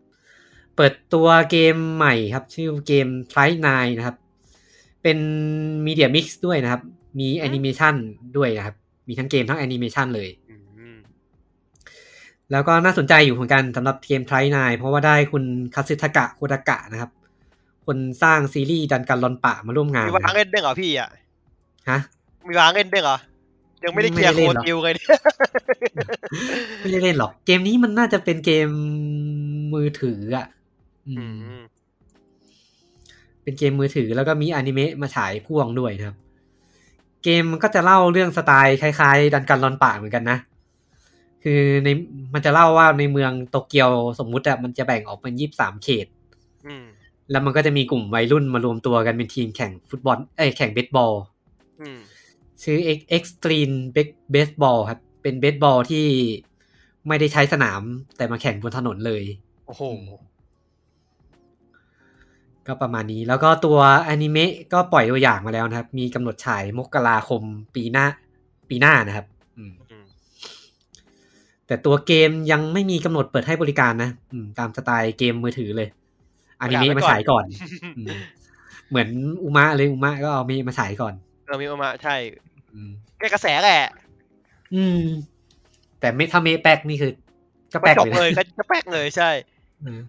[0.75, 4.15] เปิดตัวเกมใหม่ครับ ชื่อเกม Try 9นะครับ
[5.03, 5.17] เป็น
[5.85, 6.81] มีเดียมิกซ์ด้วยนะครับ
[7.19, 7.95] มีแอนิเมชัน
[8.37, 8.75] ด้วยนะครับ
[9.07, 10.97] มีทั้งเกมทั้งแอนิเมชันเลยอืม
[12.51, 15.43] แล้วก็น่าสนใจอยู่เหมือนกันสำหรับเกม Try 9เพราะว่าได้คุณ
[15.73, 17.11] คาซึทากะโคดากะนะครับ
[17.85, 21.09] คนสร้างซีรีส์ดันกันรอนปะมาร่วมงานมีนะวางครับเล่นด้วยเหรอพี่อะ
[21.89, 21.99] ฮะ
[22.47, 23.15] มีวางเล่นด้วยเหรอ
[23.85, 25.19] ยังไม่ได้เคลียร์ไม่โคได้เล่นหรอดิวเลยเนี่ย
[26.79, 28.69] ไม่ได้เล่นหรอก เกมนี้มันน่าจะเป็นเกม
[29.73, 30.47] มือถืออะ
[31.07, 31.61] อือืมม
[33.43, 36.17] เป็นเกมมือถือแล้วก็มีอนิเมะมาฉายพ่วงด้วยนะครับ
[37.23, 40.37] เกมมันก็จะเล่าเรื่องสไตล์คล้ายๆ ดันกันรอนป่าเหมือนกันนะ
[41.43, 41.87] คือใน
[42.33, 43.89] มันจะเล่าว่าในเมืองโตเกียว
[44.19, 46.07] สมมุติอะมันจะแบ่งออกเป็นยี่สามเขต
[46.65, 46.85] อืม
[47.31, 51.13] แล้วมันก็จะมีกลุ่มวัยรุ่นมารวมตัวกันเป็นทีมแข่งฟุตบอล เอ้ยแข่งเบสบอล
[51.81, 51.99] อืม
[52.63, 52.77] ชื่อ
[53.17, 53.75] Extreme
[54.33, 56.07] Baseball ครับ เป็นเบสบอลที่
[57.07, 57.81] ไม่ได้ใช้สนาม
[58.17, 59.23] แต่มาแข่งบนถนนเลย
[59.65, 59.83] โอ้โห
[62.67, 63.77] ก็ประมาณนี้แล้วก็ตัว
[64.07, 67.41] อนิเมะก็ปล่อยตัวอย่างมาแล้วนะครับ มีกำหนดฉายมกราคม
[67.75, 68.05] ปีหน้า
[68.69, 69.25] ปีหน้านะครับ
[69.57, 70.05] อืมอืม
[71.67, 75.89] แต่ตัวเกมยังไม่มีกำหนดเปิดให้บริการนะอืมตามสไตล์เกมมือถือเลย
[76.59, 77.45] อนิเมะมาฉายก่อน
[77.97, 78.21] อืม
[78.89, 79.09] เหมือน
[79.43, 81.13] อุมะเลยอุมะก็เอาเมะมาฉายก่อน
[81.45, 82.54] เออมีมาใช่อืม
[83.19, 83.81] แก้กระแสแหละ
[84.75, 85.01] อืม
[85.99, 87.11] แต่ไม่ถ้าเมะแป๊กนี่คือ
[87.73, 89.29] ก็ก็แป๊กจบเลยเลยนะก็จะแป๊กเลยใช่
[89.83, 89.99] อืม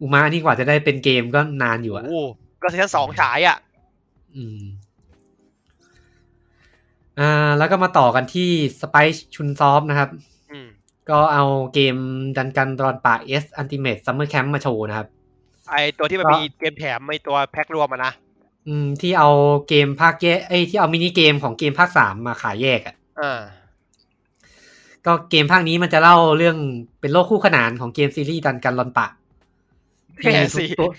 [0.00, 2.28] อุมะนี่กว่าจะได้เป็นเกมก็นานอยู่อะโอ้โห
[2.62, 3.56] ก็ซีซั่นสองฉายอะ
[4.36, 4.60] อืม
[7.20, 8.50] อ่า แล้วก็มาต่อกันที่
[8.80, 8.96] Spike
[9.34, 10.10] Chunsoft นะครับ
[10.50, 10.66] อืม
[11.10, 11.96] ก็เอาเกม
[12.36, 15.08] Danganronpa S Ultimate Summer Camp มาโชว์นะครับ
[15.70, 18.12] ไอตัวที่มันก็มีเกมแถมไม่ตัวแพ็ครวมอะนะ
[18.68, 19.30] อืมที่เอา
[19.68, 23.40] เกมภาคแยกไอ้ยที่เอามินิเกมของเกมภาคสามมาขายแยกอะ่ะอ่า
[25.06, 26.56] ก็เกมภาคนี้มันจะเล่าเรื่อง
[27.00, 29.06] เป็นโลกคู่ขนานของเกมซีรีส์ Danganronpa
[30.22, 30.90] แค่สิที่ทุกตัว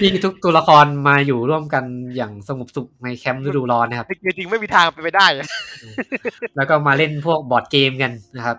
[0.00, 1.84] ที่ทุกตัวละครมาอยู่ร่วมกัน
[2.16, 5.46] อย่างสงบสุขในแคมป์ฤดูร้อนนะครับจริงๆไม่มีทางเป็นไปได้อะ
[6.56, 8.56] แล้วก็มาเล่นพวกบอร์ดเกมกันนะครับ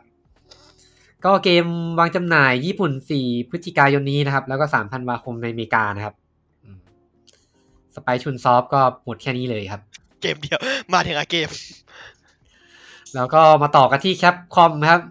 [1.26, 1.66] ก็เกม
[2.00, 6.16] วางจำหน่ายญี่ปุ่น 4 พฤศจิกายนนี้นะครับ แล้วก็ 3 ธันวาคมในอเมริกานะครับ
[7.96, 9.82] Spike Chunsoft ก็หมดแค่นี้เลยครับ
[10.22, 10.60] เกมเดียว
[10.94, 11.50] มาถึงอะเกม
[13.16, 15.02] แล้วก็มาต่อกันที่ Capcom ครับ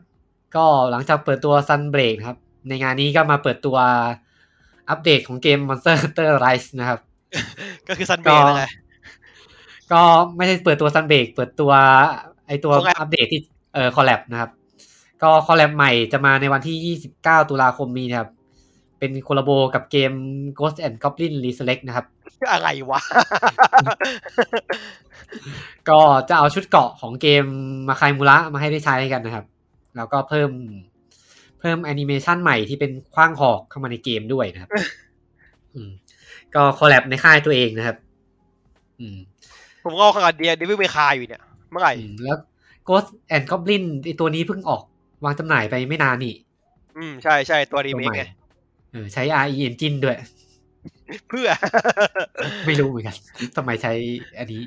[0.57, 2.39] ก็หลังจากเปิดตัว Sunbreak นะครับ
[2.69, 3.77] ในงานนี้ก็มาเปิดตัว
[4.91, 7.01] อัปเดตของเกม Monster Hunter Rise นะครับ
[7.89, 8.73] ก็คือ Sunbreak นั่นแหละ
[9.93, 10.03] ก็
[10.37, 11.73] ไม่ใช่เปิดตัว Sunbreak เปิดตัว
[12.47, 13.41] ไอตัว Collab อัปเดตที่
[13.75, 14.51] เออ collab นะครับ
[15.23, 18.31] ก็ collab ใหม่จะมาในวันที่ 29 ตุลาคมนี้นะครับ
[18.99, 20.13] เป็น collabo กับเกม
[20.59, 22.07] Ghost and Goblin Resurrect นะครับ
[22.51, 23.01] อะไรวะ
[25.89, 27.45] ก็จะเอาชุดเกราะของเกม
[27.89, 29.45] มาคายมูระมาให้ได้ใช้กันนะครับ
[29.97, 30.51] แล้วก็เพิ่ม
[31.61, 34.71] เพิ่มแอนิเมชันใหม่ที่เป็นคว้างหอกเข้ามาในเกมด้วยนะครับ
[35.75, 35.91] อืม
[36.55, 37.97] ก็คอลแลบในค่ายตัวเองนะครับ
[39.01, 39.17] อืม
[39.85, 42.39] ผมก็เอาขนาดเดียดิวิเมคาอยู่เนี่ย เมื่อไหร่อืมแล้ว
[42.89, 44.83] Ghost and Goblin ไอตัวนี้เพิ่งออก
[45.25, 46.35] วางจำหน่ายไปไม่นานนี่
[46.97, 48.23] อืม ใช่ใช่ตัวรีตัวเมใหคม่ไง
[48.93, 50.17] เออใช้ RE Engine ด้วย
[51.29, 51.49] เพื่อ
[52.67, 53.17] ไม่รู้เหมือนกัน
[53.57, 53.93] ทำไมใช้
[54.39, 54.63] อันนี้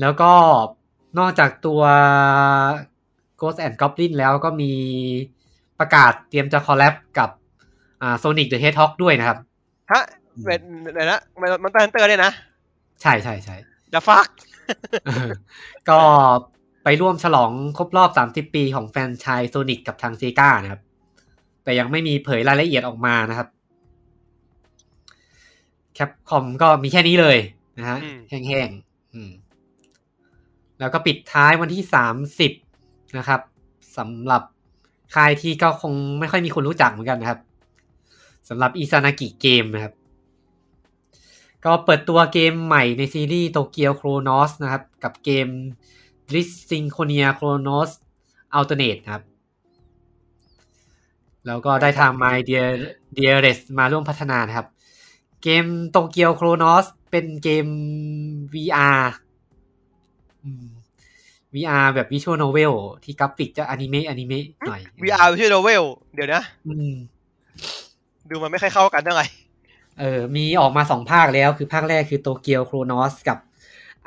[0.00, 0.32] แล้วก็
[1.18, 1.80] นอกจากตัว
[3.40, 4.72] Ghost and Goblin แล้วก็มี
[5.78, 7.30] ประกาศเตรียมจะ collab กับ
[8.02, 9.38] อ่า Sonic the Hedgehog ด้วยนะครับ
[9.92, 10.04] ฮะ
[10.44, 10.60] เป็น
[10.94, 12.32] ไหนนะมัน Monster Hunter เนี่ยนะ
[13.02, 13.56] ใช่ใช่ใช่
[13.92, 14.28] จะฟัก
[15.06, 15.30] เออ
[15.88, 15.98] ก็
[16.84, 20.80] ไปร่วมฉลองครบรอบ 30 ปีของแฟรนไชส์ Sonic กับทาง Sega นะครับ
[21.64, 23.48] แต่ยังไม่มีเผยรายละเอียดออกมานะครับ
[25.94, 27.38] แคปคอมก็มีแค่นี้เลย
[27.78, 29.30] นะฮะอืมแห้งๆอืม
[30.78, 31.82] แล้วก็ปิดท้ายวันที่
[32.50, 33.40] 30นะครับ
[33.96, 34.42] สำหรับ
[35.14, 37.40] ค่ายที่ก็คงไม่ค่อยมีคนรู้จักเหมือนกันนะครับ
[38.48, 39.94] สำหรับอิซานากิเกมนะครับ
[41.64, 45.48] ก็เปิดตัวเกมใหม่ในซีรีส์โตเกียวโครนอสนะครับ กับเกม
[46.28, 47.90] d r i s s y n c h o n i a Chronos
[48.56, 49.24] Alternate นะครับ
[51.46, 52.68] แล้วก็ได้ทาง My Dear
[53.16, 54.66] Dearest มาร่วมพัฒนานะครับ
[55.44, 57.66] เกมโตเกียวโครนอสเป็นเกม
[58.52, 59.00] VR
[60.44, 60.66] อืม
[61.54, 62.72] VR แบบ Visual Novel
[63.04, 65.82] ที่กราฟิกจะอนิเมะอนิเมะหน่อย VR ชื่อโนเวล
[66.14, 66.92] เดี๋ยวนะอืม
[68.30, 69.26] ดูมันไม่ค่อยเข้ากันเท่าไหร่
[69.98, 73.38] เออ มีออกมาสองภาคแล้ว คือภาคแรกคือโตเกียวโครนอสกับ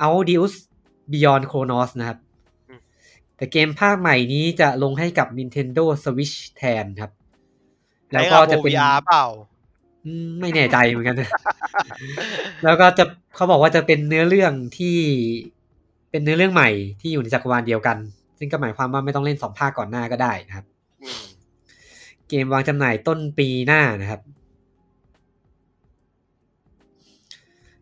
[0.07, 0.53] Audius
[1.11, 2.19] Beyond Chronos นะครับ
[3.37, 7.11] แต่เกมภาคใหม่นี้จะลงให้กับ Nintendo Switch แทนครับ
[8.11, 9.56] แล้วก็จะเป็นใช้งาน VR เปล่าอืม
[10.41, 11.15] ไม่แน่ใจเหมือนกัน
[12.63, 13.03] แล้วก็จะ
[13.35, 14.97] เขาบอกว่าจะเป็นเนื้อเรื่องที่
[16.11, 16.69] เป็นเนื้อเรื่องใหม่
[17.01, 17.97] ที่อยู่ในจักรวาลเดียวกัน
[18.39, 20.65] ซึ่งก็หมายความว่าไม่ต้องเล่นสองภาคก่อนหน้าก็ได้นะครับ
[22.29, 24.21] เกมวางจำหน่ายต้นปีหน้านะครับ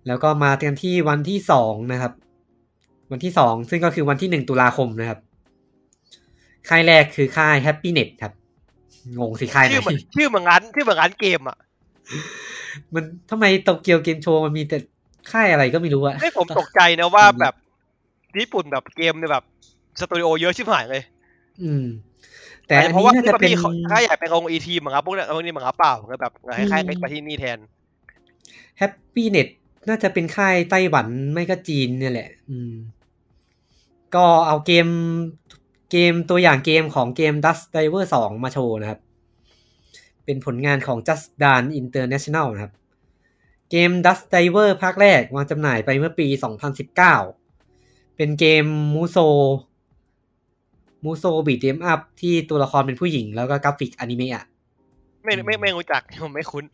[0.08, 2.14] แล้วก็มากันที่วันที่สองนะครับ
[3.12, 5.20] วันที่สองซึ่งก็คือวันที่หนึ่งตุลาคมนะครับ
[6.70, 8.34] ค่ายแรกคือค่าย Happynet ครับ
[9.20, 11.58] งงสิค่ายไหนชื่อเหมือนชื่อเหมือนร้านชื่อเหมือนร้านเกมอะ
[12.94, 14.78] มันทำไมโตเกียวเกมโชว์มันมีแต่
[15.32, 17.54] ค่ายอะไรก็ไม่รู้อะไม่ผมตกใจนะว่าแบบ
[18.40, 19.44] ญี่ปุ่นแบบเกมเนี่ยแบบ
[20.00, 21.04] สตูดิโอเยอะชิบหายเลย
[21.64, 21.86] อืม
[22.68, 27.58] แต่อันเพราะนี้ว่าน่าจะเป็นพี่เขาค่ายใหญ่ไปลงอีทีเหมือนครับพวกเนี้ยพวกนี้เหมือนครับเปล่าก็แบบให้ค่ายเล็กไปที่นี่แทน
[28.80, 29.48] Happynet
[29.90, 32.74] น่าจะเป็นค่ายไต้หวันไม่ก็จีนเนี่ยแหละ อืม
[34.16, 34.88] ก็เอาเกม
[35.92, 39.00] เกมตัวอย่างเกมของเกม Dusk Diver 2 มาโชว์นะครับ
[40.26, 42.74] เป็นผลงานของ Justdan International นะครับ
[43.72, 46.28] เกม Dusk Diver ภาคแรกวางจำหน่ายไปเมื่อปี
[47.02, 49.18] 2019 เป็นเกมมูโซ
[51.04, 54.46] มูโซ beat 'em up ที่ตัวละครเป็นผู้หญิงแล้วก็กราฟิกอนิเมะอะ
[55.24, 56.66] ไม่ไม่ไม่รู้จักผมไม่คุ้น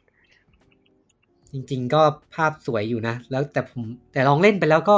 [1.52, 2.02] จริง ๆ ก็
[2.36, 4.98] ภาพสวยอยู่นะ แล้วแต่ผมแต่ลองเล่นไปแล้วก็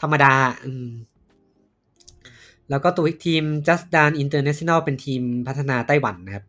[0.00, 0.34] ธรรมดา
[0.64, 0.88] อืม
[2.70, 6.44] แล้วก็ตัวทีม Just Dance International เป็นทีมพัฒนาไต้หวันนะครับ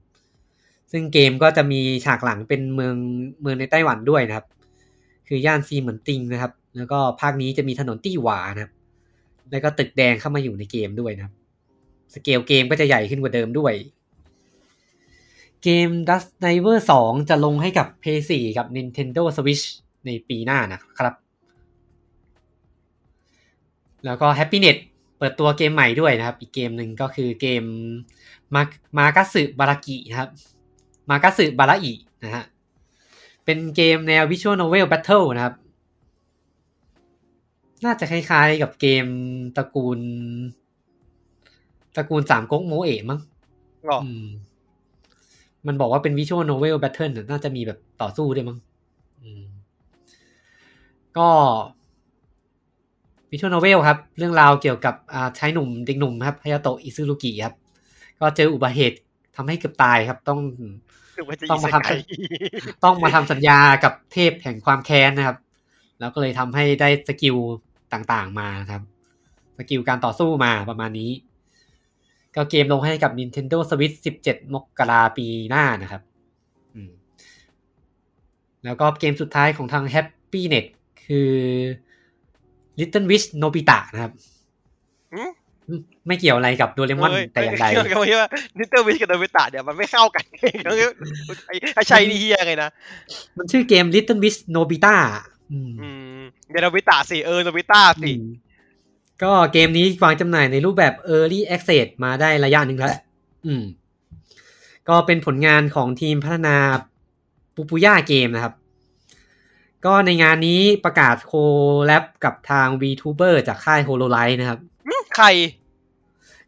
[0.92, 2.96] ซึ่งเกมก็จะมีฉากหลังเป็นเมือง
[3.42, 4.46] เมืองในไต้หวันด้วยนะครับ
[5.28, 8.74] คือย่านซีเหมือนติงนะครับ แล้วก็ภาคนี้จะมีถนนตี้หวานะครับ
[9.52, 11.34] แล้วก็ตึกแดงเข้ามาอยู่ในเกมด้วยนะครับ
[12.14, 13.74] สเกลเกมก็จะใหญ่ขึ้นกว่าเดิมด้วย
[15.64, 19.66] เกม Dust Diver 2 จะลงให้กับ PS4 กับ Nintendo Switch
[20.06, 21.14] ในปีหน้านะครับ
[24.06, 24.78] แล้วก็ Happynet
[25.18, 27.64] เปิดตัวเกมใหม่ด้วยนะครับ อีกเกมหนึ่งก็คือเกม
[28.56, 28.62] มา
[28.98, 30.30] มากัสึบารากินะครับ
[31.10, 32.46] มากัสึบาราอินะฮะ
[33.46, 35.56] เป็นเกมแนว Visual Novel Battle นะครับ
[37.86, 39.06] น่าจะคล้ายๆกับเกม
[39.58, 40.00] ตระกูล
[41.96, 43.20] ตระกูลสามก๊กโมเอะมั้ง
[43.88, 44.28] ก็อืม
[45.68, 48.58] มันบอกว่าเป็น Visual Novel Battle น่ะน่าจะมีแบบต่อสู้ด้วยมั้ง
[49.22, 49.44] อืม
[51.18, 51.30] ก็
[53.30, 57.56] Visual Novel ครับ เรื่องราวเกี่ยวกับอ่าชายหนุ่มเด็กหนุ่มครับฮายาโตะอิซึรุกิครับ
[58.20, 58.98] ก็เจออุบัติเหตุ
[59.36, 60.91] ทำให้เกือบตายครับ ต้องถึงว่าจะ
[61.52, 61.90] ต้องอีมาสทำไก
[62.84, 65.38] ต้องมาทำสัญญากับเทพแห่งความแค้นนะครับ
[66.00, 67.38] แล้วก็เลยทำให้ได้สกิล
[67.94, 68.82] ต่างๆมาครับ
[69.58, 71.12] สกิลการต่อสู้มาประมาณนี้
[72.36, 76.02] ก็เกมลงให้กับ Nintendo Switch 17 มกราปีหน้านะครับ
[76.76, 76.90] อืม
[78.64, 80.66] แล้วก็เกมสุดท้ายของทาง Happynet
[81.06, 81.32] คือ
[82.80, 84.14] Little Witch Nobeta นะครับ
[85.14, 85.32] หืม
[86.08, 90.58] ไม่เกี่ยวอะไรกับโดเรมอนเฮ้ยแต่อย่างใดเกี่ยวกับว่านิเตอร์วิชกับโดวิตะเนี่ยมันไม่เข้ากันเอง
[91.48, 92.70] ไอ้ไอ้ชัยนี่เฮียไงนะ
[93.38, 94.96] มันชื่อเกม Little Wish Nobita
[95.52, 98.26] อืมอืมเดี๋ยวโดวิตะสิเออโดวิตะสิอืม
[99.24, 102.90] ก็เกมนี้วางจำหน่ายในรูปแบบ Early Access มาได้ระยะหนึ่งแล้ว
[103.46, 103.64] อืม
[104.90, 106.56] ก็เป็นผลงานของทีมพัฒนา
[107.56, 108.54] ปูปูย่าเกมนะครับ
[109.86, 111.34] ก็ในงานนี้ประกาศโค
[111.86, 114.60] แลบกับทาง VTuber จากค่าย HoloLive นะครับ
[115.16, 115.28] ใคร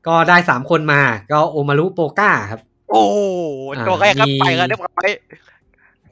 [0.08, 1.02] ก็ได้สามคนมา
[1.32, 3.18] ก็โอมารุโปก้าครับ โอ้โห
[3.78, 5.10] อ่าตัวแรกครับมีไปกันเรียบร้อย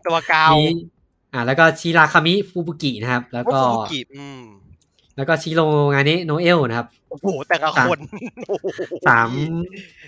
[0.08, 0.66] ตัวกาวมี
[1.34, 4.42] อ่า แล้วก็ชิราคามิฟูบุกินะครับ แล้วก็โอ้โหกีบอืม
[5.18, 5.62] แล้วก็ชิโร
[5.94, 8.00] งานิโนเอลนะครับ โอ้โห แต่ละคน
[8.48, 8.68] โอ้โห
[9.08, 9.30] สาม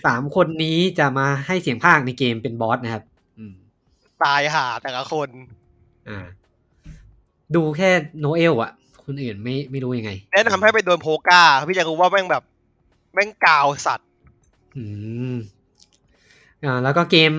[0.06, 3.04] สามคนนี้จะมาให้เสียงภาคในเกมเป็นบอสนะครับ
[3.38, 3.54] อืม
[4.24, 5.30] ตายห่าแต่ละคน
[6.10, 6.20] อ่า
[7.56, 7.90] ดูแค่
[8.20, 8.72] โนเอลอะ
[9.06, 12.44] คนอื่นไม่ไม่รู้ยังไง แนะนำให้ไปโดนโพก้า พี่จะรู้ว่าแม่งแบบ
[13.14, 14.08] แม่งกาวสัตว์
[14.76, 14.84] อื
[15.34, 15.36] ม
[16.64, 17.34] อ่าแล้วก็เกม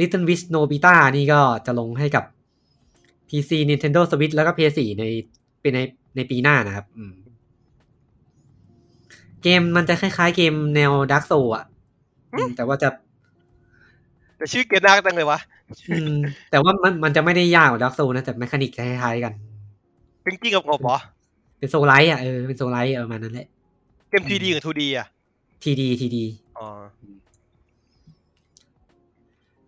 [0.00, 2.24] Little Wish Nobita นี่ก็จะลงให้กับ
[3.28, 5.04] PC Nintendo Switch แล้วก็ PS4 ใน
[5.60, 5.80] เป็นใน
[6.16, 7.14] ในปีหน้านะครับ อืม
[9.42, 11.64] เกมมันจะคล้ายๆ เกมแนว Dark Souls อะ
[12.34, 12.88] อืมแต่ว่าจะ
[14.36, 15.38] แต่ชื่อเกมน่าจังเลยวะ
[15.90, 16.18] อืม
[16.50, 19.32] แต่ว่ามันมันจะไม่ได้ยากกว่า Dark Souls นะแต่แมคานิกคล้ายๆกัน
[20.22, 20.98] เป็นกิ้งกับกบเหรอ
[21.58, 23.53] เป็นโซลไลท์อะเออเป็นโซลไลท์ประมาณนั้นแหละเก
[24.20, 25.06] มทีดีกับทูดีอะ
[25.62, 26.24] ทีดีทีดี
[26.58, 26.66] อ๋อ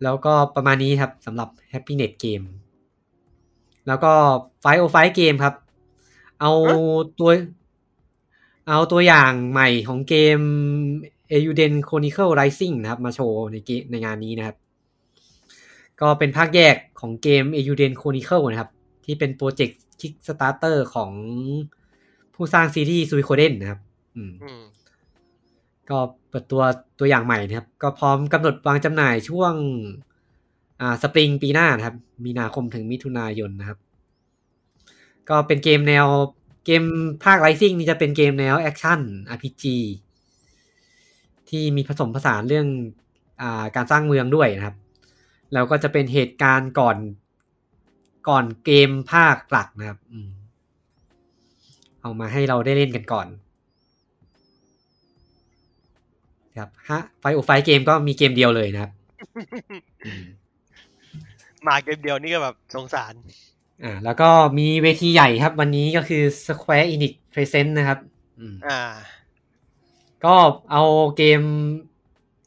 [0.02, 2.46] แล้วก็ประมาณนี้ครับสำหรับ Happy Net Game
[3.86, 4.12] แล้วก็
[4.60, 5.54] ไฟโอไฟเกมครับ
[6.40, 6.52] เอา
[7.18, 7.30] ตัว
[8.68, 10.38] เอาตัวอย่างใหม่ของเกม
[11.36, 14.56] e u d e n Chronicle Rising นะครับ มาโชว์ในเกในงานนี้นะครับ
[16.00, 18.70] ก็เป็นภาคแยกของเกม e u d e n Chronicle นะครับ
[19.04, 21.12] ที่เป็นโปรเจกต์ Kickstarter ของ
[22.34, 23.80] ผู้สร้างซีรีส์ Suikoden นะครับ
[24.16, 24.62] อืมอืม
[25.90, 26.62] ก็เปิดตัว
[26.98, 29.54] ตัวอย่างใหม่นะครับ ก็พร้อมกำหนดวางจำหน่ายช่วง
[30.80, 33.78] อ่าสปริงปีหน้านะครับ มีนาคมถึงมิถุนายนนะครับ
[35.28, 36.06] ก็เป็นเกมแนว
[36.64, 36.82] เกม
[37.24, 39.00] ภาคไ i ซิ่งนี่จะเป็นเกมแนวแอคชั่น
[39.34, 39.64] RPG
[41.48, 42.66] ที่มีผสมผสานเรื่อง
[43.42, 44.76] อ่าการสร้างเมืองด้วยนะครับ
[45.52, 46.96] แล้วก็จะเป็นเหตุการณ์ก่อน
[48.28, 50.28] ก่อนเกมภาคหลักนะครับอืม
[52.00, 53.26] เอามาให้เราได้เล่นกันก่อน
[56.58, 58.90] ครับฮะ Five O Five Games ก็มีเกมเดียวเลยนะครับ
[60.06, 60.24] อืม
[61.66, 63.14] มาเกมเดียวนี่ก็แบบสงสาร
[63.84, 64.28] อ่า แล้วก็
[64.58, 67.98] มีเวทีใหญ่ครับ วันนี้ก็คือ Square Enix Present นะครับ
[68.38, 68.80] อืมอ่า
[70.24, 70.34] ก็
[70.72, 70.82] เอา
[71.16, 71.40] เกม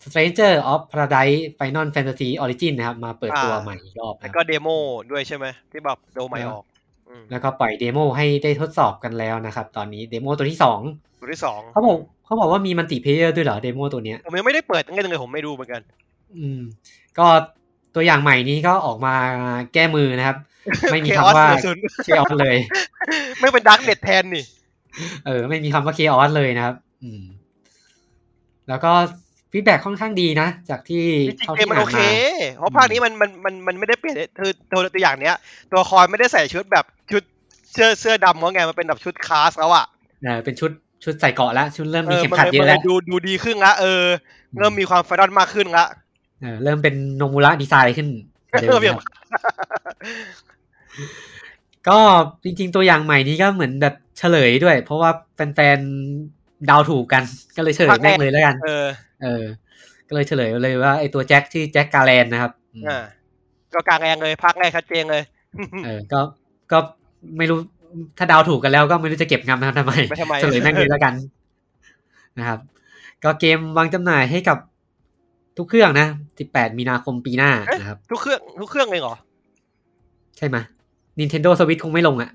[0.03, 4.67] Stranger of Paradise Final Fantasy Origin นะครับ มาเปิดตัวอ่าใหม่อีกรอบนะแล้วก็รับ demo
[5.11, 6.63] ด้วยใช่ไหมที่แบบ demo ใหม่ออก
[7.09, 10.79] อืมแล้วก็ปล่อย demo ให้ได้ทดสอบกันแล้วนะครับ ตอนนี้ demo ตัวที่สอง
[11.19, 15.81] ตัวที่สองเขาบอกเขาบอกว่ามี multiplayer ด้วยเหรอ demo ตัวเนี้ยผมยังไม่ได้เปิดตั้งแต่เลยผมไม่ดูเหมือนกัน
[16.37, 16.59] อืม
[17.17, 17.27] ก็
[17.95, 19.15] ตัวอย่างใหม่นี้ก็ออกมา
[19.73, 20.37] แก้มือนะครับ
[20.91, 22.57] ไม่มีเคคำออสว่าศูนย์เคออสเลย
[23.39, 24.45] ไม่เป็นดักเน็ตแทนนี่
[25.25, 27.23] เออ ไม่มีคำว่าเคออสเลยนะครับ อืม
[28.69, 28.91] แล้วก็
[29.51, 35.35] ฟีดแบ็ค่อนข้างดีนะ จากที่จริงเท่าๆเกมที่มันอ่าโอนเคมาเพราะภาคนี้มันมันมันมันไม่ได้เปลี่ยนคือตัวตัวอย่างเนี้ย
[35.69, 37.23] ตัวละคอยไม่ได้ใส่ชุดแบบชุด
[37.73, 39.85] เสื้อเสื้อดำเขาไงมันเป็นแบบชุดคลาสแล้วอะ
[40.23, 40.71] เออเป็นชุด
[41.03, 44.03] ชุดใส่เกราะแล้วชุดเริ่มเอมีอเข็มมันขัดเลยเยมันอะเลแล้ยวดูดูดีขึ้นละเออ
[44.57, 45.85] เริ่มมีความไฟดอนมากขึ้นละ
[46.41, 48.07] เออเริ่มเป็นโนมูระดีไซน์ขึ้น
[48.51, 49.07] กว่าเดิมเริ่มนะอย่างครับ
[51.87, 51.99] ก็
[52.43, 57.23] จริง ๆ ตัวอย่างใหม่นี้ก็เหมือนแบบเฉลยด้วย เพราะว่าแฟนๆเดาวถูกกัน
[57.55, 58.85] ก็เลยเฉลยแม่งเลยแล้วกัน เออ
[59.23, 59.43] เออ
[60.07, 63.03] ก็เลยเฉลยเลยว่าไอตัวแจ็คชื่อแจ็คกาแลนนะครับอืมอ่า
[63.73, 65.23] ก็กลางแรงเลยภาคแรกชัดเจนเลย
[65.85, 66.19] เออ ก็
[66.71, 66.79] ก็
[67.37, 67.59] ไม่รู้
[68.17, 71.13] ถ้าเดาวถูกกันแล้วก็ไม่รู้จะเก็บงำทำทำไมไม่ทำไมเฉลยแม่งเลยแล้วกัน
[72.39, 72.59] นะครับ
[73.23, 74.57] ก็เกมวางจำหน่ายให้กับ
[75.57, 76.07] ทุกเครื่องนะ
[76.43, 79.15] 18 มีนาคมปีหน้านะครับ ทุกเครื่องทุกเครื่องเลยเหรอ
[80.37, 80.57] ใช่ไหม
[81.19, 82.31] Nintendo Switch คงไม่ลงอะ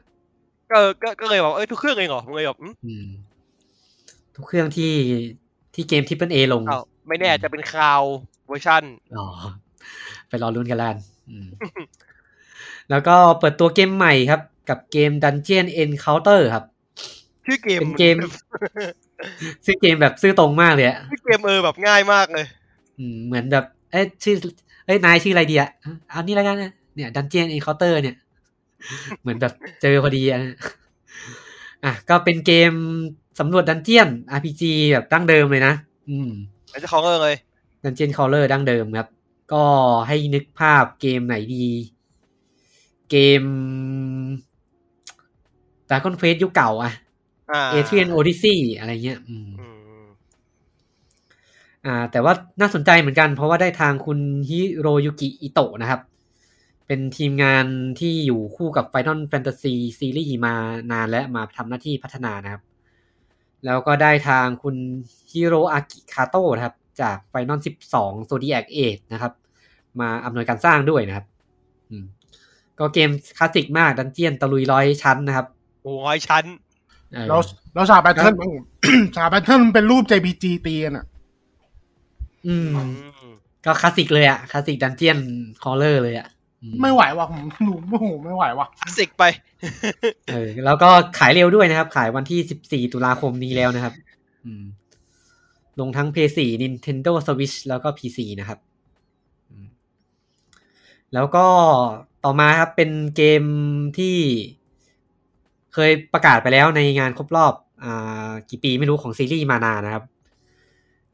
[0.71, 3.07] ก็ก็ก็เลยบอกเอ้ยทุกเครื่องเลยเหรอผมเลยแบบอืมอืม
[4.37, 4.93] ทุกเครื่องที่
[5.75, 8.03] ที่เกม Triple A ลงอ้าวไม่แน่จะเป็นคลาว
[8.49, 8.83] เวอร์ชัน
[9.19, 9.27] อ๋อ
[10.29, 10.99] ไปรอลุ้นกันแล้วกัน
[11.31, 11.49] อืม
[12.91, 16.65] แล้วก็เปิดตัวเกมใหม่ครับ กับเกม Dungeon Encounter ครับ
[17.47, 18.17] ชื่อเกมเป็นเกม
[19.65, 22.47] ชื่อเกมแบบซื่อตรงมากเลยอะชื่อเกมเออแบบง่ายมากเลย
[22.99, 24.37] อืมเหมือนแบบ เอ้ยชื่อ
[24.87, 25.71] เอ้ยนายชื่ออะไรดีอะ
[26.11, 28.17] เอานี่แล้วกันนะเนี่ย Dungeon Encounter เนี่ย
[29.21, 29.53] เหมือนแบบ
[29.83, 30.41] เจอพอดีอะ
[31.85, 32.73] อะก็เป็นเกม
[33.41, 34.63] สำรวจดันเจียน RPG
[34.93, 35.75] แบบดั้งเดิมเลยนะ
[36.09, 36.31] อืม
[36.71, 37.37] แล้วเจะของเออเลย
[37.85, 39.09] dungeon crawler ดั้งเดิมครับ
[39.53, 39.65] ก็
[40.09, 41.67] ให้นึกภาพเกมไหนดี
[43.11, 43.43] เกม
[45.89, 46.93] Dragon Quest ยุคเก่าอะ
[47.53, 49.69] อ่าเอเ i ียนโอดิซีอะไรเงี้ยอืมอื
[50.03, 50.07] ม
[51.87, 56.01] อ่า แต่ว่าน่าสนใจเหมือนกัน เพราะว่าได้ทางคุณฮิโรยุกิอิโตะนะครับ
[56.87, 57.67] เป็นทีมงาน
[58.01, 60.55] ที่อยู่คู่กับ Final Fantasy ซีรีส์มา
[60.93, 62.63] นานและมาทำหน้าที่พัฒนานะครับ
[63.65, 64.77] แล้วก็ได้ทางคุณ
[65.31, 67.59] ฮิโรอากิคาโตะนะครับ จาก Final
[67.93, 69.33] 12 Zodiac Age นะครับ
[70.01, 71.27] มาอำนวยการสร้างด้วยนะครับ
[71.91, 72.05] อืม
[72.79, 75.47] ก็เกมคลาสสิกมาก dungeon ตะลุยร้อยชั้นนะครับ
[75.85, 76.45] ร้อยชั้น
[77.13, 77.41] เออแล้ว
[77.75, 78.35] แล้วฉาก battle
[79.17, 81.07] ฉาก battle มันเป็นรูป JPG ตีกันอะ
[82.47, 82.83] อืมอื
[83.33, 85.19] มก็คลาสสิกเลยอะคลาสสิก dungeon
[85.63, 86.29] crawler เลยอะ
[86.63, 89.25] อืไม่ไหวว่ะผมหนูโอ้โหไม่ไหวว่ะคลาสสิกไป
[90.31, 90.89] เออแล้วก็
[91.19, 93.95] ขายเร็วด้วยนะครับ ขายวันที่14ตุลาคมนี้แล้วนะครับ
[94.45, 94.65] อืม
[95.81, 98.59] ลงทั้ง PS4 Nintendo Switch แล้วก็ PC นะครับ
[99.51, 99.67] อืม
[101.15, 101.47] แล้วก็
[102.25, 103.45] ต่อมาครับเป็นเกม
[103.99, 104.17] ที่
[105.75, 107.55] เคยประกาศไปแล้วในงานครบรอบ
[107.85, 110.05] อ่ากี่ปีไม่รู้ของซีรีส์มานานะครับ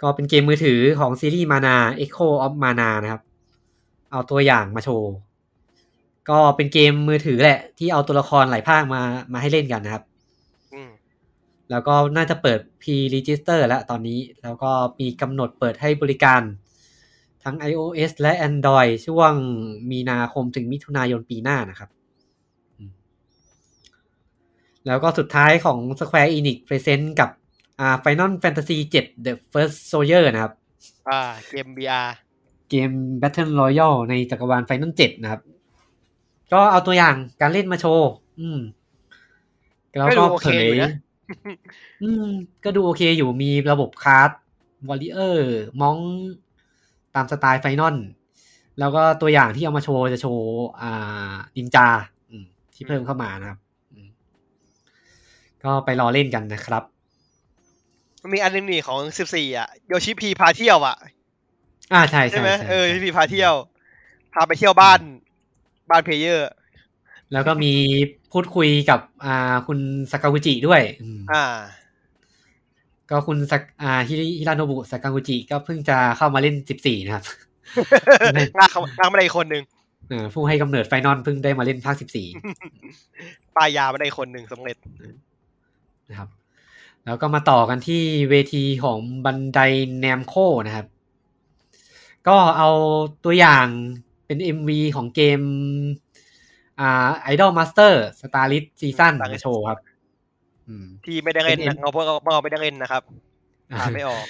[0.02, 3.22] ก็เป็นเกมมือถือของซีรีส์มานา Echo of Mana นะครับ
[4.10, 5.12] เอาตัวอย่างมาโชว์
[6.30, 10.04] ก็เป็นเกมมือถือแหละ ที่เอาตัวละครหลายภาคมามาให้เล่นกันนะครับ
[10.74, 10.90] อืม
[11.70, 16.42] แล้วก็น่าจะเปิด Pre-Register แล้วตอนนี้ แล้วก็มีกำหนดเปิดให้บริการ
[17.44, 19.32] ทั้ง iOS และ Android ช่วง
[19.90, 21.99] มีนาคมถึงมิถุนายนปีหน้านะครับอืม
[24.86, 27.30] แล้วก็สุดท้ายของ Square Enix Present กับ
[27.80, 30.52] อ่า Final Fantasy 7 The First Soldier นะครับ
[31.08, 32.08] อ่า เกม VR
[32.70, 32.90] เกม
[33.22, 35.42] Battle Royale ในจักรวาล Final 7 นะครับ
[36.52, 38.10] ก็เอาตัวอย่างการเล่นมาโชว์
[38.40, 38.60] อืม
[39.98, 40.92] แล้วก็ดูก็โอเผเคยอยู่นะ
[42.02, 42.26] อืม
[42.64, 44.30] ก็ดูโอเคอยู่มีระบบคาร์ด
[44.88, 45.96] วอลเลเยอร์มอง
[47.14, 47.96] ตามสไตล์ Final
[48.78, 50.46] แล้วก็ตัวอย่างที่เอามาโชว์จะโชว์
[50.82, 51.86] อ่านินจา
[52.30, 52.44] อืม
[52.74, 53.69] ที่เพิ่มเข้ามานะครับอืม
[55.64, 56.82] ก็ไปรอเล่นกันนะครับ
[58.22, 60.96] มันมีอันหนึงนี่ของสิบสี่อะโยชิพีพาเที่ยวอะ
[61.92, 63.54] อ่าใช่ใช่ใช่ไหมใช่เออโยชิพีพาเที่ยว
[64.32, 65.00] พาไปเที่ยวบ้าน
[65.90, 66.50] บ้าน player
[67.32, 67.72] แล้วก็มี
[68.32, 69.78] พูดคุยกับอ่าคุณ
[70.10, 71.44] ซากากุจิด้วยอืมอ่า
[73.10, 77.24] ก็คุณซากอ่าฮิโรฮิโรโนบุซากากุจิก็เพิ่งจะเข้ามาเล่นสิบสี่นะครับ
[78.56, 79.64] งาเขางามาได้อีกคนหนึ่ง
[80.08, 82.26] เออผู้ให้กำเนิด Final เพิ่งได้มาเล่นภาคสิบสี่
[83.56, 84.76] ปลายยามาได้อีกคนหนึ่งสำเร็จ
[86.10, 86.30] นะครับ
[87.04, 89.58] แล้วก็มาต่อกันที่เวทีของบันได
[89.98, 90.34] แนมโค
[90.66, 90.86] นะครับ
[92.28, 92.70] ก็เอา
[93.24, 93.66] ตัวอย่าง
[94.26, 95.40] เป็น MV ของเกม
[96.80, 99.78] อ่า Idol Master Starlit Season มาโชว์ครับ
[100.68, 103.02] อืมที่ไม่ได้เล่นเป็นนะเราพวกเราไม่ได้เล่นนะครับ
[103.72, 104.24] อ่านไม่ออก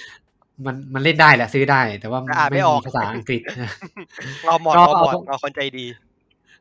[0.66, 3.40] มันมันเล่นได้แหละซื้อได้ แต่ว่าแต่อ่านไม่ออกภาษาอังกฤษ
[4.46, 5.86] เราหมดก็เราหมดเอาเราคนใจดี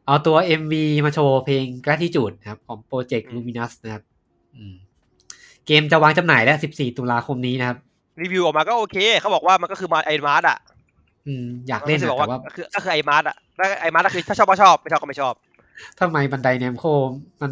[0.06, 0.73] เอาตัว MV
[1.06, 4.03] มาโชว์เพลง Gratitude นะครับ ของโปรเจกต์อืม Luminous นะครับ
[4.56, 4.73] อืม
[5.69, 7.77] เกมจะวางจำหน่ายแล้ว 14 ตุลาคมนี้นะครับ
[8.22, 10.57] รีวิวออกมาก็โอเค เขาบอกว่ามันก็คือมาไอมาร์ดอะ
[11.27, 15.33] อืมอยากเล่นมัอะบอกแต่ว่าว่าก็คือก็คือไอมาร์ดอะแล้วไอมาร์ดก็คือถ้าชอบก็ชอบ ไม่ชอบก็ไม่ชอบ
[15.99, 16.85] ทำไมบันไดแนมโค
[17.41, 17.51] มัน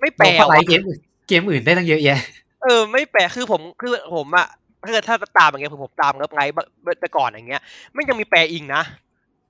[0.00, 2.20] ไม่แปลบอกว่าไลว่ะฟ์เกมอื่นเกมอื่นได้ตั้งเยอะแยะ
[2.62, 4.46] เออ ไม่แปลคือผมคือผมอะ
[4.84, 6.42] ถ้าเกิดถ้าตามอย่างเงี้ยผมผมตามเงิบไง
[7.00, 8.82] แต่ก่อนอย่างเงี้ยไม่ยังมีแปลอิงนะ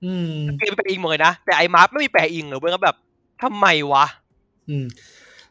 [0.05, 2.95] อืมเกมเป็นอิงหมดเลยนะแต่ไอมาร์ดไม่มีแปลอิงเลยเว้ยก็แบบ
[3.43, 4.05] ทำไมวะ
[4.69, 4.85] อืม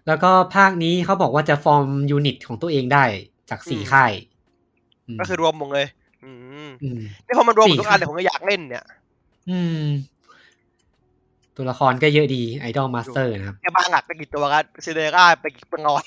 [0.08, 3.04] แล้วก็ภาคนี้เขาบอกว่าจะ form unit ของตัวเองได้
[3.50, 4.12] จากสี่อืมค่าย
[5.16, 5.86] มก็คือรวมหมดเลย
[6.24, 6.36] อืม
[6.82, 8.84] อืมนี่พอมันรวมหมดสี่ทุกอันเนี่ยผมก็อยากเล่นเนี่ย
[9.50, 9.84] อืม
[11.56, 16.04] ตัวละครก็เยอะดี Idolmaster นะครับแค่บางหลักไปกี่ตัวกันซิเดร่าไปกี่เป็นร้อย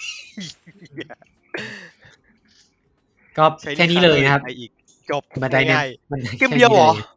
[3.37, 4.71] ก็ใช้แค่นี้เลยนะครับไปอีก
[5.11, 7.07] จบ Bandai เนี่ยง่ายมันเกมเดียวเหรอแค่นี้ล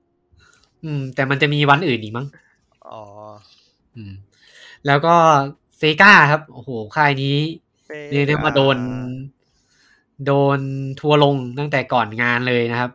[0.84, 3.02] อืม แต่มันจะมีวันอื่นอีกมั้งๆอ๋อ
[3.96, 4.12] อืม
[4.86, 5.14] แล้วก็
[5.64, 7.36] Sega ครับ โอ้โห ค่ายนี้
[8.12, 8.78] เรียกได้ว่าโดน
[10.26, 10.58] โดน
[11.00, 12.90] ทัวร์ลงตั้งแต่ก่อนงานเลยนะครับ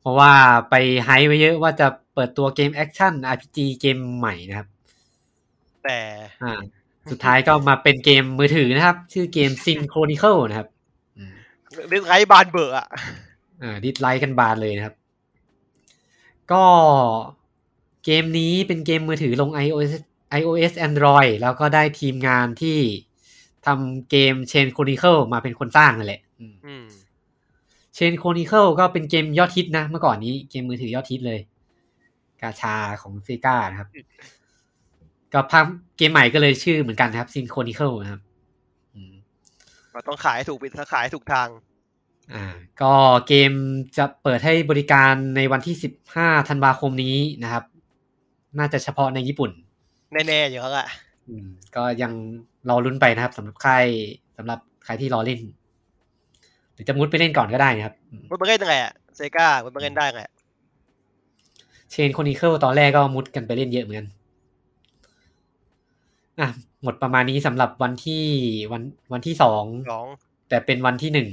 [0.00, 0.32] เพราะว่า
[0.70, 0.74] ไป
[1.04, 4.68] hype ไว้เยอะว่าจะเปิดตัวเกมแอคชั่น RPG เกมใหม่นะครับ
[5.84, 5.98] แต่
[6.42, 6.52] อ่า
[7.10, 10.68] สุดท้ายก็มาเป็นเกมมือถือนะครับ ชื่อเกม Sin Chronicle นะครับ
[11.18, 11.34] อืม
[11.88, 12.86] เรื่องไรบานเบอร์อะ
[13.62, 14.94] อ่าดิสไลค์กันบานเลยนะครับ
[16.52, 16.64] ก็
[18.04, 19.92] เกมนี้เป็นเกมมือถือลง iOS
[20.38, 22.78] iOS Android แล้วก็ได้ทีมงานที่
[23.66, 26.86] ทำเกม Chain Chronicle มาเป็นคนสร้างนั่นแหละอืมอืม
[27.96, 31.40] Chain Chronicle ก็เป็นเกมยอดฮิตนะ เมื่อก่อนนี้เกมมือถือยอดฮิตเลย
[32.40, 33.88] กาชาของเซกานะครับ
[35.32, 38.20] ก็ภาคเกมใหม่ก็เลยชื่อเหมือนกันนะครับ Sin Chronicle นะครับ
[38.94, 39.12] อืม
[39.92, 41.48] เราต้องขายให้ถูกปิดขายให้ถูกทาง
[42.34, 42.44] อ่า
[42.82, 42.94] ก็
[43.28, 43.52] เกม
[43.96, 45.76] จะเปิดให้บริการในวันที่
[46.12, 47.64] 15 ธันวาคมนี้นะครับ
[48.58, 49.50] น่าจะเฉพาะในญี่ปุ่น
[50.12, 50.88] แน่ๆอย่างนั้นแหละ
[51.28, 52.12] อืมก็ยัง
[52.68, 53.74] รอลุ้นไปนะครับสำหรับใคร
[54.36, 55.40] สำหรับใครที่รอเล่น
[56.72, 57.94] หรือจะมุดไปเล่นก่อนก็ได้นะครับ
[58.30, 60.22] มันมาเล่นยังไงอะ Sega มันมาเล่นได้ไง
[61.90, 64.08] Chain Chronicle ตอนแรกก็มุดกันไปเล่นเยอะเหมือนกัน
[66.40, 66.48] อะ
[66.82, 68.24] หมดประมาณนี้สำหรับวันที่
[68.72, 70.06] วันวันที่สองสอง
[70.48, 71.28] แต่เป็นวันที่หนึ่ง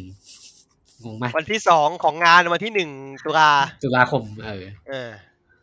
[1.03, 2.89] งงไหมวันที่สองของงานวันที่หนึ่ง
[3.25, 3.49] ตุลา
[3.83, 5.09] ตุลาคม เออ เออ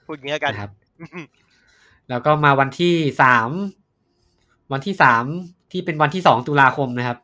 [0.06, 0.72] พูดอย่างนี้แล้วกันนะครับ
[2.10, 3.50] แล้วก็มาวันที่สาม
[4.72, 5.24] วันที่สาม
[5.72, 7.18] ที่เป็นวันที่สองตุลาคมนะครับ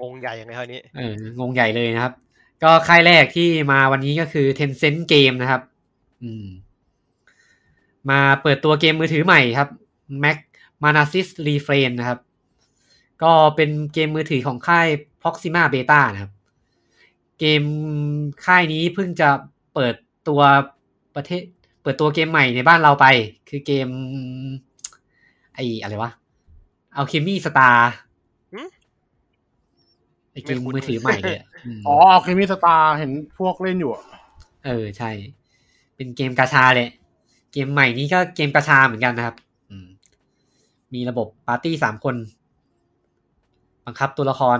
[0.00, 2.14] งงใหญ่ยังไงคราวนี้เอองงใหญ่เลยนะครับ
[2.62, 5.62] ก็ค่ายแรกที่มาวันนี้ก็คือ Tencent Game นะครับ
[6.22, 6.46] อืม
[8.10, 9.68] มาเปิดตัวเกมมือถือใหม่ครับ
[10.24, 10.38] Mac
[10.82, 12.18] Manasis Refrain นะครับ
[13.22, 14.88] ก็เป็นเกมมือถือของค่าย
[15.22, 16.32] Proxima Beta นะครับ
[17.38, 17.62] เกม
[18.44, 19.28] ค่ายนี้เพิ่งจะ
[19.74, 19.94] เปิด
[20.28, 20.40] ตัว
[21.14, 21.42] ประเทศ
[21.82, 23.06] เปิดตัวเกมใหม่ในบ้านเราไป
[23.48, 23.88] คือเกม
[25.54, 26.10] ไออะไรวะ
[26.98, 27.76] Alchemy Star
[28.54, 28.60] หึ
[30.32, 31.46] ไอเกมมือถือใหม่เลยอะ
[31.78, 34.02] อ๋อ Alchemy Star เห็นพวกเล่นอยู่อะ
[34.64, 35.10] เออใช่
[35.96, 36.88] เป็นเกมกาชาเลย
[37.52, 39.36] เกมใหม่นี้ก็เกมกาชาเหมือนกันนะครับ
[39.70, 39.86] อืม
[40.94, 42.16] มีระบบปาร์ตี้สามคน
[43.86, 44.58] บังคับตัวละคร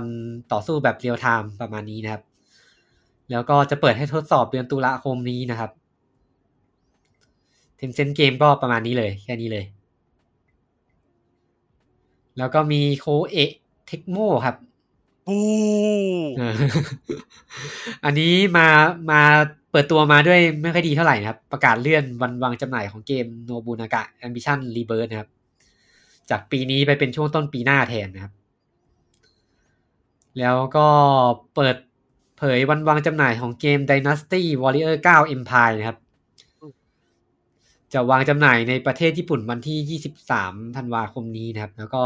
[0.53, 2.23] ต่อสู้แบบ real-time ประมาณนี้นะครับ
[3.31, 5.71] แล้วก็จะเปิดให้ทดสอบเดือนตุลาคมนี้นะครับ
[7.81, 9.65] เทนเซ็นเกมก็ประมาณนี้เลย แค่นี้เลย
[12.39, 13.51] แล้วก็มีโคเอะ
[13.89, 14.57] เทคโมครับ
[15.27, 15.37] ปู
[16.39, 16.55] เออ
[18.05, 18.67] อันนี้มา
[19.11, 19.21] มา
[19.71, 25.29] เปิดตัวมาด้วยไม่ค่อยดีเท่าไหร่นะครับ ประกาศเลื่อนวันวางจำหน่ายของเกมโนบูนากะ Ambition Rebirth นะครับ
[26.31, 28.33] จากปีนี้ไปเป็นช่วงต้นปีหน้าแทนนะครับ
[30.39, 30.87] แล้วก็
[31.55, 31.77] เปิด
[32.37, 35.99] เผยวันวางจำหน่ายของเกม Dynasty Warrior 9 Empire นะครับ
[37.95, 40.01] จะวางจำหน่ายในประเทศญี่ปุ่นวันที่
[40.33, 42.03] 23 ธันวาคมนี้นะครับ แล้วก็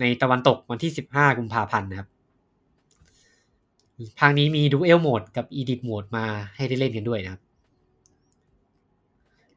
[0.00, 2.08] ในตะวันตกวันที่ 15 กุมภาพันธ์นะครับ
[4.18, 6.24] ภาคนี้มี duel mode กับ edit mode มา
[6.56, 7.42] ให้ได้เล่นกันด้วยนะครับ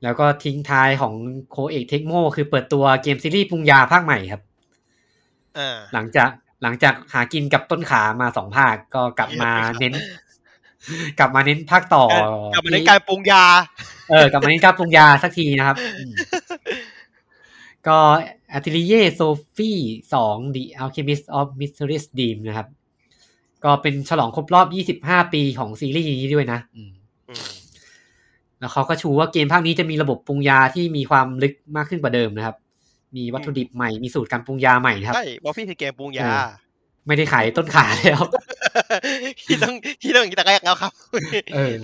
[0.03, 1.13] แล้วก็ทิ้งท้ายของ
[1.51, 4.41] Koei Tecmo คือเปิดตัวเกมซีรีส์ปรุงยาภาคใหม่ครับ
[5.57, 6.29] อ่าหลังจาก
[6.63, 9.93] หลังจากหากินกับต้นขามาสองภาคก็กลับมาเน้น
[11.19, 12.05] กลับมาเน้นภาคต่อ
[12.53, 13.43] กลับมาในการปรุงยา
[14.09, 16.11] เออกลับมาเน้นการปรุงยาสักทีนะครับอืม
[17.87, 17.97] ก็
[18.53, 19.71] Atelier Sophie
[20.13, 22.67] สอง The Alchemist of Mysterious Dream นะครับ
[23.63, 24.61] ก็เป็นฉลองครบรอ
[24.95, 26.91] บ 25 ปีของซีรีส์นี้ด้วยนะอืม
[27.29, 27.47] อืม
[28.59, 32.55] แล้วเขาก็ชูว่าเกมภาคนี้จะมีระบบปรุงยาที่มีความลึกมากขึ้นกว่าเดิมนะครับ
[33.15, 36.47] มีวัตถุดิบใหม่ มีสูตรการปรุงยาใหม่นะครับ ใช่บอฟฟี่คือเกมปรุงยาเออ
[37.07, 38.21] ไม่ได้ขายต้นขาแล้ว
[39.45, 40.91] ที่ต้องที่ต้องอย่างนี้แต่แรกแล้วครับ
[41.55, 41.75] เออ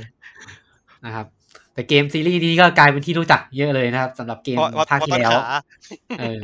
[1.05, 1.25] นะครับ
[1.73, 5.59] แต่เกมซีรีส์นี้ก็กลายเป็นที่รู้จักเยอะเลยนะครับสำหรับเกมเพราะเพราะภาคเพราะที่ต้นแล้วขา
[6.19, 6.41] เออ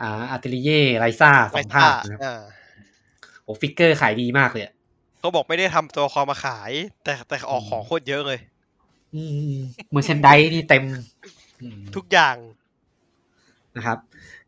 [0.00, 2.42] อ่า Atelier Ryza สองภาคนะครับอ่า
[3.42, 4.72] โอ้ figure ขายดีมากเลยอะ
[5.18, 6.70] เขาบอกไม่ได้ทำตัวละครมาขาย
[7.04, 8.38] แต่แต่ออกของโคตรเยอะเลย
[9.14, 9.22] อื
[9.54, 9.56] ม
[9.90, 10.84] merchandise นี่เต็ม
[11.60, 12.36] อืมทุกอย่าง
[13.76, 13.98] นะครับ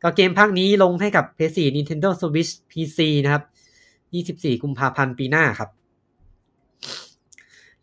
[0.02, 3.42] ก็เกมภาคนี้ลงให้กับ PS4 Nintendo Switch PC นะครับ
[4.16, 5.70] 24 กุมภาพันธ์ปีหน้าครับ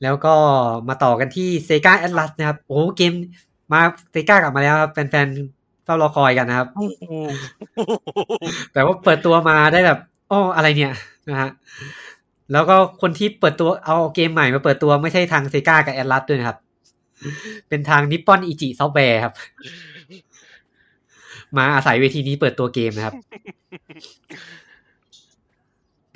[0.03, 0.35] แล้วก็
[0.87, 3.13] มาต่อกันที่ Sega Atlas นะครับ โอ้เกม
[3.71, 3.81] มา
[4.13, 6.67] Sega กลับมาแล้วครับ แฟนๆเฝ้ารอคอยกันนะครับ
[8.73, 9.99] แต่ว่าเปิดตัวมาได้แบบ
[10.31, 10.93] อ้ออะไรเนี่ย
[11.29, 11.49] นะฮะ
[12.51, 16.57] แล้วก็คนที่เปิดตัวเอาเกมใหม่มาเปิดตัวไม่ใช่ทางเซกากับแอดลัสด้วยนะครับ
[17.69, 19.33] เป็นทาง Nippon Ichi Software ครับ
[21.57, 23.15] มาอาศัยเวทีนี้เปิดตัวเกมนะครับ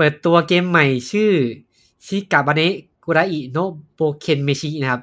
[0.01, 1.31] เปิดตัวเกมใหม่ชื่อ
[2.05, 2.73] ชิกาบาเนะ
[3.05, 3.57] กุระอิโน
[3.93, 5.01] โบเคนเมชินะครับ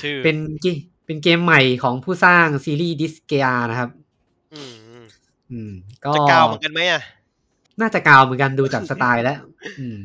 [0.00, 0.66] ชื่อเป็นเก
[1.04, 3.90] เป็นเกมใหม่ของผู้สร้างซีรีส์ Disgaea นะครับ
[4.54, 5.02] อืม
[5.50, 5.72] อืม
[6.04, 7.02] ก็จะกาวเหมือนกันไหมอะ
[7.80, 9.38] น่าจะกาวเหมือนกันดูจากสไตล์แล้ว
[9.78, 9.96] อืม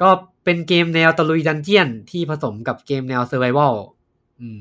[0.00, 0.08] ก็
[0.44, 3.74] เป็นเกมแนวตะลุยดันเจียนที่ผสมกับเกมแนวเซอร์ไ a วัล
[4.40, 4.60] อืม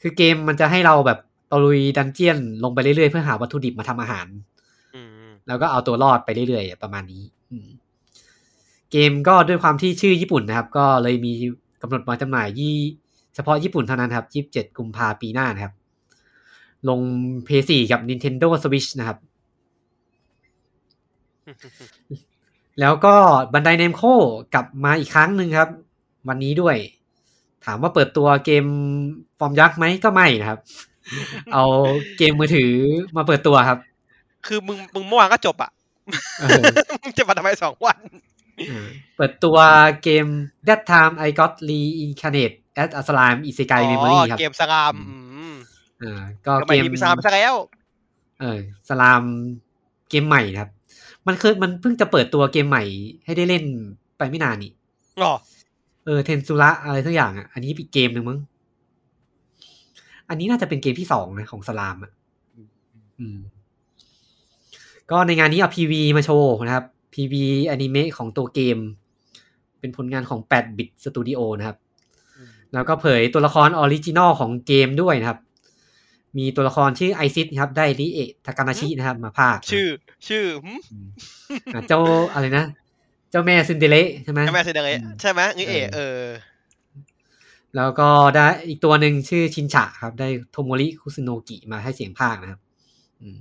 [0.00, 1.18] คือเกมมันจะให้เราแบบ
[1.52, 4.57] ตะลุยดันเจียนลงไปเรื่อยๆ เพื่อหาวัตถุดิบมาทำอาหารอืม
[5.48, 7.22] แล้วก็เอาตัวรอดไปเรื่อยๆ ประมาณนี้
[8.92, 11.32] เกมก็ด้วยความที่ชื่อญี่ปุ่นนะครับ ก็เลยมี
[11.82, 12.74] กำหนดวางจำหน่ายยี่
[13.34, 15.74] เฉพาะญี่ปุ่นเท่านั้นครับ 27 กุมภาปีหน้านะครับ
[16.88, 17.00] ลง
[17.46, 19.18] PS4 กับ Nintendo Switch นะครับ
[22.80, 23.14] แล้วก็
[23.52, 24.02] บันไดเนมโค
[24.54, 25.70] กลับมาอีกครั้งหนึ่งครับ
[26.28, 26.76] วันนี้ด้วย
[27.64, 28.64] ถามว่าเปิดตัวเกม
[29.38, 30.60] ฟอร์มยักษ์ไหมก็ไม่นะครับ
[31.52, 31.64] เอา
[32.18, 32.72] เกมมือถือ
[33.16, 33.78] มาเปิดตัวครับ
[34.46, 35.70] คือมึงมึงเมื่อวานก็จบอะ
[36.40, 36.62] เออ
[37.02, 37.98] มึงจะมาทำไมสองวัน
[38.70, 39.56] อ่าเปิดตัว
[40.02, 40.26] เกม
[40.66, 42.52] That Time I Got Reincarnated
[42.82, 45.16] as a Slime Isekai อ๋ Memory อครับเกมสลามอื
[45.52, 45.54] ม
[46.02, 47.54] อ่าก็ก็เกไม่มมีพิซซ่าไปซะแล้ว
[48.40, 48.58] เออ
[48.88, 49.22] สไลม์
[50.10, 50.70] เกมใหม่นะครับ
[51.26, 52.84] มันเคยมันเพิ่งจะเปิดตัวเกมใหม่
[53.24, 53.64] ให้ได้เล่น
[54.18, 54.72] ไปไม่นานนี่
[55.22, 55.32] อ๋อ
[56.04, 58.38] เออเทนซูระอะไรทุกอย่างอะ อันนี้อีกเกมหนึ่งมั้ง
[60.28, 62.12] อันนี้น่าจะเป็นเกมที่สองนะของสไลม์อะ
[63.20, 63.38] อืม
[65.10, 67.34] ก็ในงานนี้เอา PV มาโชว์นะครับ PV
[67.70, 68.78] อนิเมะของตัวเกม
[69.80, 71.76] เป็นผลงานของ8 bit Studio นะครับ
[72.72, 75.38] แล้วก็เผยตัวละคร original ของเกมด้วยนะครับ
[76.38, 79.88] มีตัวละครชื่อไอซิสครับ ได้ริเอะทากานาชินะครับ มาภาค ชื่อ
[80.28, 81.08] ชื่อหึอืม
[81.74, 82.00] อะเจ้า
[82.32, 82.64] อะไรนะ
[83.30, 86.24] เจ้าแม่ซินเดอเรลใช่ไหมใช่ไหมเซนเดอเรอืมใช่ไหมงี้เอเออเออ
[87.76, 92.60] แล้วก็ได้อีกตัวหนึ่งชื่อชินฉะครับ ได้โทโมริคุซุโนกิมาให้เสียงภาคนะครับ
[93.20, 93.38] อืม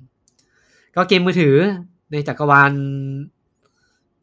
[0.98, 1.56] ก็เกมมือถือ
[2.12, 2.72] ในจักรวาล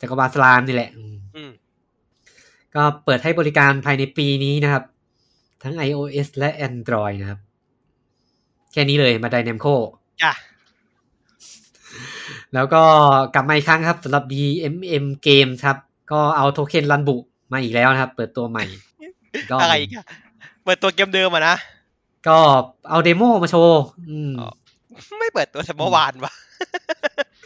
[0.00, 1.50] จักรวาลสลามนี่แหละอืมอืม
[2.74, 4.84] ก็เปิดให้บริการภายในปีนี้นะครับ
[5.62, 7.40] ทั้ง iOS และ Android นะครับ
[8.72, 9.66] แค่นี้เลยมาไดน a มโค
[10.22, 10.32] จ้ะ
[12.54, 12.82] แล้วก็
[13.34, 15.78] กลับมาอีกครั้งครับสำหรับ DMM Games ครับ
[16.12, 17.16] ก็เอา Touken Ranbu
[17.52, 18.64] มาอีกแล้วนะครับ เปิดตัวใหม่
[19.50, 20.06] ก็อะไรอีกอะ
[20.64, 21.56] เปิดตัวเกมเดิมอะนะ
[22.28, 22.38] ก็
[22.90, 24.50] เอา demo มาโชว์อืมอ๋อ
[25.20, 26.32] ไม่เปิดตัวแต่เมื่อวานวะ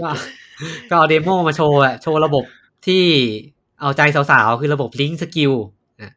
[0.01, 0.09] ก็
[0.89, 2.45] ก็เอา demo มาโชว์อะโชว์ระบบ
[2.87, 3.05] ที่
[3.81, 5.53] เอาใจสาวๆ คือระบบ link skill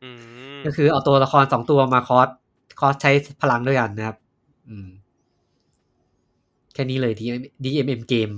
[0.03, 0.09] อื
[0.55, 2.27] มก็คือเอาตัวละครสองตัวมา cross
[2.79, 4.17] cross ใช้พลังด้วยกันนะครับ
[4.69, 4.87] อืม
[6.73, 7.13] แค่นี้เลย
[7.63, 8.29] DMM Games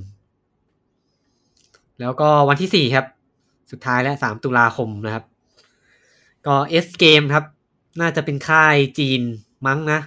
[2.00, 3.06] แล้วก็วันที่สี่ครับ
[3.72, 5.24] สุดท้ายละสามตุลาคมนะครับ
[6.46, 7.46] ก็ S-Game ครับ
[8.02, 9.22] น่าจะเป็นค่ายจีน
[9.66, 10.00] มั้งนะ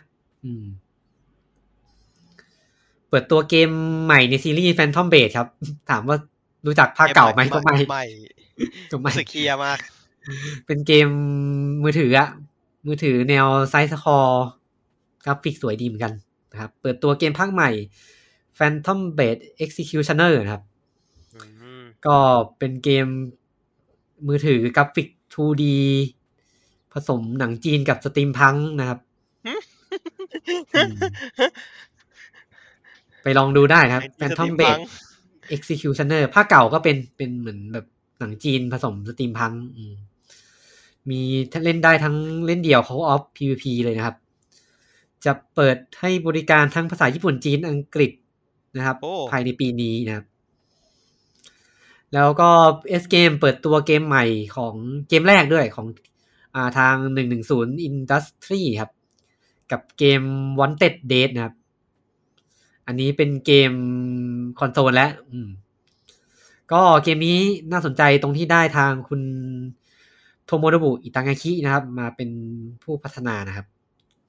[0.44, 3.70] อืมเปิดตัวเกม
[4.04, 5.48] ใหม่ในซีรีส์ Phantom Blade ครับ
[5.90, 6.16] ถามว่า
[6.66, 8.04] รู้จักภาคเก่าไหมก็ไม่ไม่
[8.90, 9.78] ก็ไม่สกเคลียร์มาก
[10.66, 11.08] เป็นเกม
[11.82, 12.28] มือถืออะ
[12.86, 14.44] มือถือแนว side scroll
[15.24, 16.12] กราฟิกสวยดีเหมือนกัน
[16.52, 17.70] นะครับ เปิดตัวเกมภาคใหม่
[18.58, 20.62] Phantom Blade Executioner นะครับ
[21.34, 21.40] อื
[21.80, 22.16] มก็
[22.58, 23.06] เป็นเกม
[24.26, 25.64] มือถือกราฟิก 2D
[26.92, 28.98] ผสมหนังจีนกับ steampunk นะครับ
[29.46, 30.92] อืม
[33.26, 34.78] ไปลองดูได้ครับ Phantom b a s
[35.54, 37.86] Executioner ภาคเก่าก็เป็นเป็นเหมือนแบบ
[38.18, 39.94] หนังจีนผสมสตรีมพังอืม
[41.10, 41.20] มี
[41.64, 44.16] เล่นได้ทั้งเล่นเดี่ยวเขาออฟ PVP เลยนะครับ
[45.24, 48.12] จะเปิดให้บริการทั้งภาษาญี่ปุ่นจีนอังกฤษ
[48.76, 50.26] นะครับโอ้ภายในปีนี้นะครับ
[52.14, 52.50] แล้วก็
[53.02, 54.24] S Game เปิดตัวเกมใหม่
[54.56, 54.74] ของ
[55.08, 55.86] เกมแรกด้วยของ
[56.54, 56.94] อ่าทาง
[57.42, 58.90] 110 Industry ครับ
[59.72, 60.22] กับเกม
[60.58, 61.54] Wanted Dead นะครับ
[62.86, 63.72] อันนี้เป็นเกม
[64.58, 65.48] คอนโซลแล้วอืม
[66.72, 67.38] ก็เกมนี้
[67.72, 69.20] น่าสนใจตรงที่ได้ทางคุณ
[70.44, 72.30] โทโมโดบุอิตางาคินะครับ มาเป็น
[72.82, 73.66] ผู้พัฒนานะครับ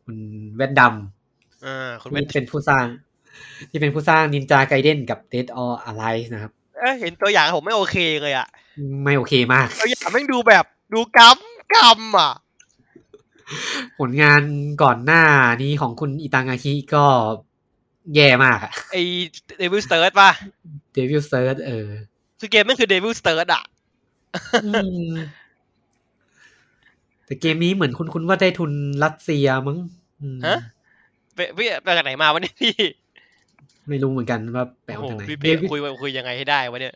[0.04, 0.18] คุณ
[0.56, 2.86] แว่นดำอ่าคุณที่เป็นเป็นผู้สร้าง
[3.70, 8.48] ที่เป็นผู้สร้างนินจาไกเดนกับ Dead or Alive นะครับเอ้ยเห็นตัวอย่างผมไม่โอเคเลยอะ
[9.04, 12.34] ไม่โอเคมากตัวอย่างแม่งดูแบบดูกำกำอะ
[14.00, 14.42] ผลงาน
[14.84, 15.24] ก่อนหน้า
[15.64, 17.06] นี้ของคุณอิตางาคิก็
[18.16, 18.98] แย่มากอะไอ
[19.58, 20.32] เดวิลสเติร์ดป่ะ
[20.96, 21.88] Devil Search เออ
[22.40, 23.64] คือเกมแม่งคือเดวิลสเติร์ดอะ
[24.66, 24.70] อื
[25.12, 25.16] ม
[27.26, 28.72] แต่เกมนี้เหมือนคุณคุณว่าได้ทุน
[29.04, 29.78] รัสเซียมั้ง
[30.22, 30.60] อืมฮะ
[31.36, 32.74] ไปพี่ไปจากไหนมาวะเนี่ยพี่
[33.90, 36.96] ไม่รู้เหมือนกันว่าแปลโอ้มาโหจากไหนพี่เบเดสวิคุยคุยยังไงให้ได้วะเนี่ย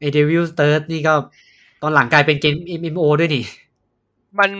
[0.00, 1.14] ไอ Devil's Third นี่ก็
[1.82, 3.44] ตอนหลังกลายเป็นเกม MMO ด้วยนี่
[4.38, 4.50] มัน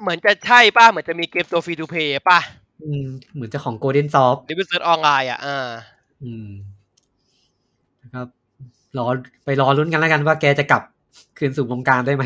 [0.00, 2.61] เหมือนจะใช่ป่ะ เหมือนจะมีเกมตัว free to play ป่ะอืม
[3.34, 5.68] เหมือนจะของ Golden Soft Devil's Third Online อะอ่า
[6.24, 6.48] อืม
[8.02, 8.28] นะครับ
[8.98, 9.06] รอ
[9.44, 10.82] ไปรอลุ้นกันแล้วกันว่าแกจะกลับ
[11.38, 12.24] คืนสู่วงการได้ไหม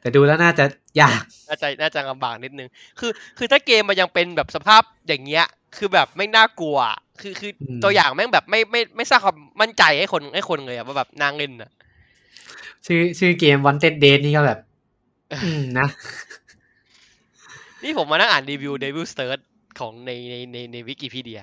[0.00, 0.64] แต่ดูแล้วน่าจะ
[1.00, 2.68] ยาก น่าจะน่าจะลำบากนิดนึง
[2.98, 11.70] คือ คือถ้าเกมมันยังเป็นแบบสภาพอย่างเงี้ย คือแบบไม่น่ากลัวอะคือคืออมตัวอย่างแม่งแบบไม่ไม่ไม่สร้างความมั่นใจให้คนให้คนเลยอะว่าแบบนางเล่นอะ
[12.86, 14.58] ชื่อชื่อเกม Wanted Dead นี่ก็แบบ
[15.32, 15.88] อืมนะ
[17.86, 19.38] นี่ผมมานั่งอ่านรีวิวเดวิลสเติร์ด
[19.80, 21.40] ของในในในในวิกิพีเดีย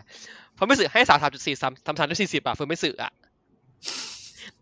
[0.56, 3.12] เฟิร์มไม่สื่อให้สามสามจุดสี่สามสามสามจุดสี่สิบอะเฟิร์มไม่สื่ออะ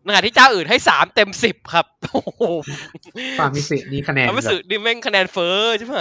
[0.08, 2.43] ขณะที่เจ้าอื่นให้สามเต็มสิบครับโอ้โห
[3.40, 6.00] ฟาร์มมิสึนี่คะแนนเฟิร์มไม่แบสื่อบนี่แม่งคะแนนเฟ้อใช่ไหม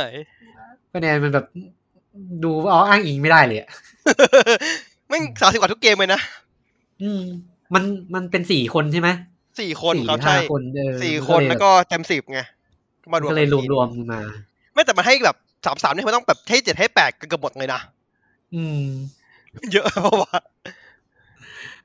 [0.94, 1.46] คะแนนมันแบบ
[2.44, 3.68] ดูเอาอ้างอิงไม่ได้เลยอะ
[5.08, 6.20] แม่งสามสิบกว่าทุกเกมเลยนะ
[7.02, 7.22] อืม
[7.74, 7.84] มัน
[8.14, 9.08] มันเป็นสี่คนใช่ไหม
[9.60, 12.40] สี่คนสี่เขาห้าใช่คนเออสี่มัคนเยแล้วก็เต็มสิบไง
[13.12, 14.20] มารวมก็เลยรกัวนมทีรวมๆมา
[14.74, 17.80] ไม่แต่มันให้แบบ สามสามเนี่ยมันต้องแบบให้เจ็ดให้แปดกันเกือบหมดเลยนะ
[18.54, 18.84] อืม
[19.72, 20.32] เยอะเพราะว่า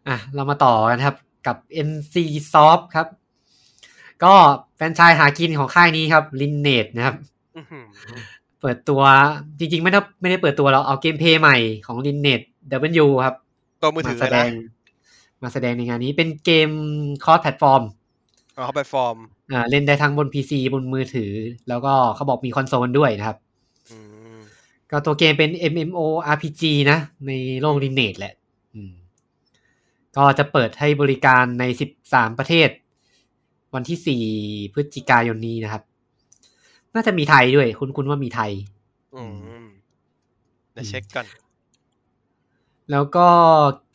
[0.07, 1.15] อะ เรามาต่อกันครับ
[1.47, 2.15] กับ NC
[2.53, 3.07] Soft ครับ
[4.23, 4.33] ก็
[4.75, 7.15] แฟรนไชส์หากินของค่ายนี้ครับ Lineage นะครับ
[7.57, 7.85] อื้อหือ
[8.61, 9.01] เปิดตัว
[9.59, 12.45] จริง ๆ ไม่ได้ไม่ได้เปิดตัวเราเอา gameplay ใหม่ของ Lineage
[13.03, 13.35] W ครับ
[13.81, 14.49] ตัวมือมาถือแสดนะง
[15.43, 16.69] มาแสดงในงานนี้เป็นเกม
[17.23, 17.81] cross platform
[18.57, 19.15] อ๋อ cross platform
[19.53, 21.31] อ่าเล่นได้ทั้งบน PC บนมือถือ
[21.69, 23.44] แล้วก็เขาบอกมีคอนโซลด้วยนะครับอืม
[24.91, 25.99] ก็ตัวเกมเป็น MMO
[26.33, 27.31] RPG นะ ใน
[27.61, 28.33] โลก Lineage แหละ
[28.75, 28.93] อืม
[30.15, 31.63] ก็จะเปิดให้บริการใน
[32.03, 32.69] 13 ประเทศ
[33.73, 35.83] วันที่ 4 พฤศจิกายนนี้นะครับ
[36.93, 38.51] น่าจะมีไทยด้วย คุณคุณว่ามีไทย
[39.15, 39.23] อื
[39.63, 39.65] ม
[40.73, 41.27] เดี๋ยวเช็คก่อน
[42.91, 43.27] แล้วก็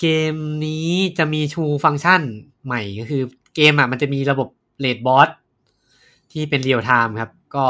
[0.01, 0.35] เกม
[0.67, 0.89] นี้
[1.19, 2.23] จะมีชูฟังก์ชัน
[2.65, 3.23] ใหม่ก็คือ
[3.55, 4.49] เกมอะมันจะมีระบบ
[4.81, 5.29] raid boss
[6.33, 7.67] ที่เป็น real-time ครับ ก็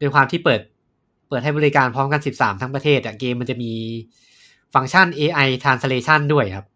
[0.00, 0.60] ด้วยความที่เปิด
[1.28, 3.72] เปิดให้บริการพร้อมกัน 13 ทั้งประเทศอะเกมมันจะมี
[4.74, 6.66] ฟังก์ชัน AI translation ด้วยครับ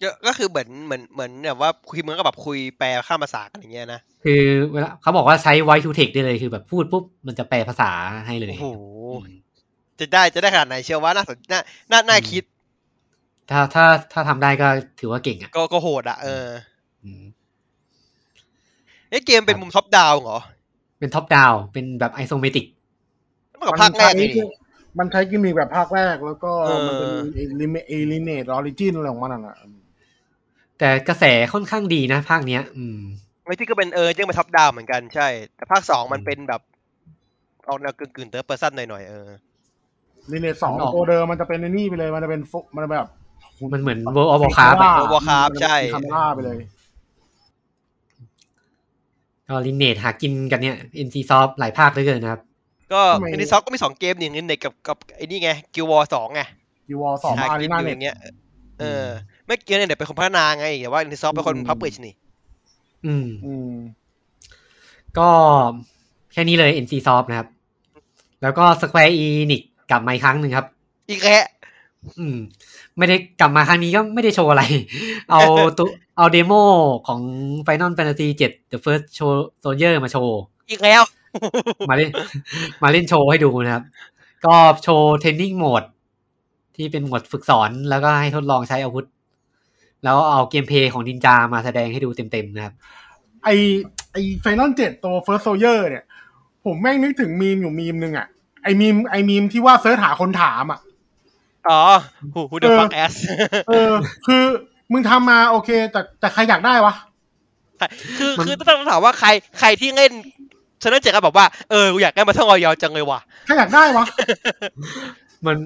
[0.00, 7.90] เยอะก็คือเหมือนเหมือนเหมือนแบบว่าคุยเหมือนกับแบบคุยแปลข้ามภาษากันอย่างเงี้ยนะคือเวลาเขาบอกว่าใช้ voice to text ได้เลยคือแบบพูดปุ๊บมันจะแปลภาษา
[8.26, 8.66] ให้เลยโอ้โห
[9.12, 9.36] อืม
[9.98, 11.60] จะได้จะได้ขนาดไหนเชื่อว่าน่าสนน่า
[11.90, 12.44] น่าน่าคิด
[13.50, 14.68] ถ้าถ้าถ้าทำได้ก็
[15.00, 16.46] ถือว่าเก่งอะก็ก็โหดอะเออ
[17.04, 17.22] อืม
[19.10, 20.40] เอ้เกมเป็นมุม top-down เหรอ
[20.98, 22.66] เป็น top-down เป็นแบบ isometric
[23.58, 24.46] มันกับภาคแรกเลยนี่
[24.98, 29.56] มันใช้กิมมิคแบบภาคแรกแล้วก็เออมันเป็นเอ Lineage เอ Lineage Origin อะไรของมันอะ
[30.78, 32.98] แต่กระแสค่อนข้างดีนะ ภาคเนี้ย อืม
[33.44, 36.60] ไม่ที่ก็เป็นเออยังเป็น top-down เหมือนกันใช่ แต่ภาคสองมันอืมเป็นแบบ
[37.68, 39.28] ออกแนวกึ่งกึ่ง third person หน่อยๆเออ
[40.32, 43.06] Lineage สองมันออกตัวเดิมมันจะเป็นไอ้นี่ไปเลย มันจะเป็นฟุมันแบบ
[43.72, 46.56] มันเหมือน World of Warcraft อะ World of Warcraft ใช่คาเมล่าไปเลย
[49.48, 52.42] ก็ลินเนตหากินกันเนี่ย NC Soft หลายภาคเหลือเกินนะครับ
[52.92, 56.42] ก็ทำไมอันนี้ซอฟก็มีสองเกมนี่นินเน็ตกับกับไอ้นี่ไงกิววอร์สองไง
[56.90, 58.16] ยูวอสองหาอากิรีนนาอยู่เน็อตย่างเงี้ย
[58.80, 59.06] เออ
[59.46, 62.14] ไม่เกี่ยวเนี่ยเดี๋ยวเป็นคนพัฒนาไงแต่ว่าอันนี้ซอฟเป็นคนอืมพับเบิชนี่
[63.06, 63.72] อืมอืม
[65.18, 65.28] ก็
[66.32, 67.48] แค่นี้เลย NC Soft นะครับ
[68.42, 70.66] แล้วก็ Square Enix กลับมาอีกครั้งหนึ่งครับ
[71.10, 71.44] อีกแล้ว
[72.18, 72.36] อืม
[72.98, 74.62] ไม่ได้กลับมาครั้งนี้ก็ไม่ได้โชว์อะไร
[75.30, 75.40] เอา
[75.78, 76.52] ตัวเอา demo
[77.06, 77.20] ของ
[77.66, 79.32] Final Fantasy 7 The First
[79.64, 81.02] Soldier มาโชว์ อีกแล้ว
[81.90, 82.10] มาเล่น
[82.82, 83.84] มาเล่นโชว์ให้ดูนะครับ
[84.46, 85.82] ก็โชว์ training mode
[86.76, 89.04] ที่เป็นโหมดฝึกสอนแล้วก็ให้ทดลองใช้อาวุธ
[90.04, 92.74] แล้วเอา gameplay ของนินจามาแสดงให้ดูเต็มๆนะครับ
[93.44, 93.48] ไอ
[94.12, 96.04] ไอ Final เจ็ดตัว First Soldier เนี่ย
[96.64, 98.26] ผมแม่งนึกถึงมีมอยู่มีมหนึ่งอะ
[98.62, 100.80] ไอมีมไอมีมที่ว่า search หาคนถามอะ
[101.68, 101.80] อ๋อ
[102.34, 103.14] หูหูเดอะเออฟักแอส
[103.68, 103.92] เออ
[104.26, 104.42] คือ
[104.92, 106.94] มึงทำมาโอเค แต่แต่ใครอยากได้วะ
[108.18, 110.12] คือมันคือต้องถามว่าใครใครที่เล่น
[110.80, 114.04] เซนเตอร์เจ็ดก็บอกว่าเออกูอยากได้มาท่องออยจังเลยว่ะใครอยากได้วะ
[115.46, 115.56] มัน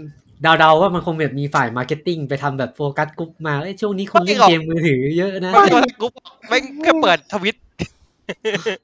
[0.43, 6.07] เดาๆว่ามันคงแบบมีฝ่ายมาร์เก็ตติ้งไปทำแบบโฟกัสกรุ๊ปมาเอ้ยช่วงนี้คนเล่นเกมมือถือเยอะนะไม่ใช่กู
[6.49, 7.57] ไม่แค่เปิดทวิต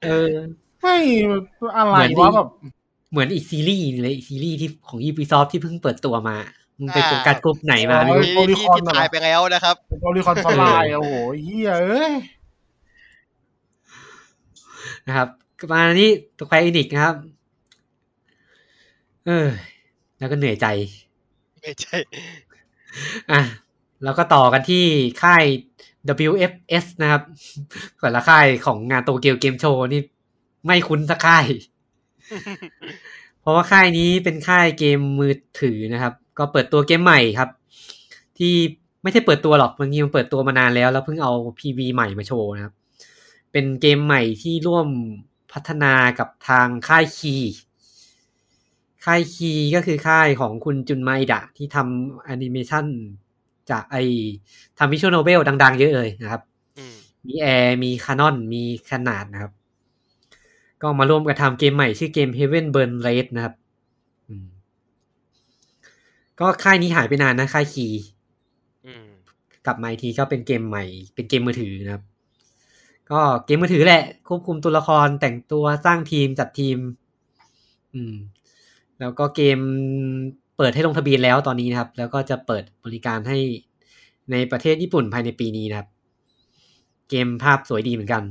[0.05, 0.33] เออ
[0.83, 0.97] ไม่
[1.77, 2.49] อะไรเหมือนที่วะแบบ
[3.11, 6.37] เหมือนอีกซีรีส์เลยอีกซีรีส์ที่ของ Ubisoft ที่เพิ่งเปิดตัวมา
[6.79, 12.13] มึงไปอ่าโฟกัสกรุ๊ปไหนมาไม่โอ้รู้ยที่ที่ที่ตายไปแล้วนะครับโอลิคอนฟลายโอ้โหเฮียเอ้ย
[15.07, 15.29] นะครับ
[15.73, 17.17] มานี่ตัวแควอินิกนะครับ
[19.27, 19.49] เออ
[20.19, 20.67] แล้วก็เหนื่อยใจ
[21.61, 21.97] ไม่ใช่
[23.31, 23.41] อะ
[24.05, 24.85] แล้วก็ต่อกันที่
[25.23, 25.45] ค่าย
[26.29, 27.23] WFS นะครับ
[28.01, 30.01] แต่ละค่ายของงานโตเกียวเกมโชว์นี่
[30.67, 31.47] ไม่คุ้นสักค่าย
[33.41, 37.51] เพราะว่าค่ายนี้เป็นค่ายเกมมือถือนะครับ ก็เปิดตัวเกมใหม่ครับ
[38.39, 38.55] ที่
[39.03, 42.75] ไม่ใช่เปิดตัวหรอกมันมีมันเปิดตัวมานานแล้ว แล้วเพิ่งเอา PV ใหม่มาโชว์นะครับ
[43.53, 44.87] เป็นเกมใหม่ที่ร่วม
[45.53, 47.35] พัฒนากับทางค่ายคี
[49.05, 52.87] ค่ายคีก็คือค่ายของคุณจุนไมดะ ที่ทำแอนิเมชัน
[53.71, 53.97] จากไอ
[54.79, 56.43] ทำวิชวลโนเบลดังๆเยอะเลยนะครับ
[56.79, 56.95] อืม
[57.27, 59.53] มีแอร์ มีคานอน มีขนาดนะครับ
[60.83, 63.55] ก็มาร่วมกันทำเกมใหม่ชื่อเกม Heaven Burn Red นะครับ
[64.29, 64.47] อืม
[66.41, 67.87] ก็ค่ายนี้หายไปนานนะ ค่ายคี
[68.87, 69.07] อืม
[69.67, 72.05] กลับมาอีกทีก็เป็นเกมใหม่ เป็นเกมมือถือนะครับ
[73.13, 76.79] ก็เกมมือถือแหละ ควบคุมตัวละครแต่งตัวสร้างทีมจัดทีม
[77.95, 78.15] อืม
[79.01, 79.59] แล้วก็เกม
[80.57, 83.39] เปิดให้ลงทะเบียนแล้วตอนนี้นะครับ แล้วก็จะเปิดบริการให้
[84.31, 85.89] ในประเทศญี่ปุ่นภายในปีนี้นะครับ
[87.09, 88.23] เกมภาพสวยดีเหมือนกัน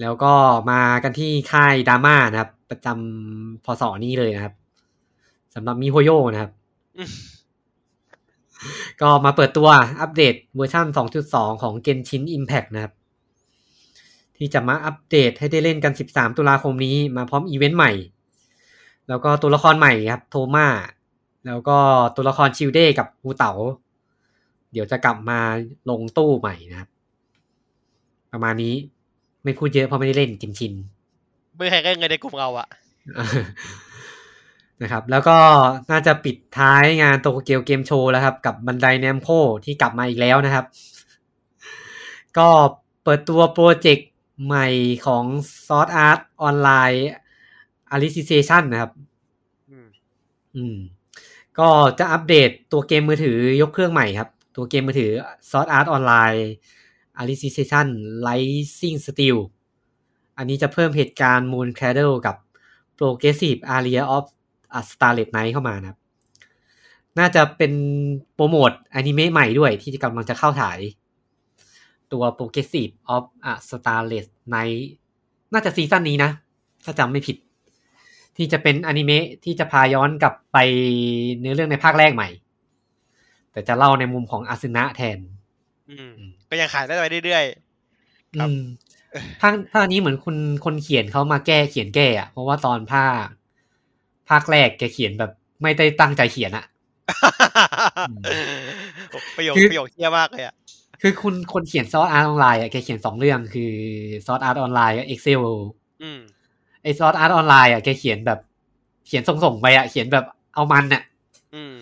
[0.00, 0.32] แล้วก็
[0.70, 4.54] มากันที่ค่ายดราม่านะครับ ประจำพศนี้เลยนะครับ
[5.54, 6.50] สำหรับ miHoYo นะครับ
[9.00, 9.68] ก็มาเปิดตัว
[10.00, 10.86] อัปเดตเวอร์ชัน
[11.24, 12.92] 2.2 ของ Genshin Impact นะครับ
[14.36, 17.92] ที่จะมาอัปเดตให้ได้เล่นกัน 13 ตุลาคมนี้มาพร้อมอีเวนต์ใหม่
[19.08, 20.68] แล้วก็ตัวละครใหม่ครับโทมา
[21.46, 21.78] แล้วก็
[22.16, 23.52] ตัวละครชิลเด้กับฮูเต๋า
[24.72, 25.40] เดี๋ยวจะกลับมา
[25.90, 26.88] ลงตู้ใหม่นะครับ
[28.32, 28.74] ประมาณนี้
[29.44, 30.72] ไม่พูดเยอะเพราะไม่ได้เล่นกินชิน
[31.56, 32.68] ไม่ใครก็เงินในกลุ่มเราอะ
[34.82, 35.38] นะครับ แล้วก็
[35.90, 39.28] น่าจะปิดท้ายงานโตเกียวเกมโชว์แล้วครับ กับบันไดแนมโค
[39.64, 40.64] ที่กลับมาอีกแล้วนะครับ
[42.38, 42.48] ก็
[43.02, 44.10] เปิดตัวโปรเจกต์
[44.44, 44.68] ใหม่
[45.06, 45.24] ของ
[45.66, 46.98] Sword Art Online
[47.94, 48.92] Alicization นะครับ
[49.70, 49.88] อืม
[50.56, 50.76] อืม
[51.58, 55.12] ก็จะอัปเดตตัวเกมมือถือยกเครื่องใหม่ครับ ตัวเกมมือถือ
[55.50, 56.40] Sword Art Online
[57.20, 57.86] Alicization
[58.26, 59.38] Rising Steel
[60.36, 62.36] อันนี้จะเพิ่มเหตุการณ์ Moon Cradle กับ
[62.98, 64.24] Progressive Area of
[64.78, 65.98] a Starlit Night เข้ามานะครับ
[67.18, 67.72] น่าจะเป็น
[68.34, 70.78] โปรโมทอนิเมะใหม่ด้วยที่กำลังจะเข้าถ่าย
[72.12, 74.80] ตัว Progressive of a Starlit Night
[75.52, 76.30] น่าจะซีซั่นนี้นะ
[76.84, 77.36] ถ้าจำไม่ผิด
[78.36, 80.58] ที่จะเป็นอนิเมะที่จะพาย้อนกลับไป
[81.38, 82.28] เนื้อเรื่องในภาคแรกใหม่
[83.52, 85.18] แต่จะเล่าในมุมของอาซึนะแทน
[85.90, 86.14] อืม
[86.50, 87.44] ก็ยังขายได้ไปเรื่อย
[88.40, 88.62] ครับอืม
[89.40, 93.26] ภาคภาคนี้เหมือนคนคนเขียนเขามาแก้เขียนแก้อะเพราะว่าตอนภาค
[94.30, 95.30] ภาคแรกแกเขียนแบบ
[95.62, 96.72] ไม่ได้ตั้งใจเขียนอะๆ
[99.36, 100.54] ประโยคคือประโยคเที่ยมากเลยอะ
[101.02, 103.72] คือคุณคนเขียน Sword Art Online อะแกเขียนสองเรื่องคือ
[104.26, 105.42] Sword Art Online กับ Accel
[106.02, 106.20] อืม
[106.82, 108.38] ไอ Sword Art Online อะแกเขียนแบบ
[109.06, 111.02] เขียนส่งๆไปอะเขียนแบบเอามันอะ
[111.54, 111.74] อืม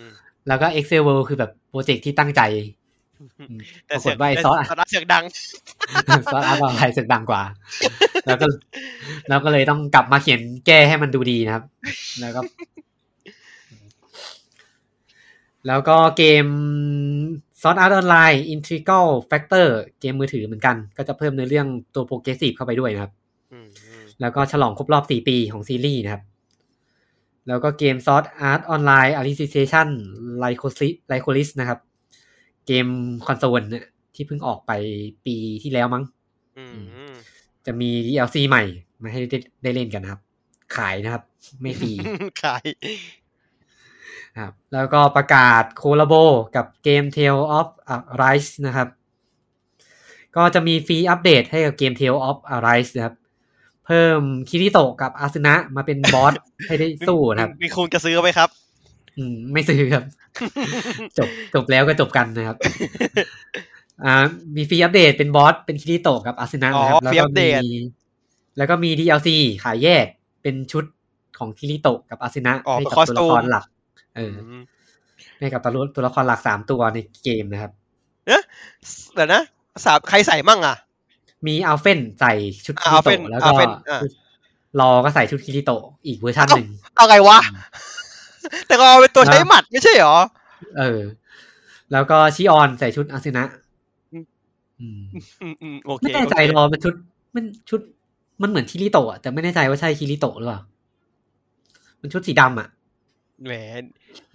[0.47, 2.41] แล้วก็ Accel World คือแบบโปรเจกต์ที่ตั้งใจ
[3.39, 5.23] อืมแต่ปรากเสียฏงว่าไอซอสแต่เสียงดัง
[6.31, 7.41] ซอสอาร์ตออนไลน์สึกดังกว่า
[8.25, 8.45] แล้วก็
[9.29, 11.63] แล้วก็เลยต้องกลับมาเขียนแก้ให้มันดูดีนะครับ
[12.21, 12.41] แล้วก็
[15.67, 16.45] แล้วก็เกม
[17.61, 19.67] ซอสอาร์ตออนไลน์ Integral Factor
[19.99, 23.11] เกมมือถือเหมือนกัน ก็จะเพิ่มในเรื่องตัวโปรเกรสซีฟเข้าไปด้วยนะครับ
[23.53, 26.23] อืมอืมแล้วก็ฉลองครบรอบ4ปีของซีรีส์นะครับ
[27.47, 29.87] แล้วก็เกมซอสอาร์ตออนไลน์ Alicization
[31.11, 31.79] Lycolis นะครับ
[32.67, 32.87] เกม
[33.25, 33.85] คอนโซลเนี่ย
[34.15, 34.71] ที่เพิ่งออกไป
[35.25, 36.03] ปีที่แล้วมั้ง
[36.57, 37.00] อืมอืม
[37.65, 38.63] จะมี DLC ใหม่
[39.01, 40.21] มาให้ได้ได้เล่นกันนะครับ
[40.75, 41.23] ขายนะครับ
[41.61, 41.91] ไม่ฟรี
[42.43, 42.63] ขาย
[44.39, 46.13] ครับแล้วก็ประกาศโคลาโบ
[46.55, 47.67] กับเกม Tale of
[48.13, 48.87] Arise นะครับ
[50.35, 53.15] ก็จะมีฟรีอัปเดตให้กับเกม Tale of Arise นะครับ
[53.85, 56.33] เพิ่มคิริโตะกับอาสนะมาเป็นบอส
[56.67, 58.49] ให้ได้สู้นะครับ มีคุณจะซื้อไหมครับ
[59.17, 60.03] อืม ไม่ซื้อครับ
[61.17, 62.57] จบจบแล้วก็จบกันนะครับ
[64.05, 64.15] อ่า
[64.55, 67.85] มีฟรีอัปเดตเป็นบอสเป็นคิริโตะกับอาสนะนะครับอ๋อแล้วฟรีอัก็ปเดมีต
[68.57, 69.29] แล้วก็มี DLC
[69.63, 70.05] ขายแยก
[70.41, 70.83] เป็นชุด
[71.37, 73.65] ของคิริโตะกับอาสนะอ๋อให้เป็นกับตัวละคร costume หลัก
[74.15, 74.61] เออม
[75.39, 77.71] ให้กับตัวละตัวละครหลักสามตัวในเกมนะครับ
[79.15, 79.41] เดี๋ยวนะ
[79.85, 80.77] สามใครใส่มั่งอะ
[81.47, 82.33] มีอัลเฟนใส่
[82.65, 83.99] ชุดคิอ่าริ Alphen โตะแล้วก็ Alphen อ่า
[84.79, 87.39] รอก็ใส่ชุดคิริโตะอีกเวอร์ชันหนึ่งเอาไงวะ
[88.67, 90.15] แต่ก็เอาเป็นตัวใช้หมัดไม่ใช่เหรอ
[90.77, 90.99] เออ
[91.91, 93.45] แล้วก็ชิออนใส่ชุดอาซินะ
[96.01, 96.93] ไม่แน่ใจโอเครอมันชุด
[97.35, 97.81] มันชุด
[98.41, 100.61] มันเหมือนคิริโตะอะแต่ไม่แน่ใจว่าใช่คิริโตะหรือเปล่า
[102.01, 102.69] มันชุดสีดำอะ
[103.45, 103.53] แหม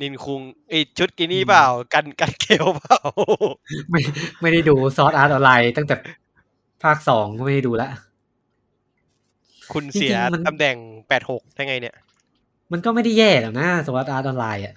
[0.00, 2.98] นินคุงไอชุดกินี่เปล่า กันกันเกลเปล่า
[3.90, 4.00] ไม่
[4.40, 5.96] ไม่ได้ดู Sword Art Online ตั้งแต่
[6.82, 7.88] ภาคสองก็ไม่ได้ดูละ
[9.72, 10.76] คุณเสียจริงๆมันตำแหน่ง
[11.08, 11.96] แปดหกได้ไงเนี่ย
[12.72, 14.74] มันก็ไม่ได้แย่หรอกนะ Sword Art Online อะ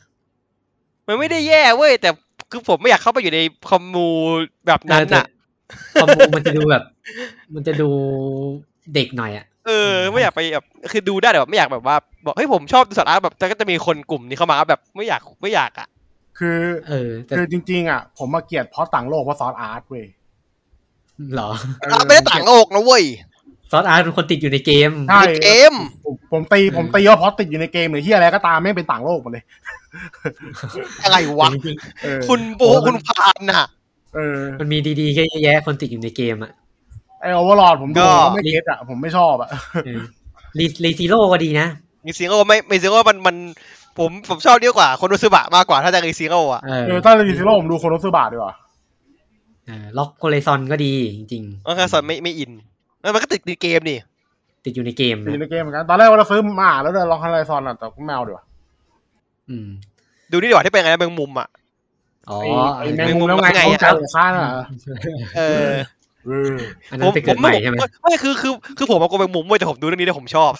[1.07, 2.09] มันไม่ได้แย่เว้ย แต่
[2.51, 4.09] คือผมไม่อยากเข้าไปอยู่ใน commu
[4.67, 5.25] แบบนั้นน่ะ
[5.93, 6.83] commu มันจะดูแบบ
[7.55, 7.89] มันจะดู
[8.95, 15.87] เด็กหน่อยอะเออไม่อยากไปแบบคือดูได้แต่แบบไม่อยากแบบว่า บอกเฮ้ยผมชอบดู Sword Art แบบแต่ก็จะมีคนกลุ่มนี้เข้ามาแบบไม่อยากไม่อยากอะ
[16.37, 20.05] คือ เออแต่คือจริง ๆ อะ ผมมาเกลียดเพราะต่างโลกเพราะซอสอาร์ตเว้ย
[21.33, 21.49] เหรอ
[21.81, 23.03] เออไม่ได้ต่างโลกนะเว้ย
[23.71, 25.73] ซอสอาร์ตเป็นคนติดอยู่ในเกมใช่ในเกม
[26.05, 29.43] ผมผมตีผมตีว่าเพราะติดอยู่ในเกมหรือที่อะไรก็ตามไม่งเป็นต่างโลกหมดเลย
[31.03, 33.67] อะไรวะจริงเออคุณโบคุณพานน่ะ
[34.15, 36.51] เออๆมันมีดีๆก็เยอะแยะคนติดอยู่ในเกมอะ
[37.21, 39.49] ไอโอเวอร์ลอดผมดูก็ผมไม่เก็ตอะผมไม่ชอบอะ
[39.85, 40.01] เออ
[40.59, 41.67] รีรีซีโร่ก็ดีนะ
[42.05, 43.35] มีซิงเกิลไม่มีซิงเกิลมันมัน
[43.97, 48.53] ผมผมชอบเยอะกว่าคนรู้สึกบะมากกว่าถ้าจะมีซิงเกิลอะเออเออถ้ารีซิโร่ผมดูโคโนซึบะดีกว่า
[49.65, 52.51] เออล็อกโคเลซอนก็ดีจริงก็แค่สอนไม่ไม่อิน
[53.01, 58.45] แล้วมันก็ติดในเกมนี่ๆติดอยู่ในเกมตีในนะเกมเหมือนกันตอนแรกว่าเราซื้อมาอ่านแล้วเดินลองฮันไลซอนอะแต่ก็แมวดีกว่า
[59.49, 59.67] อืม
[60.31, 61.47] ดูนี่ดีกว่าที่เป็นไงนะแมงมุมอะ
[62.31, 62.39] อ๋อ
[62.77, 63.85] ไอ้ไอ้แมงมุมแล้วไงไงเขาอะใจ
[64.15, 64.51] ข้างอะ
[65.37, 65.69] เออ
[66.25, 66.55] เออ
[66.91, 70.51] อันนั้นไปเกิดใหม่ใช่ไหมไม่คือคือคือผมเอากลัวแมงมุมเว้ยแต่ผมดูเรื่องนี้แล้วผมชอบ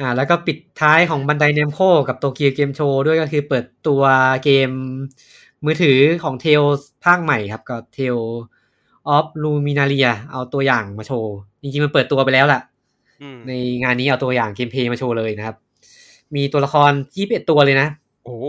[0.00, 4.02] อ่า แล้วก็ปิดท้ายของ Bandai Namco กับ Tokyo Game Show ด้วยก็คือเปิดตัว
[4.44, 4.70] เกม
[5.64, 6.62] มือถือของ Tales
[7.04, 8.16] ภาคใหม่ครับก็ Tales
[9.08, 12.60] of Luminaria เอาตัวอย่างมาโชว์ จริงๆ มันเปิดตัวไปแล้วแหละ
[13.22, 15.56] อืมในงานนี้เอาตัวอย่าง gameplay มาโชว์เลยนะครับ
[16.34, 17.88] มีตัวละครยี่สิบเอ็ดตัวเลยนะ
[18.24, 18.44] โอ้โห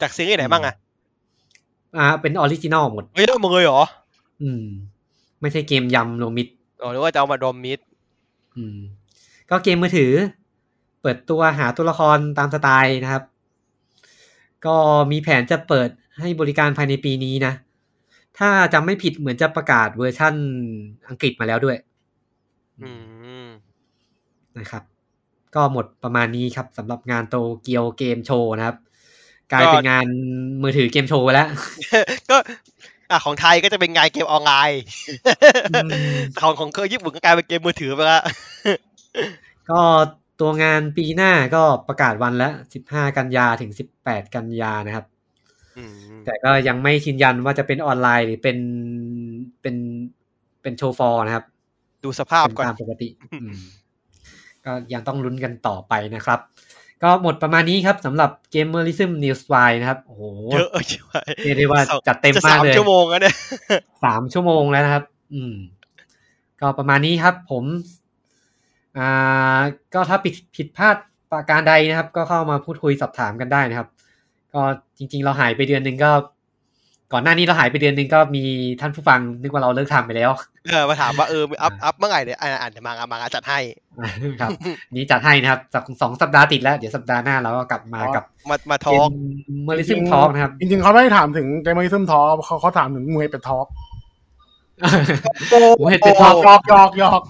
[0.00, 0.74] จากซีรีส์ไหนบ้างอะ
[1.96, 3.82] อ่า เป็น original หมดเฮ้ยเอามาเลยเหรอ
[4.42, 4.64] อืม
[5.40, 6.48] ไม่ใช่เกมยำรวมมิตร
[6.82, 7.80] อ๋อหรือว่าจะเอามาดอมมิด
[8.56, 8.78] อืม
[9.50, 10.12] ก็เกมมือถือ
[11.02, 13.22] เปิดตัวหาตัวละครตามสไตล์นะครับ
[14.66, 14.76] ก็
[15.10, 17.52] มีแผนจะเปิดให้บริการภายในปีนี้นะ
[18.38, 20.34] ถ้าจำไม่ผิดเหมือนจะประกาศเวอร์ชั่น
[21.08, 21.76] อังกฤษมาแล้วด้วย
[22.80, 22.90] อื
[23.44, 23.48] ม
[24.58, 24.82] นะครับ
[25.54, 28.76] ก็หมดประมาณนี้ครับสำหรับงานโตเกียวเกมโชว์นะครับ
[29.52, 30.06] กลายเป็นงาน
[30.62, 31.48] มือถือเกมโชว์ไปแล้ว
[32.30, 32.36] ก็
[33.10, 34.82] อะของไทยก็จะเป็นงานเกมออนไลน์
[35.74, 35.90] อืม
[36.40, 38.22] ของของเคยญี่ปุ่นก็กลายเป็นเกมมือถือไปแล้ว
[39.70, 39.80] ก็
[40.40, 42.52] ตัวงานปีหน้าก็ประกาศวันแล้ว
[42.84, 43.70] 15กันยาถึง
[44.02, 45.04] 18กันยานะครับ
[45.78, 45.92] อืม
[46.24, 48.58] แต่ก็ยังไม่ยืนยันว่าจะเป็นออนไลน์หรือเป็น
[49.62, 49.76] เป็น
[50.62, 51.44] เป็นโชว์ฟอร์นะครับ
[52.04, 53.52] ดูสภาพเป็นก่อนตามปกติอืม
[54.64, 56.40] ก็ยังต้องลุ้นกันต่อไปนะครับ
[57.02, 61.12] ก็หมดประมาณนี้ครับสำหรับ Gamerism News y นะครับ โอ้โหเยอะใช่ไหม
[61.42, 63.34] เรียกได้ว่าจัดเต็มจะมากสามเลยชั่วโมงแล้วเนี่ย
[64.04, 65.04] สามชั่วโมงแล้วนะครับ
[65.34, 65.54] อืม
[66.60, 67.64] ก็ประมาณนี้ครับ ผม
[68.98, 69.60] อ่า
[69.94, 70.96] ก็ถ้าผิดผิดพลาด
[71.32, 73.88] ประการใดนะครับ ก็เข้ามาพูดคุยสอบถามกันได้นะครับ
[74.54, 74.62] ก็
[74.98, 76.10] จริง ๆ เราหายไปเดือนหนึ่งก็
[77.12, 78.44] ก่อนหน้านี้เราหายไปเดือนหนึ่งก็มี
[78.80, 80.30] ท่านผู้ฟังนึกว่าเราเลิกทำไปแล้ว
[80.68, 83.58] เออมาถามว่าเอออัพอัพเมื่อไหร่เนี่ยอ่าอ่านเดี๋ยวมางานมางานจัดให้
[84.40, 84.50] ครับ
[84.94, 89.12] นี้จัดให้นะครับสักสองสัปดาห์ติดแล้ว เดี๋ยวสัปดาห์หน้าเราก็กลับมากับมามาทเกอล์กม
[89.64, 93.66] เมอริซึมทอ k นะครับ จริงๆเขาไม่ได้ถามถึงเกมมิซึมทอล์เขาเขาถามถึงมวยเป็ดทอล์ก
[95.50, 97.22] โอ้โหเป็นหทยออกกหยอกหยอกหยอก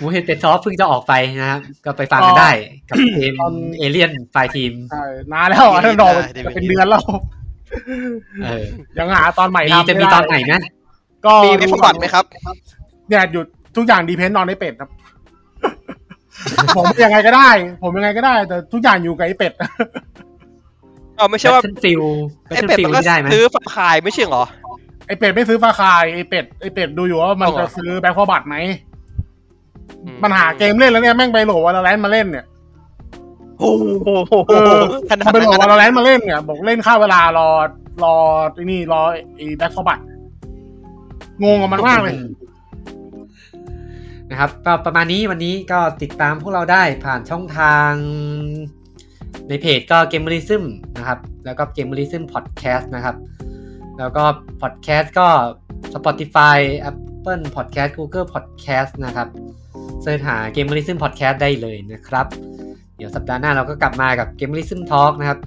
[0.00, 2.50] มูเฮดเป็ดซอฟเพิ่งจะออกไปนะครับก็ไปฟังกันได้
[2.88, 3.34] กับเกม
[3.78, 6.10] เอเลียนไฟทีมใช่นานแล้วอะท่านรอ
[6.54, 7.18] เป็นเดือนแล้วเออ
[8.98, 10.60] ยังหาตอนใหม่มีทำจะมีไได้ตอนไหนนะ
[11.26, 12.24] ก็มีเว็บฟุตบอลไหมครับ
[13.08, 13.46] เนี่ยหยุด
[13.76, 14.90] ทุกอย่างดีเพนนอนไอเป็ดครับ
[16.76, 17.50] ผมยังไงก็ได้
[17.82, 19.52] ผมยังไงก็ได้ แต่ทุกอย่างอยู่กับไอเป็ด
[21.16, 22.02] เอาไม่ใช่ว่าแบทเทิลฟิล
[22.46, 24.44] แบทไอ้เทิลเป็ดฟิลมันก็ที่ได้ไหมซื้อฝากขายไม่ใช่เหรอ
[25.06, 28.56] ไอเป็ดไม่ซื้อฟ้าคายไอเป็ดไอเป็ดดูอยู่ว่ามันเอาเหรจะอซื้อแบ็คพอบัตไหม
[30.04, 32.44] อืมมันหาเกมเล่นแล้วเนี่ยแม่งไปโหลวาโลแรนต์มาเล่นเนี่ย
[33.58, 34.08] โอ้โห
[34.48, 37.48] เออขนาพอดไปโหลดนั้น Valorant มาเล่นเนี่ยบอกเล่นค่าเวลารอ
[38.04, 38.14] รอ
[38.54, 39.02] ไอ้นี่รอ
[39.36, 39.98] ไอ Back 4 Blood
[41.42, 42.14] งงกับมันมากเลย
[44.30, 47.90] นะครับก็ประมาณนี้วันนี้ก็ติดตามพวกเราได้ผ่านช่องทาง
[49.48, 50.64] ในเพจก็ Gamerism
[50.96, 53.16] นะครับ แล้วก็เกม e ริซึมพอดแคสต์นะครับ
[53.98, 54.24] แล้วก็
[54.62, 55.28] พอดแคสต์ก็
[55.94, 56.58] Spotify
[56.90, 59.28] Apple Podcast Google Podcast นะครับ
[60.02, 62.26] เสิร์ชหาเกม e ริซึมพอดแคสต์ได้เลยนะครับ
[62.96, 65.38] เดี๋ยวสัปดาห์หน้าเราก็กลับมากับเกม e ริซึมทอล์กนะครับ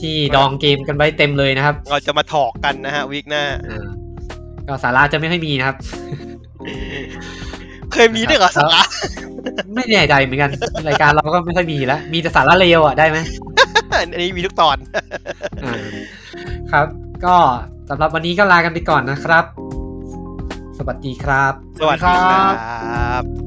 [0.00, 3.86] ที่ดองเกมกันไว้เต็มเลยนะครับ เราจะมาถอกกันนะฮะวีคหน้าอ่า
[4.66, 5.76] ก็สาระจะไม่ค่อยมีนะครับ
[7.92, 8.82] เคยมีด้วยเหรอสาระ
[9.74, 10.50] ไม่แน่ใจเหมือนกัน
[10.88, 13.18] รายการเราก็ไม่ค่อยมีแล้ว มีแต่สาระเลวอะได้ไหม
[14.12, 14.76] อันนี้มีทุกตอน
[15.64, 15.74] อ่า
[16.72, 16.86] ครับ
[17.24, 17.36] ก็
[17.88, 19.44] สำหรับวันนี้ก็ลากันไปก่อนนะครับ
[20.78, 23.43] สวัสดีครับ สวัสดีครับ